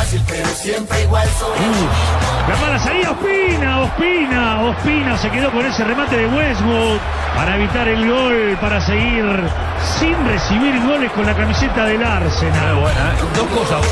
Fácil, 0.00 0.22
pero 0.26 0.48
siempre 0.48 1.02
igual 1.02 1.28
soy. 1.38 1.58
La 2.48 2.56
mala 2.56 2.78
salida, 2.78 3.10
Ospina, 3.10 3.80
Ospina, 3.80 4.62
Ospina 4.62 5.18
se 5.18 5.30
quedó 5.30 5.50
con 5.50 5.66
ese 5.66 5.84
remate 5.84 6.16
de 6.16 6.26
Westwood 6.26 6.98
para 7.36 7.56
evitar 7.56 7.86
el 7.88 8.08
gol, 8.08 8.56
para 8.60 8.80
seguir 8.80 9.24
sin 9.98 10.16
recibir 10.26 10.80
goles 10.86 11.12
con 11.12 11.26
la 11.26 11.36
camiseta 11.36 11.84
del 11.84 12.02
Arsenal. 12.02 12.76
buena, 12.76 13.12
dos 13.36 13.46
cosas. 13.48 13.86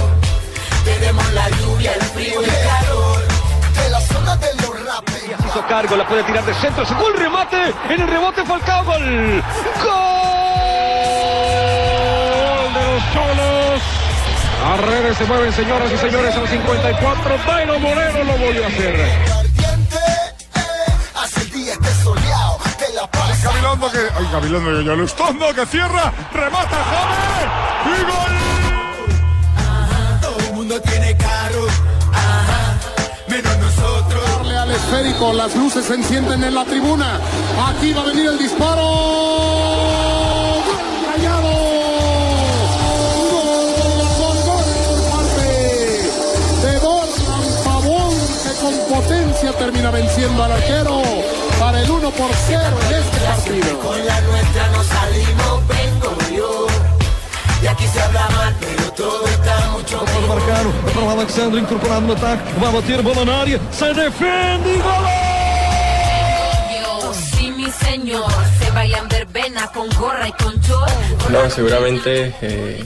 Tenemos 0.84 1.32
la 1.34 1.48
lluvia, 1.50 1.92
el 1.92 2.02
frío 2.02 2.40
y 2.40 2.44
el 2.44 2.50
calor. 2.50 3.22
De 3.74 3.90
la 3.90 4.00
zona 4.00 4.36
de 4.36 4.54
los 4.54 4.86
rapes. 4.86 5.24
Hizo 5.46 5.66
cargo, 5.68 5.96
la 5.96 6.06
puede 6.06 6.22
tirar 6.24 6.44
de 6.44 6.54
centro, 6.54 6.86
se 6.86 6.94
gol, 6.94 7.14
remate, 7.16 7.74
en 7.90 8.00
el 8.00 8.08
rebote 8.08 8.44
Falcao, 8.44 8.84
gol. 8.84 9.42
¡Gol! 9.84 10.28
de 12.74 12.92
los 12.92 13.12
Cholos. 13.12 13.47
Las 14.68 14.80
redes 14.82 15.16
se 15.16 15.24
mueven, 15.24 15.50
señoras 15.50 15.90
y 15.90 15.96
señores, 15.96 16.34
a 16.34 16.40
los 16.40 16.50
54. 16.50 17.38
Dairo 17.46 17.78
Moreno 17.78 18.24
lo 18.24 18.36
volvió 18.36 18.64
a 18.64 18.66
hacer. 18.66 18.96
Gabilondo 23.42 23.90
que. 23.90 23.98
Ay, 23.98 24.28
Gabilondo, 24.30 24.82
ya 24.82 24.94
Lustondo 24.94 25.54
que 25.54 25.64
cierra, 25.64 26.12
remata 26.34 26.76
James 26.90 27.98
y 27.98 28.02
gol. 28.04 28.36
Todo 30.20 30.38
el 30.38 30.52
mundo 30.52 30.78
tiene 30.82 31.16
carro, 31.16 31.66
ajá, 32.12 32.78
menos 33.26 33.56
nosotros. 33.56 34.22
Darle 34.36 34.58
al 34.58 34.70
esférico, 34.70 35.32
las 35.32 35.56
luces 35.56 35.86
se 35.86 35.94
encienden 35.94 36.44
en 36.44 36.54
la 36.54 36.66
tribuna. 36.66 37.18
Aquí 37.70 37.94
va 37.94 38.02
a 38.02 38.04
venir 38.04 38.26
el 38.26 38.36
disparo. 38.38 40.17
Con 49.08 49.16
potencia 49.16 49.52
termina 49.52 49.90
venciendo 49.90 50.44
al 50.44 50.52
arquero 50.52 51.02
para 51.58 51.80
el 51.80 51.90
1 51.90 52.10
por 52.10 52.30
0 52.46 52.62
en 52.88 52.94
este 52.94 53.18
partido. 53.18 53.78
Con 53.80 54.06
la 54.06 54.20
nuestra 54.20 54.68
nos 54.68 54.86
salimos, 54.86 55.66
vengo 55.66 56.16
yo. 56.36 56.66
Y 57.62 57.66
aquí 57.66 57.86
se 57.88 58.00
habla 58.00 58.28
mal, 58.30 58.54
pero 58.60 58.92
todo 58.92 59.26
está 59.26 59.70
mucho 59.72 60.04
mejor. 60.04 60.28
marcar 60.28 60.66
é 60.66 60.90
para 60.90 61.04
o 61.04 61.10
Alexandre, 61.10 61.60
incorporado 61.60 62.02
no 62.02 62.12
ataque. 62.12 62.52
Vai 62.60 62.72
bater, 62.72 63.02
bola 63.02 63.24
na 63.24 63.40
área, 63.40 63.60
se 63.72 63.92
defende 63.94 64.70
e 64.70 64.78
gol! 64.78 65.04
Sí, 67.14 67.50
mi 67.50 67.70
señor, 67.70 68.30
se 68.58 68.70
verbena 68.70 69.66
con 69.68 69.88
gorra 69.90 70.28
y 70.28 70.32
con 70.32 70.54
short. 70.60 71.30
No, 71.30 71.50
seguramente 71.50 72.34
eh, 72.42 72.84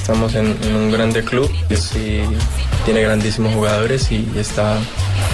estamos 0.00 0.34
en, 0.34 0.58
en 0.62 0.74
un 0.74 0.90
grande 0.90 1.22
club 1.22 1.50
que 1.68 1.76
sí 1.76 2.22
tiene 2.84 3.02
grandísimos 3.02 3.54
jugadores 3.54 4.10
y 4.10 4.28
está 4.36 4.78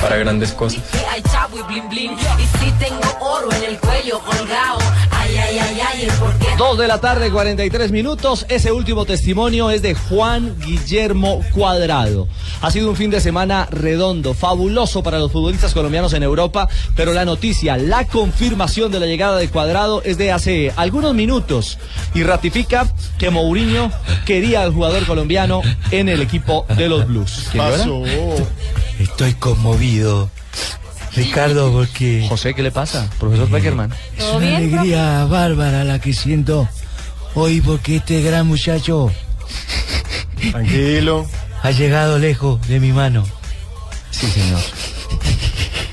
para 0.01 0.17
grandes 0.17 0.53
cosas. 0.53 0.83
Hay 1.11 1.23
chavo 1.23 1.59
y 1.59 1.63
bling 1.63 1.89
bling. 1.89 2.13
Y 2.13 2.59
si 2.59 2.73
tengo 2.73 3.01
oro 3.21 3.49
en 3.53 3.65
el 3.65 3.79
cuello 3.79 4.21
colgado. 4.21 4.79
Ay, 5.11 5.37
ay, 5.37 5.59
ay, 5.59 5.81
ay, 5.93 6.03
el 6.05 6.13
por 6.13 6.33
qué. 6.39 6.47
Dos 6.57 6.79
de 6.79 6.89
la 6.89 7.01
tarde, 7.01 7.31
43 7.31 7.93
minutos. 7.93 8.47
Ese 8.49 8.73
último 8.73 9.05
testimonio 9.05 9.71
es 9.71 9.83
de 9.83 9.95
Juan 9.95 10.57
Guillermo 10.65 11.43
Cuadrado. 11.53 12.29
Ha 12.63 12.71
sido 12.71 12.91
un 12.91 12.97
fin 12.97 13.11
de 13.11 13.21
semana 13.21 13.67
redondo, 13.71 14.35
fabuloso 14.35 15.03
para 15.03 15.19
los 15.19 15.33
futbolistas 15.33 15.75
colombianos 15.75 16.13
en 16.13 16.23
Europa, 16.23 16.69
pero 16.97 17.13
la 17.13 17.25
noticia, 17.25 17.77
la 17.77 18.07
confirmación 18.07 18.91
de 18.93 19.01
la 19.01 19.07
llegada 19.07 19.39
de 19.39 19.49
Cuadrado 19.49 20.03
es 20.03 20.19
de 20.19 20.33
hace 20.33 20.73
algunos 20.77 21.15
minutos 21.15 21.79
y 22.15 22.23
ratifica 22.23 22.93
que 23.19 23.31
Mourinho 23.31 23.91
quería 24.25 24.63
al 24.63 24.73
jugador 24.73 25.07
colombiano 25.07 25.63
en 25.91 26.09
el 26.09 26.21
equipo 26.23 26.67
de 26.77 26.89
los 26.89 27.07
Blues. 27.07 27.49
¿Quién 27.51 27.65
llora? 27.65 27.79
Pasó. 27.79 28.03
Estoy 29.01 29.33
conmovido, 29.35 30.31
Ricardo, 31.15 31.73
porque 31.73 32.27
José, 32.29 32.53
¿qué 32.55 32.63
le 32.63 32.71
pasa? 32.71 33.09
Profesor 33.19 33.49
Beckerman. 33.49 33.93
es 34.17 34.25
una 34.25 34.57
alegría 34.59 35.25
bárbara 35.25 35.85
la 35.85 35.99
que 35.99 36.13
siento 36.13 36.69
hoy 37.35 37.61
porque 37.63 37.97
este 37.97 38.21
gran 38.21 38.47
muchacho 38.47 39.11
Tranquilo. 40.51 41.27
ha 41.63 41.71
llegado 41.71 42.19
lejos 42.19 42.61
de 42.69 42.79
mi 42.79 42.93
mano. 42.93 43.27
Sí, 44.11 44.27
señor. 44.27 44.61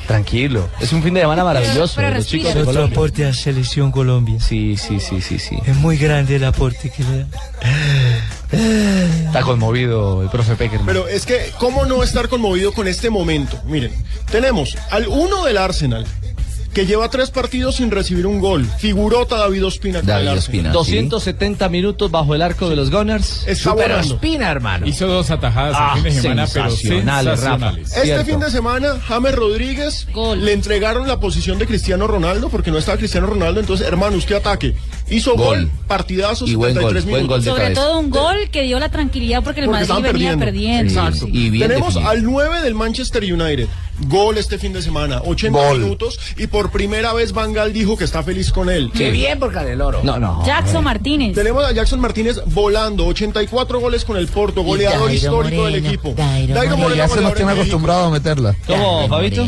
Tranquilo. 0.08 0.70
Es 0.80 0.94
un 0.94 1.04
fin 1.04 1.14
de 1.14 1.22
semana 1.22 1.44
maravilloso. 1.44 1.96
Pero 1.98 2.10
de 2.10 2.16
los 2.16 2.28
chicos 2.28 2.54
de 2.54 2.62
Otro 2.64 2.86
aporte 2.86 3.26
a 3.26 3.34
Selección 3.34 3.92
Colombia. 3.92 4.40
Sí, 4.40 4.78
sí, 4.78 5.00
sí, 5.00 5.22
sí, 5.22 5.38
sí. 5.38 5.58
Es 5.66 5.76
muy 5.76 5.98
grande 5.98 6.38
el 6.38 6.46
aporte 6.46 6.90
que 6.90 7.04
le 7.04 7.20
da. 7.20 7.28
Está 9.38 9.52
conmovido 9.52 10.24
el 10.24 10.30
profe. 10.30 10.56
Pero 10.84 11.08
es 11.08 11.28
que, 11.28 11.52
¿cómo 11.60 11.86
no 11.86 12.02
estar 12.02 12.28
conmovido 12.28 12.74
con 12.74 12.88
este 12.88 13.12
momento? 13.12 13.62
Miren, 13.68 13.94
tenemos 14.32 14.76
al 14.90 15.08
uno 15.08 15.46
del 15.46 15.58
Arsenal, 15.60 16.08
que 16.78 16.86
lleva 16.86 17.10
tres 17.10 17.32
partidos 17.32 17.78
sin 17.78 17.90
recibir 17.90 18.28
un 18.28 18.40
gol. 18.40 18.64
Figurota 18.78 19.36
David 19.36 19.66
Ospina 19.66 20.02
con 20.02 20.12
el 20.12 20.28
Arsenal. 20.28 20.72
270 20.74 21.70
minutos 21.70 22.12
bajo 22.12 22.36
el 22.36 22.44
arco 22.44 22.70
de 22.70 22.76
los 22.76 22.92
Gunners. 22.92 23.48
Está 23.48 23.74
volando. 23.74 24.14
Espina, 24.14 24.52
hermano. 24.52 24.86
Hizo 24.86 25.08
dos 25.08 25.32
atajadas 25.32 25.76
Ah, 25.76 25.94
el 25.96 26.04
fin 26.04 26.14
de 26.14 26.22
semana, 26.22 26.48
pero 26.54 26.70
sensacional, 26.70 27.26
sensacionales. 27.26 27.42
Rafa. 27.44 27.80
Este 27.82 28.02
Cierto. 28.06 28.26
fin 28.26 28.40
de 28.42 28.52
semana, 28.52 29.00
James 29.08 29.34
Rodríguez 29.34 30.08
le 30.40 30.54
entregaron 30.54 31.08
la 31.08 31.20
posición 31.20 31.58
de 31.58 31.66
Cristiano 31.66 32.06
Ronaldo 32.06 32.50
porque 32.50 32.70
no 32.70 32.78
estaba 32.78 32.98
Cristiano 33.00 33.26
Ronaldo. 33.26 33.60
Entonces, 33.60 33.88
hermano, 33.88 34.16
usted 34.16 34.36
ataque. 34.36 34.76
Hizo 35.10 35.36
gol, 35.36 35.62
Gol. 35.62 35.72
partidazo, 35.88 36.46
Y 36.46 36.54
buen 36.54 36.74
73 36.76 37.04
gol, 37.06 37.12
buen 37.12 37.24
minutos. 37.24 37.46
Sobre 37.46 37.64
cabeza. 37.64 37.82
todo 37.82 38.00
un 38.00 38.10
gol 38.12 38.50
que 38.52 38.62
dio 38.64 38.78
la 38.78 38.90
tranquilidad 38.90 39.42
porque 39.44 39.62
el 39.62 39.66
Porque 39.68 39.86
Madrid 39.88 40.04
venía 40.12 40.38
perdiendo. 40.38 40.46
perdiendo. 40.46 40.94
Exacto. 40.94 41.28
Y 41.32 41.50
bien 41.50 41.70
Tenemos 41.70 41.94
definido. 41.96 42.12
al 42.12 42.24
9 42.24 42.62
del 42.62 42.76
Manchester 42.76 43.24
United. 43.24 43.68
Gol 44.08 44.38
este 44.38 44.58
fin 44.58 44.74
de 44.74 44.82
semana, 44.82 45.22
80 45.26 45.58
Gol. 45.60 45.80
minutos. 45.80 46.20
Y 46.38 46.48
por 46.48 46.72
primera 46.72 47.14
vez 47.14 47.34
Van 47.34 47.54
Gaal 47.54 47.74
dijo 47.74 47.98
que 47.98 48.04
está 48.04 48.24
feliz 48.24 48.52
con 48.52 48.70
él. 48.70 48.92
Qué 48.94 49.12
bien 49.12 49.40
por 49.40 49.52
Caneloro. 49.52 50.02
No, 50.04 50.20
no. 50.20 50.46
Jackson 50.46 50.84
Martínez. 50.84 51.36
Tenemos 51.36 51.66
a 51.66 51.72
Jackson 51.72 52.00
Martínez 52.00 52.42
volando, 52.46 53.06
84 53.08 53.80
goles 53.80 54.06
con 54.06 54.18
el 54.18 54.28
Porto, 54.28 54.64
goleador 54.64 55.08
Dairo 55.08 55.14
histórico 55.14 55.66
del 55.66 55.76
equipo. 55.76 56.14
Dairo 56.16 56.54
Moreno, 56.56 56.78
Moreno. 56.78 56.90
goleador 56.90 57.42
en 57.42 57.48
México. 57.58 57.92
a 57.92 58.10
meterla. 58.10 58.56
¿Cómo, 58.68 59.08
Fabito? 59.08 59.48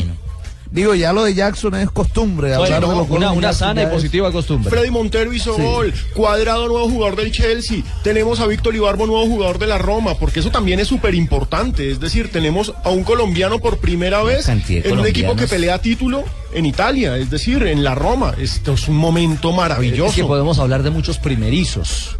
Digo, 0.72 0.94
ya 0.94 1.14
lo 1.14 1.24
de 1.24 1.34
Jackson 1.34 1.74
es 1.76 1.90
costumbre. 1.90 2.50
Bueno, 2.56 2.64
hablar 2.76 2.82
de 2.92 2.96
los 2.96 3.10
una, 3.10 3.32
una 3.32 3.54
sana 3.54 3.82
y 3.82 3.86
es- 3.86 3.92
positiva 3.92 4.32
costumbre. 4.32 4.70
Freddy 4.70 4.92
Montero 4.92 5.34
hizo 5.34 5.56
gol, 5.58 5.92
Cuadrado 6.14 6.68
nuevo 6.68 6.88
jugador 6.88 7.16
del 7.16 7.32
Chelsea, 7.32 7.82
tenemos 8.04 8.40
a 8.40 8.46
Víctor 8.46 8.76
Ibarbo 8.76 9.08
nuevo 9.08 9.26
jugador 9.26 9.58
de 9.58 9.66
la 9.66 9.80
Roma, 9.80 10.14
porque 10.20 10.42
eso 10.42 10.52
también 10.52 10.80
es 10.80 10.88
súper 10.88 11.16
importante, 11.16 11.90
es 11.90 12.00
decir, 12.00 12.32
tenemos 12.32 12.72
a 12.84 12.90
un 12.92 13.04
colombiano 13.04 13.58
por 13.58 13.80
primera 13.80 14.22
vez 14.22 14.48
en 14.48 14.62
un 15.00 15.08
equipo 15.08 15.36
que 15.36 15.48
pelea 15.48 15.80
título 15.82 16.24
en 16.54 16.68
Italia, 16.68 17.18
es 17.18 17.32
decir, 17.32 17.64
en 17.64 17.84
la 17.84 17.96
Roma, 17.96 18.36
esto 18.38 18.74
es 18.74 18.88
un 18.88 18.96
momento 18.98 19.50
Es 19.50 19.56
maravilloso. 19.56 20.14
que 20.16 20.24
podemos 20.24 20.60
hablar 20.60 20.84
de 20.84 20.92
muchos 20.92 21.18
primerizos. 21.18 22.18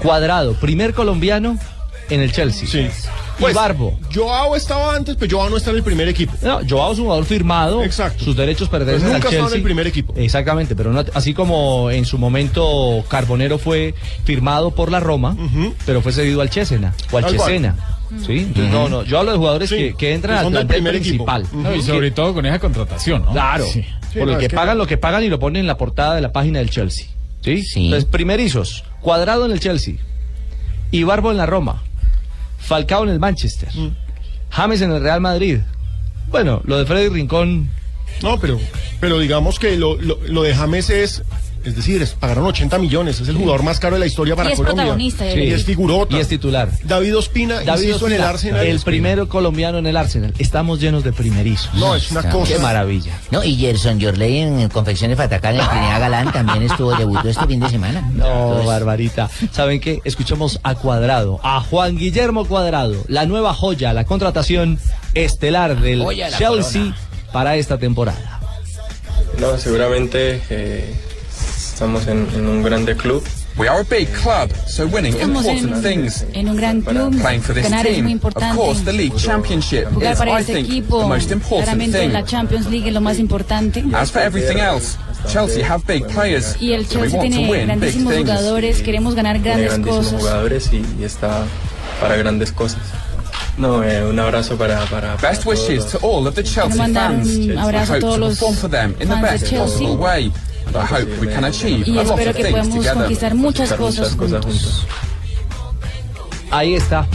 Cuadrado, 0.00 0.54
primer 0.54 0.94
colombiano 0.94 1.58
en 2.10 2.20
el 2.20 2.32
Chelsea. 2.32 2.68
Sí. 2.68 2.88
Y 3.42 3.44
Pues, 3.44 3.54
Barbo. 3.56 3.98
Joao 4.14 4.54
estaba 4.54 4.94
antes, 4.94 5.16
pero 5.18 5.36
Joao 5.38 5.50
no 5.50 5.56
está 5.56 5.70
en 5.70 5.76
el 5.78 5.82
primer 5.82 6.06
equipo. 6.08 6.32
No, 6.42 6.60
Joao 6.68 6.92
es 6.92 6.98
un 6.98 7.04
jugador 7.06 7.24
firmado. 7.24 7.82
Exacto. 7.82 8.24
Sus 8.24 8.36
derechos 8.36 8.68
pertenecen 8.68 9.00
Pues 9.02 9.12
nunca 9.14 9.28
al 9.28 9.32
Chelsea. 9.34 9.48
en 9.50 9.54
el 9.56 9.62
primer 9.62 9.86
equipo. 9.86 10.14
Exactamente, 10.16 10.76
pero 10.76 10.92
no- 10.92 11.04
así 11.14 11.34
como 11.34 11.90
en 11.90 12.04
su 12.04 12.18
momento 12.18 13.04
Carbonero 13.08 13.58
fue 13.58 13.94
firmado 14.24 14.70
por 14.70 14.90
la 14.90 15.00
Roma, 15.00 15.36
pero 15.86 16.00
fue 16.02 16.12
cedido 16.12 16.40
al 16.40 16.50
Chesena 16.50 16.94
o 17.10 17.18
al 17.18 17.24
cual. 17.24 17.36
Chesena. 17.36 17.76
¿Sí? 18.26 18.46
No, 18.70 18.88
no, 18.90 19.04
yo 19.04 19.18
hablo 19.18 19.32
de 19.32 19.38
jugadores 19.38 19.70
Sí, 19.70 19.76
que, 19.76 19.94
que 19.94 20.12
entran 20.12 20.38
que 20.40 20.44
al 20.46 20.50
plantel 20.52 20.76
primer 20.76 20.94
equipo. 20.96 21.24
principal. 21.24 21.62
No, 21.62 21.74
y 21.74 21.82
sobre 21.82 22.10
todo 22.10 22.34
con 22.34 22.44
esa 22.44 22.58
contratación, 22.58 23.24
¿no? 23.24 23.32
Claro, 23.32 23.64
Sí. 23.64 23.82
Sí, 24.12 24.18
por 24.18 24.28
no, 24.28 24.34
el 24.34 24.38
que, 24.38 24.50
pagan 24.50 24.76
lo 24.76 24.86
que 24.86 24.98
pagan 24.98 25.24
y 25.24 25.28
lo 25.28 25.38
ponen 25.38 25.60
en 25.60 25.66
la 25.66 25.78
portada 25.78 26.14
de 26.14 26.20
la 26.20 26.30
página 26.30 26.58
del 26.58 26.68
Chelsea. 26.68 27.06
¿Sí? 27.40 27.64
Entonces, 27.74 28.04
primerizos, 28.04 28.84
Cuadrado 29.00 29.46
en 29.46 29.52
el 29.52 29.58
Chelsea, 29.60 29.94
Ibarbo 30.90 31.30
en 31.30 31.38
la 31.38 31.46
Roma, 31.46 31.82
Falcao 32.62 33.02
en 33.04 33.10
el 33.10 33.18
Manchester, 33.20 33.68
Mm. 33.74 33.88
James 34.50 34.80
en 34.82 34.92
el 34.92 35.02
Real 35.02 35.20
Madrid. 35.20 35.58
Bueno, 36.30 36.62
lo 36.64 36.78
de 36.78 36.86
Freddy 36.86 37.08
Rincón, 37.08 37.68
No, 38.22 38.38
pero, 38.38 38.58
pero 39.00 39.18
digamos 39.18 39.58
que 39.58 39.76
lo, 39.76 39.96
lo, 39.96 40.18
lo 40.26 40.42
de 40.42 40.54
James 40.54 40.88
es 40.90 41.22
Es 41.64 41.76
decir, 41.76 42.02
es- 42.02 42.10
pagaron 42.14 42.44
80 42.46 42.78
millones. 42.78 43.20
Es 43.20 43.28
el 43.28 43.36
jugador 43.36 43.62
más 43.62 43.78
caro 43.78 43.94
de 43.96 44.00
la 44.00 44.06
historia 44.06 44.34
para 44.36 44.50
Y 44.50 44.52
es 44.52 44.58
Colombia. 44.58 44.84
protagonista, 44.84 45.24
Sí, 45.32 45.40
y 45.40 45.52
es 45.52 45.64
figurota. 45.64 46.16
Y 46.16 46.20
es 46.20 46.28
titular. 46.28 46.68
David 46.84 47.16
Ospina, 47.16 47.60
David 47.62 47.82
insisto, 47.84 48.06
en 48.08 48.12
el 48.14 48.20
Ospina, 48.20 48.30
Arsenal. 48.30 48.66
el 48.66 48.80
primero 48.80 49.28
colombiano 49.28 49.78
en 49.78 49.86
el 49.86 49.96
Arsenal. 49.96 50.34
Estamos 50.38 50.80
llenos 50.80 51.04
de 51.04 51.12
primerizos. 51.12 51.72
No, 51.74 51.94
es 51.94 52.10
una 52.10 52.28
cosa. 52.30 52.52
Qué 52.54 52.58
maravilla. 52.58 53.12
No, 53.30 53.44
y 53.44 53.56
Gerson 53.56 53.98
Yorley 54.00 54.38
en 54.38 54.68
Confecciones 54.70 55.16
Fatacán, 55.16 55.54
en 55.54 55.66
Trinidad 55.68 56.00
Galán, 56.00 56.32
también 56.32 56.62
estuvo, 56.64 56.94
debutó 56.96 57.28
este 57.28 57.46
fin 57.46 57.60
de 57.60 57.68
semana. 57.68 58.00
No, 58.12 58.26
Entonces, 58.26 58.66
Barbarita. 58.66 59.30
¿Saben 59.52 59.80
qué? 59.80 60.00
Escuchemos 60.04 60.58
a 60.62 60.74
Cuadrado, 60.74 61.38
a 61.42 61.60
Juan 61.60 61.96
Guillermo 61.96 62.44
Cuadrado, 62.46 62.96
la 63.08 63.26
nueva 63.26 63.54
joya, 63.54 63.92
la 63.92 64.04
contratación 64.04 64.78
estelar 65.14 65.80
del 65.80 66.04
Chelsea 66.38 66.80
corona. 66.82 66.96
para 67.32 67.56
esta 67.56 67.78
temporada. 67.78 68.40
No, 69.38 69.56
seguramente 69.58 70.42
eh, 70.50 70.94
estamos 71.82 72.06
en, 72.06 72.28
en 72.34 72.46
un 72.46 72.62
grande 72.62 72.96
club. 72.96 73.22
We 73.58 73.68
are 73.68 73.80
a 73.80 73.84
big 73.84 74.08
club, 74.22 74.50
so 74.66 74.86
winning 74.86 75.12
Estamos 75.14 75.44
en, 75.46 75.56
important 75.58 75.82
things. 75.82 76.24
en 76.32 76.48
un 76.48 76.56
gran 76.56 76.80
club. 76.80 77.12
Playing 77.20 77.42
for 77.42 77.54
this 77.54 77.64
Ganar 77.64 77.86
es 77.86 77.92
muy 77.92 77.96
team, 77.96 78.06
of 78.06 78.12
importante. 78.12 78.56
course, 78.56 78.84
the 78.84 78.92
league 78.92 79.16
championship 79.16 79.88
Jugar 79.92 80.12
is, 80.12 80.18
para 80.18 80.30
I 80.30 80.40
este 80.40 80.52
think, 80.54 80.68
the 80.68 80.72
equipo, 80.78 81.08
most 81.08 81.30
important 81.32 81.92
thing. 81.92 82.12
la 82.12 82.24
Champions 82.24 82.66
League 82.70 82.86
es 82.88 82.94
lo 82.94 83.00
más 83.00 83.18
importante. 83.18 83.84
As 83.92 84.10
for 84.10 84.22
everything 84.22 84.58
else, 84.58 84.96
Chelsea 85.28 85.62
have 85.62 85.84
big 85.86 86.06
players, 86.06 86.56
Y 86.62 86.72
el 86.72 86.86
so 86.86 87.00
we 87.00 87.08
Chelsea 87.10 87.18
want 87.18 87.30
to 87.32 87.36
tiene 87.36 87.50
win 87.50 87.80
big 87.80 87.92
things. 87.92 88.82
queremos 88.82 89.14
ganar 89.14 89.34
Tiene 89.42 89.48
grandes 89.66 89.68
grandísimos 89.72 90.04
cosas. 90.06 90.20
jugadores 90.20 90.70
y, 90.72 90.84
y 91.00 91.04
está 91.04 91.44
para 92.00 92.16
grandes 92.16 92.52
cosas. 92.52 92.80
No, 93.58 93.82
eh, 93.84 94.02
un 94.02 94.18
abrazo 94.18 94.56
para, 94.56 94.78
para, 94.86 95.14
para 95.16 95.30
Best 95.30 95.44
wishes 95.44 95.84
to 95.88 95.98
all 95.98 96.26
of 96.26 96.34
the 96.36 96.42
Chelsea 96.42 96.78
fans. 96.94 97.28
un 97.28 97.50
I 97.52 97.56
abrazo 97.58 97.92
hope 97.92 98.00
todos 98.00 98.14
to 98.14 98.20
los 98.20 98.38
perform 98.38 98.54
for 98.56 98.70
them 98.70 98.94
in 98.98 99.08
the 99.10 99.16
best 99.16 99.46
Chelsea. 99.46 99.84
possible 99.84 99.96
way. 99.98 100.32
I 100.74 100.86
hope 100.86 101.20
we 101.20 101.28
can 101.28 101.44
achieve 101.44 101.86
Y 101.86 101.98
a 101.98 102.02
lot 102.02 102.18
espero 102.18 102.30
of 102.30 102.36
que 102.36 102.42
things 102.44 102.50
podamos 102.58 102.74
together. 102.74 102.94
conquistar 102.94 103.34
muchas 103.34 103.72
Conquistar 103.72 103.78
cosas 103.78 104.16
muchas 104.16 104.42
cosas 104.42 104.44
juntos. 104.44 104.86
Ahí 106.50 106.74
está. 106.74 107.06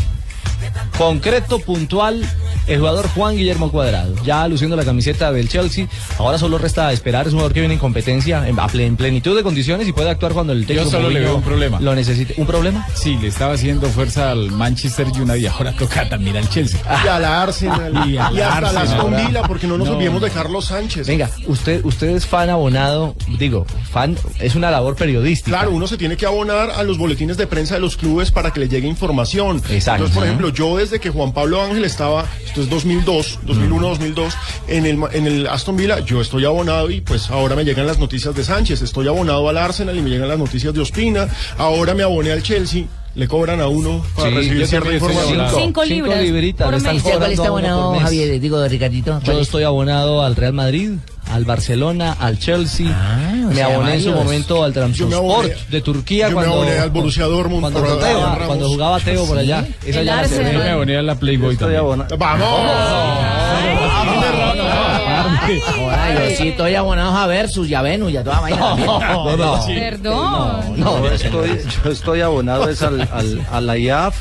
Concreto, 0.98 1.60
puntual, 1.60 2.22
el 2.68 2.80
jugador 2.80 3.08
Juan 3.10 3.36
Guillermo 3.36 3.72
Cuadrado. 3.72 4.14
Ya 4.24 4.48
luciendo 4.48 4.76
la 4.76 4.86
camiseta 4.86 5.32
del 5.32 5.50
Chelsea. 5.50 5.88
Ahora 6.18 6.38
solo 6.38 6.58
resta 6.58 6.92
esperar. 6.92 7.28
Es 7.28 7.34
un 7.34 7.40
jugador 7.40 7.54
que 7.54 7.60
viene 7.62 7.76
en 7.76 7.80
competencia, 7.80 8.48
en, 8.48 8.96
plenitud 8.96 9.36
de 9.36 9.44
condiciones 9.44 9.88
y 9.88 9.94
puede 9.94 10.10
actuar 10.10 10.34
cuando 10.34 10.54
el 10.54 10.66
técnico 10.66 10.90
solo 10.90 11.10
le 11.10 11.20
veo 11.20 11.36
un 11.36 11.44
problema. 11.44 11.80
Lo 11.80 11.96
necesite. 11.96 12.36
¿Un 12.38 12.48
problema? 12.48 12.88
Sí, 12.94 13.18
le 13.22 13.28
estaba 13.28 13.54
haciendo 13.54 13.88
fuerza 13.88 14.32
al 14.32 14.52
Manchester 14.52 15.08
United 15.08 15.36
y 15.36 15.46
ahora 15.48 15.74
toca 15.74 16.08
también 16.10 16.38
al 16.38 16.50
Chelsea. 16.50 16.80
Y 17.04 17.08
a 17.08 17.20
la 17.20 17.44
Arsenal. 17.44 17.94
Y 18.08 18.18
y, 18.18 18.18
a 18.18 18.32
la 18.32 18.50
hasta 18.50 18.72
la 18.74 18.82
Arsenal. 18.82 18.98
Aston 18.98 19.16
Villa, 19.28 19.42
porque 19.44 19.68
no 19.68 19.78
nos 19.78 19.88
No, 19.88 19.94
olvidemos 19.96 20.22
de. 20.22 20.30
Carlos 20.30 20.66
Sánchez. 20.66 21.08
Venga, 21.08 21.30
usted, 21.48 21.84
usted 21.84 22.10
es 22.10 22.28
fan 22.28 22.50
abonado, 22.50 23.16
digo, 23.40 23.66
fan, 23.92 24.16
es 24.40 24.56
una 24.56 24.70
labor 24.70 24.96
periodística. 24.96 25.58
Claro, 25.58 25.72
uno 25.72 25.88
se 25.88 25.98
tiene 25.98 26.16
que 26.16 26.26
abonar 26.26 26.72
a 26.72 26.84
los 26.84 26.98
boletines 26.98 27.38
de 27.38 27.48
prensa 27.48 27.76
de 27.76 27.82
los 27.82 27.98
clubes 27.98 28.30
para 28.32 28.52
que 28.52 28.60
le 28.60 28.70
llegue 28.70 28.88
información. 28.88 29.58
Exacto. 29.70 30.06
Entonces, 30.06 30.16
por 30.16 30.24
ejemplo, 30.26 30.50
yo 30.50 30.78
desde 30.78 31.00
que 31.00 31.10
Juan 31.10 31.34
Pablo 31.34 31.62
Ángel 31.62 31.86
estaba, 31.86 32.26
esto 32.58 32.64
es 32.64 32.70
2002, 32.70 33.40
2001, 33.44 33.88
2002, 33.90 34.34
en 34.68 34.86
el, 34.86 34.98
ma- 34.98 35.10
en 35.14 35.28
el 35.28 35.48
Aston 35.48 35.76
Villa, 35.78 36.00
yo 36.00 36.22
estoy 36.22 36.46
abonado 36.46 36.90
y 36.90 37.02
pues 37.02 37.30
ahora 37.30 37.56
me 37.56 37.64
llegan 37.64 37.86
las 37.86 38.00
noticias 38.00 38.34
de 38.36 38.44
Sánchez. 38.44 38.82
Estoy 38.82 39.08
abonado 39.08 39.48
al 39.48 39.58
Arsenal 39.58 39.96
y 39.96 40.02
me 40.02 40.10
llegan 40.10 40.28
las 40.28 40.40
noticias 40.40 40.74
de 40.74 40.82
Ospina. 40.82 41.28
Ahora 41.58 41.94
me 41.94 42.02
aboné 42.04 42.32
al 42.32 42.42
Chelsea. 42.42 42.86
Le 43.16 43.28
cobran 43.28 43.60
a 43.62 43.68
uno 43.68 44.04
para 44.16 44.30
Sí, 44.30 44.36
recibir 44.36 44.68
cierta 44.68 44.94
información. 44.94 45.24
abonado. 45.40 45.58
Cinco 45.60 45.84
libras 45.86 46.22
libritas 46.22 46.66
por 46.66 46.72
le 46.74 46.78
están 46.78 46.94
mes. 46.96 47.04
¿Usted 47.04 47.18
cuál 47.18 47.20
cobrando 47.20 47.34
está 47.44 47.48
a 47.48 47.52
uno 47.52 47.62
por 47.62 47.70
abonado, 47.70 47.92
mes. 47.94 48.02
Javier? 48.04 48.40
Digo, 48.40 48.68
Ricardito. 48.68 49.12
¿cuál 49.12 49.24
Yo 49.24 49.34
es? 49.34 49.42
estoy 49.48 49.64
abonado 49.64 50.24
al 50.24 50.36
Real 50.36 50.54
Madrid, 50.54 50.92
al 51.32 51.46
Barcelona, 51.46 52.16
al 52.20 52.40
Chelsea. 52.40 52.88
Ah, 52.90 53.32
me 53.50 53.56
sea, 53.56 53.66
aboné 53.68 53.96
en 53.96 54.02
su 54.04 54.12
momento 54.12 54.64
al 54.64 54.74
aboné- 55.18 55.56
de 55.70 55.82
Turquía 55.82 56.30
yo 56.30 56.36
me 56.38 56.44
cuando, 56.46 56.54
aboné 56.62 56.80
al 56.80 56.90
Borussia 56.90 57.26
Dortmund 57.26 57.62
cuando, 57.62 57.80
por 57.80 57.90
jugaba, 57.90 58.10
Adrián 58.12 58.32
Ramos. 58.34 58.48
cuando 58.48 58.70
jugaba 58.70 59.00
Teo 59.00 59.26
por 59.26 59.38
allá. 59.38 59.66
Esa 59.86 60.04
ya 60.04 60.22
la. 60.22 60.54
Yo 60.54 60.60
me 60.60 60.70
aboné 60.70 60.98
a 60.98 61.02
la 61.02 61.16
Playboy 61.16 61.56
también. 61.58 61.82
Ahora, 65.78 66.30
yo 66.30 66.36
sí 66.36 66.48
estoy 66.50 66.76
abonado 66.76 67.16
a 67.18 67.28
Versus 67.28 67.68
y 67.70 67.74
a 67.74 67.82
Venus 67.82 68.12
y 68.12 68.18
a 68.18 68.24
toda 68.24 68.40
vaina. 68.42 68.60
también. 68.60 68.88
No, 68.98 69.38
no. 69.38 69.66
Perdón. 69.66 70.80
No, 70.80 71.04
yo 71.04 71.12
estoy, 71.12 71.62
yo 71.84 71.92
estoy 71.92 72.22
abonado 72.22 72.70
es 72.70 72.82
al, 72.82 73.02
al- 73.02 73.46
a 73.52 73.62
la 73.62 73.78
IAF, 73.78 74.16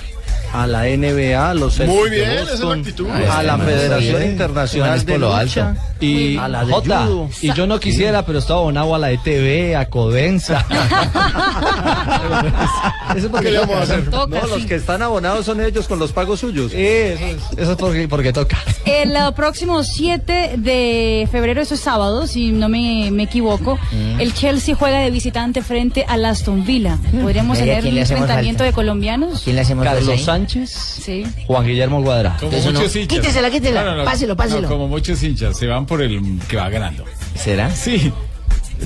a 0.62 0.66
la 0.66 0.84
NBA, 0.84 1.50
a 1.50 1.54
los 1.54 1.78
Muy 1.80 1.86
Celtics 1.86 2.10
de 2.10 2.16
bien, 2.16 2.30
esa 2.30 2.42
es 2.42 2.46
la 2.48 2.54
Boston, 2.66 2.78
actitud. 2.80 3.10
a 3.10 3.42
la 3.42 3.56
Muy 3.56 3.66
Federación 3.66 4.18
bien. 4.18 4.30
Internacional 4.32 5.04
de 5.06 5.18
Lucha 5.18 5.68
alto. 5.70 5.82
Y 6.00 6.36
a 6.36 6.48
la 6.48 6.64
de 6.64 6.72
Jota, 6.72 7.06
judo. 7.06 7.28
y 7.40 7.52
yo 7.54 7.66
no 7.66 7.80
quisiera, 7.80 8.24
pero 8.26 8.38
estoy 8.38 8.56
abonado 8.56 8.94
a 8.94 8.98
la 8.98 9.10
ETV, 9.12 9.76
a 9.76 9.86
Codensa. 9.86 10.64
Eso 13.16 13.26
es 13.26 13.30
porque 13.32 13.46
¿Qué 13.46 13.52
le 13.52 13.58
vamos 13.60 13.76
a 13.76 13.82
hacer? 13.82 14.10
Toca, 14.10 14.40
No, 14.40 14.46
los 14.46 14.66
que 14.66 14.74
están 14.74 15.00
abonados 15.02 15.46
son 15.46 15.60
ellos 15.60 15.86
con 15.88 15.98
los 15.98 16.12
pagos 16.12 16.40
suyos. 16.40 16.72
Eso 16.74 17.24
es, 17.24 17.36
eso 17.58 17.70
es 17.72 17.76
porque, 17.78 18.08
porque 18.08 18.32
toca. 18.32 18.58
El 18.84 19.12
uh, 19.12 19.32
próximo 19.34 19.82
7 19.82 20.54
de 20.58 21.28
febrero, 21.30 21.60
eso 21.62 21.74
es 21.74 21.80
sábado, 21.80 22.26
si 22.26 22.50
no 22.52 22.68
me, 22.68 23.10
me 23.10 23.22
equivoco, 23.24 23.78
Mm. 23.92 24.20
el 24.20 24.34
Chelsea 24.34 24.74
juega 24.74 24.98
de 24.98 25.10
visitante 25.10 25.62
frente 25.62 26.04
al 26.08 26.24
Aston 26.24 26.64
Villa. 26.64 26.98
¿Podríamos 27.22 27.58
¿Y 27.58 27.62
a 27.62 27.64
tener 27.64 27.86
un 27.86 27.98
enfrentamiento 27.98 28.58
falta? 28.58 28.64
de 28.64 28.72
colombianos? 28.72 29.42
¿Quién 29.44 29.56
le 29.56 29.62
hacemos 29.62 29.84
Carlos 29.84 30.08
ahí? 30.08 30.14
Sánchez, 30.46 30.70
Sí. 30.70 31.24
Juan 31.46 31.66
Guillermo 31.66 32.02
Cuadrado. 32.02 32.36
Como 32.40 32.52
Eso 32.56 32.72
no. 32.72 32.78
muchos 32.80 32.96
hinchas. 32.96 33.18
Quítesela, 33.18 33.50
quítesela. 33.50 34.04
Páselo, 34.04 34.36
páselo. 34.36 34.62
no, 34.62 34.68
como 34.68 34.88
muchos 34.88 35.22
hinchas, 35.22 35.56
se 35.58 35.66
van 35.66 35.86
por 35.86 36.02
el 36.02 36.20
que 36.48 36.56
va 36.56 36.68
ganando. 36.68 37.04
¿Será? 37.34 37.70
Sí. 37.74 38.12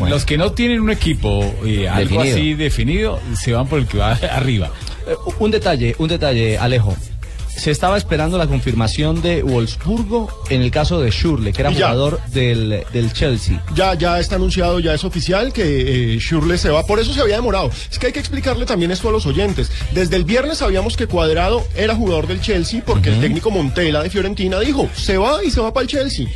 Los 0.08 0.24
que 0.24 0.38
no 0.38 0.52
tienen 0.52 0.80
un 0.80 0.90
equipo 0.90 1.42
eh, 1.64 1.88
algo 1.88 2.22
Definido. 2.22 2.36
así 2.36 2.54
definido, 2.54 3.20
se 3.34 3.52
van 3.52 3.66
por 3.66 3.80
el 3.80 3.86
que 3.86 3.98
va 3.98 4.12
arriba. 4.32 4.70
Eh, 5.06 5.14
un 5.40 5.50
detalle, 5.50 5.94
un 5.98 6.08
detalle, 6.08 6.56
Alejo. 6.58 6.96
Se 7.56 7.70
estaba 7.70 7.98
esperando 7.98 8.38
la 8.38 8.46
confirmación 8.46 9.20
de 9.20 9.42
Wolfsburgo 9.42 10.28
en 10.48 10.62
el 10.62 10.70
caso 10.70 11.00
de 11.00 11.10
Schürrle, 11.10 11.52
que 11.52 11.60
era 11.60 11.72
jugador 11.72 12.20
del, 12.28 12.84
del 12.92 13.12
Chelsea. 13.12 13.62
Ya, 13.74 13.94
ya 13.94 14.18
está 14.18 14.36
anunciado, 14.36 14.80
ya 14.80 14.94
es 14.94 15.04
oficial 15.04 15.52
que 15.52 16.14
eh, 16.14 16.18
Schürrle 16.18 16.56
se 16.56 16.70
va. 16.70 16.86
Por 16.86 17.00
eso 17.00 17.12
se 17.12 17.20
había 17.20 17.36
demorado. 17.36 17.70
Es 17.90 17.98
que 17.98 18.06
hay 18.06 18.12
que 18.12 18.20
explicarle 18.20 18.64
también 18.64 18.90
esto 18.90 19.08
a 19.08 19.12
los 19.12 19.26
oyentes. 19.26 19.70
Desde 19.92 20.16
el 20.16 20.24
viernes 20.24 20.58
sabíamos 20.58 20.96
que 20.96 21.06
Cuadrado 21.06 21.64
era 21.74 21.94
jugador 21.94 22.26
del 22.26 22.40
Chelsea 22.40 22.82
porque 22.84 23.10
el 23.10 23.20
técnico 23.20 23.50
Montela 23.50 24.02
de 24.02 24.10
Fiorentina 24.10 24.58
dijo, 24.60 24.88
se 24.94 25.18
va 25.18 25.44
y 25.44 25.50
se 25.50 25.60
va 25.60 25.72
para 25.72 25.82
el 25.82 25.88
Chelsea. 25.88 26.26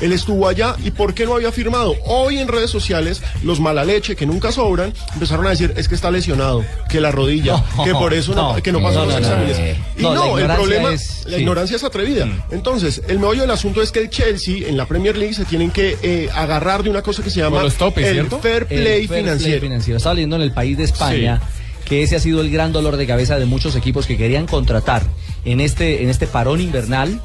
Él 0.00 0.12
estuvo 0.12 0.48
allá 0.48 0.76
y 0.84 0.90
¿por 0.90 1.14
qué 1.14 1.26
no 1.26 1.34
había 1.34 1.52
firmado? 1.52 1.94
Hoy 2.06 2.38
en 2.38 2.48
redes 2.48 2.70
sociales, 2.70 3.22
los 3.42 3.60
mala 3.60 3.84
leche 3.84 4.16
que 4.16 4.26
nunca 4.26 4.50
sobran 4.52 4.92
empezaron 5.14 5.46
a 5.46 5.50
decir 5.50 5.72
es 5.76 5.88
que 5.88 5.94
está 5.94 6.10
lesionado, 6.10 6.64
que 6.88 7.00
la 7.00 7.10
rodilla, 7.12 7.62
No, 7.76 7.84
que 7.84 7.92
por 7.94 8.14
eso 8.14 8.34
no, 8.34 8.54
no, 8.56 8.62
que 8.62 8.72
no 8.72 8.80
pasó 8.82 9.04
los 9.04 9.16
exámenes. 9.16 9.58
no. 9.98 10.12
Y 10.12 10.14
No, 10.14 10.38
el 10.38 10.46
problema, 10.46 10.92
es- 10.92 11.24
la 11.26 11.36
sí. 11.36 11.42
ignorancia 11.42 11.76
es 11.76 11.84
atrevida. 11.84 12.26
Entonces, 12.50 13.02
el 13.08 13.18
meollo 13.18 13.42
del 13.42 13.50
asunto 13.50 13.82
es 13.82 13.92
que 13.92 14.00
el 14.00 14.10
Chelsea 14.10 14.68
en 14.68 14.76
la 14.76 14.86
Premier 14.86 15.16
League 15.16 15.34
se 15.34 15.44
tienen 15.44 15.70
que 15.70 15.96
eh, 16.02 16.28
agarrar 16.34 16.82
de 16.82 16.90
una 16.90 17.02
cosa 17.02 17.22
que 17.22 17.30
se 17.30 17.40
llama 17.40 17.62
topes, 17.78 18.06
el 18.06 18.26
fair 18.28 18.66
El 18.70 18.82
play 18.82 19.06
fair 19.06 19.20
financiero. 19.20 19.60
financiero. 19.60 19.96
Estaba 19.98 20.14
leyendo 20.14 20.36
en 20.36 20.42
el 20.42 20.52
país 20.52 20.76
de 20.76 20.84
España 20.84 21.40
que 21.84 22.02
ese 22.02 22.16
ha 22.16 22.20
sido 22.20 22.40
el 22.40 22.50
gran 22.50 22.72
dolor 22.72 22.96
de 22.96 23.06
cabeza 23.06 23.38
de 23.38 23.44
muchos 23.44 23.76
equipos 23.76 24.06
que 24.06 24.16
querían 24.16 24.46
contratar 24.46 25.02
en 25.44 25.60
este, 25.60 26.02
en 26.02 26.08
este 26.10 26.26
parón 26.26 26.60
invernal 26.60 27.20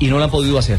y 0.00 0.08
no 0.08 0.18
lo 0.18 0.24
han 0.24 0.30
podido 0.30 0.58
hacer. 0.58 0.78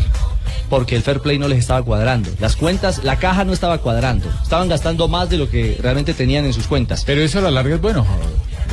Porque 0.74 0.96
el 0.96 1.04
fair 1.04 1.20
play 1.20 1.38
no 1.38 1.48
les 1.48 1.60
estaba 1.60 1.84
cuadrando. 1.84 2.32
Las 2.40 2.56
cuentas, 2.56 3.04
la 3.04 3.20
caja 3.20 3.46
no 3.46 3.54
estaba 3.54 3.78
cuadrando. 3.78 4.28
Estaban 4.42 4.70
gastando 4.70 5.08
más 5.08 5.30
de 5.30 5.38
lo 5.38 5.48
que 5.48 5.78
realmente 5.80 6.16
tenían 6.16 6.46
en 6.46 6.54
sus 6.54 6.66
cuentas. 6.66 7.04
Pero 7.06 7.22
eso 7.22 7.38
a 7.38 7.42
la 7.44 7.52
larga 7.52 7.76
es 7.76 7.82
bueno, 7.82 8.04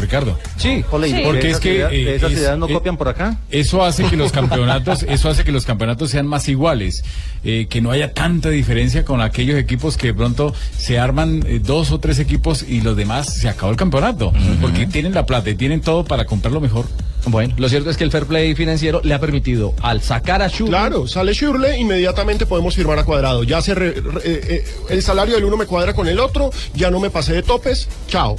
Ricardo. 0.01 0.39
Sí, 0.57 0.71
Sí. 0.71 0.85
Porque 0.91 1.11
¿De 1.41 1.51
es 1.51 1.61
que 1.61 1.81
eh, 1.83 1.89
de 1.89 2.17
esas 2.17 2.33
es- 2.33 2.39
ideas 2.39 2.59
no 2.59 2.67
eh, 2.69 2.73
copian 2.73 2.97
por 2.97 3.09
acá. 3.09 3.39
Eso 3.51 3.85
hace 3.85 4.05
que 4.05 4.17
los 4.17 4.33
campeonatos, 4.41 5.03
eso 5.05 5.29
hace 5.29 5.45
que 5.45 5.53
los 5.53 5.65
campeonatos 5.67 6.11
sean 6.11 6.27
más 6.27 6.49
iguales, 6.49 7.03
eh, 7.45 7.67
que 7.69 7.81
no 7.81 7.91
haya 7.91 8.13
tanta 8.13 8.51
diferencia 8.51 9.05
con 9.05 9.21
aquellos 9.21 9.59
equipos 9.59 9.97
que 9.97 10.09
de 10.09 10.15
pronto 10.15 10.55
se 10.77 10.99
arman 10.99 11.45
eh, 11.47 11.61
dos 11.63 11.91
o 11.93 12.01
tres 12.01 12.19
equipos 12.19 12.63
y 12.63 12.81
los 12.81 12.97
demás 12.97 13.35
se 13.35 13.49
acabó 13.49 13.71
el 13.73 13.77
campeonato, 13.77 14.33
porque 14.61 14.87
tienen 14.87 15.15
la 15.15 15.27
plata 15.27 15.51
y 15.51 15.55
tienen 15.55 15.81
todo 15.81 16.05
para 16.05 16.25
comprarlo 16.27 16.61
mejor. 16.61 16.87
Bueno, 17.27 17.53
lo 17.59 17.69
cierto 17.69 17.91
es 17.91 17.99
que 17.99 18.05
el 18.05 18.11
fair 18.11 18.25
play 18.25 18.55
financiero 18.55 19.03
le 19.05 19.13
ha 19.13 19.19
permitido 19.21 19.75
al 19.83 20.01
sacar 20.01 20.41
a 20.41 20.49
Schürrle 20.49 20.71
Claro, 20.71 21.07
sale 21.07 21.35
Schürrle, 21.35 21.79
inmediatamente 21.79 22.47
podemos 22.47 22.75
firmar 22.75 22.99
a 22.99 23.05
cuadrado. 23.05 23.45
Ya 23.45 23.61
se 23.61 23.75
re- 23.75 23.93
re- 23.93 24.21
eh, 24.25 24.41
eh, 24.49 24.65
el 24.89 25.03
salario 25.03 25.35
del 25.35 25.45
uno 25.45 25.59
me 25.59 25.67
cuadra 25.67 25.93
con 25.93 26.09
el 26.09 26.19
otro, 26.19 26.51
ya 26.75 26.91
no 26.91 26.99
me 26.99 27.11
pasé 27.11 27.35
de 27.35 27.43
topes, 27.43 27.89
chao. 28.09 28.37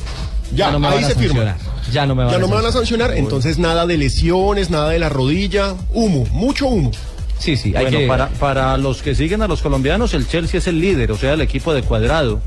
Ya, 0.52 0.66
Ya 0.68 0.72
no 0.72 0.80
me 0.80 0.88
ahí 0.88 0.96
van 0.96 1.04
a 1.04 1.08
se 1.08 1.16
firma. 1.16 1.28
sancionar. 1.36 1.58
Ya 1.92 2.06
no 2.06 2.16
me 2.16 2.24
van 2.24 2.32
Ya 2.32 2.38
a 2.38 2.40
no 2.40 2.48
me 2.48 2.56
van 2.56 2.66
a 2.66 2.72
sancionar. 2.72 3.12
entonces 3.18 3.58
nada 3.58 3.86
de 3.86 3.98
lesiones, 3.98 4.70
nada 4.70 4.90
de 4.90 5.00
la 5.00 5.10
rodilla, 5.10 5.76
humo, 5.94 6.26
mucho 6.32 6.68
humo. 6.68 6.92
Sí, 7.40 7.56
sí, 7.58 7.74
hay 7.76 7.84
Bueno, 7.86 7.98
que... 8.00 8.08
para, 8.08 8.28
para 8.30 8.78
los 8.78 9.02
que 9.02 9.16
siguen 9.16 9.42
a 9.42 9.48
los 9.48 9.62
colombianos, 9.62 10.14
el 10.14 10.28
Chelsea 10.28 10.60
es 10.60 10.68
el 10.68 10.80
líder, 10.80 11.12
o 11.12 11.18
sea, 11.18 11.34
el 11.34 11.42
equipo 11.42 11.74
de 11.74 11.82
cuadrado. 11.82 12.40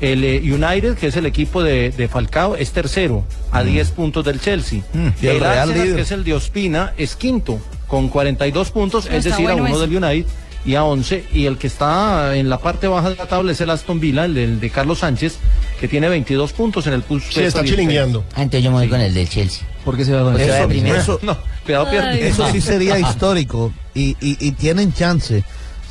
El 0.00 0.24
eh, 0.24 0.40
United, 0.42 0.96
que 0.96 1.08
es 1.08 1.16
el 1.16 1.26
equipo 1.26 1.62
de, 1.62 1.90
de 1.90 2.08
Falcao, 2.08 2.54
es 2.56 2.70
tercero, 2.70 3.24
a 3.52 3.62
10 3.62 3.90
puntos 3.90 4.24
del 4.24 4.40
Chelsea. 4.40 4.80
Mm, 4.94 5.08
y 5.20 5.26
el 5.26 5.34
el 5.34 5.40
Real 5.40 5.58
Arsenal, 5.58 5.82
líder. 5.82 5.96
que 5.96 6.02
es 6.02 6.10
el 6.12 6.24
de 6.24 6.34
Ospina, 6.34 6.92
es 6.96 7.14
quinto, 7.16 7.58
con 7.88 8.08
42 8.08 8.70
puntos, 8.70 9.04
Pero 9.06 9.18
es 9.18 9.24
decir, 9.24 9.50
a 9.50 9.54
uno 9.56 9.66
eso. 9.66 9.80
del 9.86 9.96
United 10.02 10.26
y 10.68 10.74
a 10.74 10.84
11. 10.84 11.24
Y 11.32 11.46
el 11.46 11.56
que 11.56 11.66
está 11.66 12.36
en 12.36 12.50
la 12.50 12.58
parte 12.58 12.88
baja 12.88 13.08
de 13.08 13.16
la 13.16 13.26
tabla 13.26 13.52
es 13.52 13.60
el 13.62 13.70
Aston 13.70 13.98
Villa, 14.00 14.26
el, 14.26 14.60
de 14.60 14.70
Carlos 14.70 14.98
Sánchez, 14.98 15.36
que 15.80 15.88
tiene 15.88 16.10
22 16.10 16.52
puntos 16.52 16.86
en 16.86 16.92
el 16.92 17.00
pulso. 17.00 17.32
Sí, 17.32 17.40
está 17.40 17.64
chilingueando. 17.64 18.22
Ah, 18.34 18.42
entonces 18.42 18.64
yo 18.64 18.70
me 18.70 18.76
voy 18.76 18.88
con 18.88 19.00
el 19.00 19.14
del 19.14 19.26
Chelsea. 19.26 19.66
¿Por 19.82 19.96
qué 19.96 20.04
se 20.04 20.12
va 20.12 20.24
con 20.24 20.32
Porque 20.34 20.44
el 20.58 20.68
primero. 20.68 20.96
Eso, 20.96 21.18
No, 21.22 21.38
cuidado, 21.64 21.88
pierde. 21.90 22.28
eso 22.28 22.46
sí 22.52 22.60
sería 22.60 22.98
histórico 22.98 23.72
y, 23.94 24.10
y, 24.20 24.36
y 24.46 24.52
tienen 24.52 24.92
chance. 24.92 25.42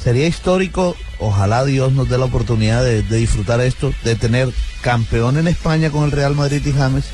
Sería 0.03 0.27
histórico, 0.27 0.95
ojalá 1.17 1.65
Dios 1.65 1.91
nos 1.91 2.07
dé 2.07 2.19
la 2.19 2.25
oportunidad 2.25 2.83
de, 2.83 3.01
de 3.01 3.17
disfrutar 3.17 3.59
esto, 3.61 3.91
de 4.03 4.15
tener 4.15 4.49
campeón 4.81 5.39
en 5.39 5.47
España 5.47 5.89
con 5.89 6.03
el 6.03 6.11
Real 6.11 6.35
Madrid 6.35 6.61
y 6.63 6.71
James, 6.71 7.05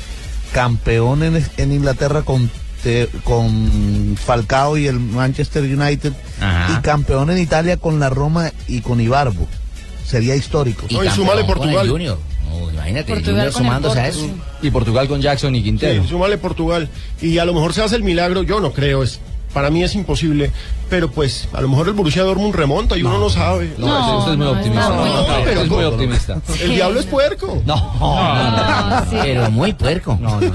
campeón 0.52 1.22
en, 1.22 1.42
en 1.56 1.72
Inglaterra 1.72 2.20
con, 2.22 2.50
te- 2.84 3.08
con 3.24 4.16
Falcao 4.22 4.76
y 4.76 4.86
el 4.86 5.00
Manchester 5.00 5.64
United 5.64 6.12
Ajá. 6.40 6.78
y 6.78 6.82
campeón 6.82 7.30
en 7.30 7.38
Italia 7.38 7.76
con 7.78 7.98
la 7.98 8.10
Roma 8.10 8.52
y 8.68 8.80
con 8.82 9.00
Ibarbo. 9.00 9.48
Sería 10.06 10.36
histórico. 10.36 10.86
No, 10.90 11.02
y 11.02 11.08
con 11.08 11.38
el 11.38 11.46
Portugal. 11.46 11.88
Junior. 11.88 12.18
No, 12.48 12.70
imagínate, 12.70 13.12
Portugal 13.12 13.52
sumándose 13.52 13.98
a 13.98 14.08
eso. 14.08 14.28
Y 14.62 14.70
Portugal 14.70 15.08
con 15.08 15.20
Jackson 15.20 15.54
y 15.56 15.62
Quintero. 15.62 16.02
Sí, 16.02 16.08
súmale 16.10 16.36
Portugal. 16.38 16.88
Y 17.20 17.38
a 17.38 17.44
lo 17.44 17.54
mejor 17.54 17.72
se 17.72 17.82
hace 17.82 17.96
el 17.96 18.04
milagro, 18.04 18.42
yo 18.42 18.60
no 18.60 18.72
creo, 18.72 19.02
es, 19.02 19.18
para 19.54 19.70
mí 19.70 19.82
es 19.82 19.94
imposible. 19.94 20.50
Pero 20.90 21.10
pues, 21.10 21.48
a 21.52 21.60
lo 21.60 21.68
mejor 21.68 21.88
el 21.88 21.94
Borussia 21.94 22.22
Dortmund 22.22 22.54
remonta 22.54 22.96
y 22.96 23.02
uno 23.02 23.18
no 23.18 23.30
sabe. 23.30 23.72
No, 23.78 23.86
No, 23.86 24.18
usted 24.18 24.32
es 24.32 24.38
muy 24.38 24.46
no, 24.46 24.52
optimista. 24.52 24.88
No, 24.88 25.02
usted 25.38 25.52
es 25.52 25.68
muy 25.68 25.76
Pero- 25.78 25.88
optimista. 25.88 26.36
El 26.62 26.70
diablo 26.74 27.00
es 27.00 27.06
puerco. 27.06 27.62
No, 27.66 27.76
No, 27.98 29.00
sí. 29.10 29.16
Pero 29.22 29.50
muy 29.50 29.72
puerco. 29.72 30.18
no, 30.20 30.40
no. 30.40 30.52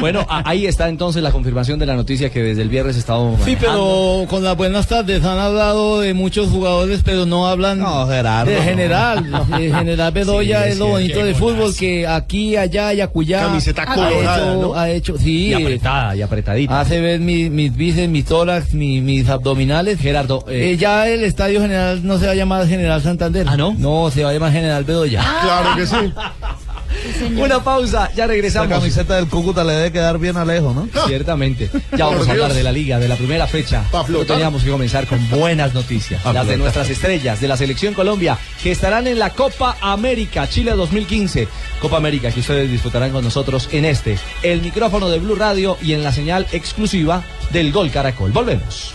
Bueno, 0.00 0.26
ahí 0.28 0.66
está 0.66 0.88
entonces 0.88 1.22
la 1.22 1.30
confirmación 1.30 1.78
de 1.78 1.86
la 1.86 1.94
noticia 1.96 2.30
que 2.30 2.42
desde 2.42 2.62
el 2.62 2.68
viernes 2.68 2.96
estaba 2.96 3.22
Sí, 3.44 3.56
pero 3.60 4.26
con 4.28 4.42
las 4.42 4.56
buenas 4.56 4.86
tardes 4.88 5.24
han 5.24 5.38
hablado 5.38 6.00
de 6.00 6.14
muchos 6.14 6.48
jugadores, 6.48 7.02
pero 7.04 7.26
no 7.26 7.46
hablan 7.46 7.78
No, 7.78 8.06
Gerardo, 8.08 8.50
de 8.50 8.56
no. 8.56 8.62
general. 8.62 9.46
El 9.58 9.74
general 9.74 10.12
Bedoya 10.12 10.64
Sí, 10.64 10.68
es 10.70 10.78
lo 10.78 10.86
sí, 10.86 10.90
bonito 10.92 11.24
del 11.24 11.34
fútbol, 11.34 11.74
que 11.76 12.06
aquí, 12.06 12.56
allá 12.56 12.92
y 12.94 13.00
acullá 13.00 13.42
Camiseta 13.42 13.82
ha 13.82 13.94
colorada, 13.94 14.36
hecho, 14.52 14.60
¿no? 14.62 14.74
ha 14.74 14.90
hecho, 14.90 15.18
sí, 15.18 15.46
Y 15.48 15.54
apretada, 15.54 16.16
y 16.16 16.22
apretadita. 16.22 16.80
hace 16.80 17.00
ver 17.00 17.20
mi- 17.20 17.50
mis 17.50 17.74
bíceps, 17.76 18.08
mis 18.08 18.24
tórax, 18.24 18.72
mi- 18.74 19.00
mis 19.00 19.28
abdominales. 19.42 19.98
Gerardo, 20.00 20.44
eh, 20.48 20.70
Eh, 20.72 20.76
ya 20.76 21.08
el 21.08 21.24
estadio 21.24 21.60
general 21.60 22.06
no 22.06 22.18
se 22.18 22.26
va 22.26 22.32
a 22.32 22.34
llamar 22.36 22.66
General 22.68 23.02
Santander. 23.02 23.46
¿Ah, 23.48 23.56
no? 23.56 23.74
No, 23.76 24.10
se 24.10 24.22
va 24.22 24.30
a 24.30 24.32
llamar 24.32 24.52
General 24.52 24.84
Bedoya. 24.84 25.22
Claro 25.42 25.76
que 25.76 25.86
sí. 25.86 26.12
una 27.36 27.64
pausa, 27.64 28.08
ya 28.14 28.24
Esa 28.24 28.26
regresamos. 28.26 28.68
camiseta 28.68 29.16
del 29.16 29.26
Cúcuta 29.26 29.64
le 29.64 29.72
debe 29.72 29.92
quedar 29.92 30.18
bien 30.18 30.36
a 30.36 30.44
lejos, 30.44 30.74
¿no? 30.74 30.88
Ciertamente. 31.06 31.68
Ya 31.96 32.06
vamos 32.06 32.28
a 32.28 32.30
hablar 32.30 32.52
de 32.54 32.62
la 32.62 32.70
liga, 32.70 32.98
de 33.00 33.08
la 33.08 33.16
primera 33.16 33.46
fecha. 33.48 33.82
Pa' 33.90 34.04
Pero 34.04 34.24
teníamos 34.24 34.62
que 34.62 34.70
comenzar 34.70 35.06
con 35.08 35.28
buenas 35.28 35.74
noticias. 35.74 36.22
Pa' 36.22 36.32
las 36.32 36.46
de 36.46 36.56
nuestras 36.56 36.88
estrellas 36.88 37.40
de 37.40 37.48
la 37.48 37.56
Selección 37.56 37.94
Colombia, 37.94 38.38
que 38.62 38.70
estarán 38.70 39.06
en 39.08 39.18
la 39.18 39.30
Copa 39.30 39.76
América 39.80 40.48
Chile 40.48 40.72
2015. 40.72 41.48
Copa 41.80 41.96
América 41.96 42.30
que 42.30 42.40
ustedes 42.40 42.70
disfrutarán 42.70 43.10
con 43.10 43.24
nosotros 43.24 43.68
en 43.72 43.84
este, 43.84 44.16
el 44.44 44.62
micrófono 44.62 45.08
de 45.10 45.18
Blue 45.18 45.34
Radio 45.34 45.76
y 45.82 45.94
en 45.94 46.04
la 46.04 46.12
señal 46.12 46.46
exclusiva 46.52 47.24
del 47.50 47.72
Gol 47.72 47.90
Caracol. 47.90 48.30
Volvemos. 48.30 48.94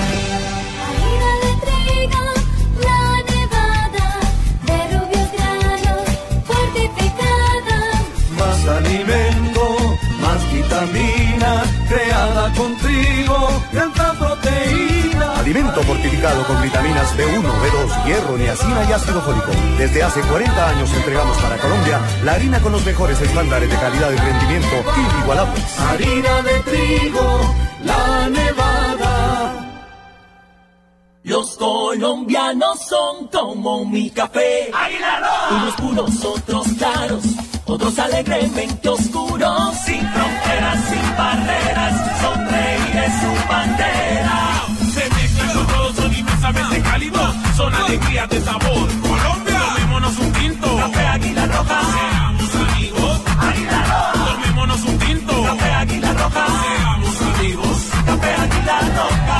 Alimento 15.51 15.83
fortificado 15.83 16.47
con 16.47 16.61
vitaminas 16.61 17.13
B1, 17.17 17.43
B2, 17.43 18.05
hierro, 18.05 18.37
niacina 18.37 18.85
y 18.87 18.93
ácido 18.93 19.21
fólico. 19.21 19.51
Desde 19.77 20.01
hace 20.01 20.21
40 20.21 20.69
años 20.69 20.93
entregamos 20.93 21.37
para 21.39 21.57
Colombia 21.57 21.99
la 22.23 22.35
harina 22.35 22.61
con 22.61 22.71
los 22.71 22.85
mejores 22.85 23.19
estándares 23.19 23.69
de 23.69 23.75
calidad 23.75 24.11
y 24.13 24.15
rendimiento 24.15 24.75
inigualables. 25.17 25.77
Harina 25.77 26.41
de 26.43 26.59
trigo, 26.61 27.55
la 27.83 28.29
nevada. 28.29 29.81
Los 31.23 31.57
colombianos 31.57 32.79
son 32.87 33.27
como 33.27 33.83
mi 33.83 34.09
café. 34.09 34.71
Unos 35.51 35.75
puros, 35.75 36.23
otros 36.23 36.67
claros, 36.77 37.25
otros 37.65 37.99
alegremente 37.99 38.87
oscuros. 38.87 39.75
Sin 39.83 39.99
fronteras, 39.99 40.85
sin 40.85 41.17
barreras, 41.17 42.21
sonreír 42.21 43.03
es 43.03 43.13
su 43.19 43.49
bandera. 43.49 44.70
Son 47.55 47.73
alegrías 47.73 48.29
de 48.29 48.41
sabor. 48.41 48.87
Colombia, 49.01 49.61
tomémonos 49.73 50.17
un 50.19 50.33
tinto. 50.33 50.77
Café 50.77 51.07
Águila 51.07 51.45
Roja. 51.45 51.81
Seamos 51.93 52.55
amigos. 52.55 53.21
Águila 53.39 53.83
Roja. 53.83 54.25
Tomémonos 54.25 54.81
un 54.83 54.97
tinto. 54.99 55.43
Café 55.43 55.71
Águila 55.73 56.13
Roja. 56.13 56.45
Seamos 56.47 57.21
amigos. 57.21 57.89
Café 58.05 58.33
Águila 58.33 58.79
Roja. 58.97 59.39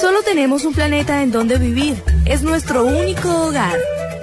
Solo 0.00 0.22
tenemos 0.22 0.64
un 0.64 0.74
planeta 0.74 1.22
en 1.22 1.32
donde 1.32 1.58
vivir. 1.58 2.02
Es 2.24 2.42
nuestro 2.42 2.84
único 2.84 3.28
hogar. 3.46 3.78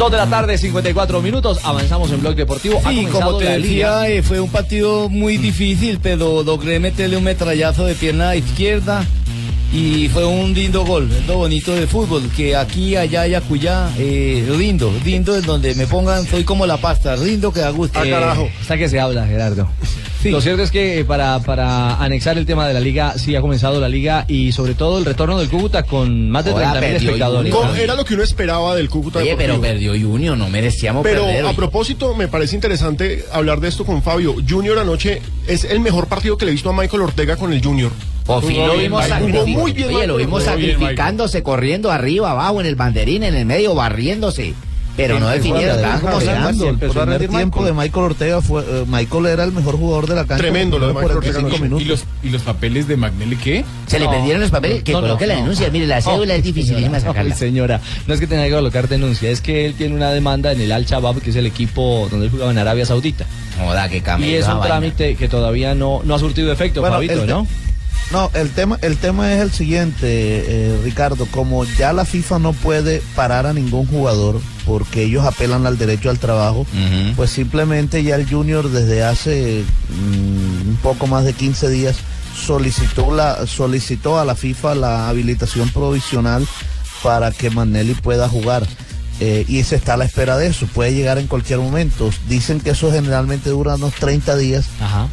Dos 0.00 0.10
de 0.10 0.16
la 0.16 0.30
tarde, 0.30 0.56
54 0.56 1.20
minutos. 1.20 1.58
Avanzamos 1.62 2.10
en 2.10 2.22
Blog 2.22 2.34
Deportivo. 2.34 2.80
Sí, 2.88 3.04
como 3.12 3.36
te 3.36 3.44
la 3.44 3.58
decía, 3.58 4.08
eh, 4.08 4.22
fue 4.22 4.40
un 4.40 4.48
partido 4.48 5.10
muy 5.10 5.36
difícil, 5.36 5.98
pero 6.02 6.42
logré 6.42 6.80
meterle 6.80 7.18
un 7.18 7.24
metrallazo 7.24 7.84
de 7.84 7.94
pierna 7.94 8.34
izquierda 8.34 9.04
y 9.72 10.08
fue 10.08 10.24
un 10.24 10.52
lindo 10.52 10.84
gol. 10.84 11.08
Lo 11.26 11.36
bonito 11.38 11.74
del 11.74 11.86
fútbol, 11.86 12.28
que 12.36 12.56
aquí, 12.56 12.96
allá 12.96 13.26
y 13.26 13.34
acullá, 13.34 13.90
eh, 13.98 14.44
lindo, 14.58 14.92
lindo 15.04 15.36
es 15.36 15.46
donde 15.46 15.74
me 15.74 15.86
pongan, 15.86 16.26
soy 16.26 16.44
como 16.44 16.66
la 16.66 16.76
pasta, 16.76 17.16
lindo 17.16 17.52
que 17.52 17.60
da 17.60 17.70
gusto. 17.70 18.02
Eh, 18.04 18.14
Hasta 18.14 18.76
que 18.76 18.88
se 18.88 18.98
habla, 18.98 19.26
Gerardo. 19.26 19.68
Lo 20.24 20.42
cierto 20.42 20.62
es 20.62 20.70
que 20.70 20.98
eh, 20.98 21.04
para, 21.06 21.38
para 21.38 21.94
anexar 21.94 22.36
el 22.36 22.44
tema 22.44 22.68
de 22.68 22.74
la 22.74 22.80
liga, 22.80 23.14
sí 23.16 23.34
ha 23.36 23.40
comenzado 23.40 23.80
la 23.80 23.88
liga 23.88 24.26
y 24.28 24.52
sobre 24.52 24.74
todo 24.74 24.98
el 24.98 25.06
retorno 25.06 25.38
del 25.38 25.48
Cúcuta 25.48 25.84
con 25.84 26.28
más 26.28 26.44
de 26.44 26.52
Joda, 26.52 26.74
30.000 26.74 26.80
perdió 26.80 26.96
espectadores. 26.96 27.54
Era 27.78 27.94
lo 27.94 28.04
que 28.04 28.14
uno 28.14 28.22
esperaba 28.22 28.74
del 28.74 28.90
Cúcuta 28.90 29.20
Oye, 29.20 29.34
pero 29.38 29.58
perdió 29.60 29.92
Junior, 29.92 30.36
no 30.36 30.50
merecíamos 30.50 31.04
Pero 31.04 31.24
perder. 31.24 31.46
a 31.46 31.54
propósito, 31.54 32.14
me 32.14 32.28
parece 32.28 32.54
interesante 32.54 33.24
hablar 33.32 33.60
de 33.60 33.68
esto 33.68 33.86
con 33.86 34.02
Fabio. 34.02 34.34
Junior 34.46 34.78
anoche 34.78 35.22
es 35.46 35.64
el 35.64 35.80
mejor 35.80 36.06
partido 36.06 36.36
que 36.36 36.44
le 36.44 36.50
he 36.50 36.54
visto 36.54 36.68
a 36.68 36.74
Michael 36.74 37.02
Ortega 37.02 37.36
con 37.36 37.54
el 37.54 37.64
Junior. 37.64 37.90
Por 38.34 38.44
fin 38.44 38.66
lo 38.66 38.76
vimos 38.76 39.04
Jugó 39.04 39.14
sacrificando. 39.14 39.58
muy 39.60 39.72
bien. 39.72 39.94
Oye, 39.94 40.06
lo 40.06 40.16
vimos 40.16 40.44
sacrificándose, 40.44 41.42
corriendo 41.42 41.90
arriba, 41.90 42.30
abajo, 42.30 42.60
en 42.60 42.66
el 42.66 42.76
banderín, 42.76 43.22
en 43.24 43.34
el 43.34 43.46
medio, 43.46 43.74
barriéndose. 43.74 44.54
Pero 44.96 45.18
no 45.18 45.28
definieron, 45.28 45.76
estaban 45.76 46.00
como 46.00 46.20
El 46.20 46.76
primer 46.78 47.28
tiempo 47.28 47.64
de 47.64 47.72
Michael 47.72 48.04
Ortega 48.06 48.42
fue. 48.42 48.62
eh, 48.62 48.84
Michael 48.86 49.26
era 49.26 49.44
el 49.44 49.52
mejor 49.52 49.76
jugador 49.78 50.06
de 50.06 50.14
la 50.16 50.26
cancha. 50.26 50.42
Tremendo 50.42 50.78
lo 50.78 50.88
de 50.88 50.92
Por 50.92 51.02
Michael 51.02 51.18
Ortega 51.18 51.40
45 51.40 51.64
anoche. 51.66 51.84
¿Y 51.84 51.88
los, 51.88 52.04
¿Y 52.22 52.28
los 52.28 52.42
papeles 52.42 52.86
de 52.86 52.96
Magnelli 52.98 53.36
qué? 53.36 53.64
Se 53.86 53.98
le 53.98 54.08
perdieron 54.08 54.42
los 54.42 54.50
papeles, 54.50 54.82
que 54.82 54.92
no, 54.92 55.00
coloque 55.00 55.24
no, 55.24 55.28
la 55.28 55.34
no. 55.36 55.40
denuncia. 55.42 55.70
Mire, 55.70 55.86
la 55.86 56.02
cédula 56.02 56.34
es 56.34 56.42
dificilísima 56.42 57.00
sacarla. 57.00 57.34
señora, 57.34 57.80
no 58.06 58.12
es 58.12 58.20
que 58.20 58.26
tenga 58.26 58.44
que 58.44 58.50
colocar 58.50 58.88
denuncia, 58.88 59.30
es 59.30 59.40
que 59.40 59.64
él 59.64 59.74
tiene 59.74 59.94
una 59.94 60.10
demanda 60.10 60.52
en 60.52 60.60
el 60.60 60.70
Al 60.72 60.84
Shabab, 60.84 61.20
que 61.20 61.30
es 61.30 61.36
el 61.36 61.46
equipo 61.46 62.06
donde 62.10 62.26
él 62.26 62.32
jugaba 62.32 62.50
en 62.50 62.58
Arabia 62.58 62.84
Saudita. 62.84 63.24
Joda, 63.58 63.88
camello 64.02 64.30
Y 64.30 64.34
es 64.34 64.44
un 64.48 64.54
vaina. 64.58 64.66
trámite 64.66 65.14
que 65.14 65.28
todavía 65.28 65.74
no, 65.74 66.02
no 66.04 66.14
ha 66.14 66.18
surtido 66.18 66.52
efecto, 66.52 66.80
Bueno, 66.80 66.96
Fabito, 66.96 67.24
¿no? 67.24 67.46
No, 68.10 68.28
el 68.34 68.50
tema, 68.50 68.76
el 68.82 68.96
tema 68.96 69.32
es 69.32 69.40
el 69.40 69.52
siguiente, 69.52 70.04
eh, 70.04 70.80
Ricardo. 70.82 71.26
Como 71.26 71.64
ya 71.64 71.92
la 71.92 72.04
FIFA 72.04 72.40
no 72.40 72.52
puede 72.52 73.02
parar 73.14 73.46
a 73.46 73.52
ningún 73.52 73.86
jugador 73.86 74.40
porque 74.66 75.04
ellos 75.04 75.24
apelan 75.24 75.64
al 75.64 75.78
derecho 75.78 76.10
al 76.10 76.18
trabajo, 76.18 76.66
pues 77.14 77.30
simplemente 77.30 78.02
ya 78.02 78.16
el 78.16 78.28
Junior 78.28 78.68
desde 78.68 79.04
hace 79.04 79.64
mm, 79.88 80.68
un 80.70 80.78
poco 80.82 81.06
más 81.06 81.24
de 81.24 81.34
15 81.34 81.68
días 81.68 81.96
solicitó 82.34 83.14
la 83.14 83.46
solicitó 83.46 84.18
a 84.18 84.24
la 84.24 84.34
FIFA 84.34 84.74
la 84.74 85.08
habilitación 85.08 85.68
provisional 85.70 86.46
para 87.02 87.30
que 87.30 87.50
Manelli 87.50 87.94
pueda 87.94 88.28
jugar. 88.28 88.66
Eh, 89.22 89.44
y 89.48 89.62
se 89.64 89.76
está 89.76 89.94
a 89.94 89.96
la 89.98 90.06
espera 90.06 90.38
de 90.38 90.46
eso, 90.46 90.66
puede 90.66 90.94
llegar 90.94 91.18
en 91.18 91.26
cualquier 91.26 91.58
momento. 91.58 92.10
Dicen 92.26 92.58
que 92.58 92.70
eso 92.70 92.90
generalmente 92.90 93.50
dura 93.50 93.74
unos 93.74 93.92
30 93.94 94.34
días 94.36 94.66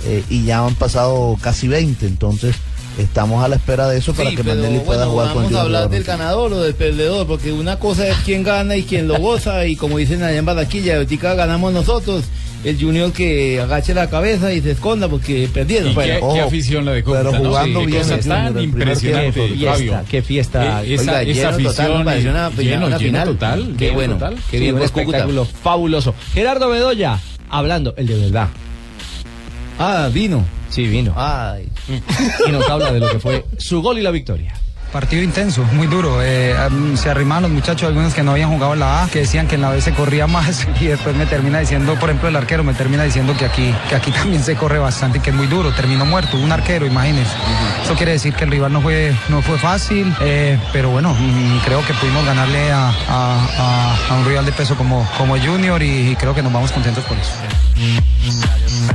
eh, 0.05 0.23
y 0.29 0.45
ya 0.45 0.65
han 0.65 0.75
pasado 0.75 1.37
casi 1.41 1.67
20, 1.67 2.07
entonces 2.07 2.55
estamos 2.97 3.43
a 3.43 3.47
la 3.47 3.55
espera 3.57 3.87
de 3.87 3.97
eso 3.99 4.13
para 4.13 4.29
Sí, 4.31 4.35
que 4.35 4.43
pero 4.43 4.55
Mandelli 4.55 4.79
pueda 4.79 5.05
bueno, 5.05 5.11
jugar 5.11 5.27
con 5.27 5.35
vamos 5.35 5.45
a 5.45 5.57
Junior 5.61 5.65
hablar 5.65 5.89
del 5.89 6.03
ganador 6.03 6.53
o 6.53 6.61
del 6.61 6.73
perdedor, 6.75 7.27
porque 7.27 7.51
una 7.53 7.77
cosa 7.79 8.07
es 8.07 8.15
quién 8.25 8.43
gana 8.43 8.75
y 8.75 8.83
quién 8.83 9.07
lo 9.07 9.17
goza, 9.19 9.65
y 9.67 9.75
como 9.75 9.97
dicen 9.97 10.23
allá 10.23 10.37
en 10.37 10.45
Barranquilla, 10.45 10.95
ahorita 10.97 11.35
ganamos 11.35 11.73
nosotros, 11.73 12.23
el 12.63 12.79
Junior 12.81 13.11
que 13.13 13.61
agache 13.61 13.93
la 13.93 14.09
cabeza 14.09 14.51
y 14.51 14.61
se 14.61 14.71
esconda 14.71 15.07
porque 15.07 15.47
perdieron. 15.53 15.91
Y 15.91 15.93
Bueno, 15.93 16.13
qué, 16.27 16.33
qué 16.33 16.41
afición 16.41 16.85
la 16.85 16.93
de 16.93 17.03
Cúcuta, 17.03 17.23
pero 17.23 17.31
¿no? 17.43 17.49
jugando 17.49 17.79
Sí, 17.81 17.85
qué 17.85 17.91
bien 17.91 18.01
cosa 18.03 18.17
Junior, 18.17 18.35
tan 18.43 18.53
primer 18.53 18.63
impresionante. 18.81 19.33
Qué 19.33 19.47
Fabio. 19.47 19.73
fiesta, 19.77 20.03
qué 20.09 20.21
fiesta. 20.23 20.83
Eh, 20.83 20.93
esa, 20.95 21.01
Oiga, 21.01 21.21
esa 21.21 21.31
lleno 21.57 21.69
total, 21.69 21.85
afición, 21.85 21.91
eh, 21.91 22.01
una 22.01 22.49
lleno, 22.49 22.85
lleno 22.87 22.99
final. 22.99 23.27
total, 23.27 23.75
Qué 23.77 23.85
lleno 23.85 23.93
bueno, 23.95 24.13
total. 24.15 24.35
qué 24.49 24.57
Sí, 24.57 24.59
bien, 24.63 24.73
un 24.75 24.81
por 24.81 24.89
Cúcuta. 24.91 25.01
espectáculo 25.17 25.45
fabuloso. 25.45 26.15
Gerardo 26.33 26.69
Bedoya, 26.69 27.19
hablando, 27.49 27.93
el 27.95 28.07
de 28.07 28.15
verdad. 28.17 28.47
Ah, 29.79 30.09
vino. 30.11 30.43
Sí, 30.69 30.87
vino. 30.87 31.13
Ay. 31.15 31.69
Y 32.47 32.51
nos 32.51 32.69
habla 32.69 32.91
de 32.91 32.99
lo 32.99 33.09
que 33.09 33.19
fue 33.19 33.45
su 33.57 33.81
gol 33.81 33.97
y 33.97 34.01
la 34.01 34.11
victoria. 34.11 34.53
Partido 34.91 35.21
intenso, 35.21 35.63
muy 35.73 35.85
duro. 35.85 36.19
Eh, 36.23 36.55
se 36.95 37.09
arrimaron 37.09 37.43
los 37.43 37.51
muchachos, 37.51 37.89
algunos 37.89 38.13
que 38.13 38.23
no 38.23 38.31
habían 38.31 38.49
jugado 38.49 38.73
en 38.73 38.79
la 38.79 39.03
A, 39.03 39.07
que 39.09 39.19
decían 39.19 39.45
que 39.45 39.55
en 39.55 39.61
la 39.61 39.69
B 39.69 39.81
se 39.81 39.91
corría 39.91 40.27
más 40.37 40.65
y 40.79 40.85
después 40.85 41.13
me 41.13 41.25
termina 41.25 41.59
diciendo, 41.59 41.95
por 41.95 42.09
ejemplo, 42.09 42.29
el 42.29 42.35
arquero 42.37 42.63
me 42.63 42.73
termina 42.73 43.03
diciendo 43.03 43.35
que 43.37 43.43
aquí, 43.45 43.75
que 43.89 43.95
aquí 43.95 44.11
también 44.11 44.41
se 44.43 44.55
corre 44.55 44.79
bastante 44.79 45.17
y 45.17 45.21
que 45.21 45.31
es 45.31 45.35
muy 45.35 45.47
duro. 45.47 45.73
Terminó 45.73 46.05
muerto, 46.05 46.37
un 46.37 46.51
arquero, 46.53 46.85
imagínense. 46.85 47.31
Eso 47.83 47.95
quiere 47.95 48.13
decir 48.13 48.33
que 48.33 48.45
el 48.45 48.51
rival 48.51 48.71
no 48.71 48.79
fue, 48.81 49.13
no 49.27 49.41
fue 49.41 49.57
fácil, 49.59 50.11
eh, 50.21 50.57
pero 50.71 50.89
bueno, 50.89 51.13
creo 51.65 51.85
que 51.85 51.93
pudimos 51.93 52.25
ganarle 52.25 52.71
a, 52.71 52.87
a- 52.87 52.93
a- 53.59 53.97
a 54.09 54.13
un 54.15 54.25
rival 54.25 54.45
de 54.45 54.53
peso 54.53 54.75
como, 54.77 55.05
como 55.17 55.37
Junior 55.37 55.83
y, 55.83 56.11
y 56.11 56.15
creo 56.15 56.33
que 56.33 56.41
nos 56.41 56.53
vamos 56.53 56.71
contentos 56.71 57.03
por 57.03 57.17
eso. 57.17 57.31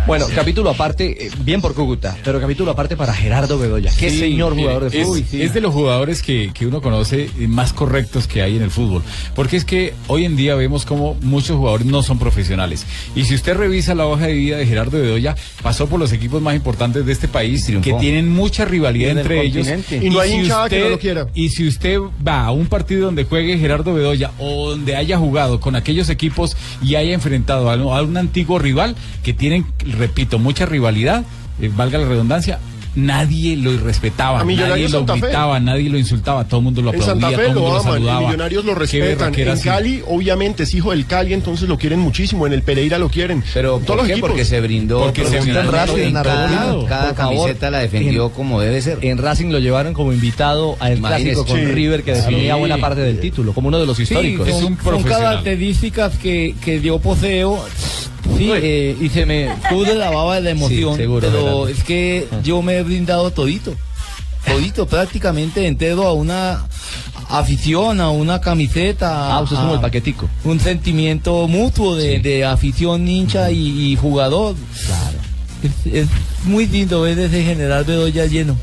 Bueno, 0.07 0.27
capítulo 0.35 0.71
aparte, 0.71 1.27
eh, 1.27 1.31
bien 1.41 1.61
por 1.61 1.75
Cúcuta, 1.75 2.17
pero 2.25 2.41
capítulo 2.41 2.71
aparte 2.73 2.97
para 2.97 3.15
Gerardo 3.15 3.59
Bedoya. 3.59 3.93
Qué 3.99 4.11
Sí, 4.11 4.19
señor 4.19 4.55
mire, 4.55 4.69
jugador 4.69 4.91
de 4.91 5.01
es, 5.01 5.07
fútbol. 5.07 5.25
es 5.33 5.55
de 5.55 5.61
los 5.61 5.73
jugadores 5.73 6.23
que, 6.23 6.51
que 6.53 6.67
uno 6.67 6.81
conoce 6.81 7.31
más 7.49 7.73
correctos 7.73 8.27
que 8.27 8.43
hay 8.43 8.57
en 8.57 8.63
el 8.63 8.71
fútbol. 8.71 9.03
Porque 9.35 9.57
es 9.57 9.65
que 9.65 9.95
hoy 10.09 10.25
en 10.25 10.37
día 10.37 10.55
vemos 10.55 10.85
como 10.85 11.15
muchos 11.23 11.57
jugadores 11.57 11.87
no 11.87 12.03
son 12.03 12.19
profesionales. 12.19 12.85
Y 13.15 13.25
si 13.25 13.35
usted 13.35 13.55
revisa 13.57 13.95
la 13.95 14.07
hoja 14.07 14.27
de 14.27 14.35
vida 14.35 14.57
de 14.57 14.67
Gerardo 14.67 14.99
Bedoya, 15.01 15.37
pasó 15.63 15.87
por 15.87 16.01
los 16.01 16.13
equipos 16.13 16.43
más 16.43 16.55
importantes 16.55 17.07
de 17.07 17.13
este 17.13 17.29
país 17.29 17.67
que 17.83 17.93
tienen 17.95 18.29
mucha 18.29 18.65
rivalidad 18.65 19.13
el 19.13 19.19
entre 19.19 19.43
ellos. 19.43 19.69
Y 19.91 20.11
no 20.11 20.21
hay 20.21 20.33
hinchada 20.33 20.69
que 20.69 20.81
no 20.81 20.89
lo 20.89 20.99
quiera. 20.99 21.29
Y 21.35 21.51
si 21.51 21.67
usted 21.67 21.99
va 22.27 22.47
a 22.47 22.51
un 22.53 22.67
partido 22.67 23.07
donde 23.07 23.25
juegue 23.25 23.59
Gerardo 23.59 23.95
Bedoya 23.95 24.33
o 24.39 24.71
donde 24.71 24.97
haya 24.97 25.19
jugado 25.19 25.61
con 25.61 25.77
aquellos 25.77 26.09
equipos 26.09 26.57
y 26.83 26.97
haya 26.97 27.15
enfrentado 27.15 27.71
a 27.71 27.77
un, 27.77 27.93
a 27.97 28.03
un 28.03 28.17
antiguo 28.17 28.59
rival 28.59 28.97
que 29.23 29.33
tienen, 29.33 29.67
repito, 29.99 30.39
mucha 30.39 30.67
rivalidad, 30.67 31.25
eh, 31.61 31.71
valga 31.75 31.99
la 31.99 32.07
redundancia, 32.09 32.59
nadie 32.95 33.57
lo 33.57 33.75
respetaba, 33.79 34.41
A 34.41 34.45
nadie 34.45 34.87
lo 34.89 35.07
gritaba, 35.07 35.59
nadie 35.61 35.89
lo 35.89 35.97
insultaba, 35.97 36.45
todo 36.45 36.61
el 36.61 36.65
mundo 36.65 36.83
lo 36.83 36.91
En 36.93 37.01
aplaudía, 37.01 37.15
Santa 37.23 37.29
Fe 37.31 37.35
todo 37.37 37.47
el 37.47 37.55
mundo 37.55 37.69
lo 37.71 37.77
aman, 37.81 37.87
en 37.87 37.93
saludaba. 37.95 38.21
Millonarios 38.21 38.65
lo 38.67 38.75
respetan. 38.75 39.35
En. 39.35 39.59
Cali, 39.61 40.03
obviamente, 40.07 40.65
es 40.65 40.75
hijo 40.75 40.91
del 40.91 41.07
Cali, 41.07 41.33
entonces 41.33 41.69
lo 41.71 41.79
quieren 41.79 42.01
muchísimo. 42.01 42.47
En 42.47 42.53
el 42.53 42.63
Pereira 42.63 42.99
lo 42.99 43.09
quieren. 43.09 43.43
Pero 43.55 43.79
¿Por 43.81 44.07
qué? 44.07 44.17
Porque 44.19 44.45
se 44.45 44.61
brindó 44.61 45.05
Porque 45.05 45.25
se 45.25 45.41
brindó 45.41 45.61
en 45.61 45.67
en 45.67 46.13
cada, 46.13 46.47
Racing, 46.49 46.87
cada 46.87 47.07
por 47.09 47.15
camiseta 47.17 47.71
la 47.71 47.79
defendió 47.79 48.27
En- 48.27 48.31
como 48.33 48.61
debe 48.61 48.83
ser. 48.83 48.99
En 49.01 49.17
Racing 49.17 49.47
lo 49.53 49.59
llevaron 49.59 49.95
como 49.95 50.13
invitado 50.13 50.77
al 50.81 50.99
clásico 50.99 51.47
con 51.47 51.57
Sí. 51.61 51.65
River 51.65 52.03
que 52.03 52.13
definía 52.13 52.55
Sí. 52.55 52.61
buena 52.61 52.77
parte 52.77 53.01
del 53.01 53.21
título, 53.21 53.55
como 53.55 53.69
uno 53.69 53.79
de 53.79 53.87
los 53.87 53.99
históricos. 53.99 54.47
Sí, 54.47 54.53
son, 54.53 54.77
son 54.83 55.03
características 55.03 56.19
que, 56.19 56.55
que 56.63 56.79
dio 56.79 56.99
poseo. 56.99 57.59
Sí, 58.37 58.51
eh, 58.55 58.97
y 59.01 59.09
se 59.09 59.27
me 59.27 59.49
pude 59.69 59.95
la 59.95 60.11
baba 60.11 60.37
de 60.37 60.43
la 60.43 60.51
emoción, 60.51 60.95
Sí, 60.95 61.03
seguro, 61.03 61.29
pero 61.31 61.69
es 61.69 61.83
que 61.85 62.29
yo 62.43 62.63
me 62.63 62.79
he 62.79 62.83
brindado 62.83 63.31
todito, 63.31 63.75
todito, 64.47 64.87
prácticamente 64.87 65.67
entero 65.67 66.07
a 66.07 66.13
una 66.13 66.65
afición, 67.29 68.01
a 68.01 68.11
una 68.11 68.41
camiseta. 68.41 69.35
Ah, 69.35 69.41
usted 69.43 69.57
es 69.57 69.61
como 69.61 69.73
a 69.73 69.77
el 69.77 69.81
paquetico. 69.81 70.29
Un 70.45 70.61
sentimiento 70.61 71.49
mutuo 71.49 71.97
de, 71.97 72.21
de 72.21 72.45
afición, 72.45 73.07
hincha 73.09 73.51
y, 73.51 73.93
y 73.93 73.97
jugador. 73.97 74.55
Claro. 74.87 75.19
Es, 75.63 75.93
es 75.93 76.09
muy 76.45 76.67
lindo 76.67 77.03
ver 77.03 77.19
ese 77.19 77.43
general 77.45 77.85
Bedoya 77.85 78.27
lleno. 78.27 78.57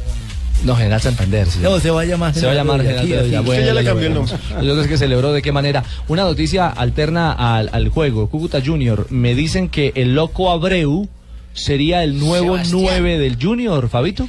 No, 0.63 0.75
General 0.75 0.99
Santander. 1.01 1.47
sí. 1.47 1.59
No, 1.61 1.79
se 1.79 1.89
va 1.89 2.01
a 2.01 2.05
llamar 2.05 2.33
Se 2.33 2.45
va 2.45 2.51
a 2.51 2.55
llamar 2.55 2.81
General 2.81 3.01
General 3.05 3.23
Bedoya, 3.25 3.39
Bedoya. 3.39 3.39
aquí, 3.39 3.45
Bueno, 3.47 3.77
así. 3.79 3.85
ya 3.85 3.93
veremos. 3.93 4.31
Yo 4.65 4.73
creo 4.75 4.87
que 4.87 4.97
celebró 4.97 5.31
de 5.31 5.41
qué 5.41 5.51
manera. 5.51 5.83
Una 6.09 6.23
noticia 6.23 6.67
alterna 6.67 7.31
al, 7.31 7.69
al 7.71 7.89
juego. 7.89 8.29
Cúcuta 8.29 8.59
Junior. 8.65 9.07
Me 9.09 9.35
dicen 9.35 9.69
que 9.69 9.93
el 9.95 10.15
loco 10.15 10.51
Abreu 10.51 11.07
sería 11.53 12.03
el 12.03 12.19
nuevo 12.19 12.53
Sebastián. 12.55 12.81
9 12.81 13.17
del 13.19 13.37
Junior, 13.41 13.89
Fabito. 13.89 14.27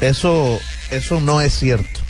Eso, 0.00 0.58
eso 0.90 1.20
no 1.20 1.40
es 1.40 1.52
cierto. 1.58 2.00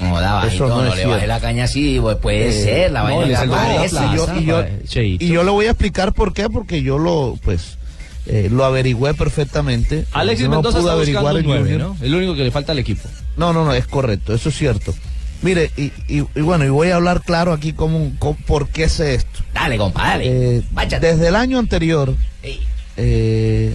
No, 0.00 0.20
la 0.20 0.34
bajito, 0.34 0.66
Eso 0.66 0.68
no, 0.68 0.82
no 0.84 0.90
es 0.92 0.96
le 0.96 1.06
bajé 1.06 1.18
cierto. 1.20 1.26
la 1.26 1.40
caña 1.40 1.64
así, 1.64 1.98
pues 2.00 2.16
puede 2.18 2.48
Eh, 2.50 2.52
ser, 2.52 2.92
la 2.92 3.00
no, 3.00 3.04
vaina 3.06 3.26
le 3.26 3.34
salvó 3.36 3.54
la 3.56 3.62
aparece. 3.62 3.88
plaza, 3.96 4.14
yo- 4.14 4.34
y 4.40 4.44
yo, 4.44 4.64
y 5.18 5.28
yo 5.28 5.42
le 5.42 5.50
voy 5.50 5.66
a 5.66 5.70
explicar 5.70 6.12
por 6.12 6.32
qué, 6.34 6.48
porque 6.48 6.82
yo 6.82 6.98
lo, 6.98 7.36
pues, 7.42 7.77
eh, 8.28 8.48
lo 8.52 8.64
averigüé 8.64 9.14
perfectamente. 9.14 10.04
Alexis 10.12 10.46
no 10.48 10.56
Mendoza 10.56 10.78
está 10.78 10.92
averiguar 10.92 11.32
un 11.34 11.40
en 11.40 11.46
9, 11.46 11.60
Junior. 11.72 11.80
¿no? 11.80 11.96
El 12.04 12.14
único 12.14 12.34
que 12.34 12.44
le 12.44 12.50
falta 12.50 12.72
al 12.72 12.78
equipo. 12.78 13.08
No, 13.36 13.52
no, 13.52 13.64
no, 13.64 13.72
es 13.72 13.86
correcto, 13.86 14.34
eso 14.34 14.48
es 14.50 14.56
cierto. 14.56 14.94
Mire, 15.40 15.70
y, 15.76 15.92
y- 16.08 16.26
y 16.34 16.40
bueno, 16.40 16.64
y 16.64 16.68
voy 16.68 16.88
a 16.90 16.96
hablar 16.96 17.22
claro 17.22 17.52
aquí 17.52 17.72
cómo, 17.72 18.12
cómo- 18.18 18.36
por 18.46 18.68
qué 18.68 18.88
sé 18.88 19.14
esto. 19.14 19.40
Dale, 19.54 19.78
compadre. 19.78 20.56
Eh, 20.56 20.62
desde 21.00 21.28
el 21.28 21.36
año 21.36 21.58
anterior, 21.58 22.14
eh, 22.96 23.74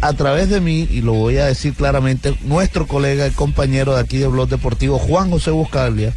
a 0.00 0.12
través 0.12 0.48
de 0.48 0.60
mí, 0.60 0.86
y 0.90 1.00
lo 1.00 1.14
voy 1.14 1.38
a 1.38 1.46
decir 1.46 1.74
claramente, 1.74 2.36
nuestro 2.44 2.86
colega 2.86 3.26
y 3.26 3.30
compañero 3.32 3.94
de 3.94 4.00
aquí 4.00 4.18
de 4.18 4.28
Blog 4.28 4.48
Deportivo, 4.48 4.98
Juan 4.98 5.30
José 5.30 5.50
Buscaglia, 5.50 6.12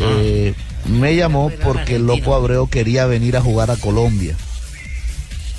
eh, 0.00 0.52
me 0.86 1.16
llamó 1.16 1.50
porque 1.64 1.96
el 1.96 2.06
Loco 2.06 2.34
Abreu 2.34 2.68
quería 2.68 3.06
venir 3.06 3.36
a 3.36 3.40
jugar 3.40 3.70
a 3.70 3.76
Colombia. 3.76 4.36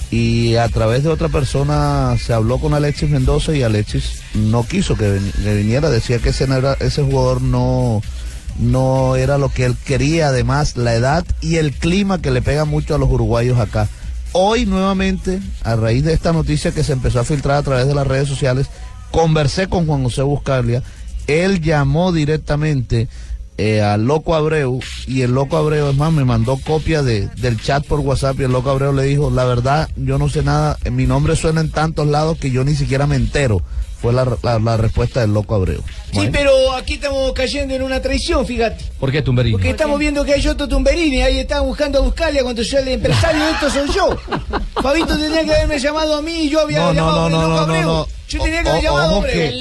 Y 0.10 0.56
a 0.56 0.70
través 0.70 1.04
de 1.04 1.10
otra 1.10 1.28
persona 1.28 2.16
se 2.18 2.34
habló 2.34 2.60
con 2.60 2.74
Alexis 2.74 3.10
Mendoza 3.10 3.54
y 3.54 3.64
Alexis 3.64 4.22
no 4.34 4.66
quiso 4.66 4.96
que, 4.96 5.20
viniera, 5.44 5.90
decía 5.90 6.20
que 6.20 6.30
ese, 6.30 6.48
ese 6.80 7.04
jugador 7.04 7.42
no, 7.42 8.02
no 8.60 9.18
era 9.18 9.38
lo 9.38 9.50
que 9.50 9.66
él 9.66 9.76
quería, 9.86 10.30
además 10.30 10.78
la 10.78 10.96
edad 10.96 11.26
y 11.42 11.58
el 11.58 11.74
clima 11.74 12.22
que 12.22 12.32
le 12.32 12.42
pega 12.42 12.64
mucho 12.64 12.96
a 12.96 12.98
los 12.98 13.10
uruguayos 13.10 13.60
acá. 13.60 13.90
Hoy 14.32 14.66
nuevamente, 14.66 15.40
a 15.64 15.76
raíz 15.76 16.04
de 16.04 16.14
esta 16.14 16.32
noticia 16.32 16.72
que 16.72 16.84
se 16.84 16.94
empezó 16.94 17.20
a 17.20 17.26
filtrar 17.26 17.58
a 17.58 17.64
través 17.64 17.88
de 17.88 17.96
las 17.96 18.08
redes 18.08 18.30
sociales, 18.30 18.68
conversé 19.12 19.68
con 19.68 19.86
Juan 19.88 20.04
José 20.04 20.22
Buscaglia, 20.22 20.84
él 21.28 21.62
llamó 21.62 22.14
directamente 22.14 23.10
eh, 23.58 23.82
al 23.82 24.06
Loco 24.06 24.36
Abreu 24.36 24.80
y 25.08 25.22
el 25.24 25.32
Loco 25.32 25.58
Abreu, 25.58 25.90
es 25.90 25.96
más, 25.96 26.12
me 26.14 26.24
mandó 26.26 26.58
copia 26.58 27.02
de, 27.02 27.28
del 27.38 27.60
chat 27.62 27.86
por 27.86 28.00
WhatsApp 28.02 28.40
y 28.40 28.44
el 28.44 28.52
Loco 28.52 28.70
Abreu 28.70 28.94
le 28.94 29.04
dijo, 29.04 29.30
la 29.32 29.46
verdad, 29.46 29.90
yo 29.96 30.18
no 30.18 30.30
sé 30.30 30.44
nada, 30.44 30.78
mi 30.92 31.06
nombre 31.08 31.36
suena 31.36 31.62
en 31.62 31.72
tantos 31.72 32.08
lados 32.08 32.38
que 32.38 32.52
yo 32.52 32.64
ni 32.64 32.76
siquiera 32.76 33.08
me 33.08 33.16
entero. 33.16 33.62
Fue 34.00 34.14
la, 34.14 34.26
la- 34.44 34.60
la 34.60 34.78
respuesta 34.78 35.22
del 35.22 35.34
Loco 35.34 35.56
Abreu. 35.56 35.82
Sí, 36.14 36.30
pero 36.32 36.72
aquí 36.74 36.94
estamos 36.94 37.34
cayendo 37.34 37.74
en 37.74 37.82
una 37.82 38.00
traición, 38.00 38.46
fíjate. 38.46 38.86
¿Por 39.00 39.12
qué 39.12 39.24
Tumberini? 39.24 39.54
Porque 39.54 39.72
estamos 39.72 39.98
viendo 39.98 40.24
que 40.24 40.34
hay 40.34 40.48
otro 40.48 40.68
Tumberini, 40.68 41.24
ahí 41.24 41.40
están 41.40 41.64
buscando 41.66 41.98
a 41.98 42.02
buscarle 42.04 42.44
cuando 42.44 42.62
yo 42.62 42.78
el 42.78 42.88
empresario 42.90 43.44
de 43.44 43.52
esto 43.54 43.72
soy 43.72 43.88
yo. 43.96 44.16
Fabito 44.84 45.18
tenía 45.18 45.44
que 45.44 45.52
haberme 45.52 45.80
llamado 45.80 46.16
a 46.18 46.22
mí 46.22 46.44
y 46.44 46.50
yo 46.52 46.60
había 46.62 46.78
No, 46.82 46.94
llamado 46.94 47.18
no, 47.22 47.26
a 47.26 47.30
no, 47.30 47.42
Loco 47.42 47.54
no, 47.56 47.74
Abreu. 47.74 47.88
no. 47.88 48.08
Yo 48.30 48.44
tenía 48.44 48.62
que 48.62 48.68
O- 48.68 48.72
haber 48.74 48.84
llamado 48.84 49.16
a 49.16 49.18
Abreu. 49.18 49.52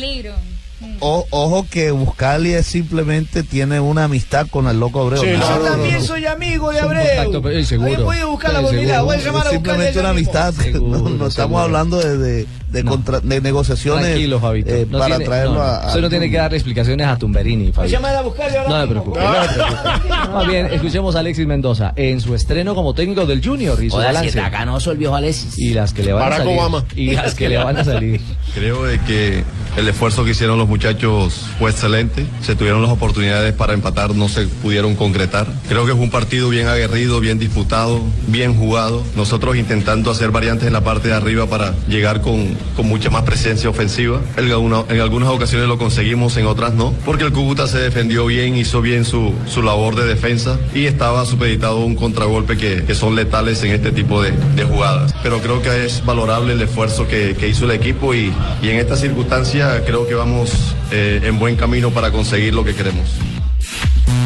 O- 1.00 1.26
ojo 1.30 1.66
que 1.70 1.90
Buscali 1.90 2.52
es 2.52 2.66
simplemente 2.66 3.42
tiene 3.42 3.80
una 3.80 4.04
amistad 4.04 4.46
con 4.48 4.66
el 4.68 4.80
Loco 4.80 5.00
Abreu. 5.02 5.22
yo 5.24 5.38
No, 5.38 5.50
no, 5.50 5.58
no, 5.58 5.64
también 5.64 5.98
no. 5.98 6.04
soy 6.04 6.26
amigo 6.26 6.70
de 6.72 6.80
Abreu. 6.80 7.04
contacto, 7.06 7.42
pero, 7.42 7.58
eh, 7.58 7.64
seguro. 7.64 8.04
Buscar 8.30 8.52
la 8.52 8.60
Eh. 8.60 9.02
Voy 9.02 9.16
a 9.16 9.18
llamar 9.20 9.46
a 9.46 9.50
simplemente 9.50 9.98
una 10.00 10.12
mismo. 10.12 10.32
amistad. 10.38 10.54
no, 10.80 11.08
no 11.10 11.26
estamos 11.26 11.60
hablando 11.62 11.98
de, 11.98 12.16
de, 12.18 12.46
de 12.82 12.84
contra- 12.88 13.20
de 13.20 13.40
negociaciones 13.40 14.04
Tranquilo, 14.06 14.40
Fabito. 14.40 14.70
eh, 14.70 14.86
No 14.90 14.98
para 14.98 15.16
tiene- 15.16 15.24
traerlo 15.24 15.52
no, 15.54 15.58
no. 15.58 15.64
a, 15.64 15.76
a- 15.82 15.86
Usted 15.88 16.00
no 16.00 16.08
tiene 16.08 16.30
que 16.30 16.36
darle 16.36 16.56
explicaciones 16.56 17.06
a 17.06 17.16
Tumberini, 17.18 17.72
Fabito. 17.72 17.98
a 18.06 18.22
buscarle 18.22 18.58
ahora 18.58 18.68
No 18.70 18.76
me 18.76 18.86
mismo. 18.86 19.02
preocupe. 19.12 19.20
no 19.20 19.32
me 19.42 19.48
preocupe. 19.48 20.32
Más 20.32 20.46
bien, 20.46 20.66
escuchemos 20.66 21.16
a 21.16 21.18
Alexis 21.20 21.46
Mendoza 21.46 21.92
en 21.96 22.20
su 22.20 22.34
estreno 22.34 22.74
como 22.74 22.94
técnico 22.94 23.26
del 23.26 23.44
Junior 23.44 23.82
y 23.82 23.90
su 23.90 23.96
Joda, 23.96 24.08
si 24.08 24.14
balance. 24.14 24.38
está 24.38 24.50
ganoso 24.50 24.92
el 24.92 24.98
viejo 24.98 25.14
Alexis. 25.16 25.58
Y 25.58 25.74
las 25.74 25.92
que 25.92 26.02
le 26.04 26.12
van 26.12 26.22
a 26.22 26.24
Barack 26.26 26.38
salir. 26.44 26.58
Obama. 26.58 26.84
Y 26.94 27.10
las 27.12 27.34
que 27.34 27.48
le 27.48 27.56
van 27.58 27.76
a 27.76 27.84
salir. 27.84 28.20
Creo 28.54 28.84
de 28.84 28.98
que 29.00 29.44
el 29.76 29.88
esfuerzo 29.88 30.24
que 30.24 30.30
hicieron 30.30 30.56
los 30.58 30.68
muchachos 30.68 30.76
muchachos 30.76 31.46
fue 31.58 31.70
excelente. 31.70 32.26
Se 32.42 32.54
tuvieron 32.54 32.82
las 32.82 32.90
oportunidades 32.90 33.52
para 33.54 33.72
empatar, 33.72 34.14
no 34.14 34.28
se 34.28 34.46
pudieron 34.46 34.94
concretar. 34.94 35.46
Creo 35.68 35.86
que 35.86 35.92
fue 35.92 36.02
un 36.02 36.10
partido 36.10 36.48
bien 36.50 36.68
aguerrido, 36.68 37.18
bien 37.18 37.38
disputado, 37.38 38.02
bien 38.28 38.54
jugado. 38.54 39.02
Nosotros 39.16 39.56
intentando 39.56 40.10
hacer 40.10 40.30
variantes 40.30 40.66
en 40.66 40.74
la 40.74 40.82
parte 40.82 41.08
de 41.08 41.14
arriba 41.14 41.46
para 41.46 41.74
llegar 41.88 42.20
con, 42.20 42.56
con 42.74 42.86
mucha 42.88 43.10
más 43.10 43.22
presencia 43.22 43.68
ofensiva. 43.70 44.20
En, 44.36 44.50
alguna- 44.50 44.84
en 44.88 45.00
algunas 45.00 45.28
ocasiones 45.28 45.68
lo 45.68 45.78
conseguimos, 45.78 46.36
en 46.36 46.46
otras 46.46 46.74
no, 46.74 46.92
porque 47.04 47.24
el 47.24 47.32
Cúcuta 47.32 47.66
se 47.66 47.78
defendió 47.78 48.26
bien, 48.26 48.56
hizo 48.56 48.80
bien 48.80 49.04
su, 49.04 49.32
su 49.46 49.62
labor 49.62 49.94
de 49.96 50.06
defensa 50.06 50.58
y 50.74 50.86
estaba 50.86 51.24
supeditado 51.26 51.78
a 51.82 51.84
un 51.84 51.94
contragolpe 51.96 52.56
que, 52.56 52.84
que 52.84 52.94
son 52.94 53.14
letales 53.14 53.62
en 53.62 53.72
este 53.72 53.92
tipo 53.92 54.22
de, 54.22 54.32
de 54.54 54.64
jugadas. 54.64 55.14
Pero 55.22 55.38
creo 55.40 55.62
que 55.62 55.84
es 55.86 56.04
valorable 56.04 56.52
el 56.54 56.62
esfuerzo 56.62 57.06
que, 57.06 57.36
que 57.38 57.48
hizo 57.48 57.64
el 57.66 57.70
equipo 57.72 58.14
y, 58.14 58.32
y 58.62 58.68
en 58.68 58.76
esta 58.78 58.96
circunstancia 58.96 59.82
creo 59.84 60.06
que 60.06 60.14
vamos 60.14 60.50
eh, 60.92 61.20
en 61.24 61.38
buen 61.38 61.56
camino 61.56 61.90
para 61.90 62.10
conseguir 62.10 62.54
lo 62.54 62.64
que 62.64 62.74
queremos. 62.74 63.04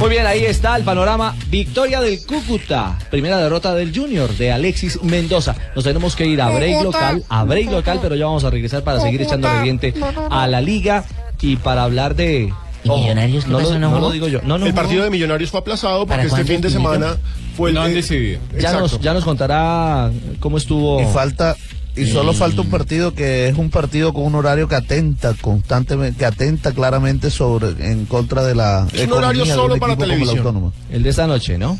Muy 0.00 0.08
bien, 0.08 0.26
ahí 0.26 0.44
está 0.46 0.76
el 0.76 0.82
panorama. 0.82 1.36
Victoria 1.50 2.00
del 2.00 2.24
Cúcuta. 2.24 2.98
Primera 3.10 3.36
derrota 3.36 3.74
del 3.74 3.94
Junior, 3.94 4.34
de 4.34 4.50
Alexis 4.50 5.02
Mendoza. 5.02 5.54
Nos 5.74 5.84
tenemos 5.84 6.16
que 6.16 6.24
ir 6.26 6.40
a 6.40 6.48
break 6.48 6.82
local, 6.82 7.22
a 7.28 7.44
break 7.44 7.70
local, 7.70 7.98
pero 8.00 8.14
ya 8.14 8.24
vamos 8.24 8.44
a 8.44 8.50
regresar 8.50 8.82
para 8.82 8.98
seguir 9.00 9.20
echándole 9.20 9.60
diente 9.62 9.92
a 10.30 10.46
la 10.46 10.62
liga 10.62 11.04
y 11.42 11.56
para 11.56 11.82
hablar 11.84 12.14
de... 12.16 12.50
¿Y 12.82 12.88
Millonarios 12.88 13.44
qué 13.44 13.50
no, 13.50 13.58
pasó, 13.58 13.74
lo, 13.74 13.78
no 13.78 13.90
no 13.90 14.00
lo 14.00 14.10
digo 14.10 14.26
yo. 14.26 14.40
No, 14.42 14.56
no, 14.56 14.64
el 14.64 14.72
partido 14.72 15.04
de 15.04 15.10
Millonarios 15.10 15.50
fue 15.50 15.60
aplazado 15.60 16.06
¿Para 16.06 16.22
porque 16.22 16.40
este 16.40 16.50
fin 16.50 16.62
de 16.62 16.70
semana 16.70 17.18
fue 17.54 17.68
el 17.68 17.74
No 17.74 17.82
han 17.82 17.90
de- 17.90 17.96
decidido. 17.96 18.40
Ya 18.58 18.72
nos, 18.72 18.98
ya 19.02 19.12
nos 19.12 19.22
contará 19.22 20.10
cómo 20.38 20.56
estuvo. 20.56 21.02
Y 21.02 21.04
falta 21.12 21.56
y 21.96 22.06
solo 22.06 22.32
falta 22.32 22.60
un 22.60 22.70
partido 22.70 23.14
que 23.14 23.48
es 23.48 23.56
un 23.58 23.70
partido 23.70 24.12
con 24.12 24.24
un 24.24 24.34
horario 24.34 24.68
que 24.68 24.74
atenta 24.76 25.34
constantemente, 25.40 26.18
que 26.18 26.24
atenta 26.26 26.72
claramente 26.72 27.30
sobre 27.30 27.68
en 27.90 28.06
contra 28.06 28.42
de 28.44 28.54
la 28.54 28.86
Es 28.92 29.06
un 29.06 29.12
horario 29.14 29.44
solo 29.46 29.74
un 29.74 29.80
para 29.80 29.96
televisión. 29.96 30.38
Autónoma. 30.38 30.72
El 30.90 31.02
de 31.02 31.10
esta 31.10 31.26
noche, 31.26 31.58
¿no? 31.58 31.78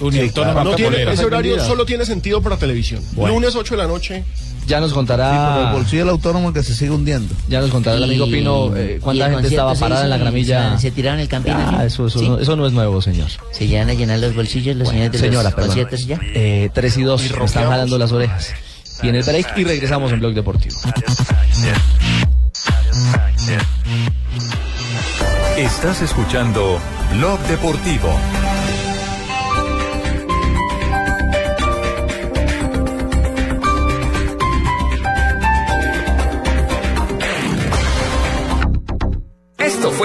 Uniautónoma 0.00 0.62
No 0.62 0.74
tiene- 0.74 1.10
ese 1.10 1.24
horario 1.24 1.58
solo 1.64 1.86
tiene 1.86 2.04
sentido 2.04 2.42
para 2.42 2.56
televisión. 2.58 3.02
Bueno. 3.12 3.34
Lunes 3.34 3.54
8 3.56 3.74
de 3.76 3.82
la 3.82 3.88
noche. 3.88 4.24
Ya 4.66 4.80
nos 4.80 4.90
Sí, 4.90 4.94
contará. 4.96 5.68
el 5.68 5.72
bolsillo 5.76 6.00
del 6.02 6.08
autónomo 6.10 6.52
que 6.52 6.62
se 6.64 6.74
sigue 6.74 6.90
hundiendo. 6.90 7.32
Ya 7.48 7.60
nos 7.60 7.70
contará 7.70 7.96
el 7.98 8.02
amigo 8.04 8.26
Y- 8.26 8.32
Pino 8.32 8.76
eh, 8.76 8.96
y 8.98 9.00
cuánta 9.00 9.30
gente 9.30 9.46
estaba 9.48 9.74
parada 9.76 10.02
en 10.04 10.10
la 10.10 10.18
gramilla. 10.18 10.76
Se, 10.78 10.90
tiraron 10.90 11.20
el 11.20 11.28
campín. 11.28 11.52
Ah, 11.56 11.84
eso, 11.86 12.08
eso, 12.08 12.18
¿Sí? 12.18 12.28
no, 12.28 12.38
eso 12.40 12.56
no 12.56 12.66
es 12.66 12.72
nuevo, 12.72 13.00
señor. 13.00 13.28
Se 13.52 13.68
llegan 13.68 13.88
a 13.90 13.94
llenar 13.94 14.18
los 14.18 14.34
bolsillos 14.34 14.74
los 14.76 14.88
señores 14.88 15.12
de 15.12 15.18
Señora, 15.18 15.44
los 15.50 15.54
conciertos 15.54 16.00
y 16.02 16.06
ya. 16.06 16.20
Eh, 16.34 16.68
3 16.74 16.96
y 16.98 17.02
2, 17.04 17.22
me 17.38 17.44
están 17.44 17.68
jalando 17.68 17.96
las 17.96 18.10
orejas. 18.12 18.50
Viene 19.02 19.18
el 19.18 19.24
break 19.24 19.56
y 19.56 19.64
regresamos 19.64 20.12
en 20.12 20.20
Blog 20.20 20.34
Deportivo. 20.34 20.76
Estás 25.56 26.02
escuchando 26.02 26.80
Blog 27.12 27.40
Deportivo. 27.40 28.10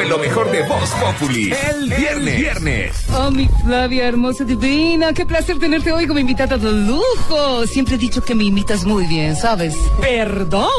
Fue 0.02 0.10
lo 0.10 0.18
mejor 0.18 0.50
de 0.52 0.64
Voz 0.64 0.90
Populi. 0.92 1.54
El 1.70 1.90
viernes. 1.90 2.38
viernes. 2.38 2.96
Oh, 3.16 3.30
mi 3.30 3.48
Flavia, 3.64 4.08
hermosa, 4.08 4.44
divina. 4.44 5.14
Qué 5.14 5.26
placer 5.26 5.60
tenerte 5.60 5.92
hoy 5.92 6.08
como 6.08 6.20
invitada 6.20 6.58
de 6.58 6.72
lujo. 6.72 7.68
Siempre 7.68 7.96
he 7.96 7.98
dicho 7.98 8.24
que 8.24 8.34
me 8.34 8.46
imitas 8.46 8.84
muy 8.84 9.06
bien, 9.06 9.36
¿sabes? 9.36 9.76
Perdón, 10.00 10.70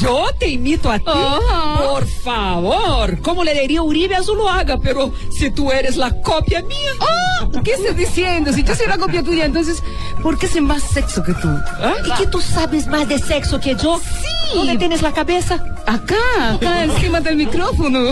yo 0.00 0.26
te 0.38 0.48
imito 0.48 0.90
a 0.90 0.98
ti. 0.98 1.04
Por 1.04 2.06
favor, 2.06 3.20
como 3.20 3.44
le 3.44 3.54
diría 3.54 3.82
Uribe 3.82 4.16
a 4.16 4.22
Zuluaga, 4.22 4.78
pero 4.78 5.12
si 5.30 5.50
tú 5.52 5.70
eres 5.70 5.96
la 5.96 6.10
copia 6.20 6.62
mía. 6.62 6.92
Oh, 6.98 7.62
¿Qué 7.62 7.72
estás 7.72 7.96
diciendo? 7.96 8.52
Si 8.52 8.64
yo 8.64 8.74
soy 8.74 8.86
una 8.86 8.98
copia 8.98 9.22
tuya, 9.22 9.44
entonces, 9.44 9.82
¿por 10.22 10.38
qué 10.38 10.48
sé 10.48 10.60
más 10.60 10.82
sexo 10.82 11.22
que 11.22 11.34
tú? 11.34 11.48
¿Ah? 11.48 11.94
¿Y 12.04 12.10
que 12.20 12.26
tú 12.26 12.40
sabes 12.40 12.88
más 12.88 13.08
de 13.08 13.18
sexo 13.18 13.60
que 13.60 13.76
yo? 13.76 13.98
Sí. 13.98 14.40
¿Dónde 14.54 14.76
tienes 14.78 15.02
la 15.02 15.12
cabeza? 15.12 15.62
Acá, 15.86 16.54
acá, 16.54 16.84
encima 16.84 17.20
del 17.20 17.36
micrófono. 17.36 18.10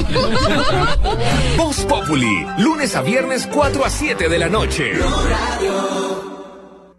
Voz 1.57 1.85
Populi. 1.85 2.47
Lunes 2.59 2.95
a 2.95 3.03
viernes 3.03 3.47
4 3.47 3.85
a 3.85 3.91
7 3.91 4.29
de 4.29 4.39
la 4.39 4.49
noche. 4.49 4.93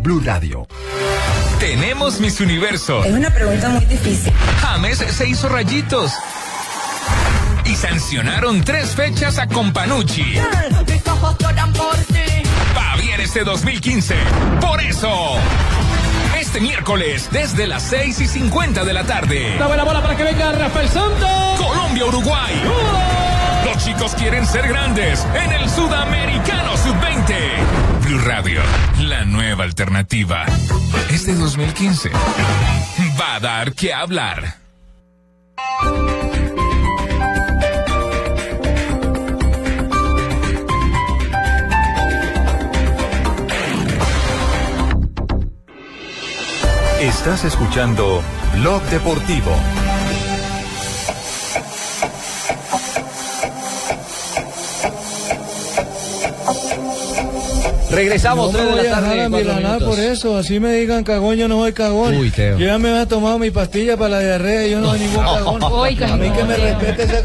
Blue 0.00 0.20
Radio. 0.24 0.66
Tenemos 1.58 2.20
Miss 2.20 2.40
Universo. 2.40 3.04
Es 3.04 3.12
una 3.12 3.30
pregunta 3.30 3.68
muy 3.68 3.84
difícil. 3.84 4.32
James 4.60 4.98
se 4.98 5.28
hizo 5.28 5.48
rayitos. 5.48 6.12
Y 7.64 7.76
sancionaron 7.76 8.62
tres 8.64 8.90
fechas 8.90 9.38
a 9.38 9.46
Companucci. 9.46 10.24
Mis 10.86 11.06
ojos 11.06 11.36
lloran 11.38 11.72
por 11.72 11.96
ti. 11.96 12.42
Va 12.76 12.96
bien 12.96 13.20
este 13.20 13.44
2015. 13.44 14.14
Por 14.60 14.80
eso. 14.80 15.36
Este 16.38 16.60
miércoles, 16.60 17.28
desde 17.30 17.66
las 17.66 17.82
6 17.84 18.20
y 18.20 18.26
50 18.26 18.84
de 18.84 18.92
la 18.92 19.04
tarde. 19.04 19.56
Dame 19.58 19.76
la 19.76 19.84
bola 19.84 20.02
para 20.02 20.16
que 20.16 20.24
venga 20.24 20.52
Rafael 20.52 20.88
Santos. 20.88 21.30
Colombia-Uruguay. 21.58 22.62
Los 23.66 23.84
chicos 23.84 24.14
quieren 24.14 24.46
ser 24.46 24.66
grandes 24.66 25.24
en 25.34 25.52
el 25.52 25.68
Sudamericano 25.68 26.76
Sub-20. 26.78 27.34
Radio, 28.18 28.60
la 28.98 29.24
nueva 29.24 29.64
alternativa. 29.64 30.44
Este 31.10 31.32
2015 31.34 32.10
va 33.18 33.36
a 33.36 33.40
dar 33.40 33.72
que 33.72 33.94
hablar. 33.94 34.56
Estás 47.00 47.44
escuchando 47.44 48.22
Blog 48.54 48.82
Deportivo. 48.90 49.56
Regresamos, 57.90 58.52
No 58.52 58.58
me 58.58 58.58
3 58.58 58.64
de 58.64 58.70
voy 58.70 58.84
la 58.84 58.90
a 58.90 58.94
tarde. 59.00 59.08
dejar 59.08 59.20
a 59.26 59.28
por 59.84 59.98
eso, 59.98 60.36
así 60.36 60.60
me 60.60 60.72
digan 60.74 61.02
cagón, 61.04 61.36
yo 61.36 61.48
no 61.48 61.58
soy 61.58 61.72
cagón. 61.72 62.16
Uy, 62.16 62.30
Teo. 62.30 62.58
Yo 62.58 62.66
ya 62.66 62.78
me 62.78 62.90
había 62.90 63.06
tomado 63.06 63.38
mi 63.38 63.50
pastilla 63.50 63.96
para 63.96 64.10
la 64.10 64.20
diarrea 64.20 64.66
y 64.66 64.70
yo 64.70 64.80
no 64.80 64.90
soy 64.90 65.00
ningún 65.00 65.24
cagón. 65.24 65.62
A 65.64 66.16
mí 66.16 66.30
que 66.30 66.44
me 66.44 66.56
no, 66.58 66.64
respete 66.64 67.02
ese. 67.02 67.22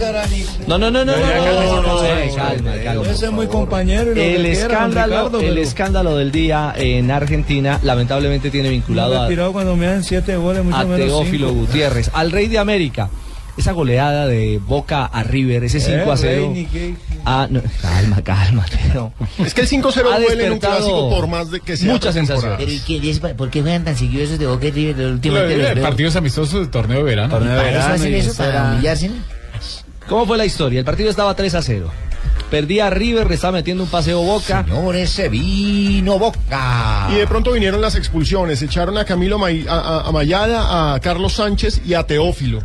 No, 0.67 0.77
no, 0.77 0.89
no, 0.91 1.05
no, 1.05 1.13
no, 1.15 2.35
calma, 2.35 2.71
calma. 2.83 3.03
Ese 3.09 3.25
es 3.25 3.31
muy 3.31 3.47
compañero 3.47 4.11
y 4.11 4.15
lo 4.15 4.21
El 4.21 4.45
escándalo, 4.47 5.39
el 5.39 5.57
escándalo 5.57 6.17
del 6.17 6.31
día 6.31 6.73
en 6.75 7.11
Argentina, 7.11 7.79
lamentablemente 7.83 8.49
tiene 8.49 8.69
me 8.69 8.75
vinculado 8.75 9.21
a, 9.21 9.27
cuando 9.53 9.75
me 9.75 9.85
dan 9.85 10.03
siete 10.03 10.35
goles, 10.35 10.63
mucho 10.63 10.77
a 10.77 10.83
menos 10.85 11.07
Teófilo. 11.07 11.53
Gutiérrez, 11.53 12.09
al 12.13 12.31
rey 12.31 12.47
de 12.47 12.57
América. 12.57 13.09
Esa 13.57 13.71
goleada 13.71 14.27
de 14.27 14.59
Boca 14.59 15.05
a 15.05 15.23
River, 15.23 15.63
ese 15.63 15.79
5 15.79 16.11
a 16.11 16.15
Eh, 16.15 16.19
0. 16.19 16.51
ni 16.53 16.65
qué- 16.65 16.95
Ah, 17.23 17.47
no, 17.49 17.61
calma, 17.81 18.21
calma, 18.21 18.65
Teo. 18.65 19.13
Es 19.43 19.53
que 19.53 19.61
el 19.61 19.67
5-0 19.67 20.09
Ha 20.13 20.19
duele 20.19 20.45
en 20.47 20.51
un 20.53 20.59
clásico 20.59 21.09
por 21.09 21.27
más 21.27 21.49
de 21.51 21.61
que 21.61 21.77
sea. 21.77 21.91
mucha 21.91 22.11
pretemporada. 22.11 22.57
Pero 22.57 22.71
¿y 22.71 22.79
qué, 22.79 22.93
y 22.97 23.09
es- 23.09 23.19
por 23.19 23.49
qué 23.49 23.61
juegan 23.61 23.85
tan 23.85 23.95
seguidos 23.97 24.27
esos 24.27 24.39
de 24.39 24.47
Boca 24.47 24.67
y 24.67 24.71
River? 24.71 24.99
El 24.99 25.11
último 25.13 25.37
Eh, 25.37 25.73
los. 25.75 25.83
Partidos 25.83 26.15
amistosos 26.17 26.65
de 26.65 26.67
torneo 26.67 26.97
de 26.97 27.03
verano. 27.03 27.29
Torneo 27.33 27.51
de 27.53 27.57
¿Para 27.57 27.69
eso 27.69 27.77
verano 27.79 27.95
hacen 27.95 28.13
eso? 28.13 28.33
¿Para 28.37 28.71
humillarse? 28.73 29.11
¿Cómo 30.07 30.25
fue 30.25 30.37
la 30.37 30.45
historia? 30.45 30.79
El 30.79 30.85
partido 30.85 31.09
estaba 31.09 31.33
3 31.33 31.55
a 31.55 31.61
0. 31.61 31.89
Perdía 32.49 32.89
River, 32.89 33.27
le 33.27 33.35
estaba 33.35 33.53
metiendo 33.53 33.83
un 33.83 33.89
paseo 33.89 34.21
Boca. 34.21 34.63
Señores, 34.65 35.09
se 35.09 35.29
vino 35.29 36.17
Boca. 36.19 37.07
Y 37.11 37.15
de 37.15 37.27
pronto 37.27 37.51
vinieron 37.51 37.81
las 37.81 37.95
expulsiones, 37.95 38.61
echaron 38.61 38.97
a 38.97 39.05
Camilo 39.05 39.37
May- 39.39 39.65
a, 39.67 39.73
a- 39.79 40.07
a 40.07 40.11
Mayada, 40.11 40.93
a 40.93 40.99
Carlos 40.99 41.33
Sánchez 41.33 41.81
y 41.85 41.93
a 41.95 42.03
Teófilo. 42.05 42.59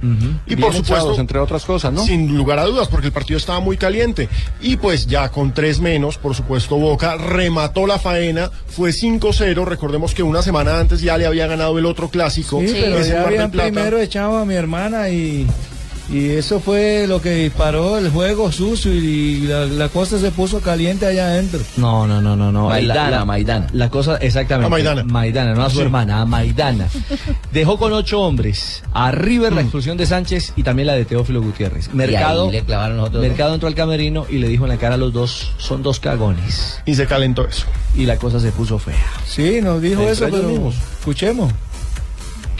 Y 0.47 0.55
Bien 0.55 0.61
por 0.61 0.73
supuesto, 0.75 0.95
echados, 0.95 1.19
entre 1.19 1.39
otras 1.39 1.65
cosas, 1.65 1.93
¿no? 1.93 2.05
sin 2.05 2.37
lugar 2.37 2.59
a 2.59 2.65
dudas, 2.65 2.89
porque 2.89 3.07
el 3.09 3.13
partido 3.13 3.39
estaba 3.39 3.61
muy 3.61 3.77
caliente. 3.77 4.29
Y 4.61 4.77
pues 4.77 5.07
ya 5.07 5.29
con 5.31 5.53
tres 5.55 5.81
menos, 5.81 6.19
por 6.19 6.35
supuesto, 6.35 6.77
Boca 6.77 7.17
remató 7.17 7.87
la 7.87 7.99
faena, 7.99 8.51
fue 8.69 8.91
5-0. 8.91 9.65
Recordemos 9.65 10.15
que 10.15 10.23
una 10.23 10.43
semana 10.43 10.79
antes 10.79 11.01
ya 11.01 11.17
le 11.19 11.27
había 11.27 11.47
ganado 11.47 11.79
el 11.79 11.87
otro 11.87 12.09
clásico. 12.11 12.61
Sí, 12.61 12.73
pero 12.75 13.05
ya 13.05 13.23
habían 13.27 13.51
primero 13.51 13.99
echado 13.99 14.39
a 14.39 14.45
mi 14.45 14.55
hermana 14.55 15.09
y, 15.09 15.47
Y 16.13 16.31
eso 16.31 16.59
fue 16.59 17.07
lo 17.07 17.23
que 17.23 17.31
disparó 17.35 17.97
el 17.97 18.11
juego 18.11 18.51
sucio 18.51 18.93
y 18.93 19.43
la, 19.43 19.67
la 19.67 19.89
cosa 19.89 20.19
se 20.19 20.33
puso 20.33 20.61
caliente 20.61 21.07
allá 21.07 21.27
adentro. 21.27 21.61
No, 21.77 22.05
no, 22.07 22.21
no, 22.21 22.35
no, 22.35 22.51
no. 22.51 22.69
Maidana, 22.69 23.11
La- 23.11 23.25
Maidana. 23.25 23.67
La 23.73 23.91
cosa, 23.91 24.17
exactamente. 24.17 24.67
A 24.67 24.71
Maidana. 24.71 25.05
Maidana, 25.05 25.55
no 25.55 25.63
a 25.65 25.71
su 25.71 25.77
Sí. 25.77 25.83
hermana, 25.83 26.21
a 26.21 26.25
Maidana. 26.27 26.89
Dejó 27.53 27.79
con 27.79 27.93
ocho 27.93 28.21
hombres. 28.23 28.83
A 28.93 29.13
River 29.13 29.53
Mm. 29.53 29.55
la 29.55 29.61
expulsión 29.61 29.97
de 29.97 30.07
Sánchez 30.07 30.53
y 30.57 30.65
también 30.65 30.89
la 30.89 30.95
de 30.95 31.05
Teófilo 31.05 31.43
Gutiérrez. 31.43 31.95
Mercado, 31.95 32.47
ahí 32.47 32.53
le 32.53 32.63
clavaron 32.65 32.97
los 32.97 33.07
otros 33.07 33.23
dos. 33.23 33.29
Mercado 33.29 33.55
entró 33.55 33.69
al 33.69 33.75
camerino 33.77 34.27
y 34.29 34.39
le 34.39 34.49
dijo 34.49 34.65
en 34.65 34.71
la 34.71 34.79
cara 34.79 34.97
a 34.97 34.99
los 34.99 35.13
dos, 35.13 35.53
son 35.59 35.83
dos 35.85 36.01
cagones. 36.01 36.81
Y 36.87 36.97
se 36.97 37.07
calentó 37.07 37.47
eso. 37.47 37.67
Y 37.97 38.07
la 38.07 38.17
cosa 38.17 38.41
se 38.41 38.51
puso 38.51 38.81
fea. 38.81 38.95
Sí, 39.27 39.61
nos 39.63 39.81
dijo 39.81 40.03
eso, 40.09 40.27
pero 40.31 40.49
mismos. 40.49 40.75
escuchemos. 40.99 41.53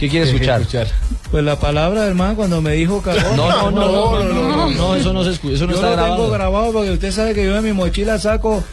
¿Qué 0.01 0.09
quiere 0.09 0.25
¿Qué 0.31 0.39
quiere 0.39 0.55
escuchar? 0.55 0.87
Pues 1.29 1.43
la 1.43 1.59
palabra 1.59 2.05
del 2.05 2.15
man 2.15 2.35
cuando 2.35 2.59
me 2.59 2.71
dijo 2.73 3.03
cagón. 3.03 3.37
No, 3.37 3.47
no, 3.47 3.69
no, 3.69 3.91
no, 3.91 4.23
no, 4.23 4.33
no, 4.33 4.69
no, 4.71 4.95
eso 4.95 5.13
no 5.13 5.23
se 5.23 5.29
escucha, 5.29 5.53
eso 5.53 5.67
no 5.67 5.73
Yo 5.73 5.75
está 5.77 5.89
lo 5.91 5.95
grabado. 5.95 6.15
tengo 6.15 6.29
grabado 6.31 6.73
porque 6.73 6.89
usted 6.89 7.11
sabe 7.11 7.35
que 7.35 7.45
yo 7.45 7.55
en 7.55 7.63
mi 7.63 7.71
mochila 7.71 8.17
saco 8.17 8.63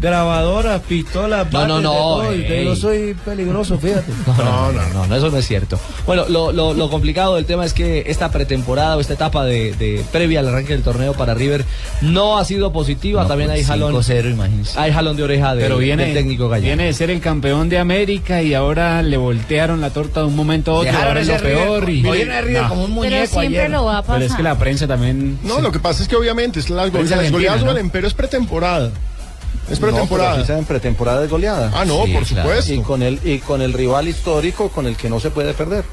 grabadoras, 0.00 0.80
pistolas, 0.82 1.50
No, 1.52 1.66
no, 1.66 1.76
de 1.78 1.82
no, 1.82 1.92
todo, 1.92 2.34
yo 2.34 2.76
soy 2.76 3.14
peligroso, 3.24 3.78
fíjate. 3.78 4.12
No, 4.38 4.44
no, 4.44 4.72
no, 4.72 4.88
no, 4.94 5.06
no, 5.06 5.16
eso 5.16 5.30
no 5.30 5.36
es 5.38 5.46
cierto. 5.46 5.78
Bueno, 6.06 6.24
lo, 6.28 6.52
lo- 6.52 6.74
lo 6.74 6.90
complicado 6.90 7.34
del 7.36 7.44
tema 7.46 7.64
es 7.64 7.72
que 7.72 8.04
esta 8.06 8.30
pretemporada 8.30 8.96
o 8.96 9.00
esta 9.00 9.14
etapa 9.14 9.44
de, 9.44 9.72
de 9.74 10.04
previa 10.12 10.40
al 10.40 10.48
arranque 10.48 10.72
del 10.74 10.82
torneo 10.82 11.14
para 11.14 11.34
River 11.34 11.64
no 12.02 12.38
ha 12.38 12.44
sido 12.44 12.72
positiva. 12.72 13.26
También 13.26 13.50
hay 13.50 13.64
jalón. 13.64 13.92
5-0, 13.94 14.30
imagínese. 14.32 14.78
Hay 14.78 14.92
jalón 14.92 15.16
de 15.16 15.22
oreja 15.24 15.54
de, 15.54 15.62
Pero 15.62 15.78
viene, 15.78 16.04
del 16.06 16.14
técnico 16.14 16.48
gallego. 16.48 16.66
viene 16.68 16.84
de 16.84 16.92
ser 16.92 17.10
el 17.10 17.20
campeón 17.20 17.68
de 17.68 17.78
América 17.78 18.42
y 18.42 18.54
ahora 18.54 19.02
le 19.02 19.16
voltearon 19.16 19.80
la 19.80 19.90
torta 19.90 20.20
de 20.20 20.26
un 20.26 20.36
momento 20.36 20.70
a 20.72 20.74
otro. 20.74 20.86
Dejaron 20.92 21.08
Ahora 21.08 21.20
es 21.20 21.28
lo 21.28 21.36
peor. 21.38 21.84
River- 21.84 22.26
y, 22.26 22.30
a 22.30 22.40
River 22.40 22.62
como 22.68 22.82
un 22.84 22.90
Pero 22.90 22.94
muñeco 23.02 23.40
siempre 23.40 23.58
ayer. 23.60 23.70
lo 23.70 23.84
va 23.84 23.98
a 23.98 24.02
Pero 24.02 24.18
es 24.18 24.24
pasar. 24.24 24.36
que 24.36 24.42
la 24.42 24.58
prensa 24.58 24.86
también. 24.86 25.38
No, 25.42 25.60
lo 25.60 25.72
que 25.72 25.78
pasa 25.80 26.02
es 26.02 26.08
que 26.08 26.16
obviamente 26.16 26.60
es 26.60 26.70
las, 26.70 26.92
las 26.92 27.30
goleadas 27.32 27.62
¿no? 27.64 27.70
del 27.74 27.78
Empero 27.78 28.06
es 28.06 28.14
pretemporada. 28.14 28.90
Es 29.70 29.80
No, 29.80 29.86
pero 29.86 29.92
pretemporada. 29.92 30.44
se 30.44 30.56
en 30.58 30.64
pretemporada 30.64 31.20
de 31.20 31.28
goleada. 31.28 31.70
Ah, 31.74 31.84
no, 31.84 32.04
Sí, 32.06 32.12
por 32.12 32.24
claro. 32.24 32.48
supuesto. 32.48 32.74
Y 32.74 32.80
con, 32.82 33.02
el, 33.02 33.20
y 33.24 33.38
con 33.38 33.62
el 33.62 33.72
rival 33.72 34.08
histórico 34.08 34.68
con 34.70 34.86
el 34.86 34.96
que 34.96 35.08
no 35.10 35.20
se 35.20 35.30
puede 35.30 35.52
perder. 35.54 35.84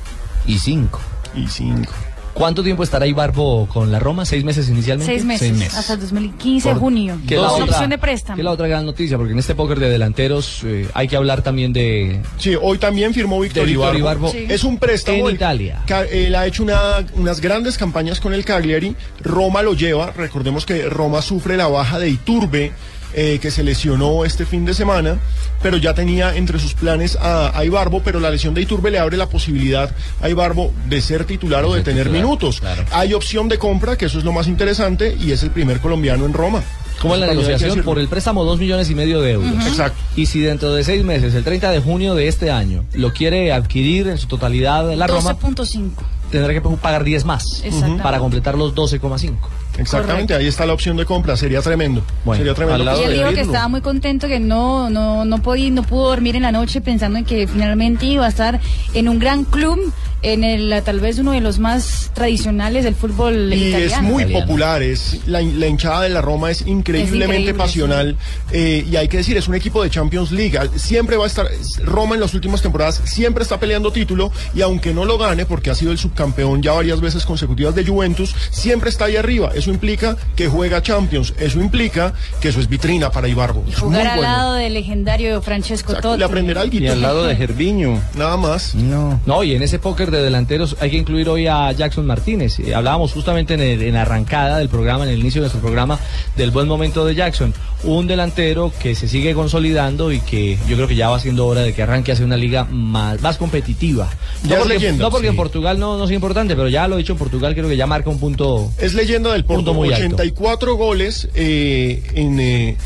Y 0.48 0.60
cinco. 0.60 1.00
Y 1.36 1.48
cinco. 1.48 1.92
¿Cuánto 2.34 2.64
tiempo 2.64 2.84
estará 2.84 3.08
Ibarbo 3.08 3.66
con 3.68 3.94
la 3.94 3.98
Roma? 4.00 4.26
¿Seis 4.26 4.44
meses 4.44 4.68
inicialmente? 4.68 5.14
Seis 5.14 5.24
meses, 5.24 5.74
hasta 5.74 5.94
el 5.94 6.02
2015 6.02 6.68
de 6.68 6.76
junio. 6.76 7.18
Que 7.26 7.38
la 7.38 7.50
otra- 7.50 7.64
opción 7.64 7.90
de 7.90 7.98
préstamo. 7.98 8.36
que 8.36 8.44
la 8.44 8.52
otra 8.52 8.68
gran 8.68 8.86
noticia, 8.86 9.16
porque 9.18 9.32
en 9.32 9.40
este 9.40 9.56
póker 9.56 9.80
de 9.80 9.88
delanteros 9.90 10.60
eh, 10.66 10.90
hay 10.94 11.08
que 11.08 11.16
hablar 11.16 11.44
también 11.44 11.72
de... 11.72 12.20
Sí, 12.38 12.54
hoy 12.62 12.78
también 12.78 13.14
firmó 13.14 13.40
Víctor 13.40 13.70
Ibarbo. 13.70 13.98
Ibarbo. 13.98 14.32
Sí. 14.32 14.46
Es 14.50 14.66
un 14.66 14.78
préstamo. 14.80 15.30
En 15.30 15.36
Italia. 15.36 15.82
Ca- 15.88 16.04
Él 16.04 16.36
ha 16.36 16.46
hecho 16.46 16.64
una- 16.64 17.06
unas 17.14 17.40
grandes 17.40 17.78
campañas 17.78 18.20
con 18.20 18.34
el 18.34 18.44
Cagliari. 18.44 18.98
Roma 19.22 19.62
lo 19.62 19.74
lleva. 19.74 20.12
Recordemos 20.12 20.66
que 20.66 20.90
Roma 20.90 21.22
sufre 21.22 21.56
la 21.56 21.68
baja 21.70 22.00
de 22.00 22.10
Iturbe, 22.10 22.74
eh, 23.18 23.40
que 23.42 23.50
se 23.50 23.64
lesionó 23.64 24.26
este 24.26 24.46
fin 24.46 24.66
de 24.66 24.74
semana, 24.74 25.18
pero 25.62 25.78
ya 25.78 25.94
tenía 25.94 26.36
entre 26.36 26.60
sus 26.60 26.74
planes 26.74 27.16
a, 27.16 27.58
a 27.58 27.64
Ibarbo, 27.64 28.02
pero 28.04 28.20
la 28.20 28.30
lesión 28.30 28.54
de 28.54 28.62
Iturbe 28.62 28.92
le 28.92 29.00
abre 29.00 29.16
la 29.16 29.30
posibilidad 29.30 29.90
a 30.22 30.30
Ibarbo 30.30 30.74
de 30.90 31.02
ser 31.02 31.24
titular 31.24 31.64
o 31.64 31.74
de 31.74 31.82
tener 31.82 32.08
titular, 32.08 32.24
minutos. 32.24 32.62
Hay 32.92 33.14
opción 33.14 33.48
de 33.48 33.58
compra, 33.58 33.98
que 33.98 34.06
eso 34.06 34.20
es 34.20 34.26
lo 34.26 34.34
más 34.34 34.48
interesante, 34.48 35.16
y 35.18 35.32
es 35.32 35.44
el 35.44 35.52
primer 35.52 35.80
colombiano 35.80 36.26
en 36.26 36.34
Roma. 36.34 36.62
¿Cómo 37.02 37.16
es 37.16 37.22
la 37.22 37.28
negociación? 37.28 37.84
Por 37.84 38.00
el 38.00 38.08
préstamo, 38.08 38.44
dos 38.44 38.60
millones 38.60 38.90
y 38.90 38.96
medio 38.96 39.22
de 39.22 39.32
euros. 39.32 39.66
Exacto. 39.66 39.98
Y 40.16 40.26
si 40.26 40.42
dentro 40.42 40.74
de 40.74 40.84
seis 40.84 41.04
meses, 41.04 41.34
el 41.36 41.44
30 41.44 41.72
de 41.72 41.80
junio 41.80 42.16
de 42.16 42.28
este 42.28 42.52
año, 42.52 42.84
lo 42.94 43.14
quiere 43.14 43.52
adquirir 43.54 44.08
en 44.08 44.18
su 44.18 44.28
totalidad 44.28 44.94
la 44.94 45.08
Roma, 45.08 45.38
12.5. 45.38 45.92
tendrá 46.32 46.54
que 46.54 46.62
pagar 46.62 47.04
10 47.04 47.26
más 47.26 47.64
para 48.02 48.20
completar 48.20 48.58
los 48.58 48.74
12,5. 48.76 49.36
Exactamente, 49.78 50.34
ahí 50.34 50.48
está 50.48 50.66
la 50.66 50.74
opción 50.74 50.98
de 50.98 51.06
compra, 51.06 51.36
sería 51.38 51.62
tremendo. 51.62 52.04
sería 52.36 52.54
tremendo. 52.54 52.84
Y 53.02 53.04
él 53.04 53.14
dijo 53.14 53.34
que 53.34 53.42
estaba 53.42 53.68
muy 53.68 53.82
contento, 53.82 54.28
que 54.28 54.40
no, 54.40 54.90
no, 54.90 55.26
no, 55.26 55.42
podía, 55.42 55.70
no 55.72 55.84
pudo 55.84 56.10
dormir 56.10 56.36
en 56.36 56.44
la 56.44 56.52
noche 56.52 56.82
pensando 56.82 57.20
en 57.20 57.26
que 57.26 57.48
finalmente 57.48 58.06
iba 58.06 58.26
a 58.26 58.30
estar 58.30 58.60
en 58.94 59.10
un 59.10 59.20
gran 59.20 59.44
club, 59.44 59.94
en 60.22 60.44
el 60.44 60.82
tal 60.84 61.00
vez 61.00 61.20
uno 61.20 61.34
de 61.34 61.42
los 61.42 61.60
más 61.60 62.10
tradicionales 62.16 62.84
del 62.84 62.96
fútbol 62.96 63.54
Y 63.54 63.68
italiano. 63.68 63.96
es 63.96 64.02
muy 64.02 64.26
popular, 64.26 64.82
es 64.82 65.20
la, 65.28 65.40
la 65.42 65.68
hinchada 65.68 66.02
de 66.02 66.10
la 66.10 66.22
Roma 66.22 66.50
es 66.50 66.62
increíblemente 66.66 67.36
Es 67.36 67.40
increíble, 67.42 67.54
pasional 67.54 68.18
eh, 68.52 68.84
y 68.90 68.96
hay 68.96 69.08
que 69.08 69.18
decir, 69.18 69.38
es 69.38 69.48
un 69.48 69.54
equipo 69.54 69.84
de 69.84 69.90
Champions 69.92 70.32
League, 70.32 70.58
siempre 70.78 71.16
va 71.18 71.26
a 71.26 71.28
estar, 71.28 71.48
Roma 71.84 72.16
en 72.16 72.22
las 72.22 72.34
últimas 72.34 72.62
temporadas 72.64 73.02
siempre 73.06 73.44
está 73.44 73.60
peleando 73.60 73.92
título 73.92 74.32
y 74.56 74.62
aunque 74.62 74.94
no 74.96 75.06
lo 75.06 75.20
gane 75.20 75.46
porque 75.46 75.70
ha 75.70 75.76
sido 75.76 75.92
el 75.92 76.00
subcampeón 76.00 76.64
ya 76.64 76.72
varias 76.72 77.02
veces 77.02 77.24
consecutivas 77.24 77.76
de 77.76 77.86
Juventus, 77.86 78.36
siempre 78.50 78.90
está 78.90 79.06
ahí 79.06 79.18
arriba, 79.18 79.52
eso 79.66 79.74
implica 79.74 80.16
que 80.36 80.48
juega 80.48 80.82
Champions, 80.84 81.34
eso 81.40 81.60
implica 81.60 82.14
que 82.40 82.50
eso 82.50 82.60
es 82.60 82.70
vitrina 82.70 83.10
para 83.12 83.28
Ibarbo. 83.28 83.64
Muy 83.64 83.74
Jugar 83.74 84.08
al 84.08 84.18
bueno. 84.20 84.32
lado 84.32 84.54
del 84.54 84.74
legendario 84.76 85.42
Francesco 85.42 85.96
Totti. 85.96 86.20
Le 86.20 86.26
aprenderá 86.26 86.62
algo. 86.62 86.78
Y 86.78 86.88
al 86.88 87.02
lado 87.02 87.26
de 87.26 87.36
Gerviño. 87.36 88.00
Nada 88.16 88.38
más. 88.38 88.76
No. 88.76 89.20
No, 89.26 89.44
y 89.44 89.56
en 89.56 89.64
ese 89.64 89.80
póker 89.80 90.12
de 90.12 90.22
delanteros 90.22 90.76
hay 90.80 90.92
que 90.92 90.98
incluir 90.98 91.30
hoy 91.30 91.48
a 91.48 91.72
Jackson 91.72 92.06
Martínez. 92.06 92.60
Eh, 92.60 92.76
hablábamos 92.76 93.12
justamente 93.14 93.56
en, 93.56 93.62
el- 93.62 93.82
en 93.82 93.94
la 93.96 94.04
arrancada 94.04 94.60
del 94.60 94.70
programa, 94.70 95.04
en 95.06 95.10
el 95.10 95.20
inicio 95.20 95.42
de 95.42 95.46
nuestro 95.46 95.62
programa, 95.62 95.98
del 96.38 96.52
buen 96.52 96.68
momento 96.68 97.04
de 97.06 97.16
Jackson. 97.16 97.54
Un 97.84 98.06
delantero 98.08 98.72
que 98.82 98.94
se 98.96 99.08
sigue 99.08 99.34
consolidando 99.34 100.12
y 100.12 100.20
que 100.20 100.58
yo 100.68 100.76
creo 100.76 100.88
que 100.88 100.96
ya 100.96 101.10
va 101.10 101.20
siendo 101.20 101.46
hora 101.48 101.62
de 101.62 101.74
que 101.74 101.82
arranque 101.84 102.12
hacia 102.12 102.26
una 102.26 102.38
liga 102.38 102.66
más, 102.66 103.22
más 103.22 103.38
competitiva. 103.38 104.10
Ya 104.44 104.50
no 104.50 104.54
es 104.56 104.60
porque, 104.62 104.74
leyenda, 104.76 105.04
no 105.04 105.12
porque 105.12 105.28
sí. 105.28 105.32
en 105.32 105.36
Portugal 105.36 105.80
no, 105.80 105.98
no 105.98 106.06
es 106.06 106.12
importante, 106.12 106.56
pero 106.56 106.68
ya 106.68 106.88
lo 106.88 106.96
he 106.96 106.98
dicho 107.00 107.14
en 107.14 107.20
Portugal, 107.20 107.54
creo 107.56 107.68
que 107.70 107.78
ya 107.78 107.86
marca 107.88 108.10
un 108.10 108.20
punto. 108.20 108.72
Es 108.80 108.94
leyenda 108.94 109.32
del 109.34 109.46
Punto 109.56 109.74
muy 109.74 109.90
alto. 109.94 110.06
84 110.16 110.76
goles 110.76 111.28
eh, 111.36 112.04
en, 112.14 112.40
eh, 112.40 112.78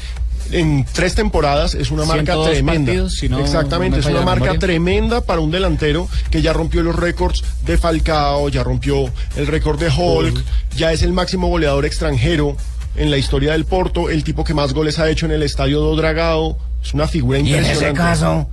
en 0.52 0.86
tres 0.92 1.14
temporadas, 1.16 1.76
es 1.76 1.92
una 1.92 2.06
marca 2.06 2.34
102 2.34 2.50
tremenda. 2.52 2.86
partidos, 2.92 3.14
si 3.16 3.30
no 3.30 3.40
Exactamente, 3.40 3.98
me 3.98 4.02
es 4.02 4.06
una 4.08 4.22
marca 4.22 4.46
memoria. 4.46 4.60
tremenda 4.60 5.22
para 5.22 5.42
un 5.42 5.52
delantero 5.52 6.08
que 6.32 6.42
ya 6.42 6.54
rompió 6.54 6.82
los 6.82 6.96
récords 6.96 7.44
de 7.66 7.78
Falcao, 7.78 8.50
ya 8.50 8.64
rompió 8.64 9.10
el 9.36 9.46
récord 9.48 9.80
de 9.80 9.90
Hulk, 9.90 10.44
ya 10.76 10.92
es 10.92 11.04
el 11.04 11.14
máximo 11.14 11.48
goleador 11.50 11.86
extranjero 11.86 12.56
en 12.96 13.12
la 13.12 13.18
historia 13.18 13.52
del 13.52 13.66
Porto, 13.66 14.10
el 14.10 14.24
tipo 14.24 14.44
que 14.44 14.54
más 14.56 14.74
goles 14.74 14.98
ha 14.98 15.08
hecho 15.10 15.26
en 15.28 15.32
el 15.34 15.44
estadio 15.44 15.80
do 15.80 15.96
Dragao, 15.96 16.58
es 16.84 16.94
una 16.96 17.08
figura 17.08 17.38
Y 17.38 17.42
en 17.42 17.48
impresionante. 17.48 17.86
ese 17.86 17.94
caso, 17.96 18.48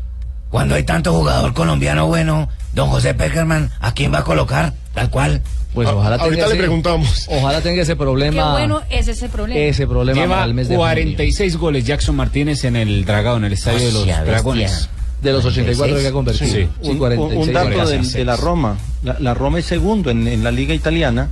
cuando 0.51 0.75
hay 0.75 0.83
tanto 0.85 1.13
jugador 1.15 1.55
colombiano 1.55 2.07
bueno, 2.07 2.49
don 2.75 2.91
José 2.91 3.15
Peckerman, 3.15 3.71
¿a 3.81 3.93
quién 3.95 4.13
va 4.13 4.19
a 4.19 4.25
colocar? 4.25 4.75
Tal 4.97 5.11
cual. 5.11 5.43
Pues 5.75 5.89
ojalá 5.89 6.17
ahorita 6.17 6.29
tenga 6.31 6.47
le 6.49 6.55
ese- 6.55 6.57
preguntamos. 6.63 7.27
Ojalá 7.29 7.61
tenga 7.61 7.83
ese 7.83 7.93
Qué 7.93 7.97
problema. 7.97 8.53
bueno 8.53 8.83
es 8.91 9.07
ese 9.09 9.29
problema. 9.29 9.61
Ese 9.61 9.87
problema 9.87 10.21
Lleva 10.21 10.35
para 10.37 10.47
el 10.47 10.55
mes 10.55 10.69
de 10.69 10.75
junio. 10.77 10.87
46 10.89 11.57
goles 11.59 11.85
Jackson 11.85 12.17
Martínez 12.17 12.65
en 12.65 12.77
el 12.77 13.05
Dragado, 13.05 13.37
en 13.37 13.45
el 13.45 13.53
estadio 13.53 13.79
de 13.79 13.85
los 13.93 13.95
Hostia, 14.01 14.17
bestia. 14.17 14.33
Dragones. 14.33 14.89
De 15.23 15.33
los 15.33 15.45
84 15.45 15.97
que 15.99 16.07
ha 16.09 16.13
convertido. 16.13 16.51
Sí. 16.51 16.69
Sí, 16.83 16.89
un, 16.91 16.99
46, 16.99 17.47
un 17.47 17.53
dato 17.53 17.69
de, 17.69 17.75
46. 17.75 18.13
de 18.15 18.25
la 18.25 18.37
Roma. 18.37 18.79
La, 19.03 19.17
la 19.21 19.35
Roma 19.35 19.59
es 19.59 19.67
segundo 19.67 20.11
en, 20.11 20.27
en 20.29 20.43
la 20.43 20.51
liga 20.51 20.73
italiana, 20.75 21.29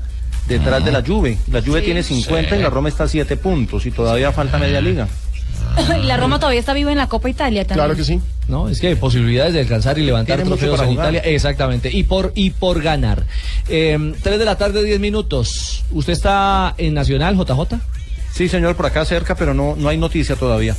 detrás 0.47 0.85
de 0.85 0.93
la 0.93 1.03
Juve. 1.03 1.39
La 1.51 1.63
Juve 1.63 1.81
Sí. 1.81 1.87
tiene 1.87 2.03
50 2.03 2.57
y 2.57 2.63
la 2.63 2.69
Roma 2.71 2.89
está 2.91 3.05
a 3.05 3.09
7 3.09 3.37
puntos 3.39 3.87
y 3.87 3.91
todavía 3.91 4.31
falta 4.33 4.59
media 4.59 4.81
liga. 4.83 5.09
y 6.03 6.07
la 6.07 6.17
Roma 6.17 6.39
todavía 6.39 6.61
está 6.61 6.73
viva 6.73 6.93
en 6.93 6.99
la 6.99 7.09
Copa 7.09 7.29
Italia 7.29 7.67
también. 7.67 8.05
sí. 8.05 8.21
No, 8.47 8.69
es 8.69 8.79
que 8.81 8.89
hay 8.89 8.95
posibilidades 8.95 9.55
de 9.55 9.61
alcanzar 9.61 9.99
y 9.99 10.03
levantar 10.03 10.37
Tiene 10.37 10.51
trofeos 10.51 10.81
en 10.83 10.89
jugar. 10.89 11.15
Italia. 11.15 11.33
Exactamente. 11.35 11.91
Y 11.91 12.03
por, 12.03 12.33
y 12.35 12.51
por 12.51 12.83
ganar. 12.83 13.25
Eh, 13.69 14.13
3 14.23 14.39
de 14.39 14.45
la 14.45 14.57
tarde, 14.59 14.85
10 14.85 15.01
minutos. 15.01 15.83
¿Usted 15.93 16.13
está 16.13 16.75
en 16.77 16.93
Nacional, 16.95 17.37
JJ? 17.37 17.79
Sí, 18.33 18.49
señor, 18.49 18.77
por 18.77 18.87
acá 18.87 19.05
cerca, 19.05 19.35
pero 19.35 19.55
no, 19.55 19.77
no 19.77 19.89
hay 19.89 19.97
noticia 19.97 20.37
todavía. 20.37 20.77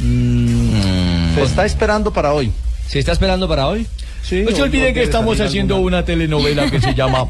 Mm. 0.00 1.34
Se 1.36 1.42
está 1.42 1.64
esperando 1.64 2.12
para 2.12 2.32
hoy. 2.34 2.52
¿Se 2.86 2.98
está 2.98 3.12
esperando 3.12 3.48
para 3.48 3.66
hoy? 3.66 3.86
Sí, 4.22 4.42
No 4.42 4.54
se 4.54 4.62
olviden 4.62 4.92
que 4.92 5.02
estamos 5.02 5.40
haciendo 5.40 5.76
alguna. 5.76 5.98
una 5.98 6.04
telenovela 6.04 6.68
que 6.70 6.80
se 6.80 6.94
llama 6.94 7.26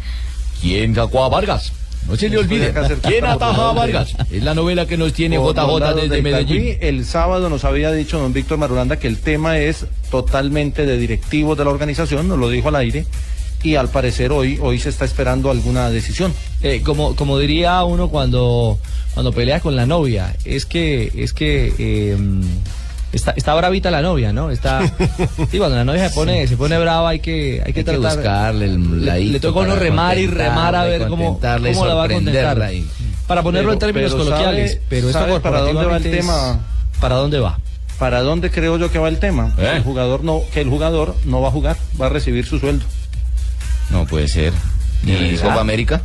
¿Quién 0.60 0.94
sacó 0.94 1.24
a 1.24 1.28
Vargas? 1.28 1.72
No 2.08 2.16
se 2.16 2.28
le 2.28 2.38
olvide. 2.38 2.72
¿Quién 3.02 3.24
estamos 3.24 3.36
ataja 3.36 3.70
a 3.70 3.72
Vargas? 3.72 4.14
Es 4.30 4.42
la 4.42 4.54
novela 4.54 4.86
que 4.86 4.96
nos 4.96 5.12
tiene 5.12 5.38
Por 5.38 5.54
JJ 5.54 5.94
desde 5.94 6.08
del 6.08 6.22
Medellín. 6.22 6.76
El 6.80 7.04
sábado 7.04 7.48
nos 7.48 7.64
había 7.64 7.90
dicho 7.92 8.18
don 8.18 8.32
Víctor 8.32 8.58
Marulanda 8.58 8.98
que 8.98 9.08
el 9.08 9.18
tema 9.18 9.58
es 9.58 9.86
totalmente 10.10 10.86
de 10.86 10.98
directivos 10.98 11.56
de 11.56 11.64
la 11.64 11.70
organización, 11.70 12.28
nos 12.28 12.38
lo 12.38 12.50
dijo 12.50 12.68
al 12.68 12.76
aire, 12.76 13.06
y 13.62 13.76
al 13.76 13.88
parecer 13.88 14.30
hoy, 14.32 14.58
hoy 14.60 14.78
se 14.78 14.90
está 14.90 15.06
esperando 15.06 15.50
alguna 15.50 15.88
decisión. 15.90 16.32
Eh, 16.62 16.82
como, 16.84 17.16
como 17.16 17.38
diría 17.38 17.82
uno 17.84 18.10
cuando, 18.10 18.78
cuando 19.14 19.32
pelea 19.32 19.60
con 19.60 19.74
la 19.74 19.86
novia, 19.86 20.36
es 20.44 20.66
que, 20.66 21.10
es 21.16 21.32
que 21.32 21.72
eh, 21.78 22.16
está, 23.14 23.32
está 23.36 23.54
bravita 23.54 23.90
la 23.90 24.02
novia, 24.02 24.32
¿no? 24.32 24.50
Está, 24.50 24.80
sí, 25.50 25.58
cuando 25.58 25.76
la 25.76 25.84
novia 25.84 26.08
se 26.08 26.14
pone, 26.14 26.46
se 26.46 26.56
pone 26.56 26.78
brava 26.78 27.08
hay 27.10 27.20
que, 27.20 27.62
hay 27.64 27.72
que 27.72 27.80
Hay 27.80 27.84
que 27.84 27.96
buscarle 27.96 28.64
el 28.66 29.00
le, 29.00 29.06
ladito 29.06 29.32
le 29.32 29.40
toca 29.40 29.60
uno 29.60 29.76
remar 29.76 30.18
y 30.18 30.26
remar 30.26 30.74
a 30.74 30.84
ver 30.84 31.08
cómo, 31.08 31.38
cómo 31.40 31.86
la 31.86 31.94
va 31.94 32.04
a 32.04 32.08
contentar. 32.08 32.72
y- 32.72 32.86
Para 33.26 33.42
ponerlo 33.42 33.72
en 33.72 33.78
términos 33.78 34.12
pero 34.12 34.24
coloquiales, 34.24 34.72
sabe- 34.72 34.82
pero 34.88 35.06
esto 35.08 35.18
sabe 35.18 35.40
para 35.40 35.60
dónde 35.60 35.84
va 35.86 35.96
el 35.96 36.02
tema. 36.02 36.60
¿Para 37.00 37.14
dónde 37.16 37.38
va? 37.38 37.58
¿Para 37.98 38.22
dónde 38.22 38.50
creo 38.50 38.76
yo 38.76 38.90
que 38.90 38.98
va 38.98 39.08
el 39.08 39.18
tema? 39.18 39.52
¿Eh? 39.56 39.72
El 39.76 39.82
jugador 39.82 40.24
no, 40.24 40.40
que 40.52 40.60
el 40.60 40.68
jugador 40.68 41.14
no 41.24 41.40
va 41.40 41.48
a 41.48 41.50
jugar, 41.52 41.76
va 42.00 42.06
a 42.06 42.08
recibir 42.08 42.44
su 42.44 42.58
sueldo. 42.58 42.84
No 43.90 44.04
puede 44.06 44.26
ser. 44.28 44.52
¿Y. 45.06 45.36
Copa 45.36 45.60
América? 45.60 46.02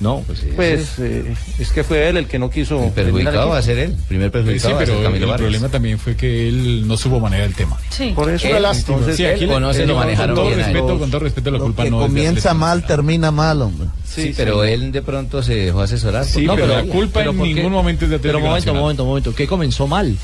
No, 0.00 0.22
pues, 0.26 0.40
Pues 0.56 0.98
eh, 0.98 1.34
es 1.58 1.70
que 1.72 1.84
fue 1.84 2.08
él 2.08 2.16
el 2.16 2.26
que 2.26 2.38
no 2.38 2.48
quiso. 2.48 2.82
al 2.82 2.90
perjudicado 2.92 3.50
va 3.50 3.58
a 3.58 3.62
ser 3.62 3.78
él. 3.78 3.96
Primer 4.08 4.30
perjudicado 4.30 4.68
Sí, 4.70 4.72
va 4.74 4.80
a 4.82 4.86
ser 4.86 4.96
pero 5.12 5.32
el 5.32 5.36
problema 5.38 5.68
también 5.68 5.98
fue 5.98 6.16
que 6.16 6.48
él 6.48 6.88
no 6.88 6.96
supo 6.96 7.20
manejar 7.20 7.46
el 7.46 7.54
tema. 7.54 7.76
Sí. 7.90 8.12
Por 8.14 8.30
eso, 8.30 8.48
Él, 8.48 8.64
entonces, 8.64 9.16
Sí, 9.16 9.26
aquí 9.26 9.44
él 9.44 9.60
no 9.60 9.74
se 9.74 9.82
eh, 9.82 9.86
lo 9.86 9.92
con 9.94 10.04
manejaron 10.04 10.34
todo 10.36 10.46
bien 10.46 10.60
a 10.60 10.66
él. 10.68 10.72
respeto, 10.72 10.98
con 10.98 11.10
todo 11.10 11.20
respeto, 11.20 11.50
la 11.50 11.58
Lo 11.58 11.64
culpa 11.64 11.84
que 11.84 11.90
no 11.90 12.00
comienza 12.00 12.54
mal, 12.54 12.86
termina 12.86 13.30
mal, 13.30 13.60
hombre. 13.60 13.88
Sí, 14.06 14.32
pero 14.34 14.64
él 14.64 14.90
de 14.90 15.02
pronto 15.02 15.42
se 15.42 15.54
dejó 15.54 15.82
asesorar. 15.82 16.24
Sí, 16.24 16.46
por- 16.46 16.54
pero 16.56 16.66
No, 16.68 16.74
la 16.76 16.82
culpa 16.84 17.20
pero 17.20 17.30
en 17.32 17.38
ningún 17.42 17.70
momento 17.72 18.06
es 18.06 18.10
de 18.10 18.18
Pero 18.18 18.38
momento, 18.40 18.56
Nacional. 18.56 18.80
momento, 18.82 19.04
momento. 19.04 19.34
¿Qué 19.34 19.46
comenzó 19.46 19.86
mal? 19.86 20.16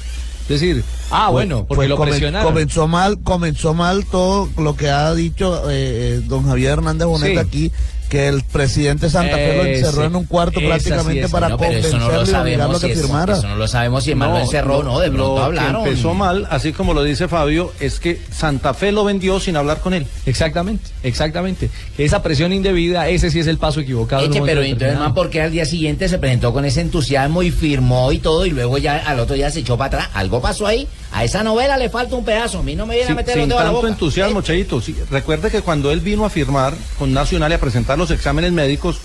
Es 0.49 0.49
decir, 0.61 0.83
ah, 1.11 1.29
bueno, 1.31 1.67
porque 1.67 1.75
Pues 1.81 1.89
lo 1.91 1.97
comen- 1.99 2.11
presionaron. 2.11 2.51
Comenzó 2.53 2.87
mal, 2.89 3.19
comenzó 3.23 3.75
mal 3.75 4.07
todo 4.07 4.49
lo 4.57 4.75
que 4.77 4.89
ha 4.89 5.12
dicho 5.15 5.69
eh, 5.69 6.19
eh, 6.19 6.21
don 6.25 6.45
Javier 6.47 6.71
Hernández 6.73 7.07
Bonet 7.09 7.33
Sí. 7.33 7.37
aquí, 7.39 7.73
que 8.09 8.29
el 8.29 8.42
presidente 8.45 9.11
Santa 9.11 9.37
Fe 9.37 9.57
lo 9.57 9.62
Ese- 9.64 9.79
encerró 9.81 10.05
en 10.05 10.16
un 10.16 10.25
cuarto 10.27 10.61
sí 10.61 10.66
prácticamente 10.66 11.25
es, 11.25 11.31
para 11.31 11.49
No, 11.49 11.57
eso 11.57 11.99
no 11.99 12.07
lo 12.09 12.11
convencerlo 12.12 12.38
y 12.38 12.40
obligarlo 12.42 12.77
a 12.77 12.81
que 12.81 12.92
es- 12.92 13.01
firmara. 13.01 13.37
eso 13.38 13.49
no 13.49 13.57
lo 13.57 13.69
sabemos 13.69 14.05
si 14.05 14.11
el 14.11 14.16
man 14.16 14.31
lo 14.31 14.38
encerró 14.38 14.79
o 14.79 14.83
no, 14.83 15.01
de 15.01 15.09
pronto 15.11 15.37
lo 15.37 15.42
hablaron. 15.42 15.83
que 15.85 15.90
empezó 15.90 16.14
mal, 16.14 16.47
así 16.51 16.73
como 16.73 16.95
lo 16.95 17.03
dice 17.03 17.27
Fabio, 17.29 17.73
es 17.81 17.99
que 18.01 18.21
Santa 18.31 18.75
Fe 18.75 18.92
lo 18.92 19.05
vendió 19.05 19.40
sin 19.40 19.57
hablar 19.57 19.81
con 19.81 19.95
él. 19.95 20.07
Exactamente, 20.27 20.90
exactamente. 21.03 21.71
Esa 21.99 22.23
presión 22.23 22.53
indebida, 22.53 23.09
ese 23.09 23.31
sí 23.31 23.40
es 23.40 23.47
el 23.47 23.59
paso 23.59 23.81
equivocado. 23.81 24.25
Eche, 24.25 24.40
pero 24.45 24.62
entonces, 24.62 24.99
man, 24.99 25.14
¿por 25.14 25.31
qué 25.31 25.42
al 25.42 25.51
día 25.51 25.64
siguiente 25.64 26.09
se 26.09 26.19
presentó 26.19 26.53
con 26.53 26.64
ese 26.64 26.81
entusiasmo 26.83 27.42
y 27.42 27.51
firmó 27.51 28.12
y 28.12 28.19
todo 28.19 28.47
y 28.47 28.51
luego 28.51 28.79
ya 28.79 28.99
al 28.99 29.19
otro 29.21 29.35
día 29.35 29.51
se 29.51 29.61
echó 29.61 29.77
para 29.77 29.88
atrás? 29.99 30.09
Algo 30.14 30.40
pasó 30.40 30.66
ahí. 30.66 30.87
A 31.16 31.24
esa 31.24 31.42
novela 31.42 31.79
le 31.79 31.88
falta 31.88 32.14
un 32.14 32.26
pedazo. 32.26 32.59
A 32.59 32.62
mí 32.62 32.76
no 32.76 32.85
me 32.85 32.94
viene 32.94 33.05
a 33.05 33.07
Sin, 33.09 33.16
meter 33.16 33.38
los 33.38 33.48
dedos 33.48 33.62
a 33.62 33.64
la 33.64 33.70
boca. 33.70 33.88
entusiasmo, 33.88 34.42
Cheito. 34.42 34.83
Sí, 34.83 34.94
recuerde 35.11 35.50
que 35.50 35.62
cuando 35.62 35.90
él 35.90 36.00
vino 36.00 36.26
a 36.26 36.31
firmar 36.31 36.74
con 36.98 37.14
Nacional 37.14 37.50
y 37.52 37.55
a 37.55 37.59
presentar 37.61 37.96
los 37.96 38.11
exámenes 38.11 38.52
médicos, 38.52 38.98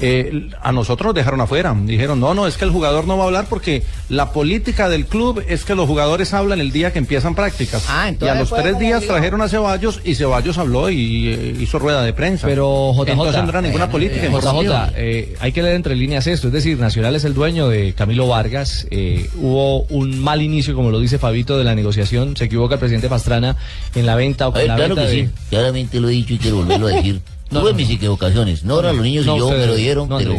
eh, 0.00 0.48
a 0.62 0.72
nosotros 0.72 1.06
nos 1.08 1.14
dejaron 1.14 1.40
afuera. 1.40 1.74
Dijeron, 1.84 2.20
no, 2.20 2.34
no, 2.34 2.46
es 2.46 2.56
que 2.56 2.64
el 2.64 2.70
jugador 2.70 3.06
no 3.06 3.16
va 3.16 3.24
a 3.24 3.26
hablar 3.26 3.46
porque 3.48 3.82
la 4.08 4.32
política 4.32 4.88
del 4.88 5.06
club 5.06 5.42
es 5.48 5.64
que 5.64 5.74
los 5.74 5.86
jugadores 5.86 6.32
hablan 6.34 6.60
el 6.60 6.72
día 6.72 6.92
que 6.92 6.98
empiezan 6.98 7.34
prácticas. 7.34 7.84
Ah, 7.88 8.06
y 8.06 8.10
entonces 8.10 8.36
a 8.36 8.40
los 8.40 8.52
tres 8.54 8.78
días 8.78 9.04
trajeron 9.06 9.42
a 9.42 9.48
Ceballos 9.48 10.00
y 10.04 10.14
Ceballos 10.14 10.58
habló 10.58 10.90
y 10.90 11.28
eh, 11.28 11.56
hizo 11.60 11.78
rueda 11.78 12.02
de 12.02 12.12
prensa. 12.12 12.46
Pero 12.46 12.92
JJ, 12.94 13.10
Entonces 13.12 13.42
no 13.42 13.48
era 13.50 13.62
ninguna 13.62 13.84
eh, 13.84 13.88
política. 13.88 14.26
eh, 14.26 14.30
JJ, 14.30 14.92
eh, 14.96 15.34
hay 15.40 15.52
que 15.52 15.62
leer 15.62 15.76
entre 15.76 15.94
líneas 15.96 16.26
esto, 16.26 16.48
es 16.48 16.52
decir, 16.52 16.78
Nacional 16.78 17.14
es 17.16 17.24
el 17.24 17.34
dueño 17.34 17.68
de 17.68 17.92
Camilo 17.92 18.26
Vargas, 18.28 18.86
eh, 18.90 19.28
hubo 19.36 19.82
un 19.84 20.18
mal 20.18 20.42
inicio, 20.42 20.74
como 20.74 20.90
lo 20.90 21.00
dice 21.00 21.18
Fabito, 21.18 21.58
de 21.58 21.64
la 21.64 21.74
negociación, 21.74 22.36
se 22.36 22.44
equivoca 22.44 22.74
el 22.74 22.80
presidente 22.80 23.08
Pastrana 23.08 23.56
en 23.94 24.06
la 24.06 24.14
venta 24.16 24.48
o 24.48 24.52
con 24.52 24.60
Ay, 24.60 24.68
la 24.68 24.76
claro 24.76 24.94
venta 24.94 25.10
que 25.10 25.16
de... 25.16 25.26
sí, 25.26 25.32
claramente 25.50 26.00
lo 26.00 26.08
he 26.08 26.12
dicho 26.12 26.34
y 26.34 26.38
quiero 26.38 26.56
volverlo 26.58 26.86
a 26.86 26.90
decir. 26.90 27.20
No, 27.50 27.60
Tuve 27.60 27.70
no, 27.72 27.76
mis 27.76 27.88
no. 27.88 27.94
equivocaciones, 27.94 28.64
no 28.64 28.74
ahora 28.74 28.92
los 28.92 29.02
niños 29.02 29.26
No, 29.26 29.36
y 29.36 29.38
yo 29.38 29.46
usted- 29.46 29.58
me 29.60 29.66
lo 29.66 29.74
dieron, 29.74 30.08
no, 30.08 30.18
pero... 30.18 30.34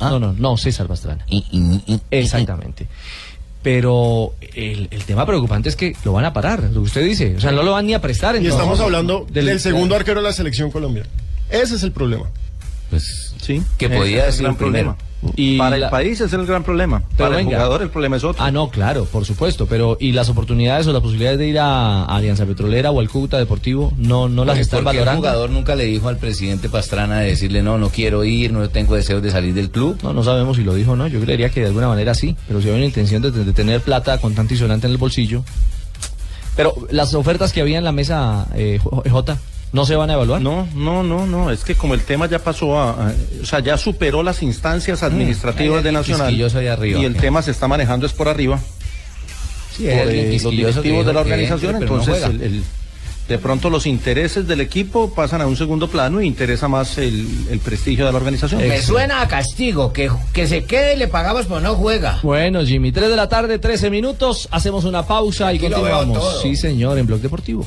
¿Ah? 0.00 0.10
No, 0.10 0.18
no, 0.18 0.32
no, 0.34 0.56
César 0.56 0.86
Pastrana. 0.88 1.24
Exactamente. 2.10 2.86
Pero 3.62 4.34
el, 4.54 4.88
el 4.90 5.04
tema 5.04 5.26
preocupante 5.26 5.68
es 5.68 5.76
que 5.76 5.96
lo 6.04 6.12
van 6.12 6.24
a 6.24 6.32
parar, 6.32 6.62
lo 6.64 6.72
que 6.82 6.86
usted 6.86 7.04
dice. 7.04 7.34
O 7.36 7.40
sea, 7.40 7.50
no 7.50 7.62
lo 7.62 7.72
van 7.72 7.86
ni 7.86 7.94
a 7.94 8.00
prestar. 8.00 8.34
Y 8.34 8.38
entonces. 8.38 8.58
estamos 8.60 8.80
hablando 8.80 9.26
Del- 9.30 9.46
del 9.46 9.60
segundo 9.60 9.96
arquero 9.96 10.20
de 10.20 10.26
la 10.28 10.32
selección 10.32 10.70
colombiana. 10.70 11.08
Ese 11.50 11.74
es 11.74 11.82
el 11.82 11.90
problema. 11.92 12.26
Pues 12.90 13.25
sí, 13.40 13.62
que 13.78 13.88
podía 13.88 14.30
ser 14.32 14.48
un 14.48 14.56
primero. 14.56 14.96
problema. 14.96 14.96
para 15.58 15.76
la- 15.78 15.86
el 15.86 15.90
país 15.90 16.20
es 16.20 16.32
el 16.32 16.46
gran 16.46 16.62
problema. 16.62 17.02
Pero 17.16 17.30
para 17.30 17.40
el 17.40 17.46
jugador 17.46 17.82
el 17.82 17.88
problema 17.90 18.16
es 18.16 18.22
otro. 18.24 18.44
Ah, 18.44 18.50
no, 18.52 18.68
claro, 18.70 19.06
por 19.06 19.24
supuesto. 19.24 19.66
Pero 19.66 19.96
¿y 19.98 20.12
las 20.12 20.28
oportunidades 20.28 20.86
o 20.86 20.92
las 20.92 21.00
posibilidades 21.02 21.38
de 21.38 21.48
ir 21.48 21.58
a, 21.58 22.04
a 22.04 22.16
Alianza 22.16 22.44
Petrolera 22.46 22.90
o 22.92 23.00
al 23.00 23.08
Cúcuta 23.08 23.38
Deportivo 23.38 23.92
no, 23.96 24.28
no 24.28 24.44
las 24.44 24.56
Pues, 24.56 24.66
están 24.66 24.84
¿por 24.84 24.92
qué 24.92 24.98
valorando? 24.98 25.26
El 25.26 25.32
jugador 25.32 25.50
nunca 25.50 25.74
le 25.74 25.84
dijo 25.86 26.08
al 26.08 26.18
presidente 26.18 26.68
Pastrana 26.68 27.20
de 27.20 27.28
decirle 27.30 27.62
no, 27.62 27.76
no 27.78 27.88
quiero 27.88 28.22
ir, 28.24 28.52
no 28.52 28.68
tengo 28.68 28.94
deseos 28.94 29.22
de 29.22 29.30
salir 29.30 29.54
del 29.54 29.70
club. 29.70 29.98
No, 30.02 30.12
no 30.12 30.22
sabemos 30.22 30.58
si 30.58 30.62
lo 30.64 30.74
dijo 30.74 30.92
o 30.92 30.96
no. 30.96 31.06
Yo 31.08 31.18
creería 31.20 31.48
que 31.48 31.60
de 31.60 31.66
alguna 31.68 31.88
manera 31.88 32.14
sí. 32.14 32.36
Pero 32.46 32.60
si 32.60 32.68
hay 32.68 32.76
una 32.76 32.84
intención 32.84 33.22
de, 33.22 33.30
de 33.32 33.52
tener 33.52 33.80
plata 33.80 34.18
con 34.18 34.34
tanto 34.34 34.54
isonante 34.54 34.86
en 34.86 34.92
el 34.92 34.98
bolsillo. 34.98 35.42
Pero 36.56 36.74
las 36.90 37.14
ofertas 37.14 37.52
que 37.52 37.60
había 37.62 37.78
en 37.78 37.84
la 37.84 37.92
mesa, 37.92 38.46
eh, 38.54 38.78
J, 38.82 39.38
¿no 39.72 39.84
se 39.86 39.96
van 39.96 40.10
a 40.10 40.14
evaluar? 40.14 40.40
No, 40.40 40.66
no, 40.74 41.02
no, 41.02 41.26
no. 41.26 41.50
Es 41.50 41.64
que 41.64 41.74
como 41.74 41.94
el 41.94 42.00
tema 42.02 42.26
ya 42.26 42.38
pasó 42.38 42.78
a, 42.78 42.90
a- 43.08 43.14
o 43.42 43.44
sea, 43.46 43.60
ya 43.60 43.76
superó 43.76 44.22
las 44.22 44.42
instancias 44.42 45.02
administrativas 45.02 45.78
Hay 45.78 45.84
de 45.84 45.92
Nacional 45.92 46.28
quisquilloso 46.28 46.58
ahí 46.58 46.66
arriba, 46.68 47.00
y 47.00 47.04
el 47.04 47.14
¿qué? 47.14 47.20
tema 47.20 47.42
se 47.42 47.50
está 47.50 47.68
manejando 47.68 48.06
es 48.06 48.12
por 48.12 48.28
arriba. 48.28 48.58
Sí, 49.76 49.82
por 49.84 49.92
eh, 50.08 50.38
los 50.42 50.50
directivos 50.50 51.04
de 51.06 51.12
la 51.12 51.20
organización, 51.20 51.74
entre, 51.74 51.88
pero 51.88 51.96
no 51.98 52.02
entonces 52.04 52.24
el- 52.30 52.42
el- 52.42 52.64
de 53.28 53.38
pronto 53.38 53.68
los 53.70 53.86
intereses 53.86 54.46
del 54.46 54.60
equipo 54.60 55.12
pasan 55.12 55.40
a 55.40 55.48
un 55.48 55.56
segundo 55.56 55.88
plano 55.88 56.22
y 56.22 56.28
interesa 56.28 56.68
más 56.68 56.96
el, 56.98 57.26
el 57.50 57.58
prestigio 57.58 58.06
de 58.06 58.12
la 58.12 58.18
organización. 58.18 58.60
Me 58.66 58.80
suena 58.80 59.20
a 59.20 59.26
castigo. 59.26 59.92
Que, 59.92 60.08
que 60.32 60.46
se 60.46 60.62
quede 60.64 60.94
y 60.94 60.96
le 60.96 61.08
pagamos, 61.08 61.46
pero 61.46 61.58
no 61.58 61.74
juega. 61.74 62.20
Bueno, 62.22 62.64
Jimmy, 62.64 62.92
3 62.92 63.10
de 63.10 63.16
la 63.16 63.28
tarde, 63.28 63.58
13 63.58 63.90
minutos. 63.90 64.46
Hacemos 64.52 64.84
una 64.84 65.04
pausa 65.04 65.52
y 65.52 65.58
veo 65.58 65.70
continuamos. 65.72 66.40
Sí, 66.40 66.54
señor, 66.54 66.98
en 66.98 67.06
Blog 67.08 67.18
Deportivo. 67.20 67.66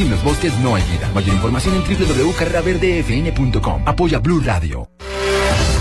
Sin 0.00 0.10
los 0.10 0.24
bosques 0.24 0.58
no 0.60 0.74
hay 0.74 0.82
vida. 0.84 1.10
Mayor 1.12 1.34
información 1.34 1.74
en 1.74 1.82
www.carreraverdefn.com. 1.82 3.82
Apoya 3.84 4.18
Blue 4.18 4.40
Radio. 4.40 4.88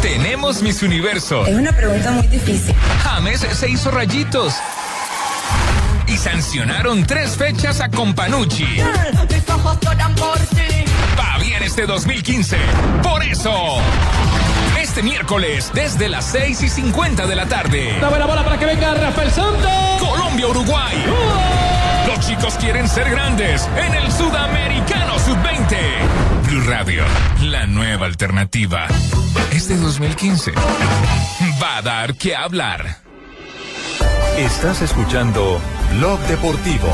Tenemos 0.01 0.62
Miss 0.62 0.84
Universo. 0.84 1.45
Es 1.45 1.55
una 1.55 1.71
pregunta 1.71 2.12
muy 2.12 2.27
difícil. 2.27 2.75
James 3.01 3.39
se 3.39 3.69
hizo 3.69 3.91
rayitos. 3.91 4.55
Y 6.05 6.17
sancionaron 6.17 7.08
tres 7.08 7.38
fechas 7.38 7.79
a 7.79 7.88
Companucci. 7.88 8.65
Mis 8.65 9.49
ojos 9.49 9.79
lloran 9.79 10.13
por 10.15 10.38
ti. 10.38 10.84
Va 11.17 11.38
bien 11.41 11.63
este 11.63 11.86
2015. 11.86 12.58
Por 13.01 13.23
eso, 13.23 13.77
este 14.82 15.01
miércoles, 15.01 15.71
desde 15.73 16.10
las 16.10 16.25
6 16.25 16.62
y 16.63 16.67
50 16.67 17.25
de 17.25 17.36
la 17.38 17.45
tarde. 17.45 17.95
Una 17.99 18.10
buena 18.10 18.25
bola 18.25 18.43
para 18.43 18.60
que 18.60 18.65
venga 18.65 18.95
Rafael 18.95 19.32
Santos. 19.32 19.71
Colombia-Uruguay. 20.01 21.05
Chicos 22.29 22.53
quieren 22.59 22.87
ser 22.87 23.09
grandes 23.09 23.67
en 23.75 23.95
el 23.95 24.11
Sudamericano 24.11 25.17
Sub-20. 25.17 25.77
Blue 26.45 26.61
Radio, 26.67 27.03
la 27.41 27.65
nueva 27.65 28.05
alternativa. 28.05 28.85
Este 29.51 29.75
2015 29.75 30.51
va 31.61 31.77
a 31.77 31.81
dar 31.81 32.13
que 32.13 32.35
hablar. 32.35 32.97
Estás 34.37 34.83
escuchando 34.83 35.59
Blog 35.97 36.19
Deportivo. 36.27 36.93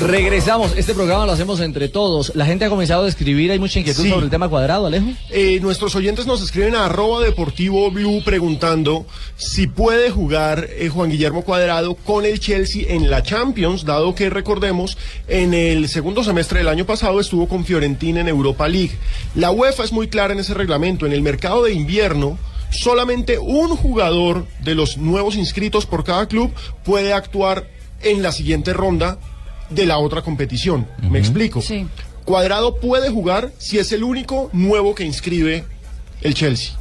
Regresamos. 0.00 0.72
Este 0.76 0.94
programa 0.94 1.26
lo 1.26 1.32
hacemos 1.32 1.60
entre 1.60 1.88
todos. 1.88 2.32
La 2.34 2.46
gente 2.46 2.64
ha 2.64 2.68
comenzado 2.68 3.04
a 3.04 3.08
escribir. 3.08 3.50
Hay 3.52 3.58
mucha 3.58 3.78
inquietud 3.78 4.02
Sí. 4.02 4.10
sobre 4.10 4.24
el 4.24 4.30
tema 4.30 4.48
cuadrado, 4.48 4.86
Alejo. 4.86 5.06
Eh, 5.30 5.60
nuestros 5.60 5.94
oyentes 5.94 6.26
nos 6.26 6.42
escriben 6.42 6.74
a 6.74 6.86
arroba 6.86 7.20
deportivo 7.22 7.90
blue 7.90 8.22
preguntando 8.24 9.06
si 9.36 9.66
puede 9.66 10.10
jugar 10.10 10.68
eh, 10.70 10.88
Juan 10.88 11.10
Guillermo 11.10 11.42
Cuadrado 11.44 11.94
con 11.94 12.24
el 12.24 12.40
Chelsea 12.40 12.84
en 12.88 13.10
la 13.10 13.22
Champions, 13.22 13.84
dado 13.84 14.14
que 14.14 14.30
recordemos, 14.30 14.96
en 15.28 15.54
el 15.54 15.88
segundo 15.88 16.24
semestre 16.24 16.58
del 16.60 16.68
año 16.68 16.86
pasado 16.86 17.20
estuvo 17.20 17.46
con 17.48 17.64
Fiorentina 17.64 18.20
en 18.20 18.28
Europa 18.28 18.68
League. 18.68 18.92
La 19.34 19.50
UEFA 19.50 19.84
es 19.84 19.92
muy 19.92 20.08
clara 20.08 20.32
en 20.32 20.40
ese 20.40 20.54
reglamento. 20.54 21.06
En 21.06 21.12
el 21.12 21.22
mercado 21.22 21.62
de 21.64 21.72
invierno, 21.72 22.38
solamente 22.70 23.38
un 23.38 23.76
jugador 23.76 24.46
de 24.60 24.74
los 24.74 24.96
nuevos 24.96 25.36
inscritos 25.36 25.86
por 25.86 26.04
cada 26.04 26.26
club 26.26 26.50
puede 26.84 27.12
actuar 27.12 27.68
en 28.02 28.22
la 28.22 28.32
siguiente 28.32 28.72
ronda 28.72 29.18
de 29.70 29.86
la 29.86 29.98
otra 29.98 30.22
competición. 30.22 30.86
¿Me 31.08 31.18
explico? 31.18 31.62
Sí. 31.62 31.86
Cuadrado 32.24 32.76
puede 32.76 33.10
jugar 33.10 33.50
si 33.58 33.78
es 33.78 33.90
el 33.92 34.04
único 34.04 34.50
nuevo 34.52 34.94
que 34.94 35.04
inscribe 35.04 35.64
el 36.20 36.34
Chelsea. 36.34 36.74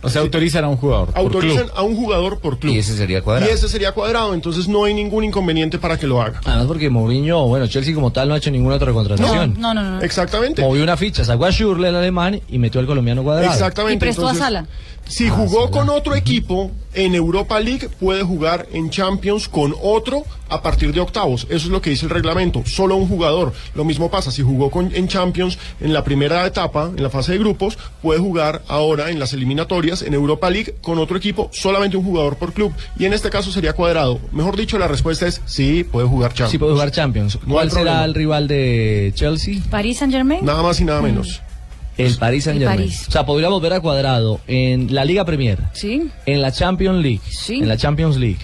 O 0.00 0.08
sea, 0.08 0.22
autorizan 0.22 0.62
a 0.64 0.68
un 0.68 0.76
jugador. 0.76 1.08
por 1.08 1.18
Autorizan 1.18 1.64
club. 1.64 1.72
a 1.76 1.82
un 1.82 1.96
jugador 1.96 2.38
por 2.38 2.60
club. 2.60 2.72
Y 2.72 2.78
ese 2.78 2.96
sería 2.96 3.20
Cuadrado. 3.20 3.50
Y 3.50 3.54
ese 3.54 3.68
sería 3.68 3.90
cuadrado, 3.90 4.32
entonces 4.32 4.68
no 4.68 4.84
hay 4.84 4.94
ningún 4.94 5.24
inconveniente 5.24 5.78
para 5.80 5.98
que 5.98 6.06
lo 6.06 6.22
haga. 6.22 6.40
Además 6.44 6.66
porque 6.68 6.88
Mourinho, 6.88 7.48
bueno, 7.48 7.66
Chelsea 7.66 7.92
como 7.94 8.12
tal 8.12 8.28
no 8.28 8.34
ha 8.34 8.38
hecho 8.38 8.52
ninguna 8.52 8.76
otra 8.76 8.92
contratación. 8.92 9.56
No, 9.58 9.74
no, 9.74 9.82
no. 9.82 10.00
Exactamente. 10.00 10.62
Movió 10.62 10.84
una 10.84 10.96
ficha, 10.96 11.24
sacó 11.24 11.46
a 11.46 11.50
Schürrle, 11.50 11.88
el 11.88 11.96
alemán, 11.96 12.40
y 12.48 12.58
metió 12.58 12.80
al 12.80 12.86
colombiano 12.86 13.24
cuadrado. 13.24 13.52
Exactamente. 13.52 13.96
Y 13.96 13.98
prestó 13.98 14.28
a 14.28 14.34
Sala. 14.36 14.66
Si 15.08 15.28
jugó 15.28 15.68
con 15.70 15.88
otro 15.88 16.14
equipo 16.14 16.70
en 16.98 17.14
Europa 17.14 17.60
League 17.60 17.88
puede 18.00 18.24
jugar 18.24 18.66
en 18.72 18.90
Champions 18.90 19.48
con 19.48 19.72
otro 19.80 20.24
a 20.48 20.62
partir 20.62 20.92
de 20.92 20.98
octavos. 20.98 21.44
Eso 21.44 21.66
es 21.66 21.66
lo 21.66 21.80
que 21.80 21.90
dice 21.90 22.06
el 22.06 22.10
reglamento. 22.10 22.64
Solo 22.66 22.96
un 22.96 23.06
jugador. 23.06 23.52
Lo 23.74 23.84
mismo 23.84 24.10
pasa 24.10 24.32
si 24.32 24.42
jugó 24.42 24.68
con, 24.68 24.92
en 24.92 25.06
Champions 25.06 25.58
en 25.80 25.92
la 25.92 26.02
primera 26.02 26.44
etapa, 26.44 26.90
en 26.96 27.00
la 27.00 27.08
fase 27.08 27.32
de 27.32 27.38
grupos, 27.38 27.78
puede 28.02 28.18
jugar 28.18 28.62
ahora 28.66 29.10
en 29.10 29.20
las 29.20 29.32
eliminatorias 29.32 30.02
en 30.02 30.12
Europa 30.12 30.50
League 30.50 30.74
con 30.82 30.98
otro 30.98 31.16
equipo, 31.16 31.50
solamente 31.52 31.96
un 31.96 32.04
jugador 32.04 32.36
por 32.36 32.52
club. 32.52 32.72
Y 32.98 33.04
en 33.04 33.12
este 33.12 33.30
caso 33.30 33.52
sería 33.52 33.74
cuadrado. 33.74 34.18
Mejor 34.32 34.56
dicho, 34.56 34.76
la 34.76 34.88
respuesta 34.88 35.28
es 35.28 35.40
sí, 35.44 35.84
puede 35.84 36.08
jugar 36.08 36.30
Champions. 36.30 36.50
Sí 36.50 36.58
puede 36.58 36.72
jugar 36.72 36.90
Champions. 36.90 37.38
¿Cuál 37.48 37.70
será 37.70 37.82
problema. 37.82 38.04
el 38.06 38.14
rival 38.14 38.48
de 38.48 39.12
Chelsea? 39.14 39.60
París 39.70 39.98
Saint 39.98 40.12
Germain. 40.12 40.44
Nada 40.44 40.64
más 40.64 40.80
y 40.80 40.84
nada 40.84 41.00
menos. 41.00 41.42
El 41.98 42.16
Paris 42.16 42.44
Saint 42.44 42.60
Germain. 42.60 42.88
O 42.88 43.10
sea, 43.10 43.26
podría 43.26 43.48
volver 43.48 43.72
a 43.72 43.80
cuadrado 43.80 44.40
en 44.46 44.94
la 44.94 45.04
Liga 45.04 45.24
Premier, 45.24 45.58
Sí. 45.72 46.08
en 46.26 46.40
la 46.42 46.52
Champions 46.52 47.02
League, 47.02 47.20
Sí. 47.28 47.56
en 47.56 47.68
la 47.68 47.76
Champions 47.76 48.16
League. 48.16 48.38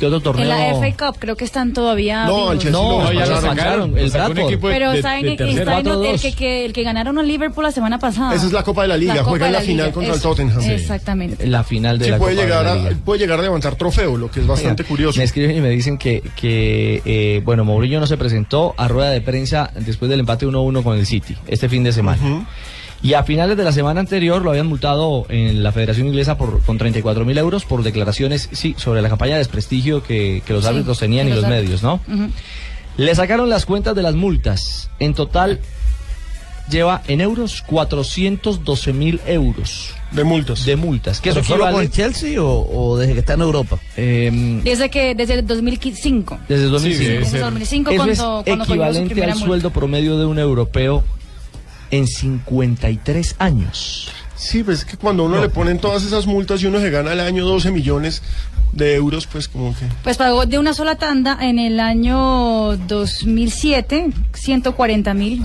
¿Qué 0.00 0.06
otro 0.06 0.20
torneo? 0.20 0.42
En 0.44 0.48
la 0.48 0.74
FA 0.90 1.06
Cup 1.12 1.18
creo 1.20 1.36
que 1.36 1.44
están 1.44 1.72
todavía. 1.72 2.24
No, 2.24 2.48
al 2.48 2.58
Chelsea 2.58 2.72
No, 2.80 3.12
ya 3.12 3.26
lo 3.26 3.40
sacaron. 3.40 3.96
El 3.98 4.10
Bradford. 4.10 4.58
Pero 4.60 4.90
de- 4.92 5.02
saben 5.02 5.22
de 5.26 5.32
está 5.34 5.44
en 5.44 5.58
el, 5.58 5.66
4-2. 5.68 6.20
que, 6.22 6.32
que- 6.32 6.64
el 6.64 6.72
que 6.72 6.82
ganaron 6.82 7.18
al 7.18 7.28
Liverpool 7.28 7.62
la 7.64 7.70
semana 7.70 7.98
pasada. 7.98 8.34
Esa 8.34 8.46
es 8.46 8.52
la 8.52 8.62
Copa 8.64 8.82
de 8.82 8.88
la 8.88 8.96
Liga, 8.96 9.22
juega 9.22 9.46
en 9.48 9.52
la 9.52 9.60
final 9.60 9.86
Liga, 9.86 9.94
contra 9.94 10.14
el. 10.14 10.20
Tottenham. 10.20 10.62
Sí. 10.62 10.72
Exactamente. 10.72 11.46
La 11.46 11.62
final 11.62 11.98
de 11.98 12.06
Sí, 12.06 12.10
la 12.12 12.18
puede 12.18 12.34
Copa 12.34 12.42
de 12.42 12.48
llegar, 12.48 12.64
la 12.64 12.72
a, 12.72 12.76
Liga. 12.76 12.96
puede 13.04 13.18
llegar 13.20 13.38
a 13.38 13.42
levantar 13.42 13.76
trofeo, 13.76 14.16
lo 14.16 14.30
que 14.30 14.40
es 14.40 14.46
bastante 14.46 14.84
curioso. 14.84 15.18
Me 15.18 15.24
escriben 15.24 15.56
y 15.56 15.60
me 15.60 15.68
dicen 15.68 15.98
que, 15.98 16.22
que 16.34 17.02
eh, 17.04 17.42
bueno, 17.44 17.64
Mourinho 17.64 18.00
no 18.00 18.06
se 18.06 18.16
presentó 18.16 18.74
a 18.78 18.88
rueda 18.88 19.10
de 19.10 19.20
prensa 19.20 19.70
después 19.74 20.08
del 20.10 20.20
empate 20.20 20.46
1-1 20.46 20.82
con 20.82 20.96
el 20.98 21.04
City 21.04 21.36
este 21.46 21.68
fin 21.68 21.84
de 21.84 21.92
semana. 21.92 22.46
Y 23.02 23.14
a 23.14 23.22
finales 23.24 23.56
de 23.56 23.64
la 23.64 23.72
semana 23.72 24.00
anterior 24.00 24.42
lo 24.42 24.50
habían 24.50 24.66
multado 24.66 25.24
en 25.30 25.62
la 25.62 25.72
Federación 25.72 26.06
Inglesa 26.08 26.36
por, 26.36 26.60
con 26.62 26.76
34 26.76 27.24
mil 27.24 27.38
euros 27.38 27.64
por 27.64 27.82
declaraciones, 27.82 28.50
sí, 28.52 28.74
sobre 28.76 29.00
la 29.00 29.08
campaña 29.08 29.32
de 29.34 29.38
desprestigio 29.38 30.02
que, 30.02 30.42
que 30.44 30.52
los 30.52 30.64
Sí, 30.64 30.68
árbitros 30.70 30.98
tenían 30.98 31.26
y 31.26 31.30
los 31.30 31.44
árbitros. 31.44 31.62
medios, 31.64 31.82
¿no? 31.82 32.00
Le 32.98 33.14
sacaron 33.14 33.48
las 33.48 33.64
cuentas 33.64 33.94
de 33.96 34.02
las 34.02 34.14
multas. 34.14 34.90
En 34.98 35.14
total 35.14 35.60
lleva 36.68 37.02
en 37.08 37.20
euros 37.22 37.62
412 37.62 38.92
mil 38.92 39.18
euros. 39.26 39.94
De 40.12 40.22
multas. 40.24 40.66
De 40.66 40.76
multas. 40.76 41.20
Que 41.20 41.30
eso 41.30 41.38
¿Pero 41.40 41.48
solo 41.48 41.60
con 41.72 41.82
equivale, 41.82 41.86
el 41.86 41.92
Chelsea 41.92 42.42
o, 42.42 42.68
o 42.92 42.98
desde 42.98 43.14
que 43.14 43.20
está 43.20 43.32
en 43.34 43.40
Europa? 43.40 43.78
em, 43.96 44.62
Desde 44.62 44.90
que 44.90 45.14
desde 45.14 45.34
el 45.34 45.46
2005. 45.46 46.38
desde 46.48 46.64
2005. 46.64 47.04
debe 47.08 47.18
Desde 47.20 47.30
ser. 47.30 47.40
2005 47.40 47.90
Eso 47.90 47.96
cuando, 47.96 48.12
es 48.12 48.44
cuando 48.44 48.64
equivalente 48.64 49.22
al 49.24 49.30
multa. 49.30 49.46
sueldo 49.46 49.70
promedio 49.70 50.18
de 50.18 50.26
un 50.26 50.38
europeo 50.38 51.02
en 51.90 52.06
53 52.06 53.36
años. 53.38 54.10
Sí, 54.36 54.62
pues 54.62 54.80
es 54.80 54.84
que 54.86 54.96
cuando 54.96 55.24
uno 55.24 55.40
le 55.40 55.48
ponen 55.50 55.78
todas 55.78 56.02
esas 56.04 56.26
multas 56.26 56.62
y 56.62 56.66
uno 56.66 56.80
se 56.80 56.90
gana 56.90 57.12
al 57.12 57.20
año 57.20 57.44
12 57.44 57.70
millones 57.72 58.22
de 58.72 58.94
euros, 58.94 59.26
pues 59.26 59.48
como 59.48 59.74
que... 59.76 59.84
Pues 60.02 60.16
pagó 60.16 60.46
de 60.46 60.58
una 60.58 60.72
sola 60.72 60.96
tanda 60.96 61.36
en 61.40 61.58
el 61.58 61.78
año 61.80 62.76
2007 62.76 64.10
140 64.32 65.14
mil. 65.14 65.44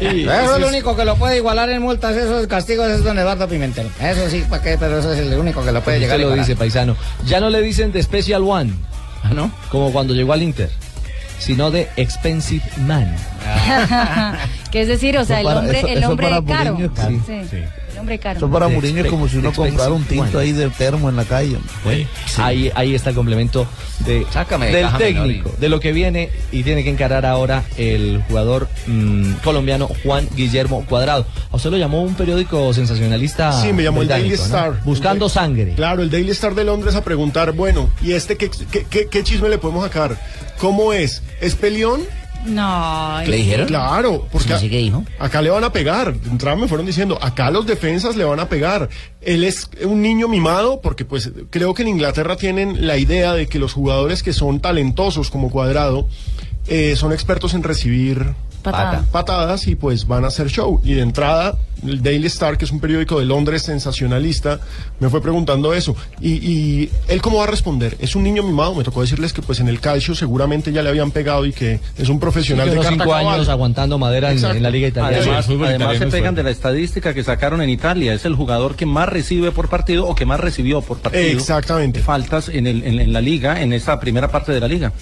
Eso 0.00 0.54
es 0.56 0.60
lo 0.60 0.68
único 0.68 0.96
que 0.96 1.04
lo 1.04 1.16
puede 1.16 1.36
igualar 1.36 1.68
en 1.70 1.82
multas, 1.82 2.16
esos 2.16 2.46
castigos 2.46 2.88
es 2.88 3.04
don 3.04 3.18
Eduardo 3.18 3.46
Pimentel. 3.48 3.88
Eso 4.00 4.28
sí, 4.28 4.42
¿para 4.48 4.62
qué? 4.62 4.76
Pero 4.78 4.98
eso 4.98 5.12
es 5.12 5.20
el 5.20 5.38
único 5.38 5.64
que 5.64 5.70
lo 5.72 5.82
puede 5.82 6.00
llegar 6.00 6.16
Usted 6.16 6.24
a 6.24 6.28
lo 6.28 6.32
igualar. 6.34 6.46
dice, 6.46 6.56
paisano. 6.56 6.96
Ya 7.26 7.40
no 7.40 7.50
le 7.50 7.60
dicen 7.62 7.92
de 7.92 8.02
Special 8.02 8.42
One, 8.42 8.72
¿Ah, 9.22 9.30
no? 9.34 9.50
como 9.70 9.92
cuando 9.92 10.14
llegó 10.14 10.32
al 10.32 10.42
Inter, 10.42 10.70
sino 11.44 11.70
de 11.70 11.88
Expensive 11.96 12.64
Man. 12.78 13.14
que 14.70 14.80
es 14.82 14.88
decir, 14.88 15.16
o 15.18 15.24
sea, 15.24 15.40
el 15.40 15.46
hombre, 15.46 15.78
eso- 15.78 15.88
el 15.88 15.98
eso 15.98 16.10
hombre 16.10 16.28
para 16.28 16.42
caro. 16.44 16.78
Sí, 17.26 17.46
sí. 17.50 17.58
Hombre 17.98 18.18
caro. 18.18 18.38
Eso 18.38 18.50
para 18.50 18.66
De 18.68 18.74
Mourinho 18.74 19.04
es 19.04 19.10
como 19.10 19.28
si 19.28 19.36
uno 19.38 19.52
comprara 19.52 19.92
un 19.92 20.04
tinto 20.04 20.38
ahí 20.38 20.52
de 20.52 20.68
termo 20.70 21.08
en 21.08 21.16
la 21.16 21.24
calle. 21.24 21.56
Ahí, 22.38 22.70
ahí 22.74 22.94
está 22.94 23.10
el 23.10 23.16
complemento 23.16 23.66
de, 24.00 24.26
Sácame 24.30 24.66
de 24.66 24.72
del 24.72 24.84
menor 24.86 24.98
técnico, 24.98 25.54
de 25.58 25.68
lo 25.68 25.80
que 25.80 25.92
viene 25.92 26.30
y 26.52 26.62
tiene 26.62 26.82
que 26.84 26.90
encarar 26.90 27.24
ahora 27.26 27.64
el 27.76 28.22
jugador 28.28 28.68
mm, 28.86 29.34
colombiano 29.44 29.88
Juan 30.02 30.28
Guillermo 30.34 30.84
Cuadrado. 30.88 31.26
A 31.50 31.56
usted 31.56 31.70
lo 31.70 31.76
llamó 31.76 32.02
un 32.02 32.14
periódico 32.14 32.72
sensacionalista. 32.74 33.52
Sí, 33.62 33.72
me 33.72 33.82
llamó 33.82 34.02
el 34.02 34.08
Daily. 34.08 34.34
Star. 34.34 34.80
Buscando 34.84 35.26
El- 35.26 35.30
sangre. 35.30 35.74
Claro, 35.74 36.02
el 36.02 36.10
Daily 36.10 36.30
Star 36.32 36.54
de 36.54 36.64
Londres 36.64 36.94
a 36.94 37.04
preguntar, 37.04 37.52
bueno, 37.52 37.90
¿y 38.02 38.12
este 38.12 38.36
qué, 38.36 38.50
qué, 38.70 38.84
qué- 38.88 39.06
qué 39.06 39.22
chisme 39.24 39.48
le 39.48 39.58
podemos 39.58 39.84
sacar? 39.84 40.18
¿Cómo 40.58 40.92
es? 40.92 41.22
¿Es 41.40 41.54
peleón? 41.54 42.00
No. 42.44 43.20
¿Le 43.26 43.36
dijeron? 43.36 43.66
Claro, 43.66 44.28
porque 44.30 44.50
No 44.50 44.58
sé 44.58 44.66
a- 44.66 44.70
qué 44.70 44.78
dijo. 44.78 45.04
acá 45.18 45.40
le 45.42 45.50
van 45.50 45.64
a 45.64 45.72
pegar. 45.72 46.14
De 46.18 46.30
entrada 46.30 46.56
me 46.56 46.68
fueron 46.68 46.86
diciendo, 46.86 47.18
acá 47.22 47.50
los 47.50 47.66
defensas 47.66 48.16
le 48.16 48.24
van 48.24 48.40
a 48.40 48.48
pegar. 48.48 48.88
Él 49.22 49.44
es 49.44 49.68
un 49.84 50.02
niño 50.02 50.28
mimado 50.28 50.80
porque 50.82 51.04
pues 51.04 51.30
creo 51.50 51.72
que 51.74 51.82
en 51.82 51.88
Inglaterra 51.88 52.36
tienen 52.36 52.86
la 52.86 52.96
idea 52.98 53.32
de 53.32 53.46
que 53.46 53.58
los 53.58 53.72
jugadores 53.72 54.22
que 54.22 54.32
son 54.32 54.60
talentosos 54.60 55.30
como 55.30 55.50
Cuadrado 55.50 56.06
eh, 56.66 56.94
son 56.96 57.12
expertos 57.12 57.54
en 57.54 57.62
recibir 57.62 58.34
Patada. 58.72 59.04
patadas 59.12 59.66
y 59.66 59.74
pues 59.74 60.06
van 60.06 60.24
a 60.24 60.28
hacer 60.28 60.48
show. 60.48 60.80
Y 60.82 60.94
de 60.94 61.02
entrada, 61.02 61.56
el 61.86 62.02
Daily 62.02 62.26
Star, 62.28 62.56
que 62.56 62.64
es 62.64 62.72
un 62.72 62.80
periódico 62.80 63.18
de 63.18 63.26
Londres 63.26 63.62
sensacionalista, 63.62 64.60
me 65.00 65.08
fue 65.10 65.20
preguntando 65.20 65.74
eso. 65.74 65.94
Y, 66.20 66.32
y 66.32 66.90
él 67.08 67.20
cómo 67.20 67.38
va 67.38 67.44
a 67.44 67.46
responder? 67.46 67.96
Es 68.00 68.16
un 68.16 68.22
niño 68.22 68.42
mimado, 68.42 68.74
me 68.74 68.84
tocó 68.84 69.02
decirles 69.02 69.32
que 69.32 69.42
pues 69.42 69.60
en 69.60 69.68
el 69.68 69.80
calcio 69.80 70.14
seguramente 70.14 70.72
ya 70.72 70.82
le 70.82 70.88
habían 70.88 71.10
pegado 71.10 71.44
y 71.46 71.52
que 71.52 71.80
es 71.98 72.08
un 72.08 72.18
profesional 72.18 72.68
Sí, 72.68 72.76
de 72.76 72.82
carta 72.82 72.90
cinco 72.90 73.14
años 73.14 73.48
aguantando 73.48 73.98
madera 73.98 74.32
en, 74.32 74.62
la 74.62 74.70
liga 74.70 74.88
italiana. 74.88 75.38
Además, 75.46 75.98
se 75.98 76.06
pegan 76.06 76.34
de 76.34 76.42
la 76.42 76.50
estadística 76.50 77.12
que 77.12 77.22
sacaron 77.22 77.60
en 77.60 77.70
Italia. 77.70 78.14
Es 78.14 78.24
el 78.24 78.34
jugador 78.34 78.76
que 78.76 78.86
más 78.86 79.08
recibe 79.08 79.52
por 79.52 79.68
partido 79.68 80.06
o 80.06 80.14
que 80.14 80.24
más 80.24 80.40
recibió 80.40 80.80
por 80.80 80.98
partido. 80.98 81.38
Exactamente. 81.38 82.00
Faltas 82.00 82.48
en, 82.48 82.66
el, 82.66 82.82
en, 82.84 82.98
en 83.00 83.12
la 83.12 83.20
liga, 83.20 83.60
en 83.60 83.72
esta 83.72 84.00
primera 84.00 84.28
parte 84.28 84.52
de 84.52 84.60
la 84.60 84.68
liga. 84.68 84.92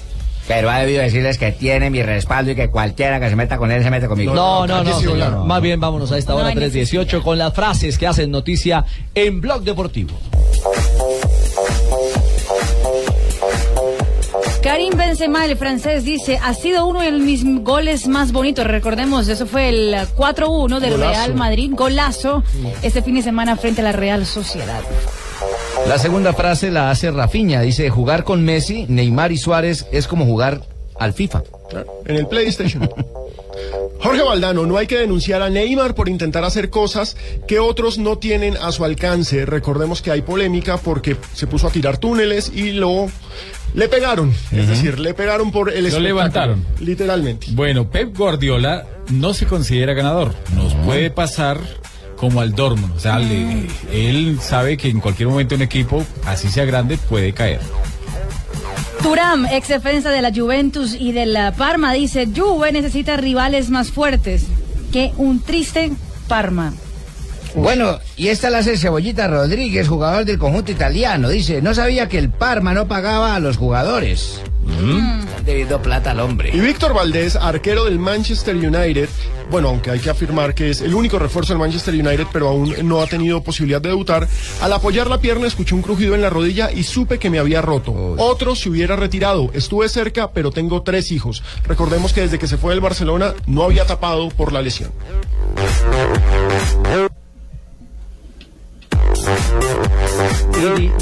Pero 0.48 0.70
ha 0.70 0.78
debido 0.80 1.02
decirles 1.02 1.38
que 1.38 1.52
tiene 1.52 1.88
mi 1.90 2.02
respaldo 2.02 2.50
y 2.52 2.54
que 2.54 2.68
cualquiera 2.68 3.20
que 3.20 3.28
se 3.30 3.36
meta 3.36 3.58
con 3.58 3.70
él 3.70 3.82
se 3.82 3.90
mete 3.90 4.08
conmigo. 4.08 4.34
No, 4.34 4.66
no, 4.66 4.82
no, 4.82 4.98
señor. 4.98 5.14
hola. 5.14 5.30
Más 5.44 5.62
bien 5.62 5.78
vámonos 5.80 6.10
a 6.12 6.18
esta 6.18 6.32
No 6.32 6.38
hora 6.38 6.48
hay 6.48 6.54
3.18 6.56 7.22
con 7.22 7.38
las 7.38 7.54
frases 7.54 7.96
que 7.98 8.06
hacen 8.06 8.30
noticia 8.30 8.84
en 9.14 9.40
Blog 9.40 9.62
Deportivo. 9.62 10.18
Karim 14.62 14.96
Benzema, 14.96 15.44
el 15.44 15.56
francés, 15.56 16.04
dice, 16.04 16.38
ha 16.40 16.54
sido 16.54 16.86
uno 16.86 17.00
de 17.00 17.10
mis 17.12 17.44
goles 17.64 18.06
más 18.06 18.30
bonitos. 18.30 18.64
Recordemos, 18.64 19.26
eso 19.28 19.44
fue 19.46 19.68
el 19.68 19.94
4-1 20.16 20.78
del 20.78 20.92
Golazo. 20.92 21.10
Real 21.10 21.34
Madrid, 21.34 21.70
golazo, 21.74 22.44
este 22.82 23.02
fin 23.02 23.16
de 23.16 23.22
semana 23.22 23.56
frente 23.56 23.80
a 23.80 23.84
la 23.84 23.92
Real 23.92 24.24
Sociedad. 24.24 24.80
La 25.88 25.98
segunda 25.98 26.32
frase 26.32 26.70
la 26.70 26.90
hace 26.90 27.10
Rafinha. 27.10 27.60
Dice, 27.60 27.90
jugar 27.90 28.24
con 28.24 28.44
Messi, 28.44 28.86
Neymar 28.88 29.32
y 29.32 29.36
Suárez 29.36 29.86
es 29.92 30.06
como 30.06 30.24
jugar 30.24 30.62
al 30.98 31.12
FIFA. 31.12 31.42
En 32.06 32.16
el 32.16 32.26
PlayStation. 32.26 32.88
Jorge 34.00 34.22
Valdano, 34.22 34.66
no 34.66 34.78
hay 34.78 34.86
que 34.86 34.98
denunciar 34.98 35.42
a 35.42 35.50
Neymar 35.50 35.94
por 35.94 36.08
intentar 36.08 36.44
hacer 36.44 36.70
cosas 36.70 37.16
que 37.46 37.58
otros 37.58 37.98
no 37.98 38.18
tienen 38.18 38.56
a 38.56 38.72
su 38.72 38.84
alcance. 38.84 39.44
Recordemos 39.46 40.02
que 40.02 40.10
hay 40.10 40.22
polémica 40.22 40.78
porque 40.78 41.16
se 41.34 41.46
puso 41.46 41.68
a 41.68 41.70
tirar 41.70 41.98
túneles 41.98 42.50
y 42.54 42.72
lo 42.72 43.08
le 43.74 43.88
pegaron. 43.88 44.32
Es 44.50 44.68
decir, 44.68 44.98
le 44.98 45.14
pegaron 45.14 45.50
por 45.50 45.72
el 45.72 45.90
Lo 45.90 46.00
levantaron. 46.00 46.64
Literalmente. 46.80 47.46
Bueno, 47.52 47.90
Pep 47.90 48.16
Guardiola 48.16 48.86
no 49.10 49.34
se 49.34 49.46
considera 49.46 49.94
ganador. 49.94 50.34
Nos 50.54 50.74
puede 50.74 51.10
pasar 51.10 51.58
como 52.22 52.40
al 52.40 52.52
Dortmund. 52.54 52.94
O 52.96 53.00
sea, 53.00 53.18
le- 53.18 53.66
él 53.92 54.38
sabe 54.40 54.76
que 54.76 54.88
en 54.88 55.00
cualquier 55.00 55.28
momento 55.28 55.56
un 55.56 55.62
equipo, 55.62 56.04
así 56.24 56.48
sea 56.48 56.64
grande, 56.64 56.96
puede 56.96 57.32
caer. 57.32 57.58
Turam, 59.02 59.44
ex 59.46 59.66
defensa 59.66 60.10
de 60.10 60.22
la 60.22 60.30
Juventus 60.32 60.94
y 60.98 61.10
de 61.10 61.26
la 61.26 61.50
Parma, 61.50 61.92
dice, 61.92 62.28
Juve 62.32 62.70
necesita 62.70 63.16
rivales 63.16 63.70
más 63.70 63.90
fuertes 63.90 64.44
que 64.92 65.10
un 65.16 65.40
triste 65.40 65.90
Parma. 66.28 66.72
Bueno, 67.54 67.98
y 68.16 68.28
esta 68.28 68.50
la 68.50 68.58
hace 68.58 68.78
Cebollita 68.78 69.28
Rodríguez, 69.28 69.88
jugador 69.88 70.24
del 70.24 70.38
conjunto 70.38 70.72
italiano. 70.72 71.28
Dice, 71.28 71.60
no 71.60 71.74
sabía 71.74 72.08
que 72.08 72.18
el 72.18 72.30
Parma 72.30 72.72
no 72.72 72.88
pagaba 72.88 73.34
a 73.34 73.40
los 73.40 73.56
jugadores. 73.56 74.40
Mm. 74.64 75.20
Están 75.20 75.44
debiendo 75.44 75.82
plata 75.82 76.12
al 76.12 76.20
hombre. 76.20 76.50
Y 76.54 76.60
Víctor 76.60 76.94
Valdés, 76.94 77.36
arquero 77.36 77.84
del 77.84 77.98
Manchester 77.98 78.56
United, 78.56 79.08
bueno, 79.50 79.68
aunque 79.68 79.90
hay 79.90 79.98
que 79.98 80.08
afirmar 80.08 80.54
que 80.54 80.70
es 80.70 80.80
el 80.80 80.94
único 80.94 81.18
refuerzo 81.18 81.52
del 81.52 81.60
Manchester 81.60 81.94
United, 81.94 82.26
pero 82.32 82.48
aún 82.48 82.74
no 82.84 83.02
ha 83.02 83.06
tenido 83.06 83.42
posibilidad 83.42 83.82
de 83.82 83.90
debutar, 83.90 84.28
al 84.60 84.72
apoyar 84.72 85.08
la 85.08 85.18
pierna 85.18 85.46
escuché 85.46 85.74
un 85.74 85.82
crujido 85.82 86.14
en 86.14 86.22
la 86.22 86.30
rodilla 86.30 86.70
y 86.70 86.84
supe 86.84 87.18
que 87.18 87.28
me 87.28 87.38
había 87.38 87.60
roto. 87.60 87.92
Otro 88.18 88.54
se 88.54 88.70
hubiera 88.70 88.96
retirado. 88.96 89.50
Estuve 89.52 89.88
cerca, 89.88 90.30
pero 90.32 90.52
tengo 90.52 90.82
tres 90.82 91.12
hijos. 91.12 91.42
Recordemos 91.66 92.12
que 92.12 92.22
desde 92.22 92.38
que 92.38 92.46
se 92.46 92.56
fue 92.56 92.72
del 92.72 92.80
Barcelona 92.80 93.34
no 93.46 93.64
había 93.64 93.84
tapado 93.84 94.28
por 94.30 94.52
la 94.52 94.62
lesión. 94.62 94.90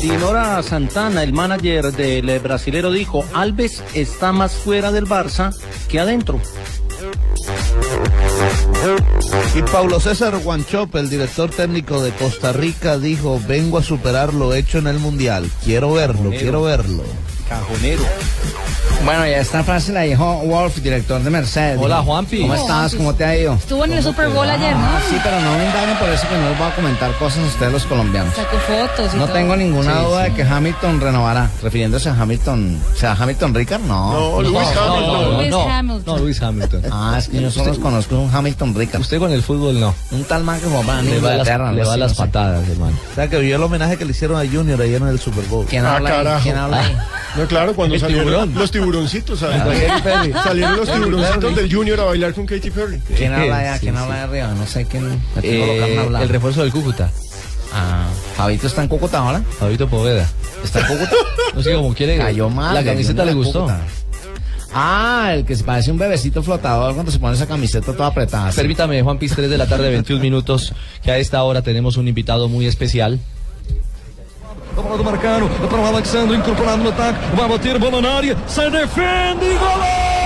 Dinora 0.01 0.63
Santana, 0.63 1.23
el 1.23 1.35
manager 1.35 1.93
del 1.93 2.31
eh, 2.31 2.39
brasilero, 2.39 2.91
dijo, 2.91 3.25
Alves 3.35 3.83
está 3.95 4.33
más 4.33 4.53
fuera 4.53 4.91
del 4.91 5.07
Barça 5.07 5.55
que 5.89 6.01
adentro. 6.01 6.41
Y 9.55 9.63
Paulo 9.63 10.01
César 10.01 10.39
Guanchope, 10.39 10.99
el 10.99 11.11
director 11.11 11.51
técnico 11.51 12.03
de 12.03 12.13
Costa 12.13 12.53
Rica, 12.53 12.99
dijo, 12.99 13.39
vengo 13.47 13.77
a 13.77 13.83
superar 13.83 14.33
lo 14.33 14.55
hecho 14.55 14.79
en 14.79 14.87
el 14.87 14.99
Mundial. 14.99 15.51
Quiero 15.63 15.93
verlo, 15.93 16.31
quiero 16.31 16.63
verlo. 16.63 17.03
Cajonero. 17.47 18.05
Bueno, 19.05 19.27
ya 19.27 19.39
esta 19.39 19.65
frase 19.65 19.93
la 19.93 20.03
dijo 20.03 20.25
Wolf, 20.45 20.77
director 20.77 21.23
de 21.23 21.31
Mercedes. 21.31 21.79
Hola, 21.81 21.97
Dijo, 22.01 22.07
Juanpi. 22.13 22.41
¿Cómo 22.43 22.55
estás? 22.55 22.95
¿Cómo 22.95 23.15
te 23.15 23.25
ha 23.25 23.35
ido? 23.37 23.55
Estuvo 23.55 23.85
en 23.87 23.95
el 23.95 24.03
Super 24.05 24.29
Bowl 24.29 24.49
ayer, 24.49 24.77
¿no? 24.77 24.85
Ah, 24.85 25.01
sí, 25.09 25.17
pero 25.25 25.41
no 25.41 25.57
me 25.57 25.65
indaguen 25.65 25.97
por 25.97 26.09
eso 26.11 26.29
que 26.29 26.37
no 26.37 26.51
les 26.51 26.59
voy 26.59 26.69
a 26.69 26.75
comentar 26.75 27.11
cosas 27.19 27.39
a 27.39 27.47
ustedes 27.47 27.73
los 27.73 27.85
colombianos. 27.87 28.35
Sacó 28.35 28.59
fotos 28.59 29.15
y 29.15 29.17
No 29.17 29.25
todo. 29.25 29.33
tengo 29.35 29.57
ninguna 29.57 29.95
Sí, 29.95 30.05
duda 30.05 30.25
sí. 30.27 30.31
de 30.31 30.37
que 30.37 30.43
Hamilton 30.43 31.01
renovará. 31.01 31.51
Refiriéndose 31.63 32.11
a 32.11 32.13
Hamilton. 32.13 32.79
¿Sea 32.95 33.13
Hamilton 33.19 33.55
Ricard? 33.55 33.81
No. 33.83 34.13
No, 34.13 34.43
Lewis 34.43 34.59
Hamilton. 34.69 34.81
no, 34.81 35.49
no, 35.51 35.71
Hamilton. 35.71 36.03
no, 36.07 36.19
Lewis 36.23 36.43
Hamilton. 36.43 36.83
Ah, 36.93 37.17
es 37.19 37.29
que 37.29 37.41
yo 37.41 37.51
solo 37.51 37.69
los 37.69 37.79
conozco 37.79 38.19
un 38.21 38.33
Hamilton 38.33 38.75
Ricard. 38.75 39.01
Usted 39.01 39.19
con 39.19 39.33
el 39.33 39.43
fútbol 39.43 39.81
no. 39.81 39.95
Un 40.11 40.25
tal 40.25 40.45
man 40.45 40.61
que 40.61 40.67
en 40.67 40.73
Le 40.73 40.77
va 40.77 40.83
a 41.33 41.37
las, 41.37 41.47
Inglaterra. 41.49 41.73
le 41.73 41.85
va 41.85 41.97
las 41.97 42.15
patadas, 42.15 42.69
hermano. 42.69 42.97
O 43.11 43.15
sea, 43.15 43.29
que 43.29 43.39
vio 43.39 43.57
el 43.57 43.63
homenaje 43.63 43.97
que 43.97 44.05
le 44.05 44.11
hicieron 44.11 44.37
a 44.39 44.47
Junior 44.49 44.81
ayer 44.83 45.01
en 45.01 45.09
el 45.09 45.19
Super 45.19 45.45
Bowl. 45.47 45.65
¿Quién 45.67 45.87
Ah, 45.87 45.97
habla 45.97 46.11
carajo. 46.11 46.43
¿Quién 46.43 46.57
habla 46.59 46.81
ahí? 46.85 46.97
No, 47.37 47.47
claro, 47.47 47.75
cuando 47.75 47.95
El 47.95 48.01
salieron 48.01 48.27
tiburón. 48.27 48.55
Tiburoncitos, 48.91 49.39
¿sabes? 49.39 49.63
Salieron 50.43 50.77
los 50.77 50.91
tiburoncitos 50.93 51.57
del 51.57 51.73
Junior 51.73 52.01
a 52.01 52.05
bailar 52.05 52.35
con 52.35 52.47
Katy 52.47 52.71
Perry. 52.71 53.01
¿Quién 53.17 53.33
habla 53.33 53.59
allá? 53.59 53.75
Sí, 53.75 53.81
¿Quién 53.81 53.95
sí. 53.95 54.01
habla 54.01 54.15
de 54.17 54.21
arriba? 54.23 54.55
No 54.55 54.67
sé 54.67 54.85
quién. 54.87 55.21
Eh, 55.43 56.09
el 56.21 56.29
refuerzo 56.29 56.63
del 56.63 56.73
Cúcuta, 56.73 57.11
Ah, 57.73 58.09
Fabito 58.37 58.67
está 58.67 58.83
en 58.83 58.89
Cúcuta 58.89 59.19
ahora. 59.21 59.43
Fabito 59.61 59.89
Poveda. 59.89 60.29
¿Está 60.65 60.81
en 60.81 60.87
Cúcuta? 60.87 61.11
No 61.55 61.63
sé 61.63 61.75
cómo 61.75 61.93
quiere. 61.95 62.17
Cayó 62.17 62.49
mal. 62.49 62.75
La 62.75 62.85
camiseta 62.85 63.25
le 63.25 63.35
gustó. 63.35 63.69
Ah, 64.73 65.33
el 65.35 65.45
que 65.45 65.57
se 65.57 65.65
parece 65.65 65.91
un 65.91 65.99
bebecito 65.99 66.43
flotador 66.45 66.95
cuando 66.95 67.11
se 67.11 67.19
pone 67.19 67.35
esa 67.35 67.47
camiseta 67.47 67.93
toda 67.93 68.07
apretada. 68.09 68.53
sí. 68.53 68.57
Permítame, 68.57 69.03
Juan 69.03 69.19
Piz, 69.19 69.33
3 69.35 69.51
de 69.51 69.59
la 69.59 69.67
tarde, 69.67 69.91
21 69.91 70.23
minutos, 70.23 70.73
que 71.03 71.11
a 71.11 71.19
esta 71.19 71.43
hora 71.43 71.63
tenemos 71.63 71.97
un 71.97 72.07
invitado 72.07 72.49
muy 72.49 72.67
especial. 72.67 73.19
Bola 74.75 74.97
do 74.97 75.05
Marcano, 75.05 75.49
para 75.69 75.79
o 75.79 75.87
Alexandre, 75.87 76.37
incorporado 76.37 76.83
no 76.83 76.91
ataque, 76.91 77.19
vai 77.35 77.49
bater, 77.49 77.79
bola 77.79 78.01
na 78.01 78.15
área, 78.15 78.37
se 78.47 78.71
defende 78.71 79.45
e 79.45 79.59
gol! 79.59 80.20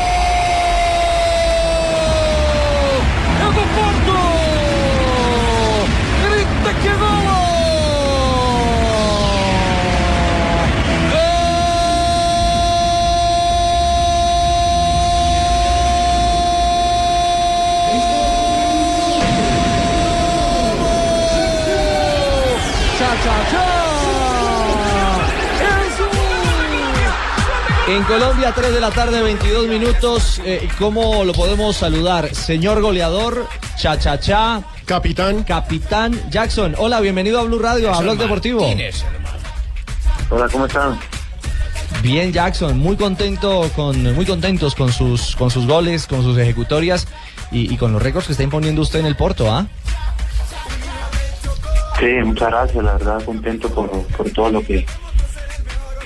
En 27.95 28.03
Colombia, 28.03 28.53
3 28.53 28.74
de 28.74 28.80
la 28.80 28.90
tarde, 28.90 29.22
22 29.22 29.68
minutos. 29.68 30.42
Eh, 30.45 30.68
¿Cómo 30.80 31.24
lo 31.24 31.32
podemos 31.32 31.76
saludar? 31.76 32.34
Señor 32.34 32.80
goleador, 32.80 33.47
cha, 33.78 33.97
cha, 33.97 34.18
cha. 34.18 34.64
Capitán. 34.84 35.45
Capitán 35.45 36.20
Jackson. 36.28 36.74
Hola, 36.76 37.01
bienvenido 37.01 37.38
a 37.38 37.45
Blue 37.45 37.61
Radio, 37.61 37.95
a 37.95 38.01
Blog 38.01 38.18
Deportivo. 38.18 38.66
Hola, 40.28 40.49
¿cómo 40.51 40.66
están? 40.66 40.99
Bien, 42.03 42.32
Jackson, 42.32 42.76
muy 42.80 42.97
contento 42.97 43.70
con, 43.76 44.12
muy 44.12 44.26
contentos 44.26 44.74
con 44.74 44.90
sus, 44.90 45.36
con 45.36 45.53
sus 45.53 45.64
goles, 45.64 46.09
con 46.09 46.24
sus 46.24 46.36
ejecutorias 46.36 47.07
y, 47.53 47.72
y 47.72 47.76
con 47.76 47.92
los 47.92 48.03
récords 48.03 48.26
que 48.26 48.32
está 48.32 48.42
imponiendo 48.42 48.82
usted 48.82 48.99
en 48.99 49.07
el 49.07 49.14
Porto, 49.14 49.49
¿ah? 49.55 49.68
Sí, 52.01 52.07
muchas 52.24 52.49
gracias, 52.49 52.82
la 52.82 52.95
verdad 52.95 53.24
contento 53.24 53.68
por, 53.68 53.88
por 54.09 54.28
todo 54.30 54.51
lo 54.51 54.64
que, 54.64 54.84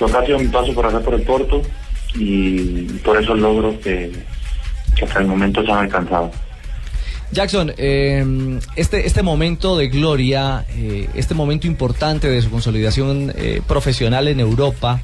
ha 0.05 0.25
sido 0.25 0.39
mi 0.39 0.47
paso 0.47 0.73
por 0.73 0.85
acá 0.85 0.99
por 0.99 1.13
el 1.13 1.21
Porto 1.21 1.61
y 2.15 2.83
por 3.03 3.21
esos 3.21 3.37
logros 3.39 3.75
que, 3.77 4.11
que 4.95 5.05
hasta 5.05 5.19
el 5.19 5.27
momento 5.27 5.63
se 5.63 5.71
han 5.71 5.79
alcanzado. 5.79 6.31
Jackson, 7.31 7.73
eh, 7.77 8.25
este, 8.75 9.05
este 9.05 9.21
momento 9.21 9.77
de 9.77 9.87
gloria, 9.87 10.65
eh, 10.69 11.07
este 11.13 11.35
momento 11.35 11.67
importante 11.67 12.27
de 12.27 12.41
su 12.41 12.49
consolidación 12.49 13.31
eh, 13.35 13.61
profesional 13.67 14.27
en 14.27 14.39
Europa, 14.39 15.01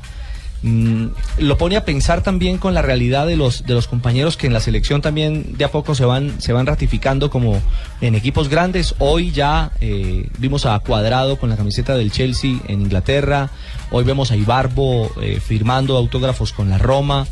mm, 0.62 1.08
lo 1.39 1.58
pone 1.58 1.78
a 1.78 1.86
pensar 1.86 2.22
también 2.22 2.58
con 2.58 2.74
la 2.74 2.82
realidad 2.82 3.28
de 3.28 3.36
los, 3.36 3.66
de 3.66 3.74
los 3.74 3.88
compañeros 3.88 4.38
que 4.38 4.47
en 4.47 4.53
la 4.53 4.60
selección 4.60 5.01
también 5.01 5.58
de 5.58 5.66
a 5.66 5.72
poco 5.72 5.95
se 5.95 6.06
van, 6.06 6.41
se 6.41 6.53
van 6.53 6.66
ratificando 6.66 7.30
como 7.30 7.62
en 8.01 8.16
equipos 8.16 8.49
grandes. 8.49 8.95
Hoy 8.99 9.32
ya 9.32 9.72
eh, 9.82 10.30
vimos 10.38 10.66
a 10.66 10.80
Cuadrado 10.80 11.38
con 11.38 11.49
la 11.49 11.58
camiseta 11.58 11.95
del 11.95 12.12
Chelsea 12.12 12.58
en 12.68 12.82
Inglaterra, 12.82 13.49
hoy 13.91 14.03
vemos 14.03 14.32
a 14.32 14.36
Ibarbo 14.36 15.12
eh, 15.22 15.39
firmando 15.39 15.97
autógrafos 15.97 16.53
con 16.53 16.70
la 16.70 16.78
Roma. 16.78 17.28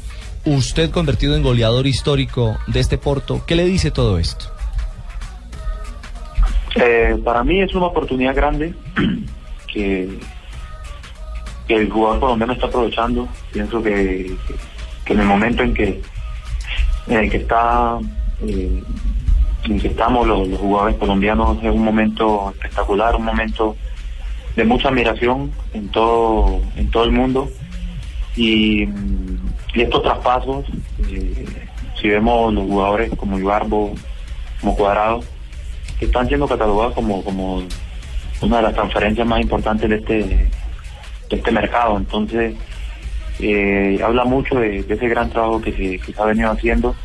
Usted 0.45 0.91
convertido 0.91 1.35
en 1.37 1.43
goleador 1.43 1.87
histórico 1.87 2.57
de 2.67 2.81
este 2.81 2.97
Porto, 2.97 3.43
¿qué 3.47 3.55
le 3.55 3.65
dice 3.65 3.91
todo 3.91 4.17
esto? 4.17 4.53
Eh, 6.75 7.17
para 7.23 7.43
mí 7.43 7.61
es 7.61 7.73
una 7.75 7.87
oportunidad 7.87 8.35
grande 8.35 8.73
que, 9.67 10.09
que 11.67 11.75
el 11.75 11.89
jugador 11.89 12.19
colombiano 12.19 12.53
está 12.53 12.67
aprovechando. 12.67 13.27
Pienso 13.51 13.81
que, 13.81 14.35
que 15.05 15.13
en 15.13 15.19
el 15.19 15.25
momento 15.25 15.63
en 15.63 15.73
que 15.73 16.01
el 17.07 17.29
que 17.29 17.37
está 17.37 17.99
eh, 18.41 18.83
que 19.63 19.87
estamos 19.87 20.27
los, 20.27 20.47
jugadores 20.59 20.97
colombianos 20.97 21.57
es 21.63 21.71
un 21.71 21.83
momento 21.83 22.51
espectacular, 22.51 23.15
un 23.15 23.25
momento 23.25 23.75
de 24.55 24.65
mucha 24.65 24.89
admiración 24.89 25.51
en 25.73 25.89
todo 25.89 26.61
en 26.75 26.91
todo 26.91 27.05
el 27.05 27.11
mundo 27.11 27.49
y, 28.35 28.83
y 28.83 29.81
estos 29.81 30.03
traspasos 30.03 30.65
eh, 31.09 31.45
si 31.99 32.09
vemos 32.09 32.53
los 32.53 32.65
jugadores 32.65 33.11
como 33.15 33.39
Ibarbo 33.39 33.93
como 34.59 34.75
Cuadrado 34.75 35.21
que 35.97 36.05
están 36.05 36.27
siendo 36.27 36.47
catalogados 36.47 36.93
como, 36.93 37.23
como 37.23 37.63
una 38.41 38.57
de 38.57 38.63
las 38.63 38.73
transferencias 38.73 39.25
más 39.25 39.41
importantes 39.41 39.89
de 39.89 39.95
este, 39.95 40.49
este 41.35 41.51
mercado. 41.51 41.97
Entonces, 41.97 42.55
eh, 43.39 43.99
habla 44.03 44.25
mucho 44.25 44.55
de, 44.59 44.79
ese 44.79 45.07
gran 45.07 45.29
trabajo 45.29 45.61
que 45.61 45.71
se, 45.71 45.99
que 45.99 46.13
se 46.13 46.21
ha 46.21 46.25
venido 46.25 46.51
haciendo, 46.51 46.95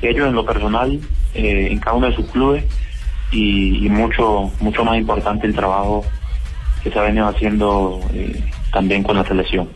ellos 0.00 0.28
en 0.28 0.34
lo 0.34 0.44
personal, 0.44 1.00
eh, 1.34 1.68
en 1.70 1.78
cada 1.78 1.96
uno 1.96 2.08
de 2.08 2.16
sus 2.16 2.26
clubes, 2.30 2.64
y, 3.30 3.86
y 3.86 3.88
mucho, 3.88 4.50
mucho 4.60 4.84
más 4.84 4.98
importante 4.98 5.46
el 5.46 5.54
trabajo 5.54 6.04
que 6.82 6.90
se 6.90 6.98
ha 6.98 7.02
venido 7.02 7.28
haciendo 7.28 8.00
eh, 8.12 8.42
también 8.72 9.02
con 9.02 9.16
la 9.16 9.24
selección. 9.24 9.68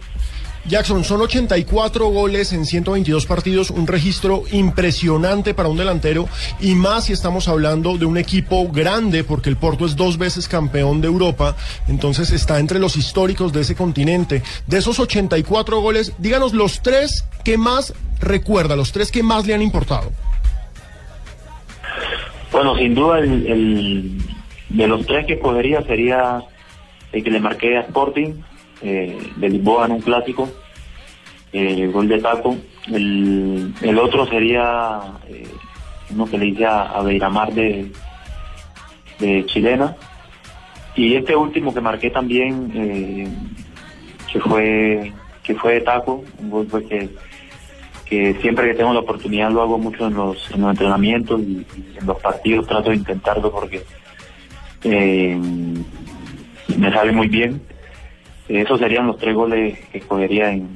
Jackson, 0.68 1.04
son 1.04 1.20
84 1.20 2.08
goles 2.08 2.52
en 2.52 2.66
122 2.66 3.26
partidos, 3.26 3.70
un 3.70 3.86
registro 3.86 4.42
impresionante 4.50 5.54
para 5.54 5.68
un 5.68 5.76
delantero 5.76 6.28
y 6.60 6.74
más 6.74 7.04
si 7.04 7.12
estamos 7.12 7.46
hablando 7.46 7.96
de 7.98 8.04
un 8.04 8.18
equipo 8.18 8.66
grande 8.68 9.22
porque 9.22 9.48
el 9.48 9.56
Porto 9.56 9.86
es 9.86 9.94
dos 9.94 10.18
veces 10.18 10.48
campeón 10.48 11.00
de 11.00 11.06
Europa, 11.06 11.54
entonces 11.86 12.32
está 12.32 12.58
entre 12.58 12.80
los 12.80 12.96
históricos 12.96 13.52
de 13.52 13.60
ese 13.60 13.76
continente. 13.76 14.42
De 14.66 14.78
esos 14.78 14.98
84 14.98 15.80
goles, 15.80 16.14
díganos 16.18 16.52
los 16.52 16.82
tres 16.82 17.24
que 17.44 17.56
más 17.56 17.94
recuerda, 18.18 18.74
los 18.74 18.90
tres 18.90 19.12
que 19.12 19.22
más 19.22 19.46
le 19.46 19.54
han 19.54 19.62
importado. 19.62 20.10
Bueno, 22.50 22.76
sin 22.76 22.94
duda 22.94 23.20
el, 23.20 24.18
de 24.70 24.86
los 24.88 25.06
tres 25.06 25.26
que 25.26 25.34
escogería 25.34 25.82
sería 25.82 26.42
el 27.12 27.22
que 27.22 27.30
le 27.30 27.38
marqué 27.38 27.76
a 27.76 27.82
Sporting, 27.82 28.34
eh, 28.82 29.18
de 29.36 29.48
Lisboa 29.48 29.86
en 29.86 29.92
un 29.92 30.00
clásico, 30.00 30.48
eh, 31.52 31.82
el 31.82 31.92
gol 31.92 32.08
de 32.08 32.20
Taco. 32.20 32.56
El, 32.88 33.72
el 33.80 33.98
otro 33.98 34.26
sería 34.26 35.00
eh, 35.28 35.48
uno 36.10 36.26
que 36.26 36.38
le 36.38 36.46
hice 36.46 36.66
a, 36.66 36.82
a 36.82 37.02
Beiramar 37.02 37.52
de, 37.52 37.90
de 39.18 39.46
Chilena. 39.46 39.96
Y 40.94 41.14
este 41.14 41.36
último 41.36 41.74
que 41.74 41.80
marqué 41.80 42.10
también, 42.10 42.72
eh, 42.74 43.28
que 44.32 44.40
fue 44.40 45.12
que 45.42 45.54
fue 45.54 45.74
de 45.74 45.80
Taco, 45.82 46.24
un 46.38 46.50
gol 46.50 46.66
pues, 46.66 46.86
que, 46.86 47.08
que 48.04 48.34
siempre 48.40 48.68
que 48.68 48.74
tengo 48.74 48.92
la 48.92 49.00
oportunidad 49.00 49.50
lo 49.50 49.62
hago 49.62 49.78
mucho 49.78 50.08
en 50.08 50.14
los, 50.14 50.50
en 50.50 50.60
los 50.60 50.70
entrenamientos 50.70 51.40
y, 51.40 51.64
en 51.98 52.06
los 52.06 52.20
partidos 52.20 52.66
trato 52.66 52.90
de 52.90 52.96
intentarlo 52.96 53.52
porque 53.52 53.82
me 56.76 56.92
sale 56.92 57.12
muy 57.12 57.28
bien. 57.28 57.62
Esos 58.48 58.78
serían 58.78 59.06
los 59.06 59.18
tres 59.18 59.34
goles 59.34 59.78
que 59.90 59.98
escogería 59.98 60.52
en, 60.52 60.68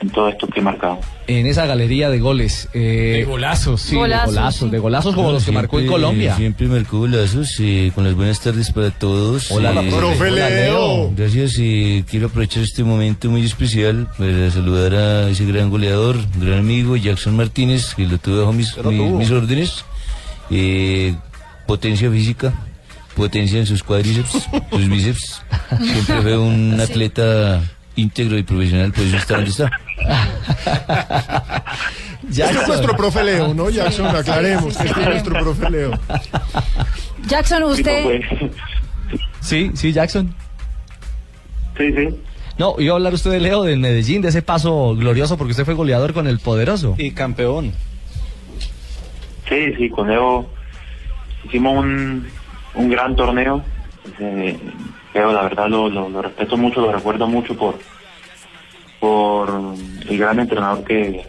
en 0.00 0.10
todo 0.10 0.28
esto 0.28 0.46
que 0.46 0.60
he 0.60 0.62
marcado. 0.62 0.98
En 1.26 1.46
esa 1.46 1.66
galería 1.66 2.10
de 2.10 2.18
goles. 2.20 2.68
eh, 2.74 3.16
De 3.18 3.24
golazos. 3.24 3.80
Sí, 3.80 3.96
Golazos, 3.96 4.30
de 4.30 4.36
golazos, 4.36 4.60
sí. 4.60 4.70
de 4.70 4.78
golazos 4.78 5.14
como 5.14 5.32
los 5.32 5.44
que 5.44 5.52
marcó 5.52 5.78
en 5.78 5.84
Siempre- 5.86 6.00
Colombia. 6.02 6.36
Siempre 6.36 6.66
marcó 6.68 6.98
golazos, 6.98 7.56
eh, 7.60 7.90
con 7.94 8.04
las 8.04 8.14
buenas 8.14 8.40
tardes 8.40 8.70
para 8.70 8.90
todos. 8.90 9.50
Hola, 9.50 9.72
eh, 9.82 9.90
profe 9.90 10.22
Hola, 10.30 10.48
Leo. 10.50 10.76
Leo. 11.08 11.12
Gracias, 11.16 11.56
eh, 11.58 12.04
quiero 12.08 12.26
aprovechar 12.26 12.62
este 12.62 12.84
momento 12.84 13.30
muy 13.30 13.44
especial 13.44 14.06
para 14.18 14.50
saludar 14.50 14.94
a 14.94 15.30
ese 15.30 15.44
gran 15.46 15.70
goleador, 15.70 16.16
gran 16.38 16.58
amigo, 16.60 16.96
Jackson 16.96 17.34
Martínez, 17.36 17.94
que 17.94 18.06
lo 18.06 18.18
tuve 18.18 18.40
bajo 18.40 18.52
mis, 18.52 18.72
Pero 18.74 18.90
mi- 18.90 18.98
tuvo. 18.98 19.18
mis 19.18 19.30
órdenes. 19.30 19.84
eh, 20.50 21.14
potencia 21.66 22.10
física, 22.10 22.52
potencia 23.14 23.58
en 23.58 23.66
sus 23.66 23.82
cuádriceps, 23.82 24.48
sus 24.70 24.88
bíceps. 24.88 25.42
Siempre 25.82 26.22
fue 26.22 26.38
un 26.38 26.80
atleta 26.80 27.62
íntegro 27.96 28.38
y 28.38 28.42
profesional, 28.42 28.92
por 28.92 29.04
eso 29.04 29.16
está 29.16 29.36
donde 29.36 29.50
está. 29.50 29.70
Este 32.30 32.42
es 32.42 32.68
nuestro 32.68 32.96
profe 32.96 33.22
Leo, 33.22 33.54
¿no, 33.54 33.70
Jackson? 33.70 34.06
Aclaremos 34.06 34.76
que 34.76 34.86
este 34.86 35.00
es 35.00 35.08
nuestro 35.08 35.40
profe 35.40 35.70
Leo. 35.70 35.92
Jackson, 37.28 37.62
usted... 37.64 38.22
Sí, 39.40 39.70
sí, 39.74 39.92
Jackson. 39.92 40.34
Sí, 41.76 41.92
sí. 41.92 42.08
No, 42.58 42.76
iba 42.78 42.94
a 42.94 42.96
hablar 42.96 43.14
usted 43.14 43.30
de 43.30 43.40
Leo, 43.40 43.62
del 43.62 43.78
Medellín, 43.78 44.22
de 44.22 44.28
ese 44.28 44.42
paso 44.42 44.94
glorioso, 44.96 45.36
porque 45.36 45.52
usted 45.52 45.64
fue 45.64 45.74
goleador 45.74 46.14
con 46.14 46.26
el 46.26 46.38
poderoso. 46.38 46.94
Y 46.98 47.10
campeón. 47.10 47.72
Sí, 49.48 49.74
sí, 49.76 49.90
con 49.90 50.08
Leo 50.08 50.48
hicimos 51.44 51.84
un, 51.84 52.26
un 52.74 52.90
gran 52.90 53.16
torneo. 53.16 53.62
Eh, 54.18 54.58
Leo, 55.14 55.32
la 55.32 55.42
verdad, 55.42 55.68
lo, 55.68 56.22
respeto 56.22 56.56
mucho, 56.56 56.80
lo 56.80 56.92
recuerdo 56.92 57.26
mucho 57.26 57.56
por, 57.56 57.78
por 58.98 59.74
el 60.08 60.18
gran 60.18 60.40
entrenador 60.40 60.84
que, 60.84 61.24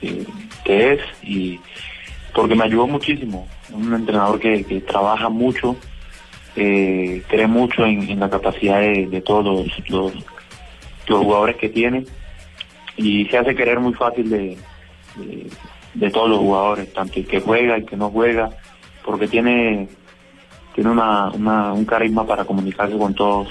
que, 0.00 0.92
es 0.92 1.00
y 1.22 1.60
porque 2.34 2.56
me 2.56 2.64
ayudó 2.64 2.86
muchísimo. 2.88 3.46
Un 3.72 3.94
entrenador 3.94 4.40
que, 4.40 4.64
trabaja 4.86 5.28
mucho, 5.28 5.76
cree 6.54 7.46
mucho 7.46 7.86
en, 7.86 8.18
la 8.18 8.28
capacidad 8.28 8.80
de, 8.80 9.22
todos 9.24 9.68
los, 9.88 10.12
jugadores 11.06 11.56
que 11.56 11.68
tiene 11.68 12.04
y 12.96 13.26
se 13.26 13.38
hace 13.38 13.54
querer 13.54 13.78
muy 13.80 13.94
fácil 13.94 14.28
de, 14.30 14.58
de, 15.16 15.46
de 15.94 16.10
todos 16.10 16.28
los 16.28 16.38
jugadores, 16.38 16.92
tanto 16.92 17.20
el 17.20 17.26
que 17.26 17.40
juega, 17.40 17.76
el 17.76 17.84
que 17.84 17.96
no 17.96 18.10
juega, 18.10 18.50
porque 19.04 19.28
tiene 19.28 19.88
tiene 20.74 20.90
una, 20.90 21.28
una, 21.30 21.72
un 21.72 21.84
carisma 21.84 22.26
para 22.26 22.44
comunicarse 22.44 22.96
con 22.96 23.14
todos, 23.14 23.48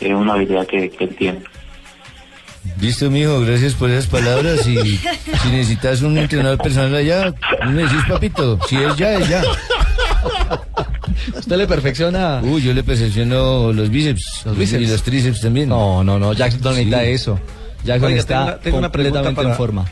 es 0.00 0.12
una 0.12 0.34
habilidad 0.34 0.66
que, 0.66 0.90
que 0.90 1.04
él 1.04 1.16
tiene. 1.16 1.40
Listo, 2.80 3.10
mijo, 3.10 3.40
gracias 3.40 3.74
por 3.74 3.90
esas 3.90 4.06
palabras. 4.06 4.66
Y 4.66 4.76
si 5.42 5.48
necesitas 5.50 6.02
un 6.02 6.16
entrenador 6.18 6.58
personal 6.58 6.94
allá, 6.94 7.32
me 7.66 7.82
decís, 7.82 8.02
papito. 8.08 8.58
Si 8.68 8.76
es 8.76 8.96
ya, 8.96 9.14
es 9.18 9.28
ya. 9.28 9.42
¿Usted 11.38 11.56
le 11.56 11.66
perfecciona? 11.66 12.40
Uy, 12.42 12.62
yo 12.62 12.72
le 12.72 12.82
perfecciono 12.82 13.72
los 13.72 13.88
bíceps, 13.90 14.42
los 14.46 14.56
bíceps. 14.56 14.82
y 14.82 14.86
los 14.86 15.02
tríceps 15.02 15.40
también. 15.40 15.68
No, 15.68 16.02
no, 16.04 16.18
no, 16.18 16.32
Jackson 16.32 16.60
no 16.62 16.70
necesita 16.70 17.00
Sí. 17.00 17.06
eso. 17.10 17.38
Jackson 17.84 18.08
Oiga, 18.08 18.20
está 18.20 18.34
tengo 18.36 18.46
una- 18.48 18.58
tengo 18.60 18.78
una 18.78 18.92
pregunta 18.92 19.22
completamente 19.22 19.36
para- 19.42 19.50
en 19.50 19.56
forma. 19.56 19.84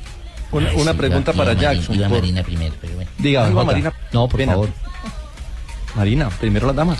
Una, 0.52 0.72
una 0.74 0.94
pregunta 0.94 1.32
para 1.32 1.54
Jackson. 1.54 1.96
Iba 1.96 2.08
por- 2.08 2.18
Marina 2.20 2.42
primero, 2.42 2.74
pero 2.80 2.94
bueno. 2.94 3.10
Diga, 3.18 3.50
Jota. 3.50 3.64
Marina. 3.64 3.92
No, 4.12 4.28
por 4.28 4.38
Pena. 4.38 4.52
favor. 4.52 4.68
Marina, 5.96 6.30
primero 6.30 6.66
las 6.66 6.76
damas. 6.76 6.98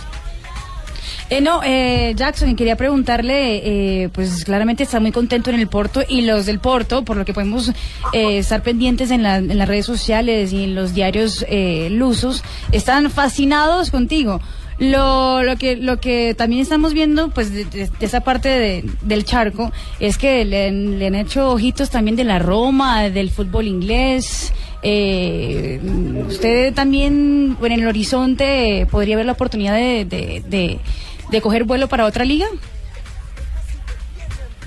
Eh, 1.31 1.41
no, 1.41 1.63
eh, 1.65 2.13
Jackson, 2.15 2.55
quería 2.57 2.77
preguntarle, 2.77 4.03
eh, 4.05 4.09
pues 4.11 4.45
claramente 4.45 4.83
está 4.83 5.01
muy 5.01 5.13
contento 5.13 5.49
en 5.49 5.59
el 5.61 5.67
Porto 5.67 6.03
y 6.07 6.23
los 6.23 6.45
del 6.45 6.59
Porto, 6.59 7.05
por 7.05 7.17
lo 7.17 7.25
que 7.25 7.33
podemos 7.33 7.71
eh, 8.13 8.39
estar 8.39 8.63
pendientes 8.63 9.11
en, 9.11 9.23
la- 9.23 9.37
en 9.39 9.57
las 9.57 9.67
redes 9.67 9.87
sociales 9.87 10.53
y 10.53 10.65
en 10.65 10.75
los 10.75 10.93
diarios 10.93 11.45
eh, 11.49 11.89
lusos, 11.91 12.45
están 12.71 13.11
fascinados 13.11 13.91
contigo. 13.91 14.43
Lo, 14.83 15.43
lo 15.45 15.57
que 15.57 15.77
lo 15.77 16.01
que 16.01 16.35
también 16.35 16.61
estamos 16.63 16.93
viendo, 16.93 17.29
pues 17.31 17.53
de, 17.53 17.89
esa 18.01 18.21
parte 18.23 18.49
de- 18.49 18.85
del 19.03 19.25
charco, 19.25 19.71
es 20.01 20.19
que 20.19 20.45
le, 20.45 20.67
han- 20.69 20.99
le 20.99 21.07
han 21.07 21.15
hecho 21.15 21.51
ojitos 21.53 21.89
también 21.91 22.17
de 22.17 22.25
la 22.25 22.41
Roma, 22.41 23.03
del 23.09 23.31
fútbol 23.31 23.69
inglés. 23.69 24.53
Eh, 24.83 25.81
usted 26.29 26.75
también, 26.75 27.57
en 27.63 27.73
el 27.73 27.87
horizonte, 27.87 28.89
podría 28.91 29.17
ver 29.17 29.27
la 29.27 29.33
oportunidad 29.33 29.75
de, 29.77 30.05
de, 30.05 31.41
coger 31.41 31.63
vuelo 31.63 31.87
para 31.89 32.05
otra 32.05 32.25
liga. 32.25 32.47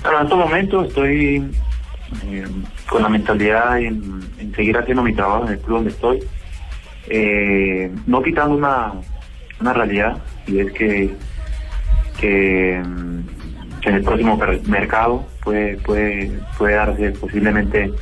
En 0.02 0.22
estos 0.24 0.38
momentos 0.38 0.86
estoy 0.88 1.50
eh, 2.24 2.46
con 2.88 3.02
la 3.02 3.08
mentalidad 3.10 3.78
en, 3.78 4.20
en 4.38 4.54
seguir 4.54 4.78
haciendo 4.78 5.02
mi 5.02 5.14
trabajo 5.14 5.44
en 5.46 5.52
el 5.52 5.58
club 5.58 5.76
donde 5.78 5.90
estoy, 5.90 6.20
eh, 7.08 7.90
no 8.06 8.22
quitando 8.22 8.56
una, 8.56 8.92
una 9.60 9.72
realidad, 9.72 10.18
y 10.46 10.60
es 10.60 10.72
que, 10.72 11.14
que, 12.18 12.82
mm, 12.84 13.20
en 13.82 13.94
el 13.94 14.02
próximo 14.02 14.36
mercado 14.66 15.24
puede, 15.42 15.76
puede, 15.78 16.32
puede 16.58 16.74
darse 16.74 17.10
posiblemente 17.12 17.92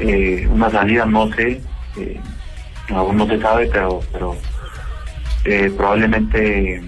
eh, 0.00 0.48
una 0.50 0.70
salida, 0.70 1.04
no 1.04 1.30
sé, 1.34 1.60
eh, 1.98 2.20
aún 2.88 3.18
no 3.18 3.26
se 3.26 3.40
sabe, 3.40 3.68
pero, 3.70 4.00
pero 4.12 4.36
eh, 5.44 5.70
probablemente 5.76 6.82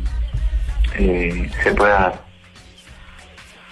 se 0.96 1.74
pueda 1.76 1.92
dar. 1.92 2.22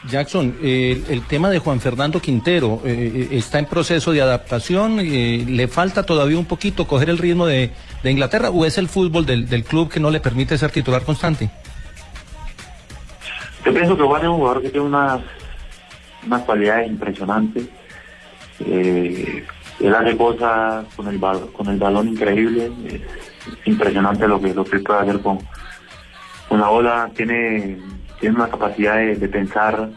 Jackson, 0.09 0.57
el 0.63 1.23
tema 1.29 1.51
de 1.51 1.59
Juan 1.59 1.79
Fernando 1.79 2.21
Quintero 2.21 2.81
está 2.85 3.59
en 3.59 3.67
proceso 3.67 4.13
de 4.13 4.23
adaptación. 4.23 4.97
¿Le 4.97 5.69
falta 5.69 6.05
todavía 6.05 6.39
un 6.39 6.47
poquito 6.47 6.87
coger 6.87 7.11
el 7.11 7.19
ritmo 7.19 7.45
de, 7.45 7.71
de 8.03 8.11
Inglaterra 8.11 8.51
o 8.51 8.65
es 8.65 8.79
el 8.79 8.89
fútbol 8.89 9.27
del, 9.27 9.49
del 9.49 9.65
club 9.65 9.91
que 9.91 10.01
no 10.01 10.11
le 10.11 10.21
permite 10.21 10.57
ser 10.57 10.71
titular 10.71 11.03
constante? 11.03 11.51
Yo 13.65 13.75
pienso 13.75 13.97
que 13.97 14.03
Juan 14.03 14.23
es 14.23 14.29
un 14.29 14.37
jugador 14.37 14.63
que 14.63 14.71
tiene 14.71 14.87
unas, 14.87 15.21
unas 16.27 16.43
cualidades 16.43 16.89
impresionantes. 16.89 17.69
Eh, 18.61 19.45
él 19.81 19.95
hace 19.95 20.17
cosas 20.17 20.85
con 20.97 21.09
el, 21.09 21.21
con 21.21 21.69
el 21.69 21.79
balón 21.79 22.09
increíble. 22.09 22.73
Es, 22.87 22.95
es 22.95 23.03
impresionante 23.67 24.27
lo 24.27 24.41
que, 24.41 24.55
lo 24.55 24.65
puede 24.65 24.99
hacer 24.99 25.21
con, 25.21 25.39
con 26.49 26.61
la 26.61 26.69
bola. 26.69 27.11
Tiene, 27.15 27.79
tiene 28.19 28.37
una 28.37 28.49
capacidad 28.49 28.97
de, 28.97 29.17
de 29.17 29.29
pensar 29.29 29.91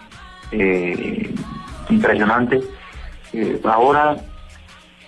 eh, 0.51 1.33
impresionante. 1.89 2.61
Eh, 3.31 3.59
ahora 3.63 4.17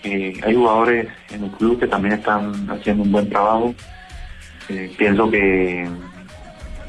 eh, 0.05 0.33
hay 0.43 0.55
jugadores 0.55 1.07
en 1.31 1.43
el 1.45 1.51
club 1.51 1.79
que 1.79 1.87
también 1.87 2.13
están 2.15 2.69
haciendo 2.69 3.03
un 3.03 3.11
buen 3.11 3.29
trabajo. 3.29 3.73
Eh, 4.69 4.91
pienso 4.97 5.29
que 5.29 5.87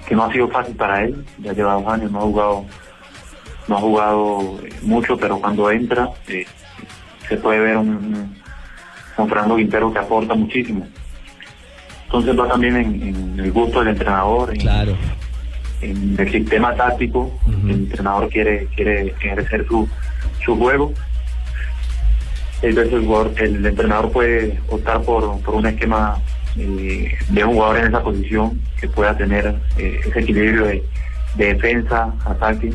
que 0.07 0.15
no 0.15 0.23
ha 0.25 0.33
sido 0.33 0.47
fácil 0.49 0.77
para 0.77 1.03
él, 1.03 1.25
ya 1.39 1.53
lleva 1.53 1.75
dos 1.75 1.87
años, 1.89 2.13
no 2.13 2.19
ha 2.21 2.23
jugado, 2.23 2.65
no 3.67 3.77
ha 3.77 3.81
jugado 3.81 4.59
mucho, 4.83 5.17
pero 5.19 5.41
cuando 5.41 5.69
entra 5.69 6.09
eh, 6.29 6.47
se 7.29 7.37
puede 7.39 7.59
ver 7.59 7.77
un, 7.77 7.89
un- 7.89 8.37
Fernando 9.29 9.57
Quintero 9.57 9.93
que 9.93 9.99
aporta 9.99 10.35
muchísimo. 10.35 10.87
Entonces 12.05 12.39
va 12.39 12.47
también 12.49 12.77
en, 12.77 13.03
en 13.03 13.41
el 13.41 13.51
gusto 13.51 13.81
del 13.81 13.89
entrenador, 13.89 14.55
en, 14.55 14.61
en 15.81 16.15
el 16.19 16.31
sistema 16.31 16.73
táctico, 16.77 17.33
el 17.65 17.71
entrenador 17.71 18.29
quiere, 18.29 18.67
quiere 18.77 19.09
ejercer 19.21 19.67
su, 19.67 19.89
su 20.45 20.57
juego. 20.57 20.93
Entonces 22.63 23.41
el, 23.41 23.67
entrenador 23.67 24.11
puede 24.13 24.59
optar 24.69 25.03
por, 25.03 25.41
por 25.43 25.55
un 25.55 25.67
esquema 25.67 26.19
eh, 26.59 27.17
de 27.29 27.45
un 27.45 27.55
jugador 27.55 27.79
en 27.79 27.87
esa 27.89 28.03
posición 28.03 28.61
que 28.81 28.89
pueda 28.89 29.17
tener 29.17 29.55
eh, 29.77 30.01
ese 30.07 30.21
equilibrio 30.21 30.67
de, 30.67 30.83
de 31.35 31.55
defensa, 31.55 32.13
ataque. 32.25 32.73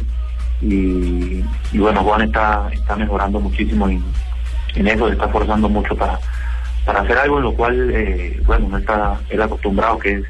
Y, 0.61 1.43
bueno, 1.73 2.03
Juan 2.03 2.21
está, 2.21 2.69
está 2.71 2.95
mejorando 2.95 3.39
muchísimo 3.39 3.89
en, 3.89 4.03
en 4.75 4.87
eso, 4.87 5.07
está 5.07 5.25
esforzando 5.25 5.67
mucho 5.67 5.95
para, 5.95 6.19
para 6.85 7.01
hacer 7.01 7.17
algo 7.17 7.37
en 7.37 7.43
lo 7.43 7.53
cual, 7.53 7.89
eh, 7.91 8.39
bueno, 8.45 8.67
no 8.69 8.77
está 8.77 9.19
él 9.29 9.41
acostumbrado, 9.41 9.97
que 9.97 10.13
es 10.13 10.23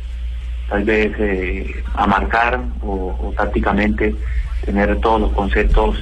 tal 0.70 0.86
vez 0.86 1.12
eh, 1.20 1.84
a 1.96 2.08
marcar 2.08 2.62
o, 2.82 3.34
tácticamente 3.36 4.16
tener 4.64 4.98
todos 5.02 5.20
los 5.20 5.34
conceptos 5.34 5.98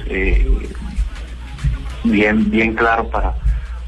bien 2.04 2.50
bien 2.50 2.74
claros 2.74 3.06
para, 3.08 3.34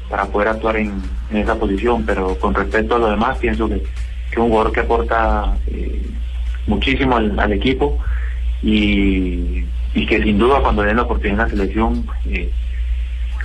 para 0.09 0.25
poder 0.25 0.49
actuar 0.49 0.77
en, 0.77 1.01
esa 1.31 1.55
posición, 1.55 2.05
pero 2.05 2.37
con 2.37 2.53
respecto 2.53 2.95
a 2.95 2.99
lo 2.99 3.09
demás, 3.09 3.39
pienso 3.39 3.67
que, 3.67 3.81
que 4.31 4.39
un 4.39 4.49
jugador 4.49 4.71
que 4.71 4.81
aporta 4.81 5.57
eh, 5.65 6.07
muchísimo 6.67 7.17
al, 7.17 7.51
equipo 7.51 7.97
y, 8.61 9.63
que 9.93 10.21
sin 10.21 10.37
duda 10.37 10.59
cuando 10.61 10.83
den 10.83 10.97
la 10.97 11.03
oportunidad 11.03 11.33
en 11.33 11.45
la 11.45 11.49
selección 11.49 12.05
eh, 12.29 12.51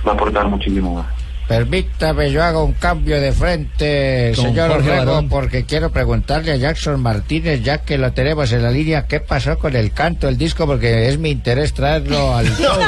va 0.07 0.11
a 0.11 0.15
aportar 0.15 0.47
muchísimo 0.47 0.95
más. 0.95 1.07
Permítame, 1.49 2.31
yo 2.31 2.43
hago 2.43 2.63
un 2.63 2.73
cambio 2.73 3.19
de 3.19 3.31
frente, 3.31 4.33
Con 4.35 4.45
señor 4.45 4.69
Jorge 4.69 4.91
Orrego, 4.91 5.05
Barón. 5.13 5.29
porque 5.29 5.65
quiero 5.65 5.91
preguntarle 5.91 6.51
a 6.51 6.55
Jackson 6.57 7.01
Martínez, 7.01 7.63
ya 7.63 7.79
que 7.79 7.97
lo 7.97 8.13
tenemos 8.13 8.51
en 8.51 8.61
la 8.61 8.69
línea, 8.69 9.07
¿qué 9.07 9.19
pasó 9.19 9.57
con 9.57 9.75
el 9.75 9.91
canto 9.91 10.27
del 10.27 10.37
disco? 10.37 10.67
Porque 10.67 11.09
es 11.09 11.17
mi 11.17 11.31
interés 11.31 11.73
traerlo 11.73 12.35
al 12.35 12.45
show, 12.55 12.79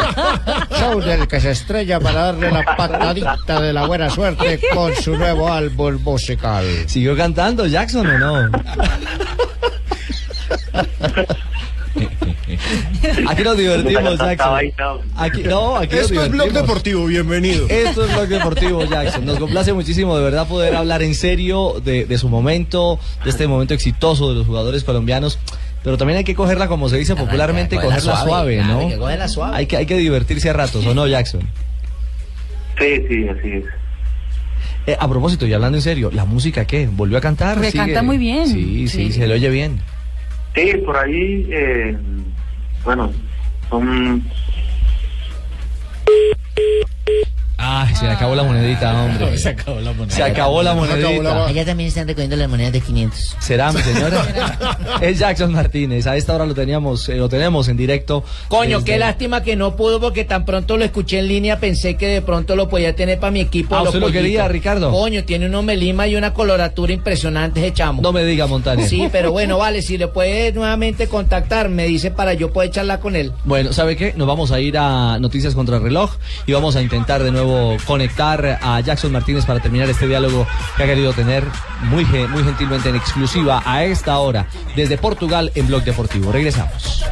show 0.79 1.01
del 1.01 1.27
que 1.27 1.39
se 1.39 1.49
estrella 1.49 1.99
para 1.99 2.25
darle 2.25 2.51
la 2.51 2.63
patadita 2.63 3.59
de 3.59 3.73
la 3.73 3.87
buena 3.87 4.11
suerte 4.11 4.59
con 4.71 4.95
su 4.95 5.17
nuevo 5.17 5.51
álbum 5.51 5.99
musical. 6.03 6.63
¿Siguió 6.85 7.17
cantando 7.17 7.65
Jackson 7.65 8.05
o 8.05 8.19
no? 8.19 8.51
Aquí 13.27 13.43
nos 13.43 13.57
divertimos, 13.57 14.17
Jackson. 14.17 14.59
Aquí, 15.17 15.43
no, 15.43 15.77
aquí 15.77 15.95
nos 15.95 16.05
Esto 16.11 16.23
es 16.23 16.31
Blog. 16.31 16.51
Deportivo, 16.51 17.05
bienvenido. 17.05 17.67
Esto 17.69 18.05
es 18.05 18.13
Blog 18.13 18.27
Deportivo, 18.27 18.85
Jackson. 18.85 19.25
Nos 19.25 19.39
complace 19.39 19.73
muchísimo 19.73 20.17
de 20.17 20.23
verdad 20.23 20.47
poder 20.47 20.75
hablar 20.75 21.01
en 21.03 21.15
serio 21.15 21.81
de, 21.83 22.05
de 22.05 22.17
su 22.17 22.29
momento, 22.29 22.99
de 23.23 23.29
este 23.29 23.47
momento 23.47 23.73
exitoso 23.73 24.29
de 24.29 24.35
los 24.35 24.47
jugadores 24.47 24.83
colombianos. 24.83 25.39
Pero 25.83 25.97
también 25.97 26.17
hay 26.17 26.23
que 26.23 26.35
cogerla, 26.35 26.67
como 26.67 26.89
se 26.89 26.97
dice 26.97 27.15
popularmente, 27.15 27.75
cogerla 27.77 27.95
cogerla 27.95 28.15
suave, 28.23 28.57
suave, 28.61 28.73
¿no? 28.73 28.79
hay 28.81 28.89
que 28.89 28.97
cogerla 28.97 29.27
suave. 29.27 29.57
Hay 29.57 29.65
que, 29.65 29.77
hay 29.77 29.85
que 29.85 29.97
divertirse 29.97 30.49
a 30.49 30.53
ratos, 30.53 30.85
¿o 30.85 30.93
no, 30.93 31.07
Jackson? 31.07 31.41
Sí, 32.79 33.03
sí, 33.09 33.27
así 33.27 33.49
es. 33.51 33.63
Eh, 34.87 34.97
a 34.99 35.07
propósito, 35.07 35.45
y 35.47 35.53
hablando 35.53 35.77
en 35.77 35.81
serio, 35.81 36.09
¿la 36.13 36.25
música 36.25 36.65
qué? 36.65 36.87
¿Volvió 36.91 37.17
a 37.17 37.21
cantar? 37.21 37.57
¿Sigue? 37.59 37.71
canta 37.73 38.03
muy 38.03 38.17
bien. 38.17 38.47
Sí, 38.47 38.87
sí, 38.87 39.07
Sí. 39.07 39.11
se 39.13 39.27
le 39.27 39.33
oye 39.35 39.49
bien. 39.49 39.79
Sí, 40.55 40.71
por 40.85 40.97
ahí, 40.97 41.47
eh, 41.51 41.97
bueno, 42.83 43.11
son 43.69 44.23
Ay, 47.63 47.93
se 47.95 48.05
le 48.05 48.11
acabó 48.11 48.33
la 48.33 48.43
monedita, 48.43 49.03
hombre. 49.03 49.37
Se 49.41 49.49
acabó 49.49 49.79
la 49.79 49.93
moneda. 49.93 50.15
Se 50.15 50.23
acabó 50.23 50.63
la 50.63 50.73
monedita. 50.73 51.45
Allá 51.45 51.63
también 51.63 51.89
están 51.89 52.07
recogiendo 52.07 52.35
las 52.35 52.49
monedas 52.49 52.73
de 52.73 52.81
500. 52.81 53.35
¿Será, 53.39 53.71
mi 53.71 53.81
señora? 53.81 54.97
es 55.01 55.19
Jackson 55.19 55.51
Martínez. 55.51 56.07
A 56.07 56.15
esta 56.15 56.33
hora 56.33 56.45
lo 56.47 56.55
teníamos, 56.55 57.07
eh, 57.09 57.17
lo 57.17 57.29
tenemos 57.29 57.67
en 57.67 57.77
directo. 57.77 58.23
Coño, 58.47 58.79
desde- 58.79 58.91
qué 58.93 58.97
lástima 58.97 59.43
que 59.43 59.55
no 59.55 59.75
pudo 59.75 59.99
porque 59.99 60.25
tan 60.25 60.43
pronto 60.43 60.75
lo 60.75 60.85
escuché 60.85 61.19
en 61.19 61.27
línea, 61.27 61.59
pensé 61.59 61.97
que 61.97 62.07
de 62.07 62.21
pronto 62.23 62.55
lo 62.55 62.67
podía 62.67 62.95
tener 62.95 63.19
para 63.19 63.29
mi 63.29 63.41
equipo. 63.41 63.75
Ah, 63.75 63.83
¿usted 63.83 63.99
lo 63.99 64.11
quería, 64.11 64.47
Ricardo? 64.47 64.89
Coño, 64.91 65.23
tiene 65.23 65.45
unos 65.45 65.63
melima 65.63 66.07
y 66.07 66.15
una 66.15 66.33
coloratura 66.33 66.93
impresionante 66.93 67.59
ese 67.59 67.73
chamo. 67.73 68.01
No 68.01 68.11
me 68.11 68.25
diga, 68.25 68.47
Montaner. 68.47 68.87
Sí, 68.87 69.07
pero 69.11 69.31
bueno, 69.31 69.59
vale, 69.59 69.83
si 69.83 69.99
le 69.99 70.07
puede 70.07 70.51
nuevamente 70.51 71.07
contactar, 71.07 71.69
me 71.69 71.85
dice 71.85 72.09
para 72.09 72.33
yo 72.33 72.51
poder 72.51 72.71
charlar 72.71 72.99
con 72.99 73.15
él. 73.15 73.31
Bueno, 73.43 73.71
¿sabe 73.71 73.95
qué? 73.95 74.13
Nos 74.15 74.27
vamos 74.27 74.51
a 74.51 74.59
ir 74.59 74.77
a 74.79 75.19
Noticias 75.19 75.53
contra 75.53 75.77
el 75.77 75.83
Reloj 75.83 76.15
y 76.47 76.53
vamos 76.53 76.75
a 76.75 76.81
intentar 76.81 77.21
de 77.21 77.31
nuevo 77.31 77.50
conectar 77.85 78.59
a 78.61 78.79
Jackson 78.79 79.11
Martínez 79.11 79.45
para 79.45 79.59
terminar 79.59 79.89
este 79.89 80.07
diálogo 80.07 80.47
que 80.77 80.83
ha 80.83 80.85
querido 80.85 81.13
tener 81.13 81.43
muy, 81.83 82.05
muy 82.05 82.43
gentilmente 82.43 82.89
en 82.89 82.95
exclusiva 82.95 83.61
a 83.65 83.83
esta 83.83 84.17
hora 84.17 84.47
desde 84.75 84.97
Portugal 84.97 85.51
en 85.55 85.67
Blog 85.67 85.83
Deportivo. 85.83 86.31
Regresamos. 86.31 87.03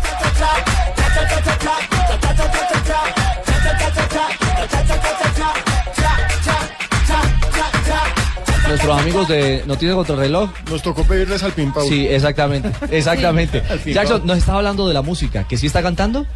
Nuestros 8.70 9.02
amigos 9.02 9.28
de 9.28 9.64
Noticias 9.66 9.96
contra 9.96 10.14
el 10.14 10.22
Reloj. 10.22 10.52
Nos 10.70 10.84
tocó 10.84 11.04
pedirles 11.04 11.42
al 11.42 11.54
Pimpau. 11.54 11.88
Sí, 11.90 12.08
exactamente, 12.08 12.72
exactamente. 12.96 13.64
Jackson, 13.86 14.22
nos 14.26 14.38
estaba 14.38 14.60
hablando 14.60 14.88
de 14.88 14.94
la 14.94 15.02
música, 15.02 15.48
que 15.48 15.58
sí 15.58 15.66
está 15.66 15.82
cantando. 15.82 16.28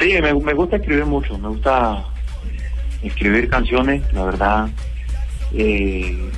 Sí, 0.00 0.14
me, 0.22 0.32
me 0.34 0.54
gusta 0.54 0.76
escribir 0.76 1.04
mucho, 1.04 1.36
me 1.38 1.48
gusta 1.48 2.02
escribir 3.02 3.48
canciones, 3.50 4.02
la 4.12 4.24
verdad, 4.24 4.68
eh, 5.52 6.30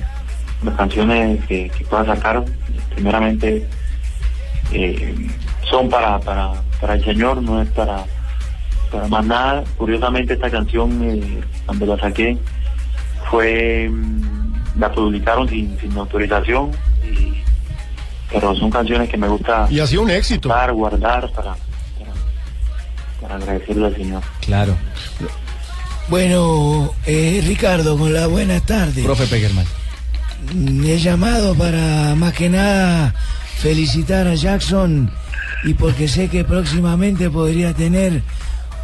las 0.63 0.75
canciones 0.75 1.43
que, 1.45 1.69
que 1.69 1.85
pueda 1.85 2.05
sacar, 2.05 2.43
primeramente, 2.93 3.65
eh, 4.71 5.27
son 5.69 5.89
para, 5.89 6.19
para, 6.19 6.51
para 6.81 6.95
el 6.95 7.03
Señor, 7.05 7.41
no 7.41 7.61
es 7.61 7.69
para, 7.69 8.03
para 8.91 9.07
más 9.07 9.25
nada. 9.25 9.63
Curiosamente 9.77 10.33
esta 10.33 10.49
canción, 10.49 11.01
eh, 11.03 11.41
cuando 11.65 11.85
la 11.85 11.97
saqué, 11.97 12.37
fue, 13.31 13.89
mm, 13.89 14.79
la 14.79 14.91
publicaron 14.91 15.47
sin, 15.47 15.79
sin 15.79 15.97
autorización, 15.97 16.71
y- 17.03 17.33
pero 18.31 18.53
son 18.55 18.69
canciones 18.71 19.09
que 19.09 19.17
me 19.17 19.27
gusta 19.27 19.67
Y 19.69 19.79
ha 19.79 19.87
sido 19.87 20.01
un 20.03 20.09
éxito. 20.09 20.49
guardar, 20.49 20.73
guardar 20.73 21.31
para, 21.31 21.55
para 23.23 23.35
agradecerle 23.35 23.87
al 23.87 23.95
Señor. 23.95 24.21
Claro. 24.41 24.75
Bueno, 26.09 26.93
eh, 27.05 27.41
Ricardo, 27.45 27.97
con 27.97 28.13
la 28.13 28.27
buena 28.27 28.59
tarde. 28.59 29.03
Profe 29.03 29.25
Pegerman. 29.25 29.65
Mm, 30.53 30.85
He 30.85 30.99
llamado 30.99 31.55
para 31.55 32.13
más 32.15 32.33
que 32.33 32.49
nada 32.49 33.15
felicitar 33.57 34.27
a 34.27 34.35
Jackson 34.35 35.09
y 35.63 35.73
porque 35.73 36.07
sé 36.09 36.27
que 36.27 36.43
próximamente 36.43 37.29
podría 37.29 37.73
tener 37.73 38.21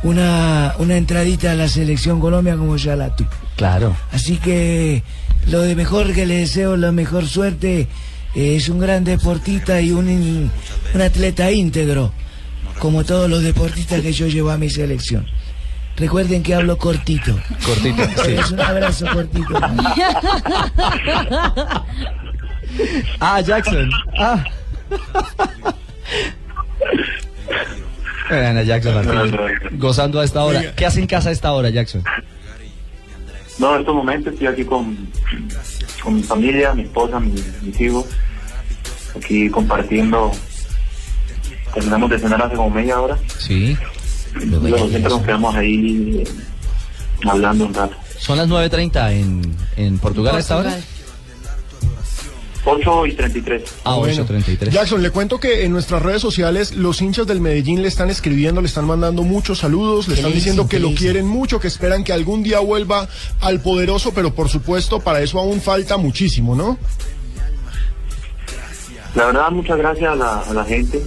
una, 0.04 0.76
una 0.80 0.96
entradita 0.96 1.52
a 1.52 1.56
la 1.56 1.68
selección 1.68 2.22
Colombia 2.22 2.56
como 2.56 2.78
ya 2.78 2.96
la 2.96 3.14
tuvo. 3.14 3.30
Claro. 3.58 3.96
Así 4.14 4.38
que 4.38 5.04
lo 5.48 5.60
de 5.62 5.76
mejor 5.76 6.14
que 6.14 6.26
le 6.26 6.38
deseo, 6.38 6.78
la 6.78 6.94
mejor 6.94 7.28
suerte, 7.28 7.88
eh, 8.36 8.56
es 8.56 8.70
un 8.70 8.80
gran 8.80 9.04
deportista 9.04 9.82
y 9.82 9.92
un, 9.92 10.50
un 10.94 11.02
atleta 11.02 11.52
íntegro, 11.52 12.14
como 12.80 13.04
todos 13.04 13.30
los 13.30 13.44
deportistas 13.44 14.02
que 14.02 14.12
yo 14.14 14.28
llevo 14.28 14.50
a 14.52 14.58
mi 14.58 14.70
selección. 14.70 15.26
Recuerden 15.98 16.42
que 16.44 16.56
hablo 16.56 16.78
cortito. 16.78 17.38
Cortito, 17.66 18.04
sí. 18.26 18.32
Es 18.34 18.52
un 18.52 18.60
abrazo 18.62 19.06
cortito. 19.14 19.54
Ah, 23.20 23.42
Jackson. 23.42 23.90
Ah. 24.20 24.44
Vean 28.30 28.58
a 28.58 28.64
Jackson 28.64 28.94
Martínez 28.94 29.34
gozando 29.72 30.20
a 30.20 30.24
esta 30.24 30.44
hora. 30.44 30.76
¿Qué 30.76 30.86
hace 30.86 31.00
en 31.00 31.08
casa 31.08 31.30
a 31.30 31.32
esta 31.32 31.52
hora, 31.52 31.70
Jackson? 31.72 32.04
No, 33.58 33.74
en 33.74 33.80
estos 33.82 33.96
momentos 33.96 34.34
estoy 34.34 34.48
aquí 34.48 34.64
con, 34.64 34.96
con 36.04 36.16
mi 36.16 36.22
familia, 36.24 36.74
mi 36.76 36.84
esposa, 36.84 37.20
mi- 37.20 37.34
mis 37.64 37.82
hijos, 37.82 38.06
aquí 39.18 39.50
compartiendo. 39.50 40.32
Terminamos 41.74 42.10
de 42.10 42.20
cenar 42.20 42.42
hace 42.42 42.56
como 42.56 42.70
media 42.70 43.00
hora. 43.00 43.18
Sí. 43.38 43.78
Luego 44.34 44.90
siempre 44.90 45.10
nos 45.10 45.22
quedamos 45.22 45.56
ahí 45.56 46.24
eh, 46.24 47.28
hablando 47.28 47.66
un 47.66 47.74
rato. 47.74 47.96
Son 48.18 48.38
las 48.38 48.48
9.30 48.48 49.12
en, 49.14 49.56
en 49.78 49.98
Portugal 50.00 50.36
a 50.36 50.40
esta 50.40 50.58
hora. 50.58 50.78
8 52.66 53.06
y 53.08 53.14
33. 53.14 53.64
Ah, 53.86 53.96
Bueno. 53.96 54.26
8.33. 54.26 54.70
Jackson, 54.70 55.02
le 55.02 55.10
cuento 55.12 55.40
que 55.40 55.64
en 55.64 55.72
nuestras 55.72 56.02
redes 56.02 56.22
sociales 56.22 56.74
los 56.76 57.02
hinchas 57.02 57.26
del 57.26 57.40
Medellín 57.40 57.82
le 57.82 57.88
están 57.88 58.10
escribiendo, 58.10 58.62
le 58.62 58.68
están 58.68 58.86
mandando 58.86 59.24
muchos 59.24 59.60
saludos, 59.60 60.08
le 60.08 60.16
¿Qué 60.16 60.20
están 60.20 60.34
diciendo 60.34 60.68
que 60.68 60.78
¿Qué 60.78 60.84
lo 60.84 60.94
quieren 60.94 61.26
mucho, 61.26 61.60
que 61.60 61.68
esperan 61.68 62.04
que 62.04 62.12
algún 62.14 62.44
día 62.44 62.60
vuelva 62.60 63.08
al 63.40 63.62
poderoso, 63.62 64.12
pero 64.14 64.34
por 64.36 64.50
supuesto 64.50 65.00
para 65.00 65.22
eso 65.22 65.40
aún 65.40 65.62
falta 65.62 65.98
muchísimo, 65.98 66.56
¿no? 66.56 66.78
La 69.16 69.26
verdad, 69.28 69.50
muchas 69.52 69.78
gracias 69.78 70.12
a 70.12 70.16
la, 70.16 70.40
a 70.42 70.54
la 70.54 70.64
gente, 70.66 71.02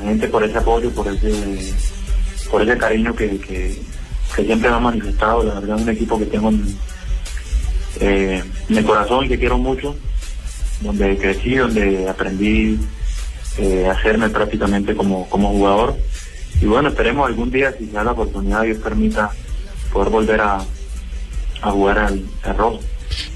gente 0.00 0.28
por 0.28 0.44
ese 0.44 0.58
apoyo, 0.58 0.90
por 0.90 1.08
ese, 1.08 1.74
por 2.50 2.62
ese 2.62 2.76
cariño 2.76 3.14
que, 3.14 3.38
que, 3.38 3.78
siempre 4.44 4.70
me 4.70 4.76
ha 4.76 4.80
manifestado. 4.80 5.42
La 5.42 5.60
verdad, 5.60 5.76
es 5.76 5.82
un 5.82 5.88
equipo 5.88 6.18
que 6.18 6.26
tengo 6.26 6.48
en, 6.48 6.76
eh, 8.00 8.42
en 8.68 8.78
el 8.78 8.84
corazón 8.84 9.24
y 9.24 9.28
que 9.28 9.38
quiero 9.38 9.58
mucho, 9.58 9.94
donde 10.80 11.16
crecí, 11.18 11.56
donde 11.56 12.08
aprendí 12.08 12.78
eh, 13.58 13.86
a 13.86 13.92
hacerme 13.92 14.30
prácticamente 14.30 14.94
como, 14.94 15.28
como 15.28 15.50
jugador. 15.50 15.96
Y 16.60 16.66
bueno, 16.66 16.88
esperemos 16.88 17.26
algún 17.26 17.50
día, 17.50 17.72
si 17.76 17.86
se 17.86 17.92
da 17.92 18.04
la 18.04 18.12
oportunidad, 18.12 18.62
Dios 18.62 18.78
permita, 18.78 19.30
poder 19.92 20.10
volver 20.10 20.40
a, 20.40 20.64
a 21.62 21.70
jugar 21.70 21.98
al, 21.98 22.24
al 22.42 22.56
rojo. 22.56 22.80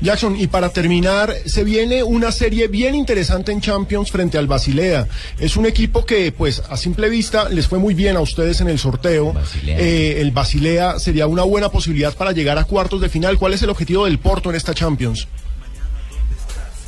Jackson, 0.00 0.36
y 0.38 0.46
para 0.46 0.70
terminar, 0.70 1.34
se 1.46 1.64
viene 1.64 2.02
una 2.02 2.32
serie 2.32 2.68
bien 2.68 2.94
interesante 2.94 3.52
en 3.52 3.60
Champions 3.60 4.10
frente 4.10 4.38
al 4.38 4.46
Basilea. 4.46 5.06
Es 5.38 5.56
un 5.56 5.66
equipo 5.66 6.04
que, 6.04 6.32
pues, 6.32 6.62
a 6.68 6.76
simple 6.76 7.08
vista, 7.08 7.48
les 7.48 7.68
fue 7.68 7.78
muy 7.78 7.94
bien 7.94 8.16
a 8.16 8.20
ustedes 8.20 8.60
en 8.60 8.68
el 8.68 8.78
sorteo. 8.78 9.34
Eh, 9.66 10.18
el 10.20 10.30
Basilea 10.30 10.98
sería 10.98 11.26
una 11.26 11.42
buena 11.42 11.68
posibilidad 11.68 12.14
para 12.14 12.32
llegar 12.32 12.58
a 12.58 12.64
cuartos 12.64 13.00
de 13.00 13.08
final. 13.08 13.38
¿Cuál 13.38 13.54
es 13.54 13.62
el 13.62 13.70
objetivo 13.70 14.04
del 14.04 14.18
Porto 14.18 14.50
en 14.50 14.56
esta 14.56 14.74
Champions? 14.74 15.28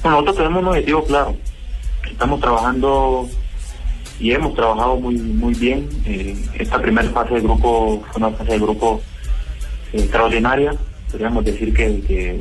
Bueno, 0.03 0.21
nosotros 0.21 0.37
tenemos 0.37 0.63
un 0.63 0.69
objetivo 0.69 1.05
claro. 1.05 1.37
Estamos 2.09 2.41
trabajando 2.41 3.29
y 4.21 4.33
hemos 4.33 4.55
trabajado 4.55 4.97
muy 4.97 5.17
muy 5.17 5.55
bien. 5.55 5.89
Eh, 6.05 6.37
esta 6.55 6.81
primera 6.81 7.09
fase 7.11 7.35
de 7.35 7.41
grupo 7.41 8.05
fue 8.13 8.23
una 8.23 8.37
fase 8.37 8.53
de 8.53 8.59
grupo 8.59 9.03
eh, 9.93 9.99
extraordinaria. 10.01 10.75
Podríamos 11.11 11.45
decir 11.45 11.73
que, 11.73 12.39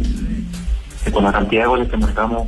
con 1.12 1.24
la 1.24 1.32
cantidad 1.32 1.64
de 1.64 1.68
goles 1.68 1.90
que 1.90 1.98
marcamos 1.98 2.48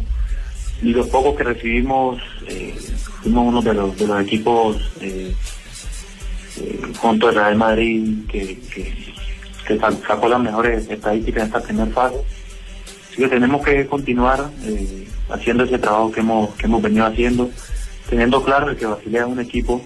y 0.81 0.89
los 0.91 1.07
pocos 1.07 1.35
que 1.35 1.43
recibimos, 1.43 2.21
eh, 2.47 2.75
fuimos 3.21 3.47
uno 3.47 3.61
de 3.61 3.73
los, 3.73 3.97
de 3.97 4.07
los 4.07 4.21
equipos 4.21 4.77
eh, 5.01 5.33
eh, 6.59 6.81
junto 6.99 7.27
al 7.29 7.35
Real 7.35 7.55
Madrid 7.55 8.25
que, 8.27 8.59
que, 8.73 9.13
que 9.67 9.79
sa- 9.79 9.91
sacó 10.07 10.27
las 10.27 10.39
mejores 10.41 10.89
estadísticas 10.89 11.41
en 11.43 11.47
esta 11.47 11.61
primera 11.61 11.91
fase. 11.91 12.17
Así 13.09 13.17
que 13.21 13.27
tenemos 13.29 13.65
que 13.65 13.85
continuar 13.87 14.49
haciendo 15.29 15.63
ese 15.63 15.79
trabajo 15.79 16.11
que 16.11 16.19
hemos, 16.19 16.81
venido 16.81 17.05
haciendo, 17.05 17.49
teniendo 18.09 18.43
claro 18.43 18.75
que 18.75 18.85
Basilea 18.85 19.21
es 19.23 19.27
un 19.27 19.39
equipo 19.39 19.83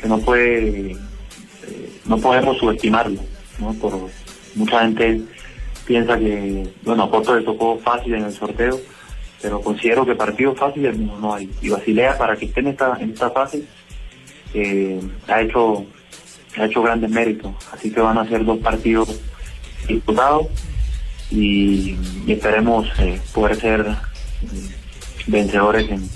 que 0.00 0.08
no 0.08 0.18
puede, 0.18 0.96
no 2.06 2.18
podemos 2.18 2.56
subestimarlo. 2.58 3.20
Por, 3.80 4.08
mucha 4.54 4.80
gente 4.80 5.22
piensa 5.92 6.18
que, 6.18 6.66
bueno, 6.84 7.02
a 7.02 7.10
Porto 7.10 7.36
le 7.36 7.44
tocó 7.44 7.78
fácil 7.78 8.14
en 8.14 8.24
el 8.24 8.32
sorteo, 8.32 8.80
pero 9.42 9.60
considero 9.60 10.06
que 10.06 10.14
partidos 10.14 10.56
fáciles 10.56 10.98
no, 10.98 11.18
no 11.18 11.34
hay. 11.34 11.50
Y 11.60 11.68
Basilea, 11.68 12.16
para 12.16 12.34
que 12.34 12.46
esté 12.46 12.60
en 12.60 12.68
esta, 12.68 12.96
en 12.98 13.10
esta 13.10 13.28
fase, 13.28 13.62
eh, 14.54 14.98
ha 15.28 15.42
hecho 15.42 15.84
ha 16.56 16.64
hecho 16.64 16.82
grandes 16.82 17.10
méritos, 17.10 17.52
así 17.72 17.90
que 17.90 18.00
van 18.00 18.16
a 18.16 18.26
ser 18.26 18.42
dos 18.42 18.58
partidos 18.58 19.20
disputados 19.86 20.46
y, 21.30 21.94
esperemos 22.26 22.88
eh, 22.98 23.20
poder 23.34 23.56
ser 23.56 23.82
mm, 23.84 25.30
vencedores 25.30 25.90
en, 25.90 26.02
eh, 26.02 26.08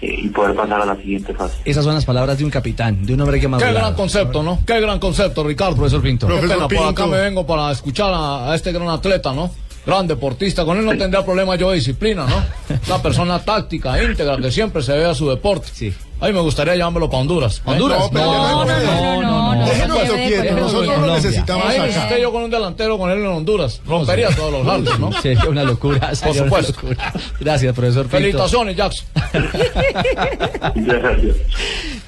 y 0.00 0.28
poder 0.28 0.54
pasar 0.54 0.80
a 0.82 0.86
la 0.86 0.96
siguiente 0.96 1.32
fase. 1.34 1.56
Esas 1.64 1.84
son 1.84 1.94
las 1.94 2.04
palabras 2.04 2.36
de 2.38 2.44
un 2.44 2.50
capitán, 2.50 3.04
de 3.06 3.14
un 3.14 3.20
hombre 3.20 3.38
que 3.38 3.42
Qué 3.42 3.48
madura. 3.48 3.72
gran 3.72 3.94
concepto, 3.94 4.42
¿no? 4.42 4.60
Qué 4.66 4.80
gran 4.80 4.98
concepto, 4.98 5.42
Ricardo, 5.44 5.76
profesor 5.76 6.02
Pinto. 6.02 6.26
Qué 6.26 6.34
Profesor 6.34 6.68
pena, 6.68 6.80
por 6.80 6.88
acá 6.90 7.06
me 7.06 7.18
vengo 7.18 7.46
para 7.46 7.70
escuchar 7.72 8.12
a, 8.12 8.50
a 8.52 8.54
este 8.54 8.72
gran 8.72 8.88
atleta, 8.88 9.32
¿no? 9.32 9.50
Gran 9.86 10.06
deportista, 10.06 10.64
con 10.64 10.78
él 10.78 10.84
no 10.84 10.96
tendría 10.98 11.24
problema 11.24 11.54
yo 11.56 11.70
de 11.70 11.76
disciplina, 11.76 12.26
¿no? 12.26 12.44
Una 12.88 13.02
persona 13.02 13.38
táctica, 13.38 14.02
íntegra, 14.02 14.36
que 14.36 14.50
siempre 14.50 14.82
se 14.82 14.92
ve 14.96 15.04
a 15.06 15.14
su 15.14 15.28
deporte. 15.30 15.68
Sí. 15.72 15.94
Ay, 16.20 16.32
me 16.32 16.40
gustaría 16.40 16.74
llevármelo 16.74 17.10
para 17.10 17.20
Honduras. 17.20 17.60
¿Pa 17.60 17.72
Honduras? 17.72 18.00
No, 18.00 18.10
pero 18.10 18.24
no, 18.24 18.64
no, 18.64 19.22
no, 19.22 19.54
no. 19.54 19.66
Déjenos 19.66 19.98
quieto, 19.98 20.54
nosotros 20.54 20.86
lo 20.86 20.92
Colombia. 20.94 21.14
necesitamos 21.16 21.66
Ahí 21.66 22.22
yo 22.22 22.32
con 22.32 22.44
un 22.44 22.50
delantero 22.50 22.98
con 22.98 23.10
él 23.10 23.18
en 23.18 23.26
Honduras. 23.26 23.80
Rompería 23.86 24.30
todos 24.30 24.52
los 24.52 24.66
lados, 24.66 24.98
¿no? 24.98 25.12
Sería 25.20 25.44
una 25.48 25.64
locura. 25.64 26.12
Por 26.22 26.34
supuesto. 26.34 26.72
locura. 26.72 27.12
Gracias, 27.40 27.74
profesor 27.74 28.04
Pinto. 28.04 28.16
Felicitaciones, 28.16 28.76
Jackson. 28.76 29.06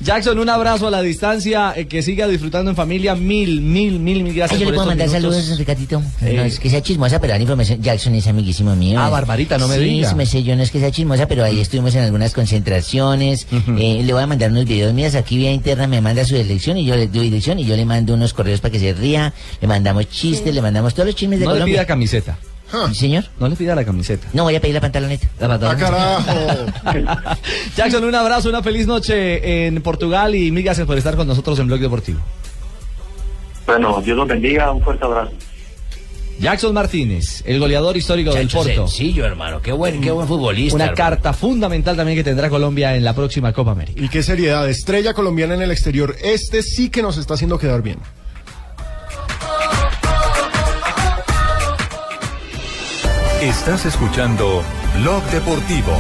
Jackson, 0.01 0.39
un 0.39 0.49
abrazo 0.49 0.87
a 0.87 0.91
la 0.91 1.03
distancia, 1.03 1.73
eh, 1.77 1.87
que 1.87 2.03
siga 2.03 2.27
disfrutando 2.29 2.71
en 2.71 2.77
familia. 2.77 3.15
Mil, 3.15 3.61
mil, 3.61 3.99
mil, 3.99 4.23
mil 4.23 4.35
gracias 4.35 4.59
Ay, 4.59 4.65
yo 4.65 4.71
le 4.71 4.77
puedo 4.77 4.89
mandar 4.89 5.09
minutos. 5.09 5.35
saludos, 5.35 5.59
Ricardito. 5.59 6.03
Eh. 6.23 6.35
No 6.35 6.43
es 6.43 6.59
que 6.59 6.71
sea 6.71 6.83
chismosa, 6.83 7.21
pero 7.21 7.35
la 7.35 7.41
información. 7.41 7.83
Jackson 7.83 8.15
es 8.15 8.27
amiguísimo 8.27 8.75
mío. 8.77 8.99
Ah. 9.01 9.11
Barbarita, 9.11 9.59
no 9.59 9.69
me 9.69 9.77
sí, 9.77 9.85
diga. 9.85 10.11
Sí, 10.11 10.15
me 10.15 10.27
sé, 10.27 10.43
yo 10.43 10.57
no 10.57 10.63
es 10.63 10.71
que 10.71 10.81
sea 10.81 10.91
chismosa, 10.91 11.27
pero 11.27 11.45
ahí 11.45 11.61
estuvimos 11.61 11.95
en 11.95 12.05
algunas 12.05 12.33
concentraciones. 12.33 13.47
Eh, 13.79 13.98
le 14.03 14.13
voy 14.13 14.23
a 14.23 14.27
mandar 14.27 14.51
unos 14.51 14.65
videos 14.65 14.93
míos 14.95 15.15
aquí 15.15 15.37
vía 15.37 15.51
interna, 15.53 15.87
me 15.87 16.01
manda 16.01 16.25
su 16.25 16.35
dirección 16.35 16.77
y 16.79 16.85
yo 16.85 16.95
le 16.97 17.07
doy 17.09 17.25
dirección 17.31 17.59
y 17.59 17.65
yo 17.65 17.77
le 17.77 17.85
mando 17.85 18.15
unos 18.15 18.33
correos 18.35 18.61
para 18.61 18.73
que 18.73 18.79
se 18.79 18.93
ría. 18.93 19.33
Le 19.61 19.69
mandamos 19.69 20.09
chistes, 20.09 20.55
le 20.55 20.63
mandamos 20.63 20.95
todos 20.95 21.07
los 21.07 21.15
chismes 21.17 21.39
de 21.41 21.45
No 21.47 21.53
le 21.53 21.57
Colombia. 21.61 21.81
pida 21.81 21.87
camiseta. 21.87 22.39
¿Sí, 22.91 22.95
señor? 22.97 23.25
No 23.41 23.49
le 23.49 23.57
pida 23.57 23.75
la 23.75 23.83
camiseta. 23.85 24.29
No, 24.35 24.43
voy 24.43 24.55
a 24.55 24.61
pedir 24.61 24.75
la 24.75 24.83
pantaloneta. 24.83 25.27
La 25.41 25.59
Ah, 25.63 27.37
Jackson, 27.77 28.05
un 28.05 28.15
abrazo, 28.15 28.51
una 28.51 28.63
feliz 28.63 28.87
noche 28.87 29.67
en 29.67 29.81
Portugal 29.81 30.35
y 30.35 30.51
mil 30.51 30.63
gracias 30.63 30.87
por 30.87 30.99
estar 30.99 31.17
con 31.17 31.27
nosotros 31.27 31.59
en 31.61 31.67
Blog 31.67 31.81
Deportivo. 31.81 32.21
Bueno, 33.67 34.01
Dios 34.03 34.17
los 34.17 34.29
bendiga, 34.29 34.71
un 34.73 34.83
fuerte 34.83 35.05
abrazo. 35.05 35.33
Jackson 36.41 36.72
Martínez, 36.72 37.43
el 37.47 37.59
goleador 37.59 37.97
histórico 37.97 38.32
del 38.32 38.49
Porto. 38.49 38.86
sencillo, 38.86 39.24
hermano. 39.24 39.61
Qué 39.61 39.72
buen, 39.72 40.01
qué 40.01 40.11
buen 40.11 40.28
futbolista. 40.28 40.76
Una 40.76 40.84
hermano. 40.84 40.97
carta 40.97 41.32
fundamental 41.32 41.97
también 41.97 42.16
que 42.16 42.24
tendrá 42.24 42.49
Colombia 42.49 42.95
en 42.95 43.05
la 43.05 43.12
próxima 43.14 43.53
Copa 43.53 43.72
América. 43.72 44.01
Y 44.01 44.09
qué 44.09 44.22
seriedad, 44.22 44.68
estrella 44.68 45.14
colombiana 45.14 45.55
en 45.55 45.62
el 45.62 45.70
exterior. 45.72 46.14
Este 46.22 46.62
sí 46.62 46.91
que 46.91 47.03
nos 47.03 47.16
está 47.16 47.34
haciendo 47.34 47.59
quedar 47.59 47.82
bien. 47.82 47.99
Estás 53.43 53.86
escuchando 53.86 54.62
Blog 55.01 55.22
Deportivo. 55.30 55.97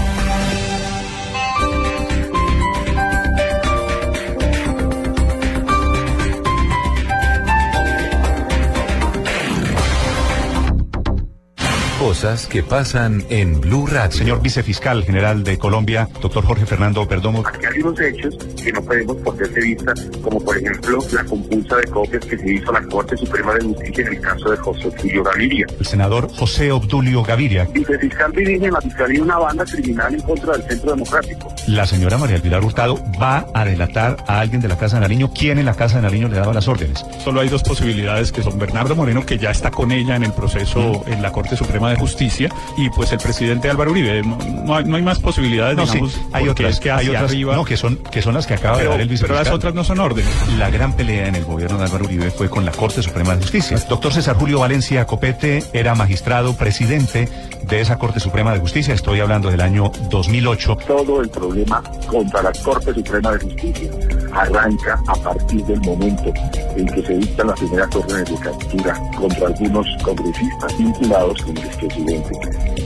Cosas 11.98 12.46
que 12.46 12.62
pasan 12.62 13.24
en 13.28 13.60
Blue 13.60 13.88
Radio. 13.88 14.12
Señor 14.12 14.40
vicefiscal 14.40 15.02
general 15.02 15.42
de 15.42 15.58
Colombia, 15.58 16.08
doctor 16.22 16.44
Jorge 16.44 16.64
Fernando 16.64 17.08
Perdomo. 17.08 17.42
Aquí 17.44 17.66
hay 17.66 17.82
unos 17.82 18.00
hechos 18.00 18.36
que 18.62 18.70
no 18.70 18.80
podemos 18.82 19.16
perder 19.16 19.50
de 19.50 19.60
vista, 19.62 19.94
como 20.22 20.40
por 20.40 20.56
ejemplo 20.56 21.00
la 21.12 21.24
compulsa 21.24 21.76
de 21.76 21.86
copias 21.88 22.24
que 22.24 22.38
se 22.38 22.52
hizo 22.52 22.70
a 22.70 22.80
la 22.80 22.86
Corte 22.86 23.16
Suprema 23.16 23.52
de 23.54 23.64
Justicia 23.64 24.06
en 24.06 24.14
el 24.14 24.20
caso 24.20 24.50
de 24.50 24.56
José 24.58 24.86
Obdulio 24.86 25.24
Gaviria. 25.24 25.66
El 25.76 25.86
senador 25.86 26.28
José 26.32 26.70
Obdulio 26.70 27.24
Gaviria. 27.24 27.64
Vicefiscal 27.64 28.30
dirige 28.30 28.66
en 28.66 28.72
la 28.74 28.80
Fiscalía 28.80 29.22
una 29.22 29.38
banda 29.38 29.64
criminal 29.64 30.14
en 30.14 30.20
contra 30.20 30.52
del 30.52 30.62
Centro 30.68 30.90
Democrático. 30.92 31.52
La 31.66 31.84
señora 31.84 32.16
María 32.16 32.36
Elvira 32.36 32.60
Hurtado 32.60 33.02
va 33.20 33.48
a 33.52 33.64
delatar 33.64 34.18
a 34.28 34.38
alguien 34.38 34.60
de 34.60 34.68
la 34.68 34.78
Casa 34.78 34.96
de 34.96 35.00
Nariño. 35.00 35.32
¿Quién 35.34 35.58
en 35.58 35.66
la 35.66 35.74
Casa 35.74 35.96
de 35.96 36.02
Nariño 36.02 36.28
le 36.28 36.36
daba 36.36 36.54
las 36.54 36.68
órdenes? 36.68 37.04
Solo 37.24 37.40
hay 37.40 37.48
dos 37.48 37.64
posibilidades 37.64 38.30
que 38.30 38.44
son 38.44 38.56
Bernardo 38.56 38.94
Moreno, 38.94 39.26
que 39.26 39.36
ya 39.36 39.50
está 39.50 39.72
con 39.72 39.90
ella 39.90 40.14
en 40.14 40.22
el 40.22 40.32
proceso 40.32 41.04
en 41.08 41.22
la 41.22 41.32
Corte 41.32 41.56
Suprema 41.56 41.87
de 41.90 41.96
Justicia, 41.96 42.48
y 42.76 42.90
pues 42.90 43.12
el 43.12 43.18
presidente 43.18 43.68
Álvaro 43.70 43.90
Uribe. 43.90 44.22
No, 44.22 44.36
no 44.64 44.76
hay, 44.76 44.84
no 44.84 44.96
hay 44.96 45.02
más 45.02 45.18
posibilidades, 45.18 45.76
No, 45.76 45.86
sí, 45.86 45.92
digamos, 45.94 46.16
hay 46.32 46.46
porque 46.46 46.50
otras, 46.50 46.74
es 46.74 46.80
que 46.80 46.90
hay 46.90 47.08
otras, 47.08 47.24
arriba... 47.30 47.54
no, 47.56 47.64
que 47.64 47.76
son, 47.76 47.96
que 47.96 48.22
son 48.22 48.34
las 48.34 48.46
que 48.46 48.54
acaba 48.54 48.76
Pero- 48.78 48.90
de 48.90 48.96
dar 48.96 49.00
el 49.00 49.08
pero 49.08 49.12
vicefiscal. 49.20 49.44
las 49.44 49.54
otras 49.54 49.74
no 49.74 49.84
son 49.84 50.00
órdenes. 50.00 50.30
La 50.58 50.70
gran 50.70 50.92
pelea 50.94 51.28
en 51.28 51.34
el 51.34 51.44
gobierno 51.44 51.78
de 51.78 51.84
Álvaro 51.84 52.04
Uribe 52.04 52.30
fue 52.30 52.48
con 52.48 52.64
la 52.64 52.72
Corte 52.72 53.02
Suprema 53.02 53.34
de 53.34 53.42
Justicia. 53.42 53.78
Doctor 53.88 54.12
César 54.12 54.36
Julio 54.36 54.60
Valencia 54.60 55.06
Copete 55.06 55.62
era 55.72 55.94
magistrado, 55.94 56.54
presidente 56.56 57.28
de 57.62 57.80
esa 57.80 57.98
Corte 57.98 58.20
Suprema 58.20 58.52
de 58.52 58.60
Justicia. 58.60 58.94
Estoy 58.94 59.20
hablando 59.20 59.50
del 59.50 59.60
año 59.60 59.90
2008. 60.10 60.76
Todo 60.86 61.20
el 61.20 61.28
problema 61.28 61.82
contra 62.06 62.42
la 62.42 62.52
Corte 62.64 62.94
Suprema 62.94 63.32
de 63.32 63.40
Justicia 63.44 63.90
arranca 64.32 65.00
a 65.06 65.14
partir 65.14 65.64
del 65.64 65.80
momento 65.80 66.32
en 66.76 66.86
que 66.86 67.02
se 67.02 67.14
dictan 67.14 67.46
las 67.48 67.58
primeras 67.58 67.94
órdenes 67.96 68.28
de 68.30 68.36
captura 68.38 68.94
contra 69.16 69.46
algunos 69.48 69.86
congresistas 70.02 70.78
vinculados 70.78 71.42
con 71.42 71.56
el 71.56 71.68
expresidente 71.86 72.30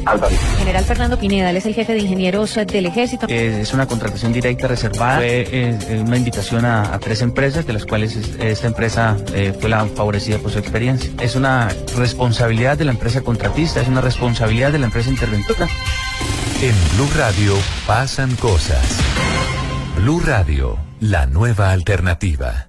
Álvaro. 0.04 0.34
General 0.58 0.84
Fernando 0.84 1.18
Pineda, 1.18 1.50
él 1.50 1.56
es 1.56 1.66
el 1.66 1.74
jefe 1.74 1.92
de 1.92 2.00
ingenieros 2.00 2.54
del 2.66 2.86
ejército. 2.86 3.26
Eh, 3.28 3.60
es 3.62 3.72
una 3.72 3.86
contratación 3.86 4.32
directa 4.32 4.66
reservada. 4.68 5.16
Fue 5.18 5.40
eh, 5.42 5.78
eh, 5.88 6.02
una 6.06 6.16
invitación 6.16 6.64
a, 6.64 6.94
a 6.94 6.98
tres 6.98 7.22
empresas, 7.22 7.66
de 7.66 7.72
las 7.72 7.86
cuales 7.86 8.16
es- 8.16 8.30
esta 8.40 8.66
empresa 8.66 9.16
eh, 9.34 9.54
fue 9.58 9.68
la 9.70 9.86
favorecida 9.86 10.38
por 10.38 10.50
su 10.50 10.58
experiencia. 10.58 11.10
Es 11.20 11.36
una 11.36 11.68
responsabilidad 11.96 12.76
de 12.78 12.84
la 12.84 12.92
empresa 12.92 13.20
contratista, 13.22 13.80
es 13.80 13.88
una 13.88 14.00
responsabilidad 14.00 14.72
de 14.72 14.78
la 14.78 14.86
empresa 14.86 15.10
interventora. 15.10 15.68
En 16.62 16.74
Blue 16.96 17.08
Radio 17.16 17.54
pasan 17.86 18.34
cosas. 18.36 18.84
Blue 19.96 20.20
Radio, 20.20 20.78
la 21.00 21.26
nueva 21.26 21.70
alternativa. 21.70 22.68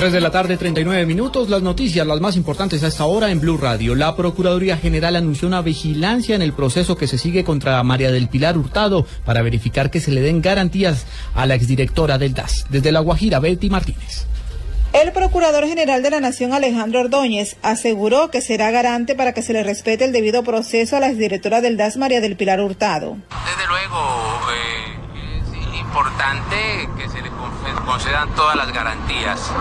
3 0.00 0.14
de 0.14 0.20
la 0.22 0.30
tarde, 0.30 0.56
39 0.56 1.04
minutos. 1.04 1.50
Las 1.50 1.60
noticias, 1.60 2.06
las 2.06 2.22
más 2.22 2.34
importantes 2.34 2.82
a 2.82 2.86
esta 2.86 3.04
hora 3.04 3.30
en 3.30 3.38
Blue 3.38 3.58
Radio. 3.58 3.94
La 3.94 4.16
Procuraduría 4.16 4.78
General 4.78 5.14
anunció 5.14 5.46
una 5.46 5.60
vigilancia 5.60 6.34
en 6.34 6.40
el 6.40 6.54
proceso 6.54 6.96
que 6.96 7.06
se 7.06 7.18
sigue 7.18 7.44
contra 7.44 7.82
María 7.82 8.10
del 8.10 8.30
Pilar 8.30 8.56
Hurtado 8.56 9.04
para 9.26 9.42
verificar 9.42 9.90
que 9.90 10.00
se 10.00 10.10
le 10.10 10.22
den 10.22 10.40
garantías 10.40 11.04
a 11.34 11.44
la 11.44 11.54
exdirectora 11.54 12.16
del 12.16 12.32
DAS. 12.32 12.64
Desde 12.70 12.92
La 12.92 13.00
Guajira, 13.00 13.40
Betty 13.40 13.68
Martínez. 13.68 14.24
El 14.94 15.12
Procurador 15.12 15.66
General 15.66 16.02
de 16.02 16.08
la 16.08 16.20
Nación, 16.20 16.54
Alejandro 16.54 17.00
Ordóñez, 17.00 17.58
aseguró 17.60 18.30
que 18.30 18.40
será 18.40 18.70
garante 18.70 19.14
para 19.14 19.34
que 19.34 19.42
se 19.42 19.52
le 19.52 19.62
respete 19.62 20.06
el 20.06 20.12
debido 20.12 20.42
proceso 20.44 20.96
a 20.96 21.00
la 21.00 21.08
exdirectora 21.08 21.60
del 21.60 21.76
DAS, 21.76 21.98
María 21.98 22.22
del 22.22 22.38
Pilar 22.38 22.62
Hurtado. 22.62 23.18
Desde 23.28 23.68
luego, 23.68 24.40
eh, 24.50 25.74
es 25.74 25.78
importante 25.78 26.56
que 26.96 27.06
se 27.10 27.20
le 27.20 27.29
concedan 27.74 28.28
todas 28.34 28.56
las 28.56 28.72
garantías, 28.72 29.52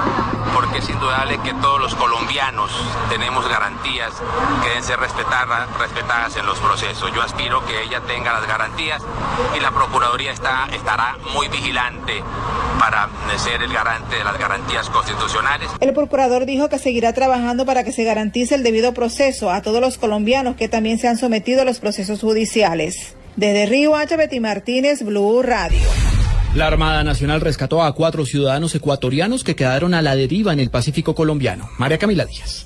porque 0.53 0.79
es 0.79 0.89
indudable 0.89 1.39
que 1.43 1.53
todos 1.55 1.79
los 1.79 1.95
colombianos 1.95 2.71
tenemos 3.09 3.47
garantías 3.47 4.11
que 4.61 4.69
deben 4.69 4.83
ser 4.83 4.99
respetadas, 4.99 5.67
respetadas 5.77 6.35
en 6.37 6.45
los 6.45 6.59
procesos. 6.59 7.11
Yo 7.13 7.21
aspiro 7.21 7.65
que 7.65 7.83
ella 7.83 8.01
tenga 8.01 8.33
las 8.33 8.47
garantías 8.47 9.01
y 9.55 9.59
la 9.59 9.71
Procuraduría 9.71 10.31
está, 10.31 10.67
estará 10.73 11.17
muy 11.33 11.47
vigilante 11.47 12.23
para 12.79 13.09
ser 13.37 13.61
el 13.61 13.71
garante 13.71 14.15
de 14.15 14.23
las 14.23 14.37
garantías 14.37 14.89
constitucionales. 14.89 15.69
El 15.79 15.93
procurador 15.93 16.45
dijo 16.45 16.69
que 16.69 16.79
seguirá 16.79 17.13
trabajando 17.13 17.65
para 17.65 17.83
que 17.83 17.91
se 17.91 18.03
garantice 18.03 18.55
el 18.55 18.63
debido 18.63 18.93
proceso 18.93 19.51
a 19.51 19.61
todos 19.61 19.81
los 19.81 19.97
colombianos 19.97 20.55
que 20.55 20.69
también 20.69 20.97
se 20.97 21.07
han 21.07 21.17
sometido 21.17 21.61
a 21.61 21.65
los 21.65 21.79
procesos 21.79 22.21
judiciales. 22.21 23.15
Desde 23.35 23.65
Río 23.67 23.95
Hacha, 23.95 24.17
Betty 24.17 24.39
Martínez, 24.39 25.03
Blue 25.03 25.41
Radio. 25.41 25.79
La 26.55 26.65
Armada 26.65 27.03
Nacional 27.03 27.41
rescató 27.41 27.83
a 27.83 27.93
cuatro 27.93 28.25
ciudadanos 28.25 28.73
ecuatorianos 28.73 29.43
que 29.43 29.55
quedaron 29.55 29.93
a 29.93 30.01
la 30.01 30.15
deriva 30.15 30.51
en 30.51 30.59
el 30.59 30.71
Pacífico 30.71 31.13
colombiano. 31.13 31.69
María 31.77 31.99
Camila 31.99 32.25
Díaz. 32.25 32.65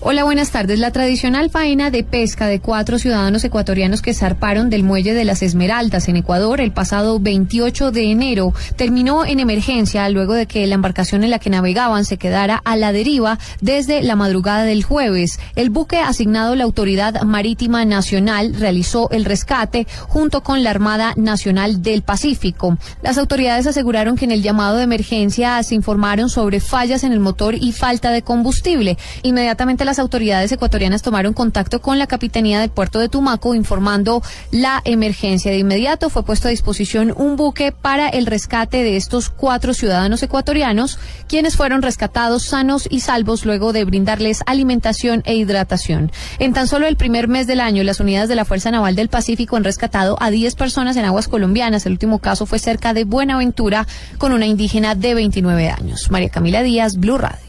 Hola, 0.00 0.22
buenas 0.22 0.52
tardes. 0.52 0.78
La 0.78 0.92
tradicional 0.92 1.50
faena 1.50 1.90
de 1.90 2.04
pesca 2.04 2.46
de 2.46 2.60
cuatro 2.60 3.00
ciudadanos 3.00 3.42
ecuatorianos 3.42 4.00
que 4.00 4.14
zarparon 4.14 4.70
del 4.70 4.84
muelle 4.84 5.12
de 5.12 5.24
las 5.24 5.42
Esmeraldas 5.42 6.08
en 6.08 6.14
Ecuador 6.14 6.60
el 6.60 6.70
pasado 6.70 7.18
28 7.18 7.90
de 7.90 8.12
enero 8.12 8.54
terminó 8.76 9.24
en 9.24 9.40
emergencia 9.40 10.08
luego 10.08 10.34
de 10.34 10.46
que 10.46 10.64
la 10.68 10.76
embarcación 10.76 11.24
en 11.24 11.30
la 11.30 11.40
que 11.40 11.50
navegaban 11.50 12.04
se 12.04 12.16
quedara 12.16 12.62
a 12.64 12.76
la 12.76 12.92
deriva 12.92 13.40
desde 13.60 14.04
la 14.04 14.14
madrugada 14.14 14.62
del 14.62 14.84
jueves. 14.84 15.40
El 15.56 15.70
buque 15.70 15.98
asignado 15.98 16.52
a 16.52 16.56
la 16.56 16.62
Autoridad 16.62 17.22
Marítima 17.22 17.84
Nacional 17.84 18.54
realizó 18.54 19.10
el 19.10 19.24
rescate 19.24 19.88
junto 20.06 20.44
con 20.44 20.62
la 20.62 20.70
Armada 20.70 21.12
Nacional 21.16 21.82
del 21.82 22.02
Pacífico. 22.02 22.78
Las 23.02 23.18
autoridades 23.18 23.66
aseguraron 23.66 24.14
que 24.14 24.26
en 24.26 24.30
el 24.30 24.44
llamado 24.44 24.76
de 24.76 24.84
emergencia 24.84 25.60
se 25.64 25.74
informaron 25.74 26.30
sobre 26.30 26.60
fallas 26.60 27.02
en 27.02 27.12
el 27.12 27.18
motor 27.18 27.56
y 27.56 27.72
falta 27.72 28.12
de 28.12 28.22
combustible. 28.22 28.96
Inmediatamente 29.24 29.87
las 29.88 29.98
autoridades 29.98 30.52
ecuatorianas 30.52 31.00
tomaron 31.00 31.32
contacto 31.32 31.80
con 31.80 31.98
la 31.98 32.06
Capitanía 32.06 32.60
del 32.60 32.68
Puerto 32.68 32.98
de 32.98 33.08
Tumaco 33.08 33.54
informando 33.54 34.22
la 34.50 34.82
emergencia. 34.84 35.50
De 35.50 35.56
inmediato 35.56 36.10
fue 36.10 36.26
puesto 36.26 36.46
a 36.46 36.50
disposición 36.50 37.14
un 37.16 37.36
buque 37.36 37.72
para 37.72 38.10
el 38.10 38.26
rescate 38.26 38.82
de 38.82 38.98
estos 38.98 39.30
cuatro 39.30 39.72
ciudadanos 39.72 40.22
ecuatorianos, 40.22 40.98
quienes 41.26 41.56
fueron 41.56 41.80
rescatados 41.80 42.42
sanos 42.42 42.86
y 42.90 43.00
salvos 43.00 43.46
luego 43.46 43.72
de 43.72 43.86
brindarles 43.86 44.42
alimentación 44.44 45.22
e 45.24 45.36
hidratación. 45.36 46.12
En 46.38 46.52
tan 46.52 46.68
solo 46.68 46.86
el 46.86 46.96
primer 46.96 47.26
mes 47.26 47.46
del 47.46 47.60
año, 47.60 47.82
las 47.82 47.98
unidades 47.98 48.28
de 48.28 48.34
la 48.34 48.44
Fuerza 48.44 48.70
Naval 48.70 48.94
del 48.94 49.08
Pacífico 49.08 49.56
han 49.56 49.64
rescatado 49.64 50.18
a 50.20 50.28
10 50.28 50.54
personas 50.54 50.98
en 50.98 51.06
aguas 51.06 51.28
colombianas. 51.28 51.86
El 51.86 51.92
último 51.92 52.18
caso 52.18 52.44
fue 52.44 52.58
cerca 52.58 52.92
de 52.92 53.04
Buenaventura 53.04 53.86
con 54.18 54.32
una 54.32 54.44
indígena 54.44 54.94
de 54.94 55.14
29 55.14 55.70
años. 55.70 56.10
María 56.10 56.28
Camila 56.28 56.62
Díaz, 56.62 56.98
Blue 56.98 57.16
Radio. 57.16 57.47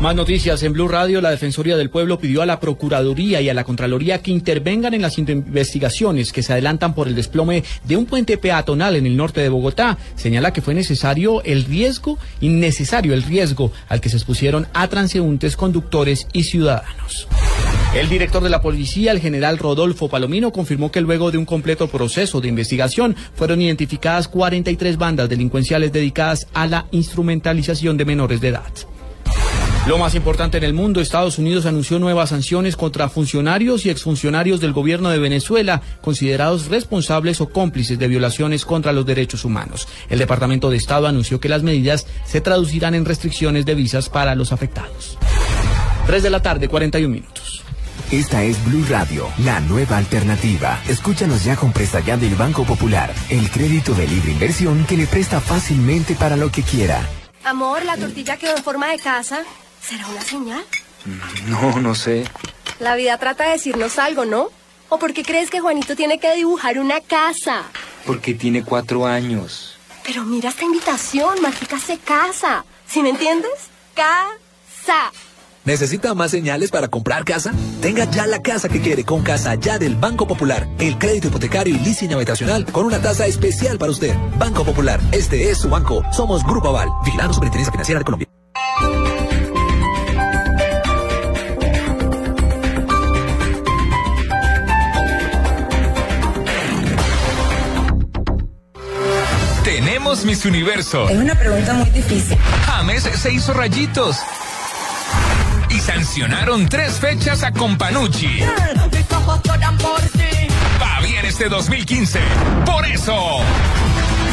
Más 0.00 0.14
noticias 0.14 0.62
en 0.62 0.74
Blue 0.74 0.86
Radio. 0.86 1.20
La 1.20 1.32
Defensoría 1.32 1.76
del 1.76 1.90
Pueblo 1.90 2.20
pidió 2.20 2.40
a 2.40 2.46
la 2.46 2.60
Procuraduría 2.60 3.40
y 3.40 3.48
a 3.48 3.54
la 3.54 3.64
Contraloría 3.64 4.22
que 4.22 4.30
intervengan 4.30 4.94
en 4.94 5.02
las 5.02 5.18
investigaciones 5.18 6.32
que 6.32 6.44
se 6.44 6.52
adelantan 6.52 6.94
por 6.94 7.08
el 7.08 7.16
desplome 7.16 7.64
de 7.82 7.96
un 7.96 8.06
puente 8.06 8.38
peatonal 8.38 8.94
en 8.94 9.06
el 9.06 9.16
norte 9.16 9.40
de 9.40 9.48
Bogotá. 9.48 9.98
Señala 10.14 10.52
que 10.52 10.62
fue 10.62 10.74
necesario 10.74 11.42
el 11.42 11.64
riesgo, 11.64 12.16
innecesario 12.40 13.12
el 13.12 13.24
riesgo 13.24 13.72
al 13.88 14.00
que 14.00 14.08
se 14.08 14.16
expusieron 14.16 14.68
a 14.72 14.86
transeúntes, 14.86 15.56
conductores 15.56 16.28
y 16.32 16.44
ciudadanos. 16.44 17.26
El 17.92 18.08
director 18.08 18.40
de 18.44 18.50
la 18.50 18.62
policía, 18.62 19.10
el 19.10 19.18
general 19.18 19.58
Rodolfo 19.58 20.08
Palomino, 20.08 20.52
confirmó 20.52 20.92
que 20.92 21.00
luego 21.00 21.32
de 21.32 21.38
un 21.38 21.44
completo 21.44 21.88
proceso 21.88 22.40
de 22.40 22.46
investigación 22.46 23.16
fueron 23.34 23.60
identificadas 23.60 24.28
43 24.28 24.96
bandas 24.96 25.28
delincuenciales 25.28 25.90
dedicadas 25.90 26.46
a 26.54 26.68
la 26.68 26.86
instrumentalización 26.92 27.96
de 27.96 28.04
menores 28.04 28.40
de 28.40 28.48
edad. 28.48 28.72
Lo 29.86 29.96
más 29.96 30.14
importante 30.14 30.58
en 30.58 30.64
el 30.64 30.74
mundo, 30.74 31.00
Estados 31.00 31.38
Unidos 31.38 31.64
anunció 31.64 31.98
nuevas 31.98 32.28
sanciones 32.28 32.76
contra 32.76 33.08
funcionarios 33.08 33.86
y 33.86 33.90
exfuncionarios 33.90 34.60
del 34.60 34.74
gobierno 34.74 35.08
de 35.08 35.18
Venezuela, 35.18 35.80
considerados 36.02 36.66
responsables 36.66 37.40
o 37.40 37.48
cómplices 37.48 37.98
de 37.98 38.08
violaciones 38.08 38.66
contra 38.66 38.92
los 38.92 39.06
derechos 39.06 39.46
humanos. 39.46 39.88
El 40.10 40.18
Departamento 40.18 40.68
de 40.68 40.76
Estado 40.76 41.06
anunció 41.06 41.40
que 41.40 41.48
las 41.48 41.62
medidas 41.62 42.06
se 42.26 42.42
traducirán 42.42 42.94
en 42.94 43.06
restricciones 43.06 43.64
de 43.64 43.74
visas 43.74 44.10
para 44.10 44.34
los 44.34 44.52
afectados. 44.52 45.16
3 46.06 46.22
de 46.22 46.30
la 46.30 46.42
tarde, 46.42 46.68
41 46.68 47.08
minutos. 47.08 47.62
Esta 48.10 48.42
es 48.42 48.64
Blue 48.64 48.86
Radio, 48.88 49.28
la 49.44 49.60
nueva 49.60 49.98
alternativa. 49.98 50.80
Escúchanos 50.88 51.44
ya 51.44 51.56
con 51.56 51.72
presta 51.72 52.00
ya 52.00 52.16
del 52.16 52.34
Banco 52.36 52.64
Popular, 52.64 53.12
el 53.28 53.50
crédito 53.50 53.92
de 53.92 54.06
libre 54.06 54.32
inversión 54.32 54.86
que 54.86 54.96
le 54.96 55.06
presta 55.06 55.40
fácilmente 55.40 56.14
para 56.14 56.36
lo 56.36 56.50
que 56.50 56.62
quiera. 56.62 57.06
Amor, 57.44 57.84
la 57.84 57.98
tortilla 57.98 58.38
quedó 58.38 58.56
en 58.56 58.64
forma 58.64 58.88
de 58.88 58.98
casa. 58.98 59.44
¿Será 59.82 60.06
una 60.08 60.22
señal? 60.22 60.64
No, 61.46 61.80
no 61.80 61.94
sé. 61.94 62.24
La 62.78 62.94
vida 62.94 63.18
trata 63.18 63.44
de 63.44 63.52
decirnos 63.52 63.98
algo, 63.98 64.24
¿no? 64.24 64.48
¿O 64.88 64.98
por 64.98 65.12
qué 65.12 65.22
crees 65.22 65.50
que 65.50 65.60
Juanito 65.60 65.96
tiene 65.96 66.18
que 66.18 66.34
dibujar 66.34 66.78
una 66.78 67.00
casa? 67.00 67.64
Porque 68.06 68.34
tiene 68.34 68.62
cuatro 68.62 69.06
años. 69.06 69.76
Pero 70.04 70.24
mira 70.24 70.48
esta 70.48 70.64
invitación, 70.64 71.42
Mágica 71.42 71.78
se 71.78 71.98
casa. 71.98 72.64
¿Sí 72.86 73.02
me 73.02 73.10
entiendes? 73.10 73.52
Casa. 73.94 75.12
¿Necesita 75.64 76.14
más 76.14 76.30
señales 76.30 76.70
para 76.70 76.88
comprar 76.88 77.26
casa? 77.26 77.52
Tenga 77.82 78.04
ya 78.04 78.26
la 78.26 78.40
casa 78.40 78.70
que 78.70 78.80
quiere 78.80 79.04
con 79.04 79.22
Casa 79.22 79.54
Ya 79.56 79.78
del 79.78 79.96
Banco 79.96 80.26
Popular. 80.26 80.66
El 80.78 80.96
crédito 80.96 81.28
hipotecario 81.28 81.74
y 81.74 81.78
leasing 81.80 82.14
habitacional 82.14 82.64
con 82.72 82.86
una 82.86 83.02
tasa 83.02 83.26
especial 83.26 83.76
para 83.76 83.92
usted. 83.92 84.14
Banco 84.38 84.64
Popular, 84.64 84.98
este 85.12 85.50
es 85.50 85.58
su 85.58 85.68
banco. 85.68 86.02
Somos 86.10 86.42
Grupo 86.42 86.68
Aval, 86.68 86.88
vigilando 87.04 87.34
Superintendencia 87.34 87.72
Financiera 87.72 87.98
de 87.98 88.04
Colombia. 88.06 88.27
Tenemos 100.08 100.24
Miss 100.24 100.46
Universo. 100.46 101.06
Es 101.06 101.18
una 101.18 101.34
pregunta 101.34 101.74
muy 101.74 101.90
difícil. 101.90 102.38
James 102.64 103.02
se 103.02 103.30
hizo 103.30 103.52
rayitos. 103.52 104.16
Y 105.68 105.78
sancionaron 105.80 106.66
tres 106.66 106.94
fechas 106.94 107.42
a 107.42 107.52
Companucci. 107.52 108.40
Va 110.80 111.00
bien 111.02 111.26
este 111.26 111.50
2015. 111.50 112.20
Por 112.64 112.86
eso. 112.86 113.40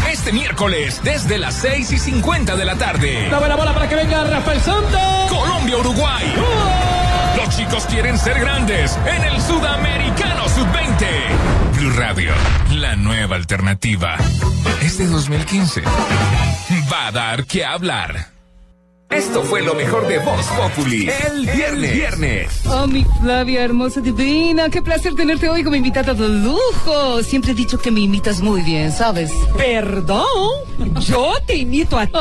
Este 0.09 0.31
miércoles, 0.31 1.01
desde 1.03 1.37
las 1.37 1.55
6 1.55 1.91
y 1.91 1.97
50 1.97 2.55
de 2.55 2.63
la 2.63 2.77
tarde. 2.77 3.27
Dame 3.29 3.49
la 3.49 3.57
bola 3.57 3.73
para 3.73 3.89
que 3.89 3.95
venga 3.95 4.23
Rafael 4.23 4.61
Santos. 4.61 5.01
Colombia-Uruguay. 5.29 6.35
Los 7.35 7.53
chicos 7.53 7.85
quieren 7.87 8.17
ser 8.17 8.39
grandes 8.39 8.97
en 9.05 9.23
el 9.25 9.41
Sudamericano 9.41 10.47
Sub-20. 10.47 11.54
Blue 11.77 11.91
Radio, 11.91 12.31
la 12.71 12.95
nueva 12.95 13.35
alternativa. 13.35 14.17
Este 14.81 15.05
2015 15.07 15.81
va 16.91 17.07
a 17.07 17.11
dar 17.11 17.45
que 17.45 17.65
hablar. 17.65 18.34
Esto 19.09 19.43
fue 19.43 19.61
lo 19.61 19.75
mejor 19.75 20.07
de 20.07 20.17
Voz 20.19 20.45
Populi. 20.47 21.09
El 21.29 21.45
viernes. 21.45 21.93
viernes. 21.93 22.61
Oh, 22.67 22.87
mi 22.87 23.05
Flavia, 23.21 23.63
hermosa, 23.63 24.01
divina. 24.01 24.69
Qué 24.69 24.81
placer 24.81 25.13
tenerte 25.15 25.47
hoy 25.47 25.63
como 25.63 25.75
invitada 25.75 26.13
de 26.13 26.27
lujo. 26.27 27.23
Siempre 27.23 27.51
he 27.51 27.55
dicho 27.55 27.77
que 27.77 27.91
me 27.91 28.01
imitas 28.01 28.41
muy 28.41 28.61
bien, 28.61 28.91
¿sabes? 28.91 29.31
Perdón, 29.55 30.25
yo 31.01 31.33
te 31.45 31.55
imito 31.55 31.97
a 31.97 32.07
ti. 32.07 32.13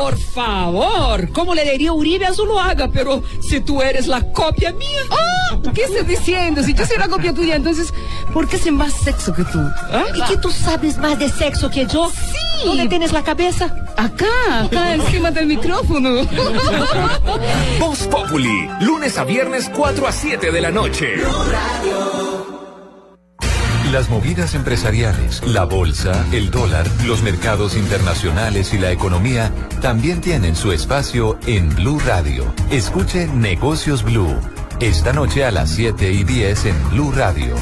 Por 0.00 0.18
favor, 0.18 1.30
¿cómo 1.32 1.54
le 1.54 1.70
diría 1.70 1.92
Uribe 1.92 2.26
a 2.26 2.32
Zuluaga? 2.32 2.88
Pero 2.88 3.22
si 3.40 3.60
tú 3.60 3.82
eres 3.82 4.06
la 4.06 4.22
copia 4.32 4.72
mía. 4.72 5.00
Ah, 5.10 5.58
¿Qué 5.74 5.82
estás 5.82 6.06
diciendo? 6.06 6.62
Si 6.62 6.74
yo 6.74 6.84
soy 6.86 6.96
una 6.96 7.08
copia 7.08 7.34
tuya, 7.34 7.54
entonces, 7.54 7.92
¿por 8.32 8.48
qué 8.48 8.58
sé 8.58 8.70
más 8.70 8.92
sexo 8.94 9.34
que 9.34 9.44
tú? 9.44 9.60
¿Ah? 9.92 10.04
¿Y 10.16 10.22
que 10.22 10.38
tú 10.38 10.50
sabes 10.50 10.96
más 10.98 11.18
de 11.18 11.28
sexo 11.28 11.70
que 11.70 11.86
yo? 11.86 12.10
Sí. 12.10 12.48
¿Dónde 12.64 12.88
tienes 12.88 13.12
la 13.12 13.22
cabeza? 13.22 13.66
Acá, 13.96 14.26
acá 14.64 14.94
encima 14.94 15.30
del 15.30 15.46
micrófono. 15.46 15.97
Voz 17.80 18.06
Populi, 18.06 18.68
lunes 18.80 19.18
a 19.18 19.24
viernes 19.24 19.68
4 19.74 20.06
a 20.06 20.12
7 20.12 20.52
de 20.52 20.60
la 20.60 20.70
noche. 20.70 21.16
Las 23.90 24.08
movidas 24.08 24.54
empresariales, 24.54 25.42
la 25.44 25.64
bolsa, 25.64 26.24
el 26.30 26.50
dólar, 26.50 26.86
los 27.06 27.22
mercados 27.22 27.74
internacionales 27.74 28.72
y 28.74 28.78
la 28.78 28.92
economía 28.92 29.50
también 29.80 30.20
tienen 30.20 30.54
su 30.54 30.70
espacio 30.72 31.38
en 31.46 31.74
Blue 31.74 31.98
Radio. 32.06 32.44
Escuche 32.70 33.26
Negocios 33.26 34.04
Blue. 34.04 34.36
Esta 34.78 35.12
noche 35.12 35.44
a 35.44 35.50
las 35.50 35.70
7 35.70 36.12
y 36.12 36.22
10 36.22 36.66
en 36.66 36.90
Blue 36.90 37.12
Radio. 37.12 37.56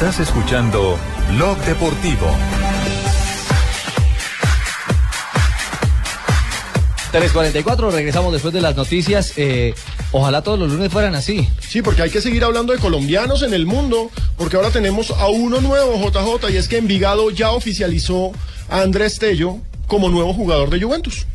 Estás 0.00 0.20
escuchando 0.20 0.96
Blog 1.32 1.58
Deportivo. 1.64 2.28
3.44, 7.12 7.90
regresamos 7.90 8.32
después 8.32 8.54
de 8.54 8.60
las 8.60 8.76
noticias. 8.76 9.32
Eh, 9.36 9.74
ojalá 10.12 10.42
todos 10.42 10.56
los 10.56 10.70
lunes 10.70 10.92
fueran 10.92 11.16
así. 11.16 11.48
Sí, 11.58 11.82
porque 11.82 12.02
hay 12.02 12.10
que 12.10 12.20
seguir 12.20 12.44
hablando 12.44 12.72
de 12.72 12.78
colombianos 12.78 13.42
en 13.42 13.52
el 13.52 13.66
mundo, 13.66 14.12
porque 14.36 14.54
ahora 14.54 14.70
tenemos 14.70 15.10
a 15.10 15.26
uno 15.26 15.60
nuevo, 15.60 15.96
JJ, 15.96 16.48
y 16.52 16.58
es 16.58 16.68
que 16.68 16.76
Envigado 16.78 17.32
ya 17.32 17.50
oficializó 17.50 18.30
a 18.70 18.82
Andrés 18.82 19.18
Tello 19.18 19.56
como 19.88 20.10
nuevo 20.10 20.32
jugador 20.32 20.70
de 20.70 20.80
Juventus. 20.80 21.26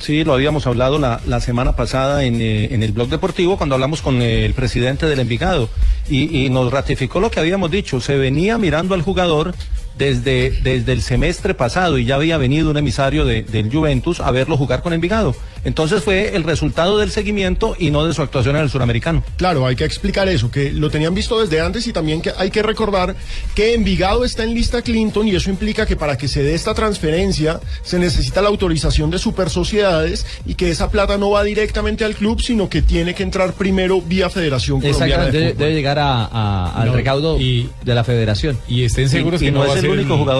Sí, 0.00 0.24
lo 0.24 0.34
habíamos 0.34 0.66
hablado 0.66 0.98
la, 0.98 1.20
la 1.26 1.40
semana 1.40 1.76
pasada 1.76 2.24
en, 2.24 2.40
eh, 2.40 2.74
en 2.74 2.82
el 2.82 2.90
blog 2.92 3.08
deportivo 3.08 3.56
cuando 3.56 3.76
hablamos 3.76 4.02
con 4.02 4.20
eh, 4.20 4.44
el 4.44 4.52
presidente 4.52 5.06
del 5.06 5.20
Envigado 5.20 5.68
y, 6.10 6.44
y 6.44 6.50
nos 6.50 6.72
ratificó 6.72 7.20
lo 7.20 7.30
que 7.30 7.38
habíamos 7.38 7.70
dicho. 7.70 8.00
Se 8.00 8.16
venía 8.16 8.58
mirando 8.58 8.94
al 8.94 9.02
jugador 9.02 9.54
desde, 9.96 10.50
desde 10.62 10.92
el 10.92 11.02
semestre 11.02 11.54
pasado 11.54 11.98
y 11.98 12.04
ya 12.04 12.16
había 12.16 12.36
venido 12.36 12.70
un 12.70 12.76
emisario 12.76 13.24
de- 13.24 13.42
del 13.44 13.72
Juventus 13.72 14.20
a 14.20 14.30
verlo 14.32 14.56
jugar 14.56 14.82
con 14.82 14.92
Envigado. 14.92 15.34
Entonces 15.66 16.02
fue 16.04 16.36
el 16.36 16.44
resultado 16.44 16.96
del 16.98 17.10
seguimiento 17.10 17.74
y 17.76 17.90
no 17.90 18.06
de 18.06 18.14
su 18.14 18.22
actuación 18.22 18.54
en 18.54 18.62
el 18.62 18.70
suramericano. 18.70 19.24
Claro, 19.36 19.66
hay 19.66 19.74
que 19.74 19.84
explicar 19.84 20.28
eso, 20.28 20.48
que 20.48 20.72
lo 20.72 20.90
tenían 20.90 21.12
visto 21.12 21.40
desde 21.40 21.60
antes 21.60 21.86
y 21.88 21.92
también 21.92 22.22
que 22.22 22.30
hay 22.38 22.50
que 22.52 22.62
recordar 22.62 23.16
que 23.56 23.74
Envigado 23.74 24.24
está 24.24 24.44
en 24.44 24.54
lista 24.54 24.80
Clinton 24.82 25.26
y 25.26 25.34
eso 25.34 25.50
implica 25.50 25.84
que 25.84 25.96
para 25.96 26.16
que 26.16 26.28
se 26.28 26.42
dé 26.44 26.54
esta 26.54 26.72
transferencia 26.72 27.58
se 27.82 27.98
necesita 27.98 28.40
la 28.42 28.48
autorización 28.48 29.10
de 29.10 29.18
super 29.18 29.50
sociedades 29.50 30.24
y 30.46 30.54
que 30.54 30.70
esa 30.70 30.88
plata 30.88 31.18
no 31.18 31.30
va 31.30 31.42
directamente 31.42 32.04
al 32.04 32.14
club, 32.14 32.40
sino 32.40 32.68
que 32.68 32.80
tiene 32.80 33.14
que 33.14 33.24
entrar 33.24 33.52
primero 33.54 34.00
vía 34.00 34.30
Federación 34.30 34.80
Colombiana 34.80 35.06
Exactamente, 35.24 35.38
de 35.48 35.54
debe, 35.54 35.74
llegar 35.74 35.98
a- 35.98 36.26
a- 36.26 36.80
al 36.80 36.88
No, 36.88 36.94
recaudo 36.94 37.40
y- 37.40 37.68
de 37.84 37.94
la 37.94 38.04
federación. 38.04 38.56
Y 38.68 38.84
estén 38.84 39.08
seguros 39.08 39.40
que 39.40 39.50
no, 39.50 39.60
va 39.60 39.74
a 39.74 39.80
ser 39.80 39.90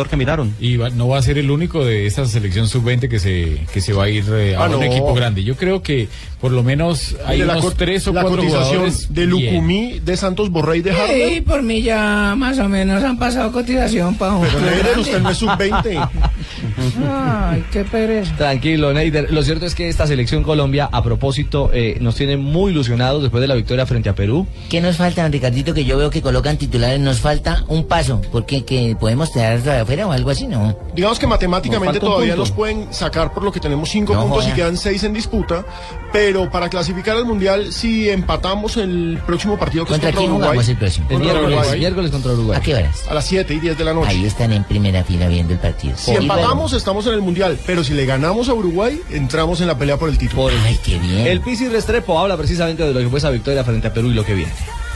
que 0.08 0.16
miraron. 0.16 0.54
Y 0.60 0.76
va- 0.76 0.90
no 0.90 1.08
va 1.08 1.18
a 1.18 1.22
ser 1.22 1.38
el 1.38 1.50
único 1.50 1.84
de 1.84 2.06
esta 2.06 2.24
selección 2.26 2.68
sub-20 2.68 3.08
que 3.08 3.18
se, 3.18 3.66
que 3.72 3.80
se 3.80 3.92
va 3.92 4.04
a 4.04 4.08
ir 4.08 4.24
eh, 4.32 4.54
a 4.54 4.64
Ah, 4.64 4.66
un 4.68 4.72
no. 4.80 4.82
equipo 4.82 5.15
grande. 5.16 5.42
Yo 5.44 5.56
creo 5.56 5.82
que 5.82 6.08
por 6.40 6.52
lo 6.52 6.62
menos 6.62 7.16
hay 7.24 7.38
la 7.38 7.58
tres 7.76 8.06
o 8.06 8.12
la 8.12 8.22
cuatro 8.22 8.42
cotización 8.42 8.92
de 9.08 9.26
bien. 9.26 9.30
Lucumí, 9.30 9.98
de 10.00 10.16
Santos 10.16 10.50
Borrey 10.50 10.82
de 10.82 10.92
Sí, 10.92 10.96
Harvard. 10.98 11.42
por 11.44 11.62
mí 11.62 11.82
ya 11.82 12.34
más 12.36 12.58
o 12.58 12.68
menos 12.68 13.02
han 13.02 13.18
pasado 13.18 13.50
cotización 13.52 14.14
para 14.16 14.38
Pero 14.38 14.60
Neider, 14.60 14.98
usted 14.98 15.20
no 15.20 15.30
es 15.30 15.38
sub-20. 15.38 16.08
Ay, 17.08 17.64
qué 17.72 17.84
pereza. 17.84 18.34
Tranquilo, 18.36 18.92
Neider. 18.92 19.32
Lo 19.32 19.42
cierto 19.42 19.66
es 19.66 19.74
que 19.74 19.88
esta 19.88 20.06
selección 20.06 20.42
Colombia, 20.42 20.88
a 20.90 21.02
propósito, 21.02 21.70
eh, 21.72 21.96
nos 22.00 22.16
tiene 22.16 22.36
muy 22.36 22.70
ilusionados 22.72 23.22
después 23.22 23.40
de 23.40 23.48
la 23.48 23.54
victoria 23.54 23.86
frente 23.86 24.08
a 24.08 24.14
Perú. 24.14 24.46
¿Qué 24.68 24.80
nos 24.80 24.96
falta, 24.96 25.26
Ricardito? 25.28 25.74
Que 25.74 25.84
yo 25.84 25.96
veo 25.98 26.10
que 26.10 26.22
colocan 26.22 26.56
titulares. 26.58 27.00
Nos 27.00 27.20
falta 27.20 27.64
un 27.68 27.84
paso. 27.86 28.20
Porque 28.32 28.64
que 28.64 28.96
podemos 28.98 29.30
quedar 29.30 29.56
afuera 29.80 30.06
o 30.06 30.12
algo 30.12 30.30
así, 30.30 30.46
¿no? 30.46 30.76
Digamos 30.94 31.18
que 31.18 31.26
matemáticamente 31.26 31.98
un 31.98 32.04
todavía 32.04 32.36
nos 32.36 32.50
pueden 32.50 32.92
sacar 32.92 33.32
por 33.32 33.42
lo 33.42 33.52
que 33.52 33.60
tenemos 33.60 33.88
cinco 33.90 34.14
No 34.14 34.22
puntos 34.26 34.48
y 34.48 34.52
quedan 34.52 34.76
seis 34.76 35.02
en 35.06 35.12
disputa, 35.12 35.64
pero 36.12 36.50
para 36.50 36.68
clasificar 36.68 37.16
al 37.16 37.24
Mundial, 37.24 37.72
si 37.72 38.08
empatamos 38.10 38.76
el 38.76 39.20
próximo 39.26 39.58
partido 39.58 39.84
que 39.84 39.90
¿Contra 39.92 40.10
es 40.10 40.16
quién 40.16 40.30
contra 40.30 40.50
Uruguay, 40.50 40.66
jugamos 40.66 40.68
el 40.68 40.76
próximo? 40.76 41.08
contra 41.08 41.40
Uruguay, 41.42 41.78
miércoles 41.78 42.10
contra 42.10 42.32
Uruguay. 42.32 42.58
¿A 42.58 42.60
qué 42.60 42.74
horas? 42.74 43.04
a 43.08 43.14
las 43.14 43.24
7 43.26 43.54
y 43.54 43.60
10 43.60 43.78
de 43.78 43.84
la 43.84 43.94
noche. 43.94 44.08
Ahí 44.10 44.24
están 44.26 44.52
en 44.52 44.64
primera 44.64 45.02
fila 45.04 45.28
viendo 45.28 45.52
el 45.52 45.58
partido. 45.58 45.96
Si 45.96 46.12
Y 46.12 46.16
empatamos, 46.16 46.72
estamos 46.72 47.06
en 47.06 47.14
el 47.14 47.22
Mundial, 47.22 47.58
pero 47.66 47.82
si 47.84 47.94
le 47.94 48.06
ganamos 48.06 48.48
a 48.48 48.54
Uruguay, 48.54 49.00
entramos 49.10 49.60
en 49.60 49.66
la 49.68 49.78
pelea 49.78 49.96
por 49.96 50.08
el 50.08 50.18
título. 50.18 50.48
Ay, 50.64 50.78
qué 50.84 50.98
bien. 50.98 51.26
El 51.26 51.40
Pisi 51.40 51.68
Restrepo 51.68 52.18
habla 52.18 52.36
precisamente 52.36 52.82
de 52.82 52.92
lo 52.92 53.00
que 53.00 53.08
fue 53.08 53.18
esa 53.18 53.30
victoria 53.30 53.64
frente 53.64 53.88
a 53.88 53.92
Perú 53.92 54.10
y 54.10 54.14
lo 54.14 54.24
que 54.24 54.34
viene. 54.34 54.52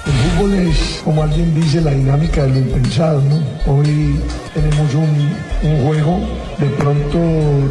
El 0.07 0.12
fútbol 0.12 0.55
es, 0.55 1.01
como 1.05 1.22
alguien 1.22 1.55
dice, 1.55 1.80
la 1.80 1.90
dinámica 1.90 2.44
de 2.44 2.48
lo 2.51 2.59
impensado. 2.59 3.22
Hoy 3.66 4.16
tenemos 4.55 4.94
un, 4.94 5.70
un 5.70 5.86
juego 5.86 6.20
de 6.59 6.66
pronto 6.66 7.18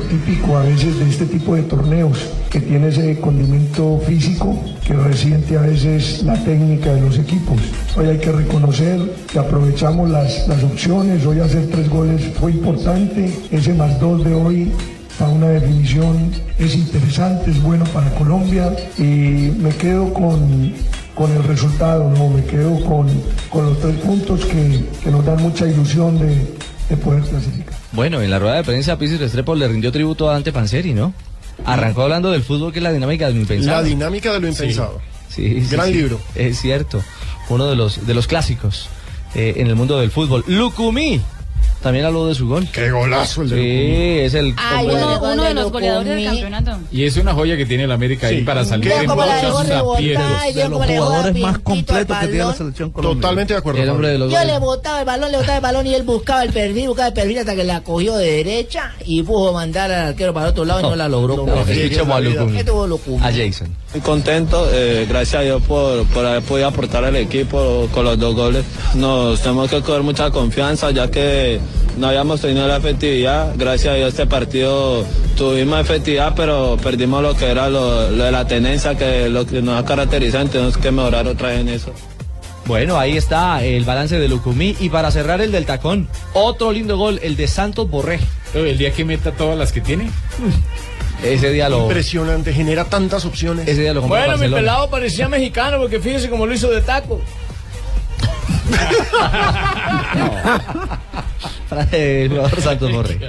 típico 0.09 0.57
a 0.57 0.63
veces 0.63 0.99
de 0.99 1.09
este 1.09 1.25
tipo 1.25 1.55
de 1.55 1.63
torneos, 1.63 2.17
que 2.49 2.59
tiene 2.59 2.87
ese 2.87 3.19
condimento 3.19 3.99
físico 4.05 4.57
que 4.85 4.93
resiente 4.93 5.57
a 5.57 5.61
veces 5.61 6.23
la 6.23 6.35
técnica 6.43 6.93
de 6.93 7.01
los 7.01 7.17
equipos. 7.17 7.57
Hoy 7.95 8.07
hay 8.07 8.17
que 8.17 8.31
reconocer 8.31 8.99
que 9.31 9.39
aprovechamos 9.39 10.09
las, 10.09 10.47
las 10.47 10.63
opciones, 10.63 11.25
hoy 11.25 11.39
hacer 11.39 11.67
tres 11.67 11.89
goles 11.89 12.21
fue 12.39 12.51
importante, 12.51 13.31
ese 13.51 13.73
más 13.73 13.99
dos 13.99 14.23
de 14.23 14.33
hoy 14.33 14.71
para 15.19 15.31
una 15.31 15.49
definición 15.49 16.31
es 16.57 16.75
interesante, 16.75 17.51
es 17.51 17.61
bueno 17.61 17.83
para 17.85 18.09
Colombia 18.11 18.73
y 18.97 19.51
me 19.61 19.69
quedo 19.77 20.13
con, 20.13 20.73
con 21.19 21.29
el 21.35 21.43
resultado, 21.43 22.09
¿no? 22.09 22.29
me 22.29 22.45
quedo 22.45 22.81
con, 22.85 23.09
con 23.49 23.65
los 23.65 23.77
tres 23.81 23.97
puntos 23.97 24.45
que, 24.45 24.85
que 25.03 25.11
nos 25.11 25.25
dan 25.25 25.41
mucha 25.41 25.67
ilusión 25.67 26.17
de, 26.17 26.47
de 26.87 26.95
poder 26.95 27.21
clasificar. 27.23 27.77
Bueno, 27.91 28.21
en 28.21 28.29
la 28.29 28.39
rueda 28.39 28.55
de 28.55 28.63
prensa 28.63 28.97
Pisi 28.97 29.17
Restrepo 29.17 29.53
le 29.53 29.67
rindió 29.67 29.91
tributo 29.91 30.29
a 30.29 30.33
Dante 30.33 30.53
Panseri, 30.53 30.93
¿no? 30.93 31.13
Arrancó 31.65 32.03
hablando 32.03 32.31
del 32.31 32.41
fútbol, 32.41 32.71
que 32.71 32.79
es 32.79 32.83
la 32.83 32.93
dinámica 32.93 33.27
de 33.27 33.33
lo 33.33 33.41
impensado. 33.41 33.81
La 33.81 33.83
dinámica 33.83 34.31
de 34.31 34.39
lo 34.39 34.47
impensado. 34.47 35.01
Sí, 35.27 35.61
sí, 35.61 35.67
Gran 35.69 35.87
sí. 35.87 35.93
libro. 35.95 36.21
Es 36.35 36.57
cierto. 36.57 37.03
Uno 37.49 37.67
de 37.67 37.75
los, 37.75 38.07
de 38.07 38.13
los 38.13 38.25
clásicos 38.25 38.87
eh, 39.35 39.55
en 39.57 39.67
el 39.67 39.75
mundo 39.75 39.99
del 39.99 40.11
fútbol. 40.11 40.45
Lucumí 40.47 41.19
también 41.81 42.05
habló 42.05 42.27
de 42.27 42.35
su 42.35 42.47
gol. 42.47 42.67
Qué 42.73 42.91
golazo 42.91 43.41
el 43.43 43.49
de 43.49 43.55
Sí, 43.55 44.19
es 44.25 44.33
el. 44.33 44.53
Ay, 44.57 44.87
uno, 44.87 45.21
uno 45.33 45.43
de 45.43 45.53
los 45.53 45.71
goleadores 45.71 46.15
del 46.15 46.25
campeonato. 46.25 46.77
Y 46.91 47.05
es 47.05 47.17
una 47.17 47.33
joya 47.33 47.55
que 47.57 47.65
tiene 47.65 47.85
el 47.85 47.91
América 47.91 48.27
ahí 48.27 48.41
para 48.43 48.65
salir 48.65 48.91
en 48.91 49.07
la 49.07 49.15
muchos 49.15 49.71
aprietos. 49.71 50.23
veo 50.55 50.71
cómo 50.71 50.85
le 50.85 50.93
dejó 50.93 51.09
dar 51.09 51.33
pintito 51.33 51.93
al 51.93 52.05
balón. 52.05 52.55
selección 52.55 52.91
Totalmente 52.91 53.53
de 53.53 53.59
acuerdo. 53.59 53.81
El 53.81 53.89
hombre 53.89 54.09
de 54.09 54.17
los 54.17 54.31
Yo 54.31 54.37
goles. 54.37 54.53
le 54.53 54.59
botaba 54.59 54.99
el 54.99 55.05
balón, 55.05 55.31
le 55.31 55.37
botaba 55.37 55.55
el 55.57 55.61
balón 55.63 55.87
y 55.87 55.95
él 55.95 56.03
buscaba 56.03 56.43
el 56.43 56.51
perfil, 56.51 56.87
buscaba 56.87 57.07
el 57.09 57.13
perfil 57.13 57.37
hasta 57.39 57.55
que 57.55 57.63
la 57.63 57.81
cogió 57.81 58.15
de 58.17 58.29
derecha 58.31 58.93
y 59.05 59.23
pudo 59.23 59.53
mandar 59.53 59.91
al 59.91 60.07
arquero 60.09 60.33
para 60.33 60.47
el 60.47 60.51
otro 60.51 60.65
lado 60.65 60.79
y 60.81 60.83
no 60.83 60.95
la 60.95 61.07
logró. 61.07 61.37
No, 61.37 61.45
no, 61.45 61.61
escuchemos 61.61 62.15
a 62.15 62.19
Lucumí. 62.19 62.57
¿Qué 62.57 62.63
tuvo 62.63 62.87
Lucumí? 62.87 63.17
A 63.25 63.31
Jason. 63.31 63.75
Muy 63.91 64.01
contento, 64.01 64.69
eh, 64.71 65.07
gracias 65.09 65.41
a 65.41 65.43
Dios 65.43 65.63
por, 65.63 66.05
por 66.07 66.23
haber 66.23 66.43
podido 66.43 66.67
aportar 66.67 67.05
al 67.05 67.15
equipo 67.15 67.89
con 67.91 68.05
los 68.05 68.19
dos 68.19 68.35
goles. 68.35 68.63
Nos 68.93 69.41
tenemos 69.41 69.67
que 69.67 69.81
coger 69.81 70.03
mucha 70.03 70.29
confianza 70.29 70.91
ya 70.91 71.09
que 71.09 71.59
no 71.97 72.07
habíamos 72.07 72.39
tenido 72.39 72.67
la 72.67 72.77
efectividad. 72.77 73.53
Gracias 73.57 73.93
a 73.93 73.97
Dios 73.97 74.09
este 74.09 74.27
partido 74.27 75.03
tuvimos 75.35 75.79
efectividad, 75.79 76.33
pero 76.35 76.77
perdimos 76.83 77.23
lo 77.23 77.35
que 77.35 77.45
era 77.45 77.67
lo, 77.67 78.11
lo 78.11 78.25
de 78.25 78.31
la 78.31 78.45
tenencia, 78.45 78.95
que 78.95 79.27
lo 79.27 79.47
que 79.47 79.61
nos 79.63 79.81
ha 79.81 79.85
caracterizado, 79.85 80.47
tenemos 80.49 80.77
que 80.77 80.91
mejorar 80.91 81.27
otra 81.27 81.49
vez 81.49 81.61
en 81.61 81.69
eso. 81.69 81.91
Bueno, 82.67 82.99
ahí 82.99 83.17
está 83.17 83.63
el 83.63 83.83
balance 83.85 84.19
de 84.19 84.27
Lucumí. 84.27 84.75
Y 84.79 84.89
para 84.89 85.09
cerrar 85.09 85.41
el 85.41 85.51
del 85.51 85.65
tacón, 85.65 86.07
otro 86.33 86.71
lindo 86.71 86.95
gol, 86.99 87.19
el 87.23 87.35
de 87.35 87.47
Santos 87.47 87.89
Borré. 87.89 88.19
El 88.53 88.77
día 88.77 88.91
que 88.91 89.03
meta 89.03 89.31
todas 89.31 89.57
las 89.57 89.71
que 89.71 89.81
tiene. 89.81 90.11
Ese 91.23 91.49
lo. 91.69 91.83
Impresionante, 91.83 92.53
genera 92.53 92.85
tantas 92.85 93.25
opciones. 93.25 93.67
Ese 93.67 93.83
compró 94.01 94.07
Bueno, 94.07 94.37
mi 94.37 94.49
pelado 94.49 94.89
parecía 94.89 95.27
mexicano 95.27 95.77
porque 95.77 95.99
fíjese 95.99 96.29
cómo 96.29 96.45
lo 96.45 96.53
hizo 96.53 96.69
de 96.69 96.81
taco. 96.81 97.21
Borré. 102.91 103.19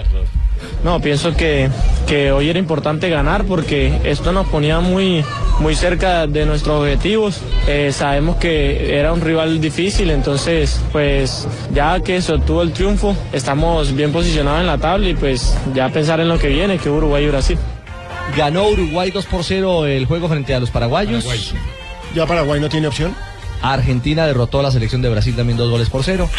No, 0.85 1.01
pienso 1.01 1.35
que, 1.35 1.69
que 2.07 2.33
hoy 2.33 2.49
era 2.49 2.59
importante 2.59 3.11
ganar 3.11 3.45
porque 3.45 3.99
esto 4.05 4.33
nos 4.33 4.47
ponía 4.47 4.81
muy, 4.81 5.25
muy 5.59 5.75
cerca 5.75 6.27
de 6.27 6.47
nuestros 6.47 6.81
objetivos. 6.81 7.41
Eh, 7.67 7.91
sabemos 7.93 8.37
que 8.37 8.99
era 8.99 9.13
un 9.13 9.21
rival 9.21 9.61
difícil, 9.61 10.11
entonces 10.11 10.81
pues 10.93 11.47
ya 11.75 12.01
que 12.01 12.23
se 12.23 12.33
obtuvo 12.33 12.63
el 12.63 12.73
triunfo, 12.73 13.15
estamos 13.33 13.95
bien 13.95 14.13
posicionados 14.13 14.61
en 14.61 14.67
la 14.67 14.79
tabla 14.79 15.09
y 15.09 15.15
pues 15.15 15.55
ya 15.75 15.89
pensar 15.91 16.21
en 16.21 16.29
lo 16.29 16.39
que 16.39 16.49
viene, 16.49 16.79
que 16.79 16.89
Uruguay 16.89 17.25
y 17.25 17.29
Brasil. 17.29 17.59
Ganó 18.37 18.69
Uruguay 18.69 19.11
2 19.11 19.27
por 19.27 19.45
0 19.45 19.87
el 19.87 20.07
juego 20.07 20.29
frente 20.29 20.55
a 20.55 20.61
los 20.61 20.71
paraguayos. 20.71 21.25
Ya 22.15 22.27
Paraguay 22.27 22.61
no 22.61 22.69
tiene 22.69 22.87
opción. 22.87 23.15
Argentina 23.63 24.27
derrotó 24.27 24.61
a 24.61 24.63
la 24.63 24.71
selección 24.71 25.03
de 25.03 25.11
Brasil 25.11 25.37
también 25.37 25.59
dos 25.59 25.71
goles 25.71 25.91
por 25.91 26.03
cero. 26.03 26.31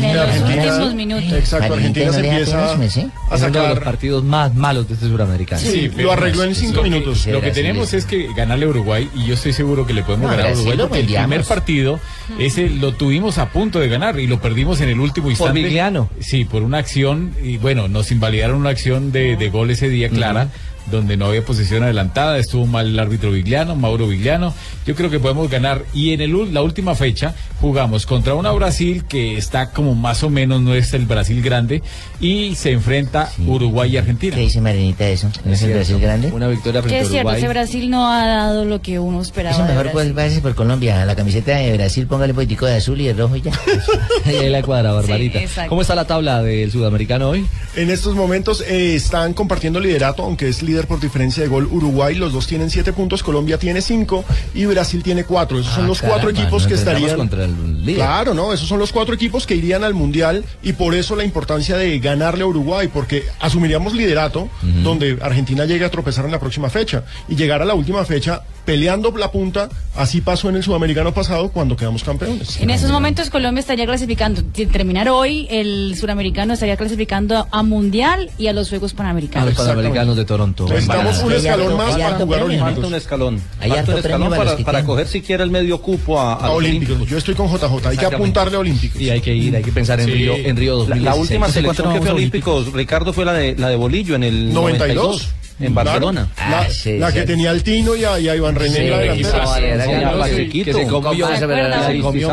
En 0.00 0.16
los 0.16 0.36
últimos 0.38 0.94
minutos. 0.94 1.32
Exacto, 1.32 1.74
Argentina 1.74 2.12
se 2.12 2.20
empieza 2.20 2.70
a 2.70 2.84
Es 2.84 2.96
uno 2.96 3.10
de 3.34 3.34
los 3.34 3.40
sacar. 3.68 3.82
partidos 3.82 4.22
más 4.22 4.54
malos 4.54 4.86
de 4.86 4.94
este 4.94 5.08
suramericano. 5.08 5.60
Sí, 5.60 5.90
pero 5.90 6.06
lo 6.06 6.12
arregló 6.12 6.44
en 6.44 6.54
cinco 6.54 6.76
lo 6.76 6.82
que- 6.84 6.90
minutos. 6.90 7.26
Lo 7.26 7.40
que 7.40 7.50
tenemos 7.50 7.92
es 7.94 8.06
que 8.06 8.28
ganarle 8.36 8.66
a 8.66 8.68
Uruguay 8.68 9.10
y 9.12 9.26
yo 9.26 9.34
estoy 9.34 9.52
seguro 9.52 9.84
que 9.88 9.92
le 9.92 10.04
podemos 10.04 10.30
No, 10.30 10.36
ganar 10.36 10.52
a 10.52 10.54
Uruguay 10.54 10.78
porque 10.78 11.00
el 11.00 11.06
primer 11.06 11.42
partido 11.42 11.98
ese 12.38 12.70
lo 12.70 12.92
tuvimos 12.94 13.38
a 13.38 13.48
punto 13.50 13.80
de 13.80 13.88
ganar 13.88 14.20
y 14.20 14.28
lo 14.28 14.40
perdimos 14.40 14.80
en 14.80 14.88
el 14.90 15.00
último 15.00 15.30
instante. 15.30 15.60
Vigliano. 15.64 16.10
Sí, 16.20 16.44
por 16.44 16.62
una 16.62 16.78
acción 16.78 17.34
y 17.42 17.56
bueno, 17.56 17.88
nos 17.88 18.12
invalidaron 18.12 18.56
una 18.58 18.70
acción 18.70 19.10
de, 19.10 19.34
de 19.36 19.50
gol 19.50 19.68
ese 19.72 19.88
día 19.88 20.08
clara. 20.10 20.46
Donde 20.90 21.16
no 21.16 21.26
había 21.26 21.44
posición 21.44 21.82
adelantada, 21.82 22.38
estuvo 22.38 22.66
mal 22.66 22.88
el 22.88 22.98
árbitro 22.98 23.30
Vigliano, 23.30 23.76
Mauro 23.76 24.08
Vigliano. 24.08 24.54
Yo 24.86 24.94
creo 24.94 25.10
que 25.10 25.20
podemos 25.20 25.50
ganar. 25.50 25.84
Y 25.94 26.12
en 26.12 26.20
el, 26.20 26.52
la 26.52 26.62
última 26.62 26.94
fecha 26.94 27.34
jugamos 27.60 28.06
contra 28.06 28.34
una 28.34 28.50
Brasil 28.52 29.04
que 29.04 29.36
está 29.36 29.70
como 29.70 29.94
más 29.94 30.22
o 30.22 30.30
menos, 30.30 30.60
no 30.60 30.74
es 30.74 30.92
el 30.94 31.06
Brasil 31.06 31.42
grande, 31.42 31.82
y 32.20 32.54
se 32.56 32.72
enfrenta 32.72 33.30
Uruguay 33.46 33.94
y 33.94 33.96
Argentina. 33.96 34.34
¿Qué 34.34 34.42
dice 34.42 34.60
Marinita 34.60 35.08
eso? 35.08 35.30
¿No 35.44 35.52
es 35.52 35.62
el 35.62 35.72
Brasil 35.72 36.00
grande? 36.00 36.30
Una 36.32 36.48
victoria 36.48 36.82
Que 36.82 37.00
es 37.00 37.08
cierto, 37.08 37.32
ese 37.32 37.48
Brasil 37.48 37.90
no 37.90 38.10
ha 38.10 38.26
dado 38.26 38.64
lo 38.64 38.82
que 38.82 38.98
uno 38.98 39.20
esperaba. 39.20 39.54
Eso 39.54 39.64
mejor 39.64 39.92
pues 39.92 40.14
váyase 40.14 40.40
por 40.40 40.54
Colombia. 40.54 41.02
A 41.02 41.04
la 41.04 41.14
camiseta 41.14 41.56
de 41.56 41.72
Brasil 41.74 42.06
póngale 42.06 42.34
poquitico 42.34 42.66
de 42.66 42.76
azul 42.76 43.00
y 43.00 43.06
de 43.06 43.14
rojo 43.14 43.36
y 43.36 43.42
ya. 43.42 43.52
Y 44.26 44.36
ahí 44.36 44.50
la 44.50 44.62
cuadra, 44.62 44.92
Barbarita. 44.92 45.40
Sí. 45.40 45.60
¿Cómo 45.68 45.82
está 45.82 45.94
la 45.94 46.06
tabla 46.06 46.42
del 46.42 46.70
sudamericano 46.70 47.30
hoy? 47.30 47.46
En 47.76 47.90
estos 47.90 48.14
momentos 48.14 48.62
eh, 48.62 48.94
están 48.94 49.34
compartiendo 49.34 49.80
liderato, 49.80 50.22
aunque 50.22 50.48
es 50.48 50.62
líder 50.72 50.86
por 50.86 51.00
diferencia 51.00 51.42
de 51.42 51.48
gol 51.48 51.68
Uruguay. 51.70 52.14
Los 52.14 52.32
dos 52.32 52.46
tienen 52.46 52.70
siete 52.70 52.92
puntos, 52.92 53.22
Colombia 53.22 53.58
tiene 53.58 53.82
cinco 53.82 54.24
y 54.54 54.64
Brasil 54.64 55.02
tiene 55.02 55.24
cuatro. 55.24 55.58
Esos 55.58 55.74
son 55.74 55.84
Ah, 55.84 55.88
los 55.88 56.00
cuatro 56.02 56.30
equipos 56.30 56.66
que 56.66 56.74
estarían. 56.74 57.16
contra 57.16 57.44
el 57.44 57.84
líder. 57.84 57.96
Claro, 57.96 58.34
no, 58.34 58.52
esos 58.52 58.66
son 58.68 58.78
los 58.78 58.92
cuatro 58.92 59.14
equipos 59.14 59.46
que 59.46 59.54
irían 59.54 59.84
al 59.84 59.94
mundial 59.94 60.44
y 60.62 60.72
por 60.72 60.94
eso 60.94 61.14
la 61.16 61.24
importancia 61.24 61.76
de 61.76 61.98
ganarle 61.98 62.44
a 62.44 62.46
Uruguay, 62.46 62.88
porque 62.92 63.24
asumiríamos 63.40 63.92
liderato 63.94 64.48
donde 64.82 65.18
Argentina 65.20 65.64
llegue 65.66 65.84
a 65.84 65.90
tropezar 65.90 66.24
en 66.24 66.30
la 66.32 66.40
próxima 66.40 66.70
fecha 66.70 67.04
y 67.28 67.36
llegar 67.36 67.60
a 67.62 67.64
la 67.64 67.74
última 67.74 68.04
fecha 68.04 68.42
peleando 68.64 69.16
la 69.16 69.30
punta. 69.30 69.68
Así 69.94 70.20
pasó 70.22 70.48
en 70.48 70.56
el 70.56 70.62
sudamericano 70.62 71.12
pasado 71.12 71.50
cuando 71.50 71.76
quedamos 71.76 72.02
campeones. 72.02 72.58
En 72.60 72.70
esos 72.70 72.90
momentos 72.90 73.28
Colombia 73.28 73.60
estaría 73.60 73.84
clasificando, 73.84 74.42
si 74.54 74.64
terminar 74.66 75.08
hoy, 75.10 75.46
el 75.50 75.94
suramericano 75.98 76.54
estaría 76.54 76.76
clasificando 76.78 77.46
a 77.50 77.62
Mundial 77.62 78.30
y 78.38 78.46
a 78.46 78.52
los 78.54 78.70
Juegos 78.70 78.94
A 78.94 78.96
Panamericanos. 78.96 79.48
los 79.50 79.58
Panamericanos 79.58 80.16
de 80.16 80.24
Toronto. 80.24 80.72
Estamos 80.72 81.22
un 81.22 81.32
escalón 81.32 81.76
más 81.76 81.94
para 81.96 82.16
jugar 82.18 82.40
Falta 82.40 82.44
olímpicos. 82.44 82.84
un 82.88 82.94
escalón. 82.94 83.42
Hay 83.60 83.70
Falta 83.70 83.92
un 83.92 83.98
escalón 83.98 84.34
para 84.64 84.84
coger 84.84 85.08
siquiera 85.08 85.44
el 85.44 85.50
medio 85.50 85.80
cupo 85.82 86.18
a, 86.18 86.34
a 86.34 86.46
A 86.46 86.50
olímpicos. 86.52 87.06
Yo 87.08 87.18
estoy 87.18 87.34
con 87.34 87.48
JJ. 87.48 87.86
Hay 87.88 87.96
que 87.98 88.06
apuntarle 88.06 88.56
a 88.56 88.60
olímpicos. 88.60 89.00
Y 89.00 89.10
hay 89.10 89.20
que 89.20 89.34
ir, 89.34 89.54
hay 89.56 89.62
que 89.62 89.72
pensar 89.72 90.00
en 90.00 90.06
Sí. 90.06 90.12
Río, 90.12 90.34
en 90.36 90.56
Río 90.56 90.72
La, 90.72 90.78
2016. 90.96 91.04
la 91.04 91.14
última 91.14 91.46
¿Hace 91.46 91.62
cuánto 91.62 91.82
selección 91.82 91.92
que 91.94 92.00
fue 92.00 92.10
a 92.10 92.14
olímpicos, 92.14 92.72
Ricardo, 92.72 93.12
fue 93.12 93.24
la 93.26 93.32
de 93.34 93.54
la 93.56 93.68
de 93.68 93.76
Bolillo 93.76 94.14
en 94.14 94.24
el 94.24 94.52
92, 94.54 94.88
92. 94.96 95.28
En 95.64 95.74
Barcelona. 95.74 96.28
La, 96.36 96.60
Ah, 96.60 96.66
sí, 96.70 96.98
la 96.98 97.08
sí. 97.10 97.14
que 97.14 97.22
tenía 97.26 97.50
al 97.50 97.62
Tino 97.62 97.94
y 97.96 98.04
a, 98.04 98.18
y 98.18 98.28
a 98.28 98.36
Iván 98.36 98.54
René 98.54 98.78
en 98.78 98.90
la 98.90 98.96
Sí, 98.96 99.02
delantera. 99.22 99.46
sí, 99.46 99.62
Sí, 99.62 100.16
no, 100.16 100.24
sí, 100.24 100.64
se 100.64 100.72
comió, 100.88 101.26
¿Cómo 101.26 101.36
se 101.36 102.00
comió 102.02 102.28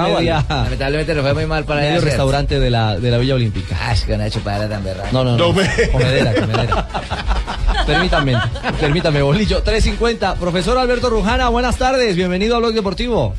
Lamentablemente 0.50 1.16
le 1.16 1.22
fue 1.22 1.34
muy 1.34 1.46
mal 1.46 1.66
para 1.66 1.82
¿cierto? 1.82 2.06
restaurante 2.06 2.60
de 2.60 2.70
la, 2.70 2.98
de 3.00 3.12
la 3.12 3.18
Villa 3.18 3.36
Olímpica. 3.36 3.76
Ah, 3.82 3.94
es 3.94 4.04
que 4.04 4.14
una 4.14 4.30
chupada 4.30 4.68
tan 4.70 4.84
berraca. 4.84 5.10
No, 5.12 5.24
no, 5.24 5.32
no. 5.32 5.38
No 5.48 5.54
me- 5.54 5.90
Comedera, 5.92 6.34
comedera. 6.34 6.88
permítame, 7.86 8.38
permítame, 8.80 9.22
Bolillo. 9.22 9.62
350. 9.64 10.36
Profesor 10.36 10.78
Alberto 10.78 11.10
Rujana, 11.10 11.50
buenas 11.50 11.78
tardes. 11.78 12.16
Bienvenido 12.16 12.56
a 12.56 12.60
Blog 12.60 12.74
Deportivo. 12.74 13.34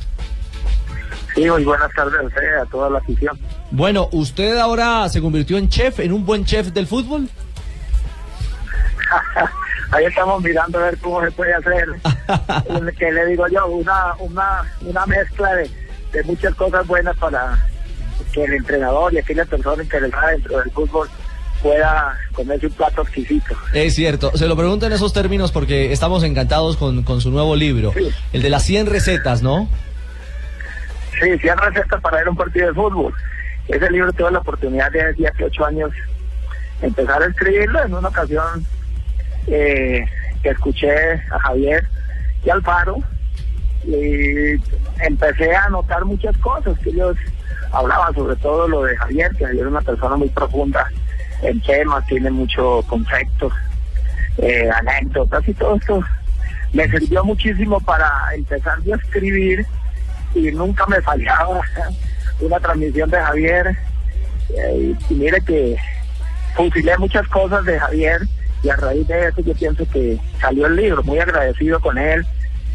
Sí, 1.35 1.49
muy 1.49 1.63
buenas 1.65 1.91
tardes 1.95 2.21
a 2.21 2.25
usted, 2.25 2.41
a 2.61 2.65
toda 2.71 2.91
la 2.91 2.99
afición. 2.99 3.39
Bueno, 3.71 4.09
¿usted 4.11 4.59
ahora 4.59 5.09
se 5.09 5.21
convirtió 5.21 5.59
en 5.59 5.69
chef, 5.69 6.01
en 6.01 6.13
un 6.13 6.27
buen 6.27 6.45
chef 6.45 6.69
del 6.69 6.87
fútbol? 6.89 7.29
Ahí 9.91 10.05
estamos 10.05 10.43
mirando 10.43 10.79
a 10.79 10.83
ver 10.83 10.99
cómo 10.99 11.23
se 11.23 11.31
puede 11.33 11.53
hacer, 11.53 11.89
eh, 12.05 12.93
que 12.97 13.11
le 13.11 13.27
digo 13.27 13.47
yo, 13.49 13.67
una, 13.67 14.15
una, 14.21 14.63
una 14.83 15.07
mezcla 15.07 15.55
de, 15.55 15.71
de 16.13 16.23
muchas 16.25 16.55
cosas 16.55 16.87
buenas 16.87 17.17
para 17.17 17.59
que 18.33 18.45
el 18.45 18.53
entrenador 18.53 19.13
y 19.13 19.19
aquella 19.19 19.45
persona 19.45 19.83
interesada 19.83 20.29
dentro 20.29 20.59
del 20.59 20.71
fútbol 20.71 21.09
pueda 21.63 22.17
comerse 22.33 22.67
un 22.67 22.73
plato 22.73 23.03
exquisito. 23.03 23.55
Es 23.75 23.95
cierto, 23.95 24.31
se 24.37 24.47
lo 24.47 24.57
pregunto 24.57 24.87
en 24.87 24.93
esos 24.93 25.13
términos 25.13 25.53
porque 25.53 25.93
estamos 25.93 26.23
encantados 26.23 26.77
con, 26.77 27.03
con 27.03 27.21
su 27.21 27.31
nuevo 27.31 27.57
libro, 27.57 27.93
el 28.33 28.43
de 28.43 28.51
las 28.51 28.65
100 28.65 28.87
recetas, 28.87 29.43
¿no? 29.43 29.69
Sí, 31.21 31.39
100 31.39 31.59
recetas 31.59 32.01
para 32.01 32.19
ver 32.19 32.29
un 32.29 32.37
partido 32.37 32.69
de 32.69 32.75
fútbol. 32.75 33.13
Ese 33.69 33.91
libro 33.91 34.13
tuve 34.13 34.31
la 34.31 34.39
oportunidad 34.39 34.91
de 34.91 35.03
hace 35.03 35.45
8 35.45 35.67
años 35.67 35.91
empezar 36.81 37.23
a 37.23 37.27
escribirlo 37.27 37.83
en 37.85 37.95
una 37.95 38.09
ocasión 38.09 38.67
eh, 39.47 40.05
que 40.43 40.49
escuché 40.51 41.15
a 41.31 41.39
Javier 41.41 41.87
y 42.45 42.51
Alfaro 42.51 42.97
y 43.85 44.53
empecé 45.05 45.55
a 45.55 45.69
notar 45.69 46.05
muchas 46.05 46.37
cosas 46.39 46.79
que 46.81 46.91
ellos 46.91 47.17
hablaban, 47.73 48.15
sobre 48.15 48.37
todo 48.37 48.69
lo 48.69 48.83
de 48.85 48.97
Javier, 48.97 49.31
que 49.37 49.47
Javier 49.47 49.65
es 49.65 49.71
una 49.71 49.81
persona 49.81 50.17
muy 50.17 50.29
profunda 50.29 50.87
en 51.43 51.61
temas, 51.63 52.05
tiene 52.07 52.31
mucho 52.31 52.83
conceptos, 52.89 53.53
eh, 54.39 54.69
anécdotas 54.71 55.47
y 55.49 55.55
todo 55.55 55.77
esto. 55.77 56.03
Me 56.73 56.89
sirvió 56.89 57.25
muchísimo 57.25 57.81
para 57.81 58.11
empezar 58.35 58.79
a 58.79 58.97
escribir 58.97 59.67
y 60.35 60.51
nunca 60.53 60.87
me 60.87 61.01
fallaba 61.01 61.61
una 62.41 62.61
transmisión 62.61 63.11
de 63.11 63.19
Javier. 63.19 63.77
Eh, 64.51 64.95
y 65.09 65.15
mire 65.15 65.41
que 65.41 65.77
fusilé 66.55 66.97
muchas 66.99 67.27
cosas 67.29 67.65
de 67.65 67.79
Javier 67.79 68.21
y 68.63 68.69
a 68.69 68.77
raíz 68.77 69.07
de 69.09 69.29
eso 69.29 69.41
yo 69.41 69.55
pienso 69.55 69.89
que 69.91 70.19
salió 70.41 70.67
el 70.67 70.77
libro, 70.77 71.03
muy 71.03 71.19
agradecido 71.19 71.81
con 71.81 71.99
él 71.99 72.25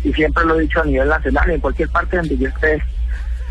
y 0.03 0.14
siempre 0.14 0.45
lo 0.45 0.57
he 0.57 0.64
dicho 0.64 0.82
a 0.82 0.86
nivel 0.86 1.10
nacional, 1.10 1.49
en 1.49 1.62
cualquier 1.62 1.90
parte 1.90 2.18
donde 2.18 2.38
yo 2.38 2.48
esté, 2.48 2.82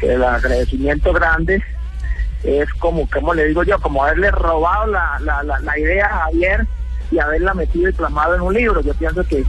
el 0.03 0.23
agradecimiento 0.23 1.13
grande 1.13 1.63
es 2.45 2.73
como, 2.75 3.09
como 3.09 3.35
le 3.35 3.47
digo 3.47 3.63
yo, 3.63 3.79
como 3.81 4.05
haberle 4.05 4.31
robado 4.31 4.87
la, 4.87 5.19
la, 5.21 5.43
la, 5.43 5.79
idea 5.79 6.07
a 6.07 6.25
Javier 6.25 6.67
y 7.11 7.19
haberla 7.19 7.55
metido 7.55 7.89
y 7.89 7.93
plasmado 7.93 8.35
en 8.35 8.43
un 8.43 8.53
libro. 8.53 8.83
Yo 8.83 8.93
pienso 8.95 9.25
que 9.25 9.45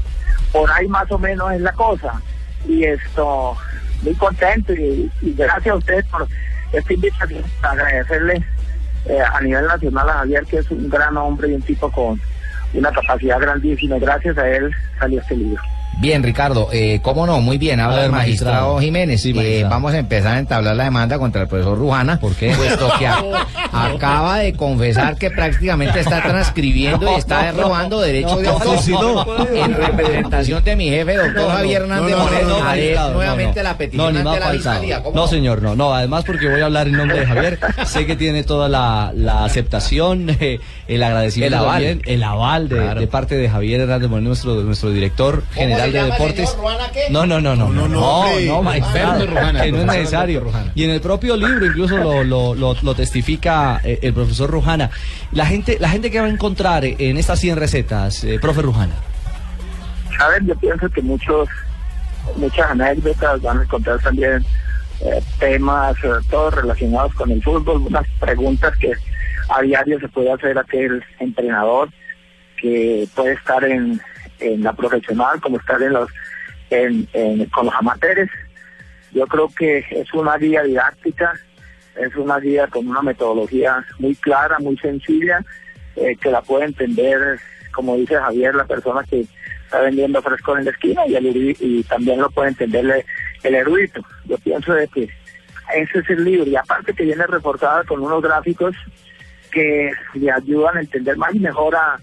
por 0.54 0.72
ahí 0.72 0.88
más 0.88 1.12
o 1.12 1.20
menos 1.20 1.52
es 1.52 1.62
la 1.62 1.74
cosa. 1.74 2.22
Y 2.66 2.86
esto, 2.86 3.58
muy 4.02 4.16
contento 4.16 4.74
y, 4.74 5.12
y 5.22 5.34
gracias 5.34 5.74
a 5.74 5.78
ustedes 5.78 6.06
por 6.06 6.26
esta 6.72 6.94
invitación, 6.94 7.44
agradecerle 7.62 8.46
eh, 9.08 9.20
a 9.22 9.42
nivel 9.42 9.68
nacional 9.68 10.10
a 10.10 10.14
Javier, 10.14 10.46
que 10.46 10.58
es 10.58 10.72
un 10.72 10.90
gran 10.90 11.18
hombre 11.18 11.50
y 11.50 11.56
un 11.56 11.62
tipo 11.62 11.92
con 11.92 12.20
una 12.74 12.92
capacidad 12.92 13.40
grandísima. 13.40 13.98
Gracias 14.00 14.38
a 14.38 14.48
él 14.50 14.72
salió 15.00 15.22
este 15.22 15.36
libro. 15.38 15.62
Bien, 15.98 16.22
Ricardo, 16.22 16.68
eh, 16.74 17.00
cómo 17.02 17.26
no, 17.26 17.40
muy 17.40 17.58
bien, 17.58 17.80
habla 17.80 17.96
A 17.96 18.00
ver, 18.00 18.06
el 18.08 18.12
magistrado, 18.12 18.54
magistrado. 18.56 18.80
Jiménez. 18.82 19.22
Sí, 19.22 19.30
Eh, 19.30 19.34
magistrado. 19.36 19.70
vamos 19.70 19.94
a 19.94 19.98
empezar 20.00 20.36
a 20.36 20.40
entablar 20.40 20.76
la 20.76 20.84
demanda 20.84 21.18
contra 21.18 21.44
el 21.44 21.48
profesor 21.48 21.78
Rujana. 21.78 22.20
¿Por 22.20 22.36
qué? 22.36 22.52
Puesto 22.54 22.92
que 23.00 23.08
a- 23.08 23.24
acaba 23.72 24.40
de 24.40 24.52
confesar 24.54 25.16
que 25.16 25.32
prácticamente 25.32 26.02
está 26.02 26.22
transcribiendo 26.22 27.10
y 27.10 27.16
está 27.16 27.50
No, 27.54 27.58
no, 27.60 27.64
robando 27.64 28.02
derechos 28.02 28.34
no, 28.34 28.40
de 28.40 28.48
autor. 28.50 28.68
no, 28.76 28.82
sí, 28.82 28.92
no. 28.92 29.26
En 29.56 29.74
representación 29.74 30.64
de 30.66 30.76
mi 30.76 30.90
jefe, 30.90 31.16
doctor 31.16 31.34
No, 31.36 31.42
no, 31.44 31.50
Javier 31.56 31.80
no, 31.80 31.86
Hernández 31.96 32.12
no, 32.12 32.18
no, 32.18 32.24
Moreno, 32.26 32.50
no, 32.60 32.64
haré 32.66 32.96
no, 32.96 33.10
nuevamente 33.12 33.60
no. 33.60 33.64
la 33.64 33.78
petición 33.78 34.06
No, 34.06 34.12
ni 34.12 34.18
ante 34.18 34.30
más 34.30 34.40
la 34.40 34.46
faltado. 34.48 34.58
fiscalía. 34.82 35.02
¿Cómo 35.04 35.16
No, 35.16 35.28
señor, 35.28 35.62
no, 35.62 35.76
no. 35.78 35.94
Además, 35.96 36.26
porque 36.26 36.50
voy 36.50 36.60
a 36.60 36.66
hablar 36.66 36.88
en 36.90 36.98
nombre 36.98 37.22
de 37.22 37.26
Javier. 37.26 37.58
sé 37.86 38.06
que 38.06 38.18
tiene 38.18 38.44
toda 38.44 38.68
la, 38.68 39.14
la 39.16 39.46
aceptación, 39.46 40.30
eh, 40.42 40.60
el 40.88 41.02
agradecimiento, 41.04 41.56
El 41.58 41.62
aval. 41.64 41.74
también, 41.84 42.02
el 42.06 42.24
aval 42.24 42.70
de, 42.70 42.76
Claro. 42.76 43.00
de 43.02 43.08
parte 43.08 43.36
de 43.36 43.50
Javier 43.50 43.82
Hernández 43.82 44.10
Moreno, 44.10 44.30
nuestro, 44.30 44.56
nuestro 44.62 44.92
director 44.92 45.44
general 45.54 45.92
de 45.92 46.04
deportes. 46.04 46.56
No, 47.10 47.26
no, 47.26 47.42
no, 47.42 47.56
no, 47.56 47.70
no, 47.70 47.88
no, 47.88 47.88
no, 47.88 48.40
no, 48.40 48.62
magistrado, 48.62 49.12
Alberto 49.14 49.34
Rujana, 49.34 49.64
que 49.64 49.72
no 49.72 49.78
es 49.80 49.86
necesario. 49.86 50.52
Y 50.76 50.84
en 50.84 50.90
el 50.92 51.02
propio 51.02 51.36
libro 51.36 51.66
incluso 51.66 51.98
lo, 51.98 52.24
lo, 52.24 52.54
lo, 52.56 52.76
lo 52.82 52.96
testifica 52.96 53.82
eh, 53.84 54.00
el 54.02 54.14
profesor 54.14 54.50
Rujana. 54.50 54.90
La 55.32 55.46
gente, 55.46 55.78
la 55.80 55.90
gente 55.90 56.12
que 56.12 56.20
va 56.20 56.28
a 56.28 56.30
encontrar 56.30 56.86
en 56.86 57.18
estas 57.18 57.40
100 57.40 57.58
recetas, 57.58 58.24
eh, 58.24 58.38
profe 58.40 58.62
Rujana. 58.62 58.94
A 60.20 60.30
ver, 60.30 60.46
yo 60.46 60.56
pienso 60.56 60.88
que 60.90 61.02
muchos, 61.02 61.50
muchas 62.38 62.70
anécdotas 62.72 63.42
van 63.42 63.60
a 63.60 63.64
encontrar 63.64 64.00
también 64.00 64.46
eh, 65.02 65.22
temas, 65.40 65.96
eh, 66.04 66.10
todos 66.30 66.54
relacionados 66.54 67.14
con 67.16 67.30
el 67.32 67.44
fútbol, 67.44 67.82
unas 67.88 68.06
preguntas 68.20 68.74
que 68.78 68.92
a 69.50 69.62
diario 69.62 70.00
se 70.00 70.08
puede 70.08 70.32
hacer 70.32 70.58
aquel 70.58 71.04
entrenador 71.20 71.90
que 72.60 73.08
puede 73.16 73.34
estar 73.34 73.64
en, 73.64 74.00
en 74.40 74.64
la 74.64 74.74
profesional 74.74 75.40
como 75.42 75.58
estar 75.58 75.82
en 75.82 75.94
los 75.94 76.10
en, 76.70 77.08
en- 77.14 77.46
con 77.50 77.66
los 77.68 77.76
amateurs. 77.76 78.32
Yo 79.12 79.28
creo 79.28 79.50
que 79.58 79.86
es 79.92 80.14
una 80.14 80.36
guía 80.38 80.64
didáctica, 80.64 81.34
es 81.96 82.16
una 82.16 82.40
guía 82.40 82.68
con 82.68 82.88
una 82.88 83.02
metodología 83.02 83.86
muy 84.00 84.16
clara, 84.16 84.58
muy 84.60 84.78
sencilla, 84.78 85.44
eh, 85.96 86.16
que 86.20 86.32
la 86.32 86.42
puede 86.42 86.66
entender, 86.66 87.40
como 87.74 87.96
dice 87.96 88.16
Javier, 88.16 88.56
la 88.56 88.66
persona 88.66 89.04
que 89.10 89.26
está 89.64 89.80
vendiendo 89.80 90.22
frescos 90.22 90.60
en 90.60 90.66
la 90.66 90.72
esquina 90.72 91.08
y, 91.08 91.16
el, 91.16 91.56
y 91.60 91.84
también 91.84 92.20
lo 92.20 92.30
puede 92.30 92.50
entender 92.50 93.06
el 93.44 93.56
erudito. 93.56 94.02
Yo 94.26 94.38
pienso 94.40 94.74
de 94.74 94.88
que 94.90 95.04
ese 95.76 96.00
es 96.00 96.10
el 96.10 96.24
libro 96.26 96.46
y 96.50 96.56
aparte 96.56 96.94
que 96.94 97.04
viene 97.04 97.26
reforzada 97.28 97.84
con 97.86 98.02
unos 98.02 98.22
gráficos 98.22 98.76
que 99.56 99.92
le 100.16 100.30
ayudan 100.32 100.76
a 100.78 100.82
entender 100.82 101.16
más 101.16 101.34
y 101.34 101.40
mejor 101.40 101.74
a, 101.78 101.98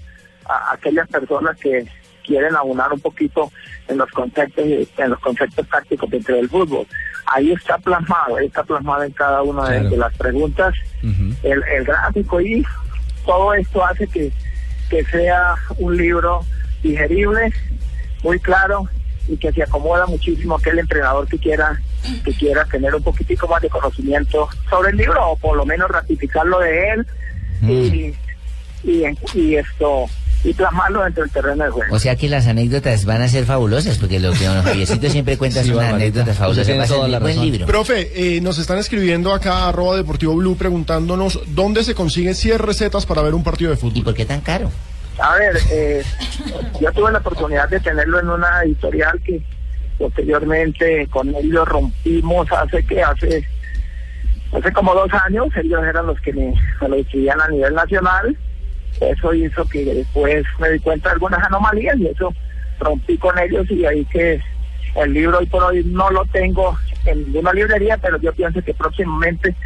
a 0.46 0.72
aquellas 0.72 1.06
personas 1.08 1.54
que 1.58 1.86
quieren 2.24 2.56
abonar 2.56 2.90
un 2.92 3.00
poquito 3.00 3.52
en 3.88 3.98
los 3.98 4.08
conceptos 4.10 4.64
en 4.64 5.10
los 5.10 5.18
conceptos 5.20 5.68
tácticos 5.68 6.08
dentro 6.08 6.34
del 6.36 6.48
fútbol. 6.48 6.86
Ahí 7.26 7.52
está 7.52 7.76
plasmado, 7.78 8.36
ahí 8.36 8.46
está 8.46 8.62
plasmado 8.64 9.02
en 9.02 9.12
cada 9.12 9.42
una 9.42 9.68
de- 9.68 9.74
Claro. 9.80 9.90
de, 9.90 9.96
las 9.98 10.14
preguntas 10.16 10.74
el, 11.42 11.62
el 11.76 11.84
gráfico 11.84 12.40
y 12.40 12.64
todo 13.26 13.52
esto 13.54 13.84
hace 13.84 14.06
que, 14.06 14.32
que 14.88 15.04
sea 15.04 15.54
un 15.78 15.94
libro 15.96 16.40
digerible, 16.82 17.52
muy 18.22 18.38
claro 18.40 18.88
y 19.28 19.36
que 19.36 19.52
se 19.52 19.62
acomoda 19.62 20.06
muchísimo 20.06 20.54
a 20.54 20.58
aquel 20.58 20.78
entrenador 20.78 21.28
que 21.28 21.38
quiera 21.38 21.78
que 22.24 22.32
quiera 22.32 22.64
tener 22.64 22.92
un 22.94 23.02
poquitico 23.02 23.46
más 23.46 23.62
de 23.62 23.68
conocimiento 23.68 24.48
sobre 24.70 24.90
el 24.90 24.96
libro 24.96 25.30
o 25.30 25.36
por 25.36 25.56
lo 25.56 25.64
menos 25.66 25.88
ratificarlo 25.88 26.58
de 26.60 26.90
él 26.90 27.06
y, 27.62 28.14
y, 28.84 29.04
y 29.34 29.56
esto 29.56 30.08
y 30.44 30.52
plasmarlo 30.54 31.04
dentro 31.04 31.22
del 31.22 31.32
terreno 31.32 31.64
de 31.64 31.70
juego. 31.70 31.94
O 31.94 31.98
sea 31.98 32.16
que 32.16 32.28
las 32.28 32.46
anécdotas 32.46 33.04
van 33.04 33.22
a 33.22 33.28
ser 33.28 33.44
fabulosas, 33.44 33.98
porque 33.98 34.18
lo 34.18 34.32
que 34.32 34.44
don 34.44 34.62
Javiercito 34.62 35.08
siempre 35.08 35.38
cuenta 35.38 35.62
Sí, 35.62 35.70
son 35.70 35.84
anécdotas 35.84 36.36
fabulosas. 36.36 36.78
Va 36.78 36.82
a 36.82 36.86
ser 36.86 36.98
un 36.98 37.20
buen 37.20 37.40
libro. 37.40 37.66
Profe, 37.66 38.10
eh, 38.14 38.40
nos 38.40 38.58
están 38.58 38.78
escribiendo 38.78 39.32
acá 39.32 39.68
arroba 39.68 39.96
Deportivo 39.96 40.34
Blue 40.34 40.56
preguntándonos 40.56 41.40
dónde 41.48 41.84
se 41.84 41.94
consiguen 41.94 42.34
100 42.34 42.58
recetas 42.58 43.06
para 43.06 43.22
ver 43.22 43.34
un 43.34 43.44
partido 43.44 43.70
de 43.70 43.76
fútbol. 43.76 43.98
¿Y 43.98 44.02
por 44.02 44.14
qué 44.14 44.24
tan 44.24 44.40
caro? 44.40 44.70
A 45.18 45.36
ver, 45.36 45.56
eh, 45.70 46.02
yo 46.80 46.90
tuve 46.92 47.12
la 47.12 47.18
oportunidad 47.18 47.68
de 47.68 47.78
tenerlo 47.78 48.18
en 48.18 48.30
una 48.30 48.62
editorial 48.64 49.20
que 49.22 49.40
posteriormente 49.98 51.06
con 51.08 51.32
ellos 51.36 51.68
rompimos 51.68 52.50
hace 52.50 52.84
que 52.84 53.02
hace 53.02 53.44
hace 54.52 54.72
como 54.72 54.94
dos 54.94 55.12
años, 55.26 55.48
ellos 55.56 55.82
eran 55.84 56.06
los 56.06 56.20
que 56.20 56.32
me, 56.32 56.54
lo 56.80 56.96
distribuían 56.96 57.40
a 57.40 57.48
nivel 57.48 57.74
nacional, 57.74 58.36
eso 59.00 59.34
hizo 59.34 59.64
que 59.66 59.84
después 59.84 60.44
me 60.58 60.70
di 60.70 60.78
cuenta 60.80 61.08
de 61.08 61.14
algunas 61.14 61.42
anomalías 61.44 61.96
y 61.98 62.06
eso 62.06 62.32
rompí 62.78 63.16
con 63.16 63.38
ellos 63.38 63.70
y 63.70 63.84
ahí 63.84 64.04
que 64.06 64.40
El 64.94 65.14
libro 65.14 65.38
hoy 65.38 65.46
por 65.46 65.62
hoy 65.62 65.82
no 65.84 66.10
lo 66.10 66.24
tengo 66.26 66.76
en 67.06 67.24
ninguna 67.24 67.52
librería, 67.54 67.96
pero 67.96 68.20
yo 68.20 68.32
pienso 68.34 68.60
que 68.62 68.74
próximamente 68.74 69.56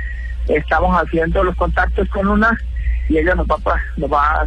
estamos 0.46 0.96
haciendo 1.02 1.42
los 1.42 1.56
contactos 1.56 2.08
con 2.08 2.28
una 2.28 2.56
y 3.08 3.18
ella 3.18 3.34
nos 3.34 3.46
va, 3.46 3.56
nos 3.96 4.12
va, 4.12 4.46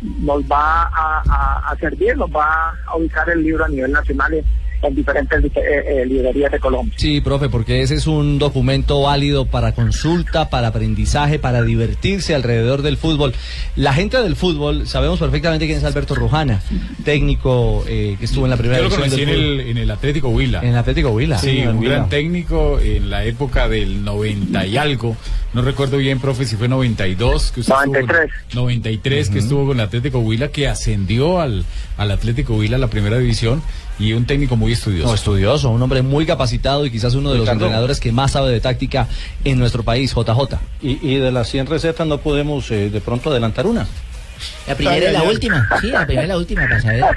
nos 0.00 0.42
va 0.44 0.90
a, 0.94 1.76
servir, 1.78 2.16
nos 2.16 2.30
va 2.30 2.74
a 2.86 2.96
ubicar 2.96 3.28
el 3.28 3.42
libro 3.42 3.64
a 3.64 3.68
nivel 3.68 3.92
nacional 3.92 4.42
en 4.82 4.94
diferentes 4.94 5.44
eh, 5.44 5.50
eh, 5.56 6.06
librerías 6.06 6.52
de 6.52 6.58
Colombia. 6.58 6.94
Sí, 6.96 7.20
profe, 7.20 7.48
porque 7.48 7.82
ese 7.82 7.94
es 7.94 8.06
un 8.06 8.38
documento 8.38 9.02
válido 9.02 9.46
para 9.46 9.72
consulta, 9.72 10.50
para 10.50 10.68
aprendizaje, 10.68 11.38
para 11.38 11.62
divertirse 11.62 12.34
alrededor 12.34 12.82
del 12.82 12.96
fútbol. 12.96 13.34
La 13.74 13.92
gente 13.92 14.20
del 14.20 14.36
fútbol, 14.36 14.86
sabemos 14.86 15.18
perfectamente 15.18 15.66
quién 15.66 15.78
es 15.78 15.84
Alberto 15.84 16.14
Rujana, 16.14 16.60
técnico 17.04 17.84
eh, 17.88 18.16
que 18.18 18.24
estuvo 18.24 18.44
en 18.46 18.50
la 18.50 18.56
primera 18.56 18.80
Yo 18.88 18.96
lo 18.96 19.04
en 19.04 19.28
el, 19.28 19.60
en 19.60 19.78
el 19.78 19.90
Atlético 19.90 20.28
Huila. 20.28 20.60
En 20.62 20.70
el 20.70 20.76
Atlético 20.76 21.10
Huila. 21.10 21.38
Sí, 21.38 21.58
en 21.58 21.68
un 21.70 21.78
Huila. 21.78 21.94
gran 21.96 22.08
técnico 22.08 22.78
en 22.80 23.10
la 23.10 23.24
época 23.24 23.68
del 23.68 24.04
90 24.04 24.66
y 24.66 24.76
algo. 24.76 25.16
No 25.54 25.62
recuerdo 25.62 25.96
bien, 25.96 26.20
profe, 26.20 26.44
si 26.44 26.56
fue 26.56 26.68
92. 26.68 27.52
Que 27.52 27.60
usted 27.60 27.72
estuvo 27.74 27.92
con- 27.92 28.06
93. 28.06 28.30
93 28.54 29.30
que 29.30 29.38
estuvo 29.38 29.66
con 29.66 29.78
el 29.78 29.84
Atlético 29.86 30.18
Huila, 30.18 30.48
que 30.48 30.68
ascendió 30.68 31.40
al, 31.40 31.64
al 31.96 32.10
Atlético 32.10 32.54
Huila 32.54 32.76
a 32.76 32.80
la 32.80 32.88
primera 32.88 33.18
división 33.18 33.62
y 33.98 34.12
un 34.12 34.26
técnico 34.26 34.56
muy 34.56 34.72
estudioso. 34.72 35.08
No, 35.08 35.14
estudioso, 35.14 35.70
un 35.70 35.82
hombre 35.82 36.02
muy 36.02 36.26
capacitado 36.26 36.84
y 36.84 36.90
quizás 36.90 37.14
uno 37.14 37.32
de 37.32 37.38
los 37.38 37.48
entrenadores 37.48 38.00
que 38.00 38.12
más 38.12 38.32
sabe 38.32 38.50
de 38.52 38.60
táctica 38.60 39.06
en 39.44 39.58
nuestro 39.58 39.82
país, 39.82 40.14
JJ. 40.14 40.58
Y, 40.82 40.98
y 41.06 41.16
de 41.18 41.32
las 41.32 41.48
100 41.48 41.66
recetas 41.66 42.06
no 42.06 42.18
podemos 42.18 42.70
eh, 42.70 42.90
de 42.90 43.00
pronto 43.00 43.30
adelantar 43.30 43.66
una. 43.66 43.86
La 44.66 44.74
primera 44.74 45.10
y 45.10 45.12
la 45.12 45.22
última. 45.22 45.68
Sí, 45.80 45.88
la 45.88 46.04
primera 46.04 46.26
y 46.26 46.28
la 46.28 46.36
última, 46.36 46.62
para 46.62 46.80
saber. 46.80 47.04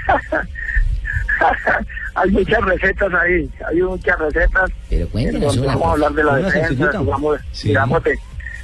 hay 2.16 2.32
muchas 2.32 2.62
recetas 2.62 3.14
ahí, 3.14 3.50
hay 3.70 3.82
muchas 3.82 4.20
recetas. 4.20 4.72
Pero 4.90 5.08
cuéntenos 5.10 5.66
vamos 5.66 5.88
a 5.88 5.92
hablar 5.92 6.14
de 6.14 6.24
la 6.24 6.36
defensa, 6.38 6.70
digamos, 6.70 7.40
Sí. 7.52 7.68
digamos 7.70 8.04
de, 8.04 8.20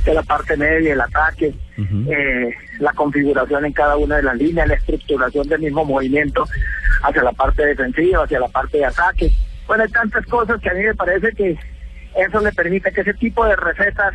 de 0.05 0.13
la 0.13 0.23
parte 0.23 0.55
media, 0.55 0.93
el 0.93 1.01
ataque, 1.01 1.53
eh, 1.77 2.49
la 2.79 2.93
configuración 2.93 3.65
en 3.65 3.73
cada 3.73 3.97
una 3.97 4.17
de 4.17 4.23
las 4.23 4.37
líneas, 4.37 4.67
la 4.67 4.75
estructuración 4.75 5.47
del 5.47 5.61
mismo 5.61 5.83
movimiento 5.83 6.45
hacia 7.03 7.23
la 7.23 7.31
parte 7.31 7.65
defensiva, 7.65 8.23
hacia 8.23 8.39
la 8.39 8.47
parte 8.47 8.77
de 8.77 8.85
ataque. 8.85 9.31
Bueno, 9.67 9.83
hay 9.83 9.89
tantas 9.89 10.25
cosas 10.27 10.61
que 10.61 10.69
a 10.69 10.73
mí 10.73 10.83
me 10.83 10.93
parece 10.93 11.31
que 11.33 11.57
eso 12.15 12.39
le 12.39 12.51
permite 12.51 12.91
que 12.91 13.01
ese 13.01 13.13
tipo 13.15 13.45
de 13.45 13.55
recetas 13.55 14.13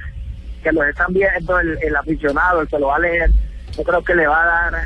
que 0.62 0.72
los 0.72 0.86
están 0.86 1.12
viendo 1.12 1.58
el, 1.58 1.78
el 1.82 1.96
aficionado, 1.96 2.60
el 2.60 2.68
que 2.68 2.78
lo 2.78 2.88
va 2.88 2.96
a 2.96 3.00
leer, 3.00 3.30
yo 3.76 3.82
creo 3.82 4.04
que 4.04 4.14
le 4.14 4.26
va 4.26 4.42
a 4.42 4.70
dar 4.70 4.84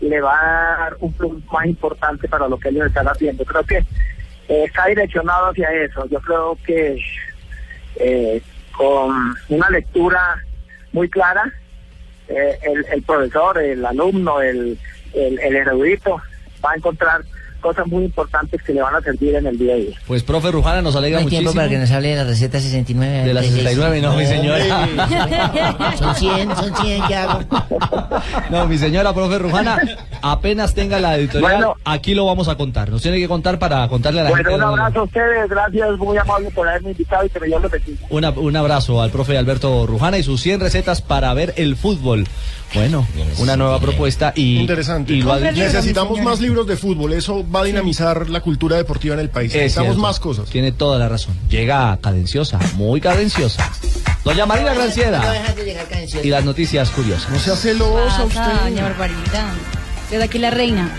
le 0.00 0.20
va 0.20 0.32
a 0.32 0.78
dar 0.78 0.96
un 1.00 1.12
plus 1.12 1.44
más 1.52 1.66
importante 1.66 2.26
para 2.28 2.48
lo 2.48 2.58
que 2.58 2.70
ellos 2.70 2.86
están 2.86 3.06
haciendo. 3.06 3.44
Creo 3.44 3.62
que 3.64 3.78
eh, 4.48 4.64
está 4.64 4.86
direccionado 4.86 5.50
hacia 5.50 5.70
eso. 5.72 6.06
Yo 6.08 6.20
creo 6.20 6.58
que 6.64 6.98
eh, 7.96 8.42
con 8.80 9.34
una 9.50 9.68
lectura 9.68 10.42
muy 10.92 11.10
clara, 11.10 11.52
eh, 12.28 12.58
el, 12.62 12.86
el 12.90 13.02
profesor, 13.02 13.58
el 13.58 13.84
alumno, 13.84 14.40
el, 14.40 14.78
el, 15.12 15.38
el 15.38 15.56
erudito 15.56 16.16
va 16.64 16.70
a 16.70 16.76
encontrar 16.76 17.20
cosas 17.60 17.86
muy 17.86 18.04
importantes 18.04 18.62
que 18.62 18.72
le 18.74 18.82
van 18.82 18.94
a 18.94 19.00
servir 19.00 19.34
en 19.36 19.46
el 19.46 19.58
día 19.58 19.74
a 19.74 19.76
día. 19.76 19.96
Pues, 20.06 20.22
profe 20.22 20.50
Rujana, 20.50 20.82
nos 20.82 20.94
No 20.94 20.98
alegra 20.98 21.18
hay 21.20 21.26
tiempo 21.26 21.50
muchísimo. 21.50 21.60
para 21.60 21.68
que 21.68 21.78
nos 21.78 21.90
hable 21.90 22.08
de 22.08 22.16
la 22.16 22.24
receta 22.24 22.60
69. 22.60 23.24
De 23.24 23.34
la 23.34 23.42
69, 23.42 24.00
no, 24.00 24.16
mi 24.16 24.26
señora. 24.26 24.88
Son 25.98 26.14
100, 26.14 26.56
son 26.56 26.76
100, 26.76 27.02
¿qué 27.06 27.14
hago? 27.14 27.40
No, 28.50 28.66
mi 28.66 28.78
señora, 28.78 29.12
profe 29.12 29.38
Rujana, 29.38 29.78
apenas 30.22 30.74
tenga 30.74 30.98
la 31.00 31.16
editorial, 31.16 31.52
Bueno. 31.52 31.74
aquí 31.84 32.14
lo 32.14 32.26
vamos 32.26 32.48
a 32.48 32.56
contar. 32.56 32.90
Nos 32.90 33.02
tiene 33.02 33.18
que 33.18 33.28
contar 33.28 33.58
para 33.58 33.86
contarle 33.88 34.20
a 34.20 34.24
la 34.24 34.30
Bueno, 34.30 34.50
gente. 34.50 34.64
un 34.64 34.70
abrazo 34.70 35.00
a 35.00 35.02
ustedes, 35.04 35.48
gracias, 35.48 35.98
muy 35.98 36.16
amable 36.18 36.50
por 36.50 36.68
haberme 36.68 36.90
invitado 36.92 37.24
y 37.24 37.28
que 37.28 37.40
Dios 37.46 37.62
los 37.62 37.70
bendiga. 37.70 38.06
Una- 38.10 38.30
un 38.30 38.56
abrazo 38.56 39.02
al 39.02 39.10
profe 39.10 39.36
Alberto 39.38 39.86
Rujana 39.86 40.18
y 40.18 40.22
sus 40.22 40.40
100 40.40 40.60
recetas 40.60 41.00
para 41.02 41.32
ver 41.34 41.54
el 41.56 41.76
fútbol. 41.76 42.26
Bueno, 42.74 43.06
una 43.38 43.56
nueva 43.56 43.80
propuesta 43.80 44.32
y, 44.36 44.58
Interesante. 44.58 45.12
y 45.14 45.22
Necesitamos 45.22 46.20
más 46.20 46.40
libros 46.40 46.66
de 46.66 46.76
fútbol. 46.76 47.12
Eso 47.12 47.44
va 47.50 47.60
a 47.60 47.64
dinamizar 47.64 48.30
la 48.30 48.40
cultura 48.40 48.76
deportiva 48.76 49.14
en 49.14 49.20
el 49.20 49.28
país. 49.28 49.50
Es 49.52 49.56
Necesitamos 49.56 49.88
cierto. 49.88 50.02
más 50.02 50.20
cosas. 50.20 50.48
Tiene 50.48 50.72
toda 50.72 50.98
la 50.98 51.08
razón. 51.08 51.34
Llega 51.48 51.98
cadenciosa, 52.00 52.58
muy 52.74 53.00
cadenciosa. 53.00 53.70
Doña 54.24 54.46
Marina 54.46 54.74
Granciera 54.74 55.22
y 56.22 56.28
las 56.28 56.44
noticias 56.44 56.90
curiosas. 56.90 57.30
No 57.30 57.38
sea 57.38 57.56
celosa 57.56 58.24
Pasa, 58.24 58.60
doña 58.64 58.82
Barbarita. 58.82 59.46
Desde 60.10 60.24
aquí 60.24 60.38
la 60.38 60.50
reina. 60.50 60.90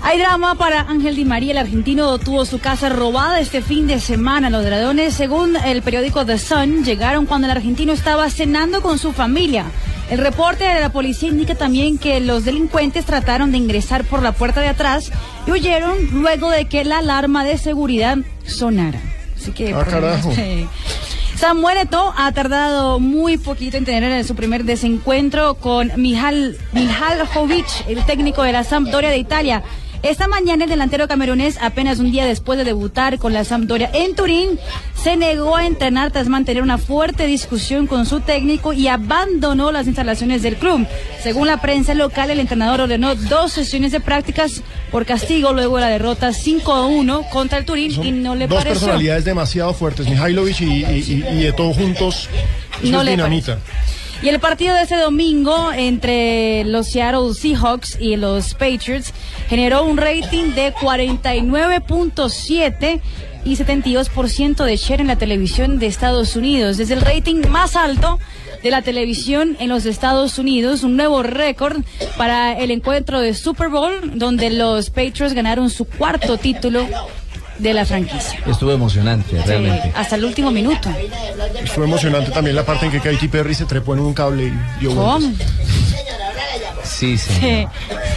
Hay 0.00 0.18
drama 0.18 0.54
para 0.54 0.82
Ángel 0.82 1.16
Di 1.16 1.24
María. 1.24 1.50
El 1.52 1.58
argentino 1.58 2.16
tuvo 2.18 2.44
su 2.44 2.60
casa 2.60 2.88
robada 2.88 3.40
este 3.40 3.62
fin 3.62 3.86
de 3.88 3.98
semana. 4.00 4.48
Los 4.48 4.64
ladrones, 4.64 5.12
según 5.14 5.56
el 5.56 5.82
periódico 5.82 6.24
The 6.24 6.38
Sun, 6.38 6.84
llegaron 6.84 7.26
cuando 7.26 7.46
el 7.46 7.50
argentino 7.50 7.92
estaba 7.92 8.30
cenando 8.30 8.80
con 8.80 8.98
su 8.98 9.12
familia. 9.12 9.64
El 10.10 10.18
reporte 10.18 10.64
de 10.64 10.80
la 10.80 10.90
policía 10.90 11.28
indica 11.28 11.54
también 11.54 11.98
que 11.98 12.18
los 12.20 12.44
delincuentes 12.44 13.04
trataron 13.04 13.52
de 13.52 13.58
ingresar 13.58 14.04
por 14.04 14.22
la 14.22 14.32
puerta 14.32 14.60
de 14.60 14.68
atrás 14.68 15.10
y 15.46 15.50
huyeron 15.50 15.98
luego 16.12 16.50
de 16.50 16.64
que 16.64 16.84
la 16.84 16.98
alarma 16.98 17.44
de 17.44 17.58
seguridad 17.58 18.16
sonara. 18.46 19.00
Así 19.36 19.52
que 19.52 19.74
Ah, 19.74 19.84
carajo. 19.84 20.32
Sí. 20.34 20.66
Samuel 21.36 21.78
Eto'o 21.78 22.12
ha 22.16 22.32
tardado 22.32 22.98
muy 22.98 23.36
poquito 23.38 23.76
en 23.76 23.84
tener 23.84 24.24
su 24.24 24.34
primer 24.34 24.64
desencuentro 24.64 25.54
con 25.54 25.92
Mihal, 25.96 26.56
Mihajlovic, 26.72 27.66
el 27.86 28.04
técnico 28.04 28.42
de 28.42 28.52
la 28.52 28.64
Sampdoria 28.64 29.10
de 29.10 29.18
Italia. 29.18 29.62
Esta 30.02 30.28
mañana 30.28 30.64
el 30.64 30.70
delantero 30.70 31.08
camerunés, 31.08 31.58
apenas 31.60 31.98
un 31.98 32.12
día 32.12 32.24
después 32.24 32.56
de 32.56 32.64
debutar 32.64 33.18
con 33.18 33.32
la 33.32 33.44
Sampdoria 33.44 33.90
en 33.92 34.14
Turín, 34.14 34.58
se 34.94 35.16
negó 35.16 35.56
a 35.56 35.66
entrenar 35.66 36.12
tras 36.12 36.28
mantener 36.28 36.62
una 36.62 36.78
fuerte 36.78 37.26
discusión 37.26 37.86
con 37.88 38.06
su 38.06 38.20
técnico 38.20 38.72
y 38.72 38.86
abandonó 38.86 39.72
las 39.72 39.86
instalaciones 39.88 40.42
del 40.42 40.56
club. 40.56 40.86
Según 41.22 41.48
la 41.48 41.60
prensa 41.60 41.94
local, 41.94 42.30
el 42.30 42.38
entrenador 42.38 42.82
ordenó 42.82 43.16
dos 43.16 43.52
sesiones 43.52 43.90
de 43.90 43.98
prácticas 44.00 44.62
por 44.92 45.04
castigo 45.04 45.52
luego 45.52 45.76
de 45.76 45.82
la 45.82 45.88
derrota 45.88 46.32
5 46.32 46.72
a 46.72 46.86
1 46.86 47.22
contra 47.30 47.58
el 47.58 47.64
Turín 47.64 47.90
y 48.04 48.12
no 48.12 48.36
le 48.36 48.46
Dos 48.46 48.58
pareció. 48.58 48.80
personalidades 48.80 49.24
demasiado 49.24 49.74
fuertes, 49.74 50.06
Mihailovic 50.08 50.60
y, 50.60 50.64
y, 50.64 51.24
y, 51.28 51.38
y 51.40 51.46
Eto'o 51.46 51.74
juntos. 51.74 52.28
No 52.84 53.00
es 53.00 53.04
le 53.04 53.10
dinamita. 53.12 53.58
Y 54.20 54.28
el 54.28 54.40
partido 54.40 54.74
de 54.74 54.82
ese 54.82 54.96
domingo 54.96 55.72
entre 55.72 56.64
los 56.64 56.88
Seattle 56.88 57.34
Seahawks 57.34 57.96
y 58.00 58.16
los 58.16 58.54
Patriots 58.54 59.14
generó 59.48 59.84
un 59.84 59.96
rating 59.96 60.54
de 60.54 60.74
49.7 60.74 63.00
y 63.44 63.56
72% 63.56 64.64
de 64.64 64.76
share 64.76 65.00
en 65.00 65.06
la 65.06 65.14
televisión 65.16 65.78
de 65.78 65.86
Estados 65.86 66.34
Unidos. 66.34 66.80
Es 66.80 66.90
el 66.90 67.00
rating 67.00 67.46
más 67.48 67.76
alto 67.76 68.18
de 68.60 68.72
la 68.72 68.82
televisión 68.82 69.56
en 69.60 69.68
los 69.68 69.86
Estados 69.86 70.36
Unidos, 70.38 70.82
un 70.82 70.96
nuevo 70.96 71.22
récord 71.22 71.84
para 72.16 72.58
el 72.58 72.72
encuentro 72.72 73.20
de 73.20 73.34
Super 73.34 73.68
Bowl, 73.68 74.18
donde 74.18 74.50
los 74.50 74.90
Patriots 74.90 75.32
ganaron 75.32 75.70
su 75.70 75.84
cuarto 75.84 76.38
título 76.38 76.88
de 77.58 77.74
la 77.74 77.84
franquicia. 77.84 78.38
Estuvo 78.46 78.72
emocionante, 78.72 79.36
Sí, 79.36 79.42
realmente. 79.46 79.92
hasta 79.94 80.16
el 80.16 80.24
último 80.24 80.50
minuto. 80.50 80.88
Fue 81.74 81.84
emocionante 81.84 82.30
también 82.30 82.54
la 82.56 82.64
parte 82.64 82.86
en 82.86 82.92
que 82.92 83.00
Katy 83.00 83.28
Perry 83.28 83.54
se 83.54 83.64
trepó 83.64 83.94
en 83.94 84.00
un 84.00 84.14
cable 84.14 84.44
y 84.44 84.80
dio 84.80 84.94
¿Cómo? 84.94 85.20
Sí, 86.84 87.18
sí. 87.18 87.32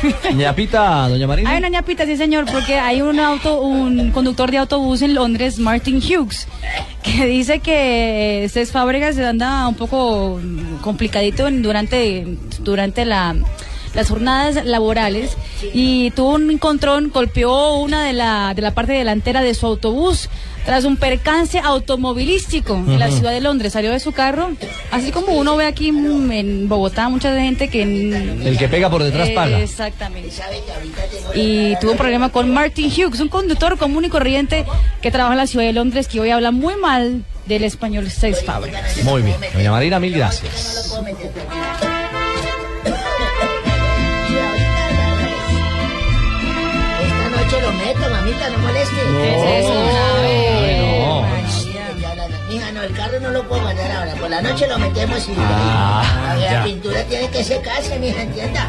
Sí. 0.01 0.33
Ñapita, 0.33 1.07
doña 1.09 1.27
Marina. 1.27 1.51
Hay 1.51 1.59
una 1.59 1.69
ñapita, 1.69 2.07
sí 2.07 2.17
señor, 2.17 2.45
porque 2.51 2.79
hay 2.79 3.03
un 3.03 3.19
auto, 3.19 3.61
un 3.61 4.09
conductor 4.09 4.49
de 4.49 4.57
autobús 4.57 5.03
en 5.03 5.13
Londres, 5.13 5.59
Martin 5.59 5.97
Hughes, 5.97 6.47
que 7.03 7.27
dice 7.27 7.59
que 7.59 8.49
Cés 8.51 8.71
Fábregas 8.71 9.15
anda 9.19 9.67
un 9.67 9.75
poco 9.75 10.39
complicadito 10.81 11.47
en- 11.47 11.61
durante, 11.61 12.25
durante 12.61 13.05
la, 13.05 13.35
las 13.93 14.09
jornadas 14.09 14.65
laborales 14.65 15.37
y 15.73 16.11
tuvo 16.11 16.35
un 16.35 16.49
encontrón, 16.49 17.11
golpeó 17.13 17.75
una 17.75 18.03
de 18.05 18.13
la, 18.13 18.53
de 18.55 18.61
la 18.61 18.73
parte 18.73 18.93
delantera 18.93 19.41
de 19.41 19.53
su 19.53 19.65
autobús 19.65 20.29
tras 20.65 20.85
un 20.85 20.95
percance 20.95 21.59
automovilístico 21.59 22.75
en 22.75 22.99
la 22.99 23.09
ciudad 23.09 23.31
de 23.31 23.41
Londres. 23.41 23.73
Salió 23.73 23.91
de 23.91 23.99
su 23.99 24.11
carro, 24.11 24.51
así 24.91 25.11
como 25.11 25.33
uno 25.33 25.57
ve 25.57 25.65
aquí 25.65 25.89
en 25.89 26.69
Bogotá, 26.69 27.09
mucha 27.09 27.35
gente 27.39 27.69
que... 27.69 27.81
El 27.81 28.57
que 28.57 28.69
pega 28.69 28.89
por 28.89 29.03
detrás 29.03 29.29
paga. 29.29 29.59
Exactamente. 29.59 30.31
Y 31.33 31.75
tuvo 31.77 31.91
un 31.91 31.97
problema 31.97 32.29
con 32.29 32.53
Martin 32.53 32.91
Hughes, 32.91 33.19
un 33.19 33.29
conductor 33.29 33.77
común 33.77 34.05
y 34.05 34.09
corriente 34.09 34.65
que 35.01 35.09
trabaja 35.09 35.33
en 35.33 35.39
la 35.39 35.47
ciudad 35.47 35.65
de 35.65 35.73
Londres, 35.73 36.07
que 36.07 36.19
hoy 36.19 36.29
habla 36.29 36.51
muy 36.51 36.75
mal 36.75 37.23
del 37.47 37.63
español 37.63 38.09
Seis 38.11 38.43
Fábregas. 38.45 39.03
Muy 39.03 39.23
bien. 39.23 39.37
Doña 39.53 39.71
Marina, 39.71 39.99
mil 39.99 40.13
gracias. 40.13 40.93
Meto, 47.93 48.09
mamita, 48.09 48.49
no 48.49 48.57
moleste. 48.59 48.95
¿Qué 48.95 49.59
es 49.59 49.65
eso, 49.65 49.73
no. 49.73 51.21
Mija, 52.49 52.71
no, 52.71 52.83
el 52.83 52.93
carro 52.93 53.19
no 53.19 53.29
lo 53.29 53.47
puedo 53.47 53.61
mandar 53.61 53.91
ahora. 53.91 54.13
Por 54.15 54.29
la 54.29 54.41
noche 54.41 54.67
lo 54.67 54.77
metemos 54.77 55.27
y 55.27 55.33
Ah, 55.37 56.35
la, 56.39 56.63
pintura 56.63 57.03
tiene 57.03 57.29
que 57.29 57.43
secarse, 57.43 57.97
mija, 57.99 58.21
entienda. 58.23 58.67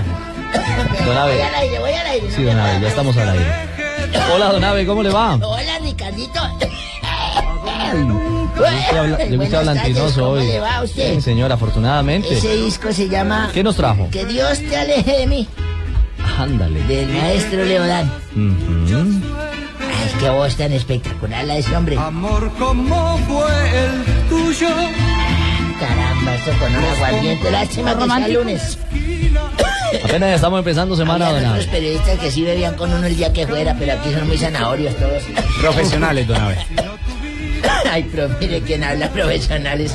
Don. 0.52 1.06
Voy 1.06 1.40
al 1.40 1.54
aire, 1.54 1.78
voy 1.78 1.92
al 1.92 2.06
aire. 2.06 2.30
Sí, 2.30 2.42
don 2.42 2.58
Abel, 2.58 2.82
ya 2.82 2.88
estamos 2.88 3.16
al 3.16 3.30
aire. 3.30 3.46
Hola, 4.32 4.52
don 4.52 4.64
Abe, 4.64 4.86
¿cómo 4.86 5.02
le 5.02 5.10
va? 5.10 5.34
Hola, 5.34 5.78
Ricardito. 5.80 6.40
Hablantinoso 9.56 9.62
tardes, 9.62 10.14
¿cómo 10.14 10.28
hoy. 10.28 10.46
le 10.46 10.60
va 10.60 10.76
a 10.76 10.82
usted? 10.82 11.14
Sí, 11.14 11.20
señor, 11.20 11.52
afortunadamente. 11.52 12.34
Ese 12.34 12.56
disco 12.56 12.92
se 12.92 13.08
llama 13.08 13.50
¿Qué 13.52 13.62
nos 13.62 13.76
trajo? 13.76 14.08
Que 14.10 14.24
Dios 14.24 14.58
te 14.58 14.76
aleje 14.76 15.18
de 15.18 15.26
mí, 15.26 15.48
Ándale. 16.42 16.82
del 16.84 17.08
maestro 17.08 17.64
Leodán. 17.64 18.10
Ujú. 18.32 19.20
Ay, 19.78 20.10
qué 20.20 20.28
voz 20.30 20.56
tan 20.56 20.72
espectacular 20.72 21.44
la 21.44 21.54
de 21.54 21.60
ese 21.60 21.76
hombre. 21.76 21.96
Amor 21.98 22.50
como 22.58 23.18
fue 23.28 23.84
el 23.84 24.28
tuyo. 24.28 24.68
Caramba, 25.80 26.34
esto 26.34 26.50
con 26.58 26.74
un 26.76 26.84
aguardiente. 26.84 27.50
Lástima 27.50 27.96
que 27.98 28.04
sea 28.06 28.28
lunes. 28.28 28.78
Apenas 30.04 30.34
estamos 30.36 30.58
empezando 30.58 30.96
semana, 30.96 31.28
Había 31.28 31.42
don 31.42 31.50
Abe. 31.52 31.64
periodistas 31.66 32.18
que 32.18 32.30
sí 32.30 32.42
bebían 32.42 32.74
con 32.76 32.92
uno 32.92 33.06
el 33.06 33.14
día 33.16 33.32
que 33.32 33.46
fuera, 33.46 33.74
pero 33.78 33.92
aquí 33.92 34.12
son 34.12 34.26
muy 34.26 34.38
zanahorios 34.38 34.96
todos. 34.96 35.22
Profesionales, 35.60 36.26
don 36.26 36.40
Abe. 36.40 36.58
Ay, 37.90 38.08
pero 38.10 38.28
mire 38.40 38.60
quién 38.62 38.82
habla 38.84 39.08
profesionales. 39.10 39.94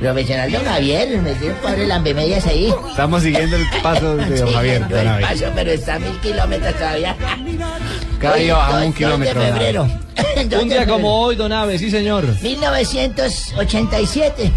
Profesional 0.00 0.50
don 0.52 0.64
Javier, 0.64 1.20
me 1.20 1.34
tiene 1.34 1.54
pobre 1.56 1.86
lambemedias 1.86 2.46
ahí. 2.46 2.72
Estamos 2.88 3.22
siguiendo 3.22 3.56
el 3.56 3.66
paso 3.82 4.16
de 4.16 4.38
don 4.38 4.48
Sí, 4.48 4.54
Javier, 4.54 4.88
don 4.88 5.06
el 5.06 5.20
paso, 5.20 5.44
pero 5.54 5.70
está 5.72 5.94
a 5.94 5.98
mil 5.98 6.18
kilómetros 6.20 6.74
todavía. 6.74 7.16
Cada 8.20 8.36
día 8.36 8.54
bajamos 8.54 8.86
un 8.86 8.92
kilómetro, 8.92 9.40
de 9.40 9.46
febrero. 9.52 9.82
Un 9.82 10.48
día 10.48 10.58
febrero. 10.60 10.92
como 10.92 11.20
hoy, 11.22 11.36
don 11.36 11.52
Abe, 11.52 11.78
sí, 11.78 11.90
señor. 11.90 12.24
1987. 12.42 14.52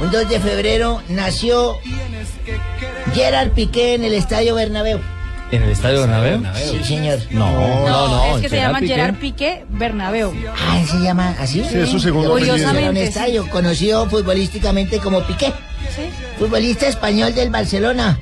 Un 0.00 0.12
2 0.12 0.28
de 0.28 0.38
febrero 0.38 1.02
nació 1.08 1.76
Gerard 3.14 3.50
Piqué 3.50 3.94
en 3.94 4.04
el 4.04 4.14
Estadio 4.14 4.54
Bernabéu. 4.54 5.00
¿En 5.50 5.62
el 5.62 5.70
estadio 5.70 6.00
Bernabéu? 6.00 6.42
Sí, 6.54 6.84
señor. 6.84 7.18
No, 7.30 7.50
no, 7.88 8.08
no. 8.08 8.36
es 8.36 8.42
que 8.42 8.48
se 8.50 8.56
Gerard 8.56 8.68
llama 8.68 8.80
Piqué. 8.80 8.94
Gerard 8.94 9.14
Piqué 9.16 9.64
Bernabéu. 9.70 10.34
Ah, 10.54 10.82
¿se 10.86 10.98
llama 10.98 11.34
así? 11.38 11.64
Sí, 11.64 11.78
es 11.78 11.88
su 11.88 11.98
segundo 11.98 12.34
un 12.34 12.38
Curiosamente, 12.38 13.00
sí. 13.00 13.08
estadio 13.08 13.48
conocido 13.48 14.08
futbolísticamente 14.10 14.98
como 14.98 15.22
Piqué. 15.22 15.52
Futbolista 16.38 16.86
español 16.86 17.34
del 17.34 17.50
Barcelona. 17.50 18.18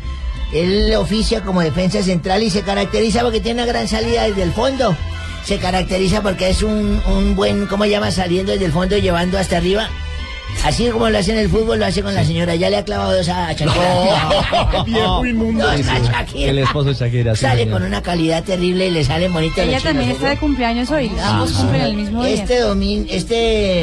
Él 0.55 0.95
oficia 0.95 1.43
como 1.43 1.61
defensa 1.61 2.01
central 2.03 2.45
y 2.45 2.51
se 2.51 2.63
caracteriza 2.63 3.23
porque 3.23 3.41
tiene 3.41 3.63
una 3.65 3.73
gran 3.73 3.89
salida 3.89 4.23
desde 4.25 4.43
el 4.45 4.53
fondo. 4.53 4.97
Se 5.45 5.59
caracteriza 5.59 6.23
porque 6.23 6.49
es 6.51 6.63
un, 6.63 7.01
un 7.09 7.35
buen, 7.35 7.67
¿cómo 7.67 7.85
se 7.85 7.91
llama? 7.91 8.13
Saliendo 8.13 8.53
desde 8.53 8.67
el 8.67 8.73
fondo 8.73 8.97
y 8.97 9.01
llevando 9.03 9.37
hasta 9.39 9.57
arriba. 9.57 9.89
Así 10.65 10.89
como 10.89 11.09
lo 11.09 11.19
hace 11.19 11.33
en 11.33 11.39
el 11.39 11.49
fútbol, 11.49 11.79
lo 11.79 11.87
hace 11.87 12.03
con 12.03 12.13
la 12.15 12.25
señora. 12.25 12.55
Ya 12.57 12.69
le 12.71 12.79
ha 12.79 12.85
clavado 12.85 13.17
dos 13.17 13.29
a 13.29 13.53
Shakira. 13.53 14.83
Viejo 14.87 15.25
inmundo. 15.27 15.65
Dos 15.65 15.81
a 15.87 16.27
El 16.35 16.59
esposo 16.59 16.89
de 16.89 16.95
Shakira, 16.95 17.35
sí, 17.37 17.43
Sale 17.43 17.61
señor. 17.63 17.79
con 17.79 17.87
una 17.87 18.03
calidad 18.03 18.43
terrible 18.43 18.89
y 18.89 18.91
le 18.91 19.05
sale 19.05 19.29
bonita 19.29 19.63
Ella 19.63 19.81
también 19.81 20.11
está 20.11 20.31
de 20.31 20.37
cumpleaños 20.39 20.91
hoy. 20.91 21.11
Ambos 21.23 21.53
cumplen 21.53 21.83
el 21.83 21.95
mismo 21.95 22.25
día. 22.25 22.35
Este, 22.35 22.63
domin- 22.65 23.07
este 23.09 23.83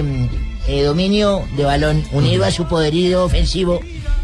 eh, 0.68 0.84
dominio 0.84 1.44
de 1.56 1.64
balón, 1.64 2.04
unido 2.12 2.44
a 2.44 2.52
su 2.52 2.66
poderío 2.66 3.24
ofensivo, 3.24 3.80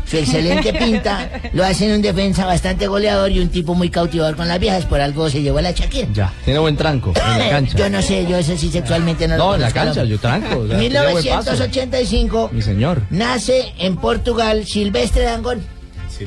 su 0.09 0.17
excelente 0.17 0.73
pinta, 0.73 1.29
lo 1.53 1.63
hacen 1.63 1.91
un 1.93 2.01
defensa 2.01 2.45
bastante 2.45 2.87
goleador 2.87 3.31
y 3.31 3.39
un 3.39 3.49
tipo 3.49 3.75
muy 3.75 3.89
cautivador 3.89 4.35
con 4.35 4.47
las 4.47 4.59
viejas. 4.59 4.85
Por 4.85 4.99
algo 5.01 5.29
se 5.29 5.41
llevó 5.41 5.59
a 5.59 5.61
la 5.61 5.71
Shakira. 5.71 6.07
Ya, 6.13 6.33
tiene 6.45 6.59
buen 6.59 6.75
tranco 6.75 7.13
en 7.15 7.39
la 7.39 7.49
cancha. 7.49 7.77
Yo 7.77 7.89
no 7.89 8.01
sé, 8.01 8.25
yo 8.27 8.37
eso 8.37 8.57
sí 8.57 8.69
sexualmente 8.71 9.27
no 9.27 9.37
lo 9.37 9.43
No, 9.45 9.55
en 9.55 9.61
la 9.61 9.71
cancha, 9.71 10.03
yo 10.03 10.17
tranco. 10.19 10.59
o 10.59 10.67
sea, 10.67 10.75
En 10.75 10.79
tiene 10.81 10.99
buen 11.11 11.15
paso. 11.25 11.51
1985 11.51 12.49
Mi 12.53 12.61
señor. 12.61 13.01
nace 13.09 13.73
en 13.77 13.97
Portugal 13.97 14.65
Silvestre 14.65 15.23
Dangón. 15.23 15.61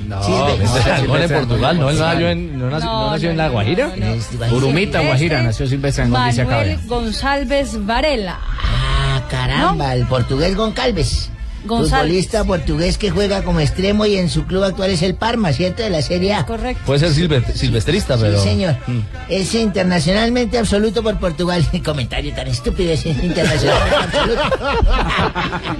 No, 0.08 0.22
Silvestre. 0.22 0.64
Ese 0.64 0.72
Silvestre 0.72 0.90
Dangond 0.92 1.22
en 1.22 1.30
Portugal, 1.48 1.80
¿no? 1.80 1.92
Nació 1.92 2.28
en, 2.30 2.58
no 2.58 2.70
nació, 2.70 2.86
No, 2.88 3.04
no 3.06 3.10
nació 3.10 3.26
no, 3.28 3.30
en 3.32 3.36
La 3.36 3.46
no, 3.46 3.52
Guajira. 3.52 3.86
no, 3.88 3.96
no. 3.96 4.14
Este, 4.14 4.36
Urumita, 4.54 5.00
Guajira, 5.00 5.42
nació 5.42 5.66
Silvestre 5.66 6.04
Dangond, 6.04 6.26
dice 6.28 6.42
acá. 6.42 6.56
Manuel. 6.56 6.78
González 6.86 7.84
Varela. 7.86 8.38
Ah, 8.42 9.22
caramba, 9.28 9.94
el 9.94 10.06
portugués 10.06 10.56
Goncalves. 10.56 11.30
González. 11.64 12.06
Futbolista 12.08 12.44
portugués 12.44 12.98
que 12.98 13.10
juega 13.10 13.42
como 13.42 13.60
extremo 13.60 14.04
y 14.06 14.16
en 14.16 14.28
su 14.28 14.44
club 14.46 14.64
actual 14.64 14.90
es 14.90 15.02
el 15.02 15.14
Parma, 15.14 15.52
¿cierto? 15.52 15.82
De 15.82 15.90
la 15.90 16.02
Serie 16.02 16.34
A. 16.34 16.44
Correcto. 16.46 16.82
Puede 16.86 17.00
ser 17.00 17.10
silve- 17.12 17.44
silvestrista, 17.54 18.16
pero. 18.16 18.38
Sí, 18.42 18.48
señor. 18.48 18.76
Mm. 18.86 19.00
Es 19.28 19.54
internacionalmente 19.54 20.58
absoluto 20.58 21.02
por 21.02 21.18
Portugal. 21.18 21.64
Comentario 21.84 22.34
tan 22.34 22.46
estúpido 22.48 22.92
es 22.92 23.04
internacionalmente 23.06 23.96
absoluto. 24.02 24.42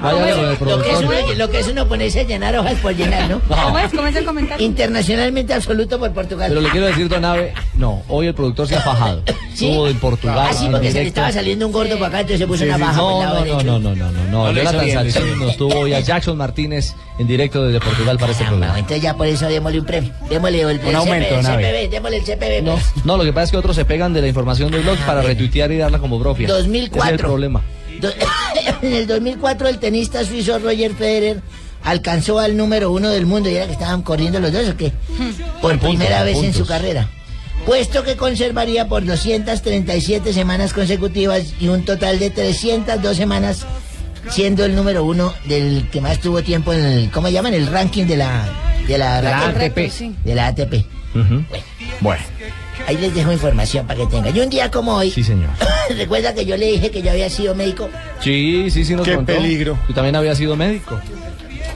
Vaya 0.02 0.36
lo, 0.60 0.82
que 0.82 0.90
es 0.92 0.98
uno, 1.00 1.12
lo 1.36 1.50
que 1.50 1.58
es 1.60 1.68
uno 1.68 1.86
ponerse 1.88 2.20
a 2.20 2.22
llenar 2.24 2.56
hojas 2.56 2.74
por 2.80 2.94
llenar, 2.94 3.28
¿no? 3.30 3.40
¿Cómo 3.40 3.78
es? 3.78 3.90
¿Cómo 3.90 4.06
es 4.06 4.16
el 4.16 4.24
comentario? 4.24 4.64
Internacionalmente 4.64 5.54
absoluto 5.54 5.98
por 5.98 6.12
Portugal. 6.12 6.48
Pero 6.48 6.60
le 6.60 6.70
quiero 6.70 6.86
decir, 6.86 7.08
don 7.08 7.24
Ave, 7.24 7.54
no, 7.74 8.02
hoy 8.08 8.26
el 8.28 8.34
productor 8.34 8.68
se 8.68 8.76
ha 8.76 8.80
fajado. 8.80 9.22
¿Sí? 9.54 9.66
Estuvo 9.68 9.88
en 9.88 9.98
Portugal. 9.98 10.38
Ah, 10.40 10.52
sí, 10.54 10.66
porque 10.70 10.90
se 10.92 11.02
le 11.02 11.08
estaba 11.08 11.30
saliendo 11.32 11.66
un 11.66 11.72
gordo 11.72 11.94
para 11.96 12.06
acá, 12.06 12.20
entonces 12.20 12.38
se 12.40 12.46
puso 12.46 12.60
Sí, 12.62 12.68
una 12.68 12.76
sí, 12.76 12.82
baja 12.82 13.00
por 13.00 13.12
el 13.12 13.18
no, 13.18 13.22
lado 13.24 13.34
no, 13.34 13.38
no, 13.40 13.44
derecho. 13.44 13.64
no, 13.66 13.78
no, 13.78 13.94
no, 13.96 14.10
no, 14.12 14.12
no. 14.24 14.30
No, 14.30 14.52
lo 14.52 14.62
hizo 14.62 14.72
Jonathan 14.72 14.84
bien, 14.86 14.96
lo 15.02 15.06
hizo 15.08 15.18
Salcedo 15.20 15.36
bien. 15.36 15.48
Hoy 15.74 15.94
a 15.94 16.00
Jackson 16.00 16.36
Martínez 16.36 16.94
en 17.18 17.26
directo 17.26 17.64
desde 17.64 17.80
Portugal 17.80 18.18
para 18.18 18.32
este 18.32 18.44
programa. 18.44 18.78
entonces 18.78 19.02
ya 19.02 19.14
por 19.14 19.26
eso 19.26 19.46
démosle 19.46 19.80
un 19.80 19.86
premio. 19.86 20.12
Démosle 20.28 20.60
el, 20.62 20.80
el 20.80 20.94
aumento, 20.94 21.34
el. 21.34 21.44
CPB, 21.44 21.90
démosle 21.90 22.16
el 22.18 22.24
CPB. 22.24 22.62
No, 22.62 22.78
no, 23.04 23.16
lo 23.16 23.24
que 23.24 23.32
pasa 23.32 23.44
es 23.44 23.50
que 23.52 23.56
otros 23.56 23.76
se 23.76 23.84
pegan 23.84 24.12
de 24.12 24.20
la 24.20 24.28
información 24.28 24.70
del 24.70 24.82
blog 24.82 24.98
para 25.06 25.22
retuitear 25.22 25.70
y 25.72 25.78
darla 25.78 25.98
como 25.98 26.20
propia. 26.20 26.48
2004. 26.48 27.02
Ese 27.02 27.14
es 27.14 27.20
el 27.20 27.26
problema. 27.26 27.62
En 28.82 28.92
el 28.92 29.06
2004 29.06 29.68
el 29.68 29.78
tenista 29.78 30.24
suizo 30.24 30.58
Roger 30.58 30.92
Federer 30.94 31.40
alcanzó 31.84 32.38
al 32.38 32.56
número 32.56 32.90
uno 32.90 33.10
del 33.10 33.26
mundo 33.26 33.48
y 33.48 33.54
era 33.56 33.66
que 33.66 33.72
estaban 33.72 34.02
corriendo 34.02 34.40
los 34.40 34.52
dos 34.52 34.68
o 34.68 34.76
qué 34.76 34.92
por 35.60 35.72
En 35.72 35.78
puntos, 35.78 35.96
primera 35.96 36.22
vez 36.22 36.38
en 36.38 36.54
su 36.54 36.66
carrera 36.66 37.08
puesto 37.66 38.02
que 38.02 38.16
conservaría 38.16 38.88
por 38.88 39.04
237 39.04 40.32
semanas 40.32 40.72
consecutivas 40.72 41.54
y 41.60 41.68
un 41.68 41.84
total 41.84 42.18
de 42.18 42.30
302 42.30 43.16
semanas 43.16 43.66
siendo 44.30 44.64
el 44.64 44.74
número 44.74 45.04
uno 45.04 45.32
del 45.46 45.88
que 45.90 46.00
más 46.00 46.18
tuvo 46.20 46.42
tiempo 46.42 46.72
en 46.72 46.84
el 46.84 47.10
¿cómo 47.10 47.28
llaman? 47.28 47.54
el 47.54 47.66
ranking 47.66 48.06
de 48.06 48.16
la 48.16 48.44
de 48.86 48.98
la. 48.98 49.18
ATP. 49.48 49.90
sí. 49.90 50.14
de 50.24 50.34
la 50.34 50.48
ATP. 50.48 50.74
Bueno, 52.00 52.22
ahí 52.86 52.96
les 52.96 53.14
dejo 53.14 53.32
información 53.32 53.86
para 53.86 54.00
que 54.00 54.06
tengan 54.06 54.34
y 54.36 54.40
un 54.40 54.48
día 54.50 54.70
como 54.70 54.94
hoy 54.96 55.10
Sí, 55.10 55.22
señor. 55.22 55.50
recuerda 55.96 56.34
que 56.34 56.44
yo 56.44 56.56
le 56.56 56.66
dije 56.66 56.90
que 56.90 57.02
yo 57.02 57.10
había 57.10 57.28
sido 57.30 57.54
médico 57.54 57.88
Sí, 58.20 58.68
sí, 58.70 58.84
sí, 58.84 58.94
nos 58.94 59.06
Qué 59.06 59.14
contó. 59.14 59.32
peligro. 59.34 59.78
Tú 59.86 59.92
también 59.92 60.16
habías 60.16 60.38
sido 60.38 60.56
médico. 60.56 60.98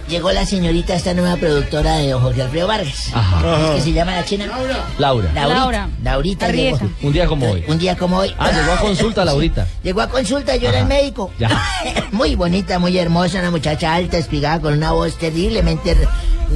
Llegó 0.09 0.31
la 0.31 0.47
señorita, 0.47 0.95
esta 0.95 1.15
nueva 1.15 1.37
productora 1.37 1.97
de 1.97 2.13
Jorge 2.13 2.43
Alfredo 2.43 2.69
Vargas. 2.69 3.11
Ajá. 3.13 3.71
¿Es 3.71 3.75
que 3.77 3.81
se 3.81 3.93
llama 3.93 4.13
la 4.15 4.25
china? 4.25 4.47
Laura. 4.47 4.85
Laurita. 4.99 5.47
Laura. 5.49 5.89
Laurita 6.03 6.49
llegó. 6.53 6.79
Un 7.03 7.13
día 7.13 7.27
como 7.27 7.51
hoy. 7.51 7.65
Un 7.67 7.77
día 7.79 7.97
como 7.97 8.19
hoy. 8.19 8.33
Ah, 8.39 8.53
llegó 8.53 8.73
a 8.73 8.77
consulta, 8.77 9.25
Laurita. 9.25 9.67
Llegó 9.83 10.01
a 10.03 10.09
consulta, 10.09 10.55
yo 10.55 10.69
era 10.69 10.79
el 10.79 10.87
médico. 10.87 11.33
Ya. 11.41 11.61
muy 12.13 12.37
bonita, 12.37 12.79
muy 12.79 12.97
hermosa, 12.97 13.41
una 13.41 13.51
muchacha 13.51 13.95
alta, 13.95 14.17
espigada, 14.17 14.61
con 14.61 14.75
una 14.75 14.93
voz 14.93 15.17
terriblemente... 15.19 15.97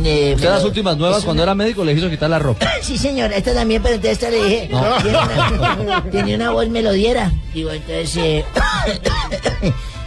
eh, 0.05 0.32
Usted 0.36 0.48
las 0.48 0.62
últimas 0.64 0.97
nuevas, 0.97 1.24
cuando 1.24 1.43
una- 1.43 1.51
era 1.51 1.55
médico, 1.56 1.85
le 1.85 1.93
hizo 1.93 2.09
quitar 2.09 2.31
la 2.31 2.39
ropa. 2.39 2.64
Sí, 2.82 2.97
señora, 2.98 3.35
esta 3.36 3.52
también, 3.52 3.82
pero 3.82 3.97
entonces 3.97 4.12
esta 4.22 4.31
le 4.31 4.44
dije... 4.44 4.68
No. 4.70 4.81
Tiene, 5.02 5.18
una, 5.82 6.05
tenía 6.05 6.36
una 6.36 6.51
voz 6.52 6.68
melodiera. 6.68 7.32
Digo, 7.52 7.72
entonces... 7.72 8.16
eh, 8.16 8.44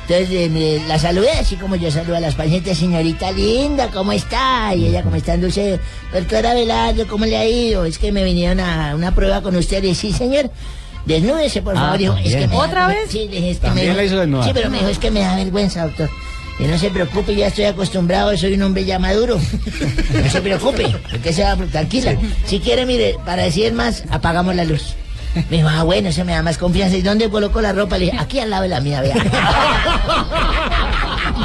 Entonces 0.07 0.29
eh, 0.31 0.49
me- 0.49 0.87
la 0.87 0.99
saludé 0.99 1.31
así 1.31 1.55
como 1.55 1.75
yo 1.77 1.89
saludo 1.89 2.17
a 2.17 2.19
las 2.19 2.35
pacientes, 2.35 2.77
señorita 2.77 3.31
linda, 3.31 3.87
¿cómo 3.89 4.11
está? 4.11 4.75
Y 4.75 4.87
ella, 4.87 5.01
¿cómo 5.03 5.15
está? 5.15 5.37
Dulce, 5.37 5.79
doctora 6.13 6.53
Velardo, 6.53 7.07
¿cómo 7.07 7.25
le 7.25 7.37
ha 7.37 7.45
ido? 7.47 7.85
Es 7.85 7.97
que 7.97 8.11
me 8.11 8.23
vinieron 8.23 8.59
a 8.59 8.95
una 8.95 9.15
prueba 9.15 9.41
con 9.41 9.55
usted. 9.55 9.81
Y 9.83 9.95
sí, 9.95 10.11
señor, 10.11 10.51
desnúdese, 11.05 11.61
por 11.61 11.75
Ah, 11.77 11.79
favor. 11.81 11.97
Dijo, 11.97 12.17
es 12.17 12.23
que 12.23 12.31
también. 12.31 12.49
me 12.49 12.55
da- 12.57 12.63
¿Otra 12.63 12.87
vez? 12.87 13.09
Sí, 13.09 13.27
le 13.29 13.35
dije, 13.37 13.49
es 13.51 13.57
que 13.59 13.65
También 13.67 13.87
me 13.89 13.93
la 13.95 14.03
hizo 14.03 14.17
desnudar. 14.19 14.45
Sí, 14.47 14.51
pero 14.53 14.69
me 14.69 14.77
dijo, 14.79 14.89
es 14.89 14.99
que 14.99 15.11
me 15.11 15.19
da 15.21 15.35
vergüenza, 15.37 15.83
doctor. 15.85 16.09
Y 16.59 16.63
no 16.63 16.77
se 16.77 16.89
preocupe, 16.91 17.33
ya 17.33 17.47
estoy 17.47 17.65
acostumbrado, 17.65 18.35
soy 18.37 18.53
un 18.53 18.61
hombre 18.61 18.83
ya 18.85 18.99
maduro. 18.99 19.39
No 20.13 20.29
se 20.29 20.41
preocupe, 20.41 20.85
porque 21.09 21.33
se 21.33 21.43
va, 21.43 21.55
tranquila. 21.55 22.15
Si 22.45 22.59
quiere, 22.59 22.85
mire, 22.85 23.15
para 23.25 23.43
decir 23.43 23.73
más, 23.73 24.03
apagamos 24.11 24.53
la 24.55 24.63
luz. 24.65 24.95
Me 25.49 25.57
dijo, 25.57 25.67
ah, 25.67 25.83
bueno, 25.83 26.09
eso 26.09 26.23
me 26.25 26.33
da 26.33 26.43
más 26.43 26.57
confianza. 26.57 26.95
¿Y 26.95 27.01
dónde 27.01 27.29
coloco 27.29 27.61
la 27.61 27.73
ropa? 27.73 27.97
Le 27.97 28.05
dije, 28.05 28.17
aquí 28.19 28.39
al 28.39 28.49
lado 28.49 28.63
de 28.63 28.69
la 28.69 28.81
mía, 28.81 29.01
vea. 29.01 29.15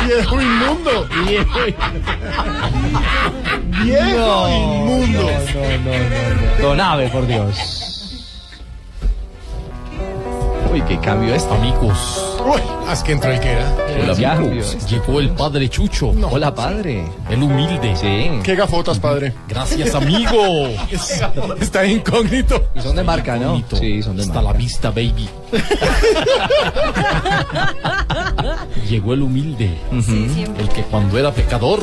Viejo 0.06 0.40
inmundo. 0.40 1.08
Viejo 3.84 4.48
inmundo. 4.48 5.22
No, 5.22 5.28
no, 5.28 5.98
no, 5.98 5.98
no. 6.58 6.62
Don 6.62 6.80
Ave, 6.80 7.08
por 7.08 7.26
Dios. 7.26 7.87
Uy, 10.72 10.82
qué 10.82 10.98
cambio 11.00 11.34
este. 11.34 11.52
amigos. 11.54 12.24
Uy, 12.44 12.60
Haz 12.86 13.02
que 13.02 13.12
entró 13.12 13.30
el 13.30 13.40
que 13.40 13.50
era. 13.52 13.74
Hola, 14.02 14.14
Hola, 14.16 14.32
amigos. 14.32 14.76
Llegó 14.88 15.20
el 15.20 15.30
padre 15.30 15.68
Chucho. 15.68 16.12
Hola, 16.30 16.54
padre. 16.54 17.04
El 17.30 17.42
humilde. 17.42 17.94
Sí. 17.96 18.30
qué 18.42 18.54
gafotas, 18.54 18.98
padre. 18.98 19.32
Gracias, 19.48 19.94
amigo. 19.94 20.36
Está 21.60 21.84
incógnito. 21.86 22.64
Y 22.74 22.80
son 22.80 22.96
de 22.96 23.02
marca, 23.02 23.36
¿no? 23.36 23.62
Sí, 23.74 24.02
son 24.02 24.16
de 24.16 24.22
Hasta 24.22 24.34
marca. 24.34 24.52
la 24.52 24.58
vista, 24.58 24.90
baby. 24.90 25.28
Llegó 28.88 29.14
el 29.14 29.22
humilde. 29.22 29.78
Sí, 30.04 30.28
siempre. 30.34 30.64
El 30.64 30.68
que 30.70 30.82
cuando 30.82 31.18
era 31.18 31.32
pecador 31.32 31.80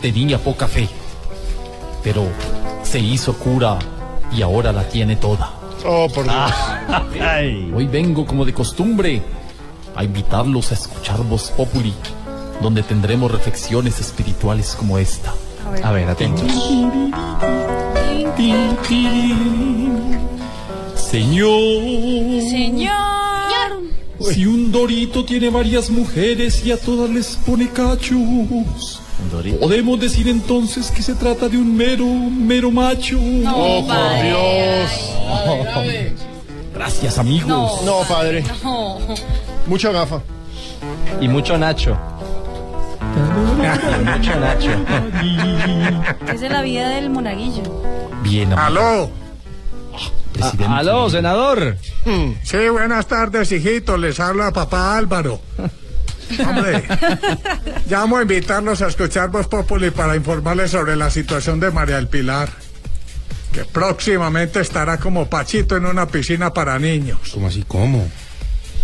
tenía 0.00 0.38
poca 0.38 0.66
fe. 0.66 0.88
Pero 2.02 2.24
se 2.82 2.98
hizo 2.98 3.34
cura 3.36 3.78
y 4.32 4.42
ahora 4.42 4.72
la 4.72 4.84
tiene 4.84 5.16
toda. 5.16 5.50
Oh, 5.88 6.08
por 6.08 6.24
Dios. 6.24 6.52
Hoy 7.74 7.86
vengo 7.86 8.26
como 8.26 8.44
de 8.44 8.52
costumbre 8.52 9.22
a 9.94 10.02
invitarlos 10.02 10.72
a 10.72 10.74
escuchar 10.74 11.22
Voz 11.22 11.52
Populi, 11.56 11.94
donde 12.60 12.82
tendremos 12.82 13.30
reflexiones 13.30 14.00
espirituales 14.00 14.74
como 14.74 14.98
esta. 14.98 15.32
A 15.82 15.92
ver, 15.92 16.08
atentos. 16.08 16.50
Señor. 20.96 21.52
Señor. 22.50 22.96
Si 24.20 24.46
un 24.46 24.72
dorito 24.72 25.24
tiene 25.24 25.50
varias 25.50 25.88
mujeres 25.90 26.64
y 26.64 26.72
a 26.72 26.80
todas 26.80 27.08
les 27.10 27.36
pone 27.36 27.68
cachos, 27.68 29.00
podemos 29.60 30.00
decir 30.00 30.28
entonces 30.28 30.90
que 30.90 31.02
se 31.02 31.14
trata 31.14 31.48
de 31.48 31.56
un 31.56 31.76
mero, 31.76 32.04
mero 32.04 32.70
macho. 32.70 33.18
Oh, 33.18 33.86
por 33.86 34.22
Dios. 34.22 36.16
Gracias, 36.74 37.18
amigos. 37.18 37.82
No, 37.84 38.00
padre. 38.08 38.44
No. 38.62 38.98
Mucha 39.66 39.90
gafa. 39.90 40.20
Y 41.20 41.28
mucho 41.28 41.56
Nacho. 41.56 41.96
Y 43.16 44.04
mucho 44.04 44.40
Nacho. 44.40 44.70
Esa 46.26 46.34
es 46.46 46.52
la 46.52 46.62
vida 46.62 46.90
del 46.90 47.10
monaguillo. 47.10 47.62
Bien, 48.22 48.52
¿Aló? 48.52 49.10
Ah, 50.42 50.78
aló, 50.78 51.08
senador. 51.08 51.78
Sí, 52.42 52.68
buenas 52.70 53.06
tardes, 53.06 53.50
hijito. 53.52 53.96
Les 53.96 54.20
habla 54.20 54.50
papá 54.52 54.96
Álvaro. 54.96 55.40
Hombre, 56.46 56.84
llamo 57.90 58.16
a 58.16 58.22
invitarlos 58.22 58.82
a 58.82 58.88
escuchar 58.88 59.30
Voz 59.30 59.48
Populi 59.48 59.90
para 59.90 60.16
informarles 60.16 60.70
sobre 60.70 60.96
la 60.96 61.10
situación 61.10 61.60
de 61.60 61.70
María 61.70 61.96
del 61.96 62.08
Pilar, 62.08 62.48
que 63.52 63.64
próximamente 63.64 64.60
estará 64.60 64.98
como 64.98 65.28
Pachito 65.28 65.76
en 65.76 65.86
una 65.86 66.06
piscina 66.06 66.52
para 66.52 66.78
niños. 66.78 67.18
¿Cómo 67.32 67.48
así? 67.48 67.64
¿Cómo? 67.66 68.08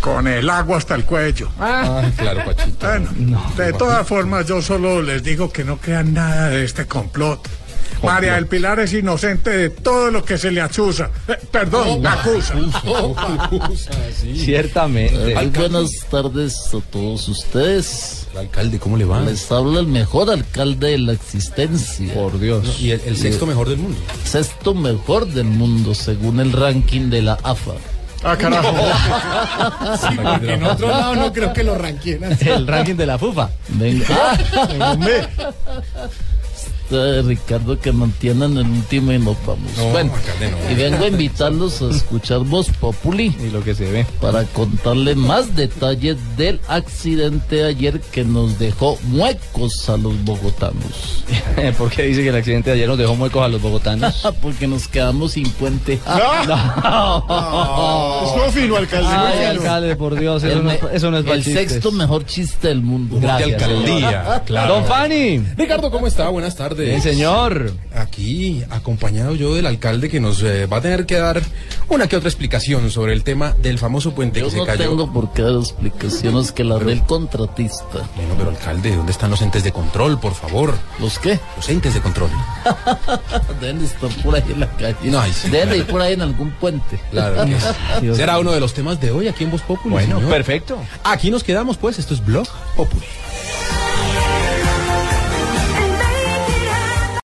Con 0.00 0.26
el 0.26 0.50
agua 0.50 0.78
hasta 0.78 0.94
el 0.94 1.04
cuello. 1.04 1.50
Ah, 1.60 2.02
claro, 2.16 2.44
Pachito. 2.44 2.86
Bueno, 2.86 3.52
de 3.56 3.72
todas 3.72 4.06
formas, 4.06 4.46
yo 4.46 4.60
solo 4.60 5.00
les 5.02 5.22
digo 5.22 5.52
que 5.52 5.64
no 5.64 5.78
crean 5.78 6.14
nada 6.14 6.48
de 6.48 6.64
este 6.64 6.86
complot. 6.86 7.48
María 8.02 8.34
del 8.34 8.46
Pilar 8.46 8.80
es 8.80 8.92
inocente 8.92 9.50
de 9.50 9.70
todo 9.70 10.10
lo 10.10 10.24
que 10.24 10.38
se 10.38 10.50
le 10.50 10.60
acusa. 10.60 11.10
Eh, 11.28 11.36
perdón, 11.50 12.04
acusa. 12.06 12.54
Ciertamente. 14.36 15.34
Muy 15.34 15.46
buenas 15.46 15.90
tardes 16.10 16.68
a 16.74 16.80
todos 16.90 17.28
ustedes. 17.28 18.26
El 18.32 18.38
alcalde, 18.38 18.78
¿cómo 18.78 18.96
le 18.96 19.04
va? 19.04 19.20
Les 19.20 19.50
habla 19.52 19.80
el 19.80 19.86
mejor 19.86 20.30
alcalde 20.30 20.90
de 20.92 20.98
la 20.98 21.12
existencia. 21.12 22.12
Por 22.14 22.38
Dios. 22.40 22.80
Y 22.80 22.92
el, 22.92 23.00
el 23.06 23.16
sexto 23.16 23.46
mejor 23.46 23.68
del 23.68 23.78
mundo. 23.78 23.98
Sexto 24.24 24.74
mejor 24.74 25.26
del 25.26 25.44
mundo 25.44 25.94
según 25.94 26.40
el 26.40 26.52
ranking 26.52 27.10
de 27.10 27.22
la 27.22 27.34
AFA. 27.42 27.72
Ah, 28.24 28.36
carajo. 28.36 28.72
Sí, 30.08 30.16
porque 30.22 30.54
en 30.54 30.64
otro 30.64 30.88
lado 30.88 31.14
no 31.16 31.32
creo 31.32 31.52
que 31.52 31.64
lo 31.64 31.76
ranquien 31.76 32.24
así. 32.24 32.48
El 32.48 32.66
ranking 32.66 32.94
de 32.94 33.06
la 33.06 33.18
FUFA. 33.18 33.50
Venga. 33.68 34.38
Venga, 34.98 35.52
Este, 36.92 37.22
Ricardo 37.22 37.78
que 37.80 37.90
mantienen 37.92 38.56
el 38.58 38.66
último 38.66 39.12
y 39.12 39.18
nos 39.18 39.36
vamos. 39.46 39.70
No, 39.78 39.84
bueno, 39.90 40.12
alcalde, 40.14 40.50
no. 40.50 40.70
y 40.70 40.74
vengo 40.74 41.04
a 41.04 41.08
invitarlos 41.08 41.80
a 41.82 41.88
escuchar 41.90 42.40
Voz 42.40 42.68
Populi. 42.68 43.34
Y 43.40 43.50
lo 43.50 43.62
que 43.64 43.74
se 43.74 43.90
ve. 43.90 44.06
Para 44.20 44.44
contarle 44.44 45.14
más 45.14 45.56
detalles 45.56 46.16
del 46.36 46.60
accidente 46.68 47.64
ayer 47.64 48.00
que 48.00 48.24
nos 48.24 48.58
dejó 48.58 48.98
muecos 49.04 49.88
a 49.88 49.96
los 49.96 50.22
bogotanos. 50.24 51.24
¿Por 51.78 51.90
qué 51.90 52.02
dice 52.04 52.22
que 52.22 52.28
el 52.28 52.36
accidente 52.36 52.70
de 52.70 52.76
ayer 52.76 52.88
nos 52.88 52.98
dejó 52.98 53.14
muecos 53.16 53.42
a 53.42 53.48
los 53.48 53.60
bogotanos? 53.62 54.26
Porque 54.42 54.66
nos 54.66 54.86
quedamos 54.88 55.32
sin 55.32 55.48
puente. 55.50 55.94
Estuvo 55.94 56.12
fino, 58.52 58.76
alcalde. 58.76 59.08
muy 59.08 59.16
Ay, 59.26 59.38
fino. 59.38 59.50
alcalde, 59.62 59.96
por 59.96 60.18
Dios, 60.18 60.42
eso, 60.42 60.52
El 60.58 60.64
no, 60.64 60.70
es- 60.70 60.80
eso 60.92 61.10
no 61.10 61.18
es 61.18 61.26
el 61.26 61.44
sexto 61.44 61.90
mejor 61.92 62.26
chiste 62.26 62.68
del 62.68 62.82
mundo. 62.82 63.18
Gracias. 63.20 63.62
alcaldía, 63.62 64.42
claro. 64.46 64.74
Don 64.74 64.84
Fanny. 64.86 65.38
Ricardo, 65.56 65.90
¿cómo 65.90 66.06
está? 66.06 66.28
Buenas 66.28 66.54
tardes. 66.56 66.81
Bien, 66.84 67.02
señor. 67.02 67.72
Aquí, 67.94 68.62
acompañado 68.70 69.34
yo 69.34 69.54
del 69.54 69.66
alcalde 69.66 70.08
que 70.08 70.20
nos 70.20 70.42
eh, 70.42 70.66
va 70.66 70.78
a 70.78 70.80
tener 70.80 71.06
que 71.06 71.16
dar 71.18 71.42
una 71.88 72.06
que 72.06 72.16
otra 72.16 72.28
explicación 72.28 72.90
sobre 72.90 73.12
el 73.12 73.22
tema 73.22 73.52
del 73.52 73.78
famoso 73.78 74.14
puente 74.14 74.40
Yo 74.40 74.46
que 74.46 74.52
se 74.52 74.56
no 74.58 74.64
cayó. 74.66 74.88
tengo 74.90 75.12
por 75.12 75.32
qué 75.32 75.42
dar 75.42 75.56
explicaciones 75.56 76.52
que 76.52 76.64
las 76.64 76.84
del 76.84 77.02
contratista. 77.02 78.08
Bueno, 78.16 78.34
pero 78.38 78.50
alcalde, 78.50 78.96
¿dónde 78.96 79.12
están 79.12 79.30
los 79.30 79.42
entes 79.42 79.62
de 79.64 79.72
control, 79.72 80.18
por 80.18 80.34
favor? 80.34 80.74
¿Los 81.00 81.18
qué? 81.18 81.38
Los 81.56 81.68
entes 81.68 81.92
de 81.94 82.00
control. 82.00 82.30
Deben 83.60 83.78
de 83.80 83.84
estar 83.86 84.08
por 84.22 84.34
ahí 84.34 84.42
en 84.48 84.60
la 84.60 84.70
calle. 84.76 84.96
No, 85.10 85.22
sí, 85.24 85.50
Deben 85.50 85.70
de 85.70 85.76
ir 85.76 85.82
claro. 85.84 85.92
por 85.92 86.02
ahí 86.02 86.12
en 86.14 86.22
algún 86.22 86.50
puente. 86.52 86.98
Claro 87.10 87.44
que 88.00 88.14
Será 88.14 88.38
uno 88.38 88.52
de 88.52 88.60
los 88.60 88.72
temas 88.74 89.00
de 89.00 89.10
hoy 89.10 89.28
aquí 89.28 89.44
en 89.44 89.50
Voz 89.50 89.62
Populi. 89.62 89.92
Bueno, 89.92 90.16
señor. 90.16 90.30
perfecto. 90.30 90.78
Aquí 91.04 91.30
nos 91.30 91.44
quedamos, 91.44 91.76
pues. 91.76 91.98
Esto 91.98 92.14
es 92.14 92.24
Blog 92.24 92.46
Populi. 92.76 93.04